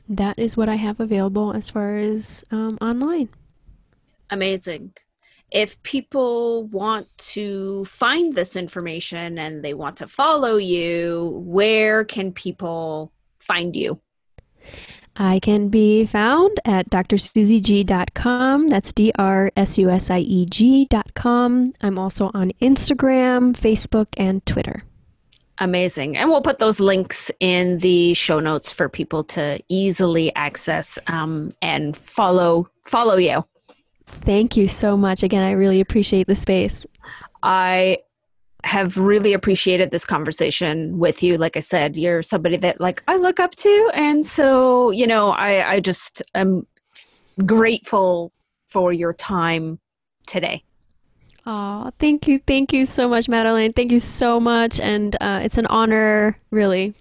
that 0.08 0.38
is 0.38 0.56
what 0.56 0.68
I 0.68 0.74
have 0.74 1.00
available 1.00 1.52
as 1.52 1.70
far 1.70 1.96
as 1.96 2.44
um, 2.50 2.76
online. 2.80 3.28
Amazing. 4.30 4.92
If 5.50 5.82
people 5.82 6.64
want 6.66 7.08
to 7.18 7.84
find 7.84 8.34
this 8.34 8.54
information 8.54 9.38
and 9.38 9.64
they 9.64 9.74
want 9.74 9.96
to 9.96 10.06
follow 10.06 10.56
you, 10.56 11.42
where 11.44 12.04
can 12.04 12.32
people 12.32 13.12
find 13.40 13.74
you? 13.74 14.00
I 15.16 15.40
can 15.40 15.68
be 15.68 16.06
found 16.06 16.60
at 16.64 16.88
drsusieg.com. 16.90 18.68
That's 18.68 18.92
D 18.92 19.12
R 19.18 19.50
S 19.56 19.76
U 19.76 19.90
S 19.90 20.10
I 20.10 20.20
E 20.20 20.46
G.com. 20.46 21.72
I'm 21.82 21.98
also 21.98 22.30
on 22.32 22.52
Instagram, 22.62 23.54
Facebook, 23.54 24.06
and 24.16 24.44
Twitter. 24.46 24.82
Amazing. 25.58 26.16
And 26.16 26.30
we'll 26.30 26.40
put 26.40 26.58
those 26.58 26.80
links 26.80 27.30
in 27.38 27.78
the 27.78 28.14
show 28.14 28.38
notes 28.38 28.72
for 28.72 28.88
people 28.88 29.24
to 29.24 29.60
easily 29.68 30.34
access 30.34 30.98
um, 31.06 31.52
and 31.60 31.94
follow 31.96 32.70
follow 32.86 33.16
you. 33.16 33.44
Thank 34.10 34.56
you 34.56 34.66
so 34.66 34.96
much. 34.96 35.22
Again, 35.22 35.44
I 35.44 35.52
really 35.52 35.80
appreciate 35.80 36.26
the 36.26 36.34
space. 36.34 36.86
I 37.42 37.98
have 38.64 38.98
really 38.98 39.32
appreciated 39.32 39.90
this 39.90 40.04
conversation 40.04 40.98
with 40.98 41.22
you. 41.22 41.38
Like 41.38 41.56
I 41.56 41.60
said, 41.60 41.96
you're 41.96 42.22
somebody 42.22 42.56
that 42.58 42.80
like 42.80 43.02
I 43.08 43.16
look 43.16 43.40
up 43.40 43.54
to. 43.56 43.90
And 43.94 44.24
so, 44.24 44.90
you 44.90 45.06
know, 45.06 45.30
I, 45.30 45.74
I 45.74 45.80
just 45.80 46.22
am 46.34 46.66
grateful 47.46 48.32
for 48.66 48.92
your 48.92 49.14
time 49.14 49.78
today. 50.26 50.62
Oh, 51.46 51.90
thank 51.98 52.28
you. 52.28 52.38
Thank 52.46 52.72
you 52.72 52.84
so 52.84 53.08
much, 53.08 53.28
Madeline. 53.28 53.72
Thank 53.72 53.90
you 53.90 54.00
so 54.00 54.38
much. 54.38 54.78
And 54.78 55.16
uh, 55.20 55.40
it's 55.42 55.56
an 55.56 55.66
honor, 55.66 56.38
really. 56.50 56.94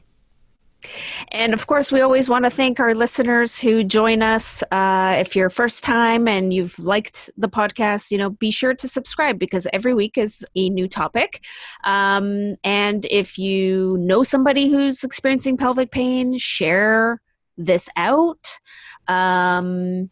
And 1.29 1.53
of 1.53 1.67
course, 1.67 1.91
we 1.91 2.01
always 2.01 2.29
want 2.29 2.45
to 2.45 2.51
thank 2.51 2.79
our 2.79 2.95
listeners 2.95 3.59
who 3.59 3.83
join 3.83 4.21
us. 4.21 4.63
Uh, 4.71 5.17
if 5.19 5.35
you're 5.35 5.49
first 5.49 5.83
time 5.83 6.27
and 6.27 6.53
you've 6.53 6.79
liked 6.79 7.29
the 7.37 7.49
podcast, 7.49 8.11
you 8.11 8.17
know, 8.17 8.29
be 8.29 8.51
sure 8.51 8.73
to 8.73 8.87
subscribe 8.87 9.37
because 9.37 9.67
every 9.73 9.93
week 9.93 10.17
is 10.17 10.45
a 10.55 10.69
new 10.69 10.87
topic. 10.87 11.43
Um, 11.83 12.55
and 12.63 13.05
if 13.09 13.37
you 13.37 13.97
know 13.99 14.23
somebody 14.23 14.69
who's 14.69 15.03
experiencing 15.03 15.57
pelvic 15.57 15.91
pain, 15.91 16.37
share 16.37 17.21
this 17.57 17.89
out. 17.95 18.59
Um, 19.07 20.09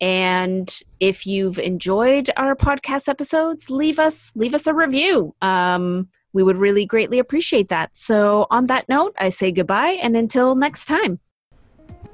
and 0.00 0.72
if 1.00 1.26
you've 1.26 1.58
enjoyed 1.58 2.30
our 2.36 2.54
podcast 2.54 3.08
episodes, 3.08 3.70
leave 3.70 3.98
us 3.98 4.34
leave 4.36 4.54
us 4.54 4.66
a 4.66 4.74
review. 4.74 5.34
Um, 5.40 6.08
we 6.34 6.42
would 6.42 6.58
really 6.58 6.84
greatly 6.84 7.18
appreciate 7.18 7.70
that. 7.70 7.96
So, 7.96 8.46
on 8.50 8.66
that 8.66 8.88
note, 8.88 9.14
I 9.18 9.30
say 9.30 9.52
goodbye 9.52 9.98
and 10.02 10.14
until 10.16 10.54
next 10.54 10.84
time. 10.84 11.20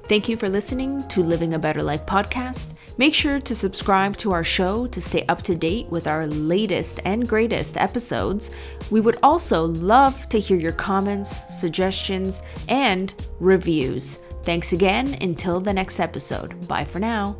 Thank 0.05 0.27
you 0.27 0.35
for 0.35 0.49
listening 0.49 1.07
to 1.09 1.23
Living 1.23 1.53
a 1.53 1.59
Better 1.59 1.81
Life 1.81 2.05
podcast. 2.05 2.73
Make 2.97 3.13
sure 3.13 3.39
to 3.39 3.55
subscribe 3.55 4.17
to 4.17 4.31
our 4.33 4.43
show 4.43 4.87
to 4.87 5.01
stay 5.01 5.25
up 5.27 5.41
to 5.43 5.55
date 5.55 5.87
with 5.87 6.07
our 6.07 6.27
latest 6.27 6.99
and 7.05 7.27
greatest 7.27 7.77
episodes. 7.77 8.51
We 8.89 8.99
would 8.99 9.17
also 9.23 9.63
love 9.65 10.27
to 10.29 10.39
hear 10.39 10.57
your 10.57 10.73
comments, 10.73 11.57
suggestions, 11.59 12.41
and 12.67 13.13
reviews. 13.39 14.17
Thanks 14.43 14.73
again. 14.73 15.17
Until 15.21 15.61
the 15.61 15.73
next 15.73 15.99
episode. 15.99 16.67
Bye 16.67 16.85
for 16.85 16.99
now. 16.99 17.37